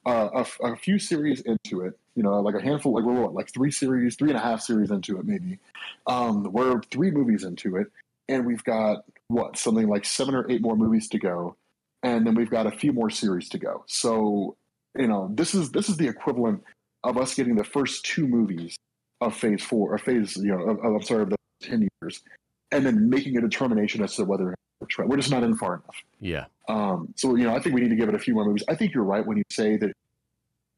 uh, 0.06 0.44
a, 0.62 0.76
few 0.76 0.98
series 0.98 1.40
into 1.42 1.82
it. 1.82 1.98
You 2.14 2.22
know, 2.22 2.40
like 2.40 2.54
a 2.54 2.62
handful, 2.62 2.94
like 2.94 3.04
we're 3.04 3.20
what, 3.20 3.34
like 3.34 3.52
three 3.52 3.70
series, 3.70 4.16
three 4.16 4.30
and 4.30 4.38
a 4.38 4.42
half 4.42 4.60
series 4.60 4.90
into 4.90 5.18
it, 5.18 5.26
maybe. 5.26 5.58
Um, 6.06 6.44
we're 6.52 6.80
three 6.90 7.10
movies 7.10 7.42
into 7.42 7.76
it, 7.76 7.88
and 8.28 8.46
we've 8.46 8.62
got 8.64 9.04
what 9.28 9.56
something 9.56 9.88
like 9.88 10.04
seven 10.04 10.34
or 10.34 10.50
eight 10.50 10.62
more 10.62 10.76
movies 10.76 11.08
to 11.08 11.18
go, 11.18 11.56
and 12.02 12.26
then 12.26 12.34
we've 12.34 12.50
got 12.50 12.66
a 12.66 12.70
few 12.70 12.92
more 12.92 13.10
series 13.10 13.48
to 13.50 13.58
go. 13.58 13.84
So, 13.88 14.56
you 14.96 15.08
know, 15.08 15.30
this 15.34 15.54
is 15.54 15.72
this 15.72 15.88
is 15.88 15.96
the 15.96 16.06
equivalent 16.06 16.62
of 17.02 17.18
us 17.18 17.34
getting 17.34 17.56
the 17.56 17.64
first 17.64 18.04
two 18.04 18.28
movies 18.28 18.76
of 19.20 19.34
Phase 19.34 19.62
Four, 19.64 19.94
or 19.94 19.98
Phase, 19.98 20.36
you 20.36 20.54
know, 20.54 20.62
of, 20.62 20.78
of, 20.78 20.94
I'm 20.94 21.02
sorry, 21.02 21.22
of 21.22 21.30
the 21.30 21.36
ten 21.62 21.88
years, 22.00 22.22
and 22.70 22.86
then 22.86 23.10
making 23.10 23.36
a 23.36 23.40
determination 23.40 24.02
as 24.02 24.14
to 24.16 24.24
whether. 24.24 24.54
Right, 24.98 25.08
we're 25.08 25.16
just 25.16 25.30
not 25.30 25.42
in 25.42 25.56
far 25.56 25.74
enough. 25.74 25.96
Yeah, 26.20 26.44
Um, 26.68 27.14
so 27.16 27.36
you 27.36 27.44
know, 27.44 27.54
I 27.54 27.60
think 27.60 27.74
we 27.74 27.80
need 27.80 27.90
to 27.90 27.96
give 27.96 28.08
it 28.08 28.14
a 28.14 28.18
few 28.18 28.34
more 28.34 28.44
movies. 28.44 28.64
I 28.68 28.74
think 28.74 28.92
you're 28.92 29.04
right 29.04 29.26
when 29.26 29.38
you 29.38 29.44
say 29.50 29.76
that 29.78 29.92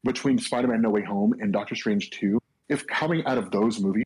between 0.03 0.37
Spider-Man: 0.37 0.81
No 0.81 0.89
Way 0.89 1.03
Home 1.03 1.33
and 1.41 1.51
Doctor 1.51 1.75
Strange 1.75 2.09
Two, 2.11 2.39
if 2.69 2.87
coming 2.87 3.25
out 3.25 3.37
of 3.37 3.51
those 3.51 3.79
movies 3.79 4.05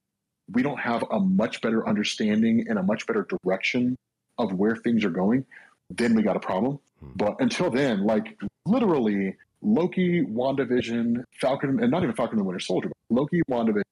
we 0.53 0.63
don't 0.63 0.79
have 0.79 1.03
a 1.11 1.19
much 1.19 1.61
better 1.61 1.87
understanding 1.87 2.65
and 2.67 2.77
a 2.77 2.83
much 2.83 3.05
better 3.07 3.25
direction 3.43 3.97
of 4.37 4.53
where 4.53 4.75
things 4.75 5.05
are 5.05 5.09
going, 5.09 5.45
then 5.89 6.15
we 6.15 6.23
got 6.23 6.35
a 6.35 6.39
problem. 6.39 6.79
Hmm. 6.99 7.11
But 7.15 7.35
until 7.39 7.69
then, 7.69 8.05
like 8.05 8.37
literally, 8.65 9.35
Loki, 9.61 10.23
WandaVision, 10.23 11.23
Falcon, 11.39 11.81
and 11.81 11.91
not 11.91 12.03
even 12.03 12.15
Falcon 12.15 12.37
and 12.37 12.45
the 12.45 12.47
Winter 12.47 12.59
Soldier, 12.59 12.89
but 12.89 13.15
Loki, 13.15 13.41
WandaVision, 13.49 13.83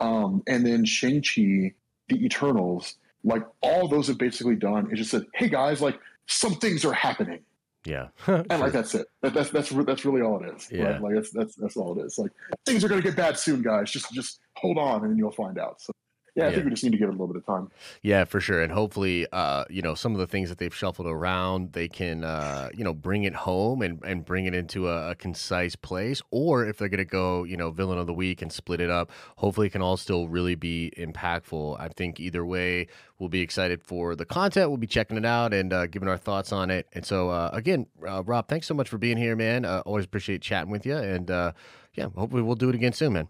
um, 0.00 0.42
and 0.46 0.64
then 0.64 0.84
Shang 0.84 1.22
Chi, 1.22 1.74
the 2.08 2.24
Eternals, 2.24 2.96
like 3.24 3.42
all 3.62 3.88
those 3.88 4.08
have 4.08 4.18
basically 4.18 4.56
done 4.56 4.90
is 4.90 4.98
just 4.98 5.10
said, 5.10 5.26
"Hey 5.34 5.48
guys, 5.48 5.80
like 5.80 5.98
some 6.26 6.54
things 6.54 6.84
are 6.84 6.92
happening." 6.92 7.40
yeah. 7.86 8.08
And 8.26 8.46
Sure. 8.50 8.58
like 8.58 8.72
that's 8.72 8.94
it. 8.94 9.06
That, 9.22 9.34
that's 9.34 9.50
that's 9.50 9.70
that's 9.70 10.04
really 10.04 10.20
all 10.22 10.42
it 10.44 10.54
is. 10.54 10.68
Yeah. 10.70 10.84
Right? 10.84 11.02
Like 11.02 11.14
that's 11.14 11.30
that's 11.30 11.54
that's 11.56 11.76
all 11.76 11.98
it 11.98 12.04
is. 12.04 12.18
Like 12.18 12.30
things 12.66 12.84
are 12.84 12.88
gonna 12.88 13.02
get 13.02 13.16
bad 13.16 13.38
soon, 13.38 13.62
guys. 13.62 13.90
Just 13.90 14.12
just 14.12 14.40
hold 14.56 14.76
on, 14.78 15.04
and 15.04 15.16
you'll 15.18 15.30
find 15.32 15.58
out. 15.58 15.80
So 15.80 15.92
yeah, 16.34 16.44
I 16.44 16.46
Yeah. 16.48 16.52
think 16.54 16.64
we 16.64 16.70
just 16.70 16.84
need 16.84 16.92
to 16.92 16.98
give 16.98 17.08
it 17.08 17.10
a 17.10 17.12
little 17.12 17.26
bit 17.26 17.36
of 17.36 17.46
time. 17.46 17.70
Yeah, 18.02 18.24
for 18.24 18.40
sure. 18.40 18.60
And 18.62 18.72
hopefully, 18.72 19.26
uh, 19.32 19.64
you 19.70 19.82
know, 19.82 19.94
some 19.94 20.12
of 20.12 20.18
the 20.18 20.26
things 20.26 20.48
that 20.48 20.58
they've 20.58 20.74
shuffled 20.74 21.06
around, 21.08 21.72
they 21.72 21.88
can, 21.88 22.24
uh, 22.24 22.68
you 22.74 22.84
know, 22.84 22.94
bring 22.94 23.24
it 23.24 23.34
home 23.34 23.82
and, 23.82 24.02
and 24.04 24.24
bring 24.24 24.46
it 24.46 24.54
into 24.54 24.88
a, 24.88 25.10
a 25.10 25.14
concise 25.14 25.76
place. 25.76 26.22
Or 26.30 26.66
if 26.66 26.78
they're 26.78 26.88
going 26.88 26.98
to 26.98 27.04
go, 27.04 27.44
you 27.44 27.56
know, 27.56 27.70
villain 27.70 27.98
of 27.98 28.06
the 28.06 28.14
week 28.14 28.42
and 28.42 28.52
split 28.52 28.80
it 28.80 28.90
up, 28.90 29.10
hopefully 29.36 29.66
it 29.68 29.70
can 29.70 29.82
all 29.82 29.96
still 29.96 30.28
really 30.28 30.54
be 30.54 30.92
impactful. 30.96 31.78
I 31.80 31.88
think 31.88 32.20
either 32.20 32.44
way, 32.44 32.86
we'll 33.18 33.28
be 33.28 33.40
excited 33.40 33.82
for 33.82 34.16
the 34.16 34.24
content. 34.24 34.70
We'll 34.70 34.78
be 34.78 34.86
checking 34.86 35.16
it 35.16 35.26
out 35.26 35.52
and 35.52 35.72
uh, 35.72 35.86
giving 35.86 36.08
our 36.08 36.16
thoughts 36.16 36.52
on 36.52 36.70
it. 36.70 36.86
And 36.92 37.04
so, 37.04 37.28
uh, 37.30 37.50
again, 37.52 37.86
uh, 38.06 38.22
Rob, 38.24 38.48
thanks 38.48 38.66
so 38.66 38.74
much 38.74 38.88
for 38.88 38.98
being 38.98 39.16
here, 39.18 39.36
man. 39.36 39.64
Uh, 39.64 39.82
always 39.84 40.04
appreciate 40.04 40.40
chatting 40.42 40.70
with 40.70 40.86
you. 40.86 40.96
And 40.96 41.30
uh, 41.30 41.52
yeah, 41.94 42.06
hopefully 42.16 42.42
we'll 42.42 42.54
do 42.56 42.68
it 42.68 42.74
again 42.74 42.92
soon, 42.92 43.12
man. 43.12 43.18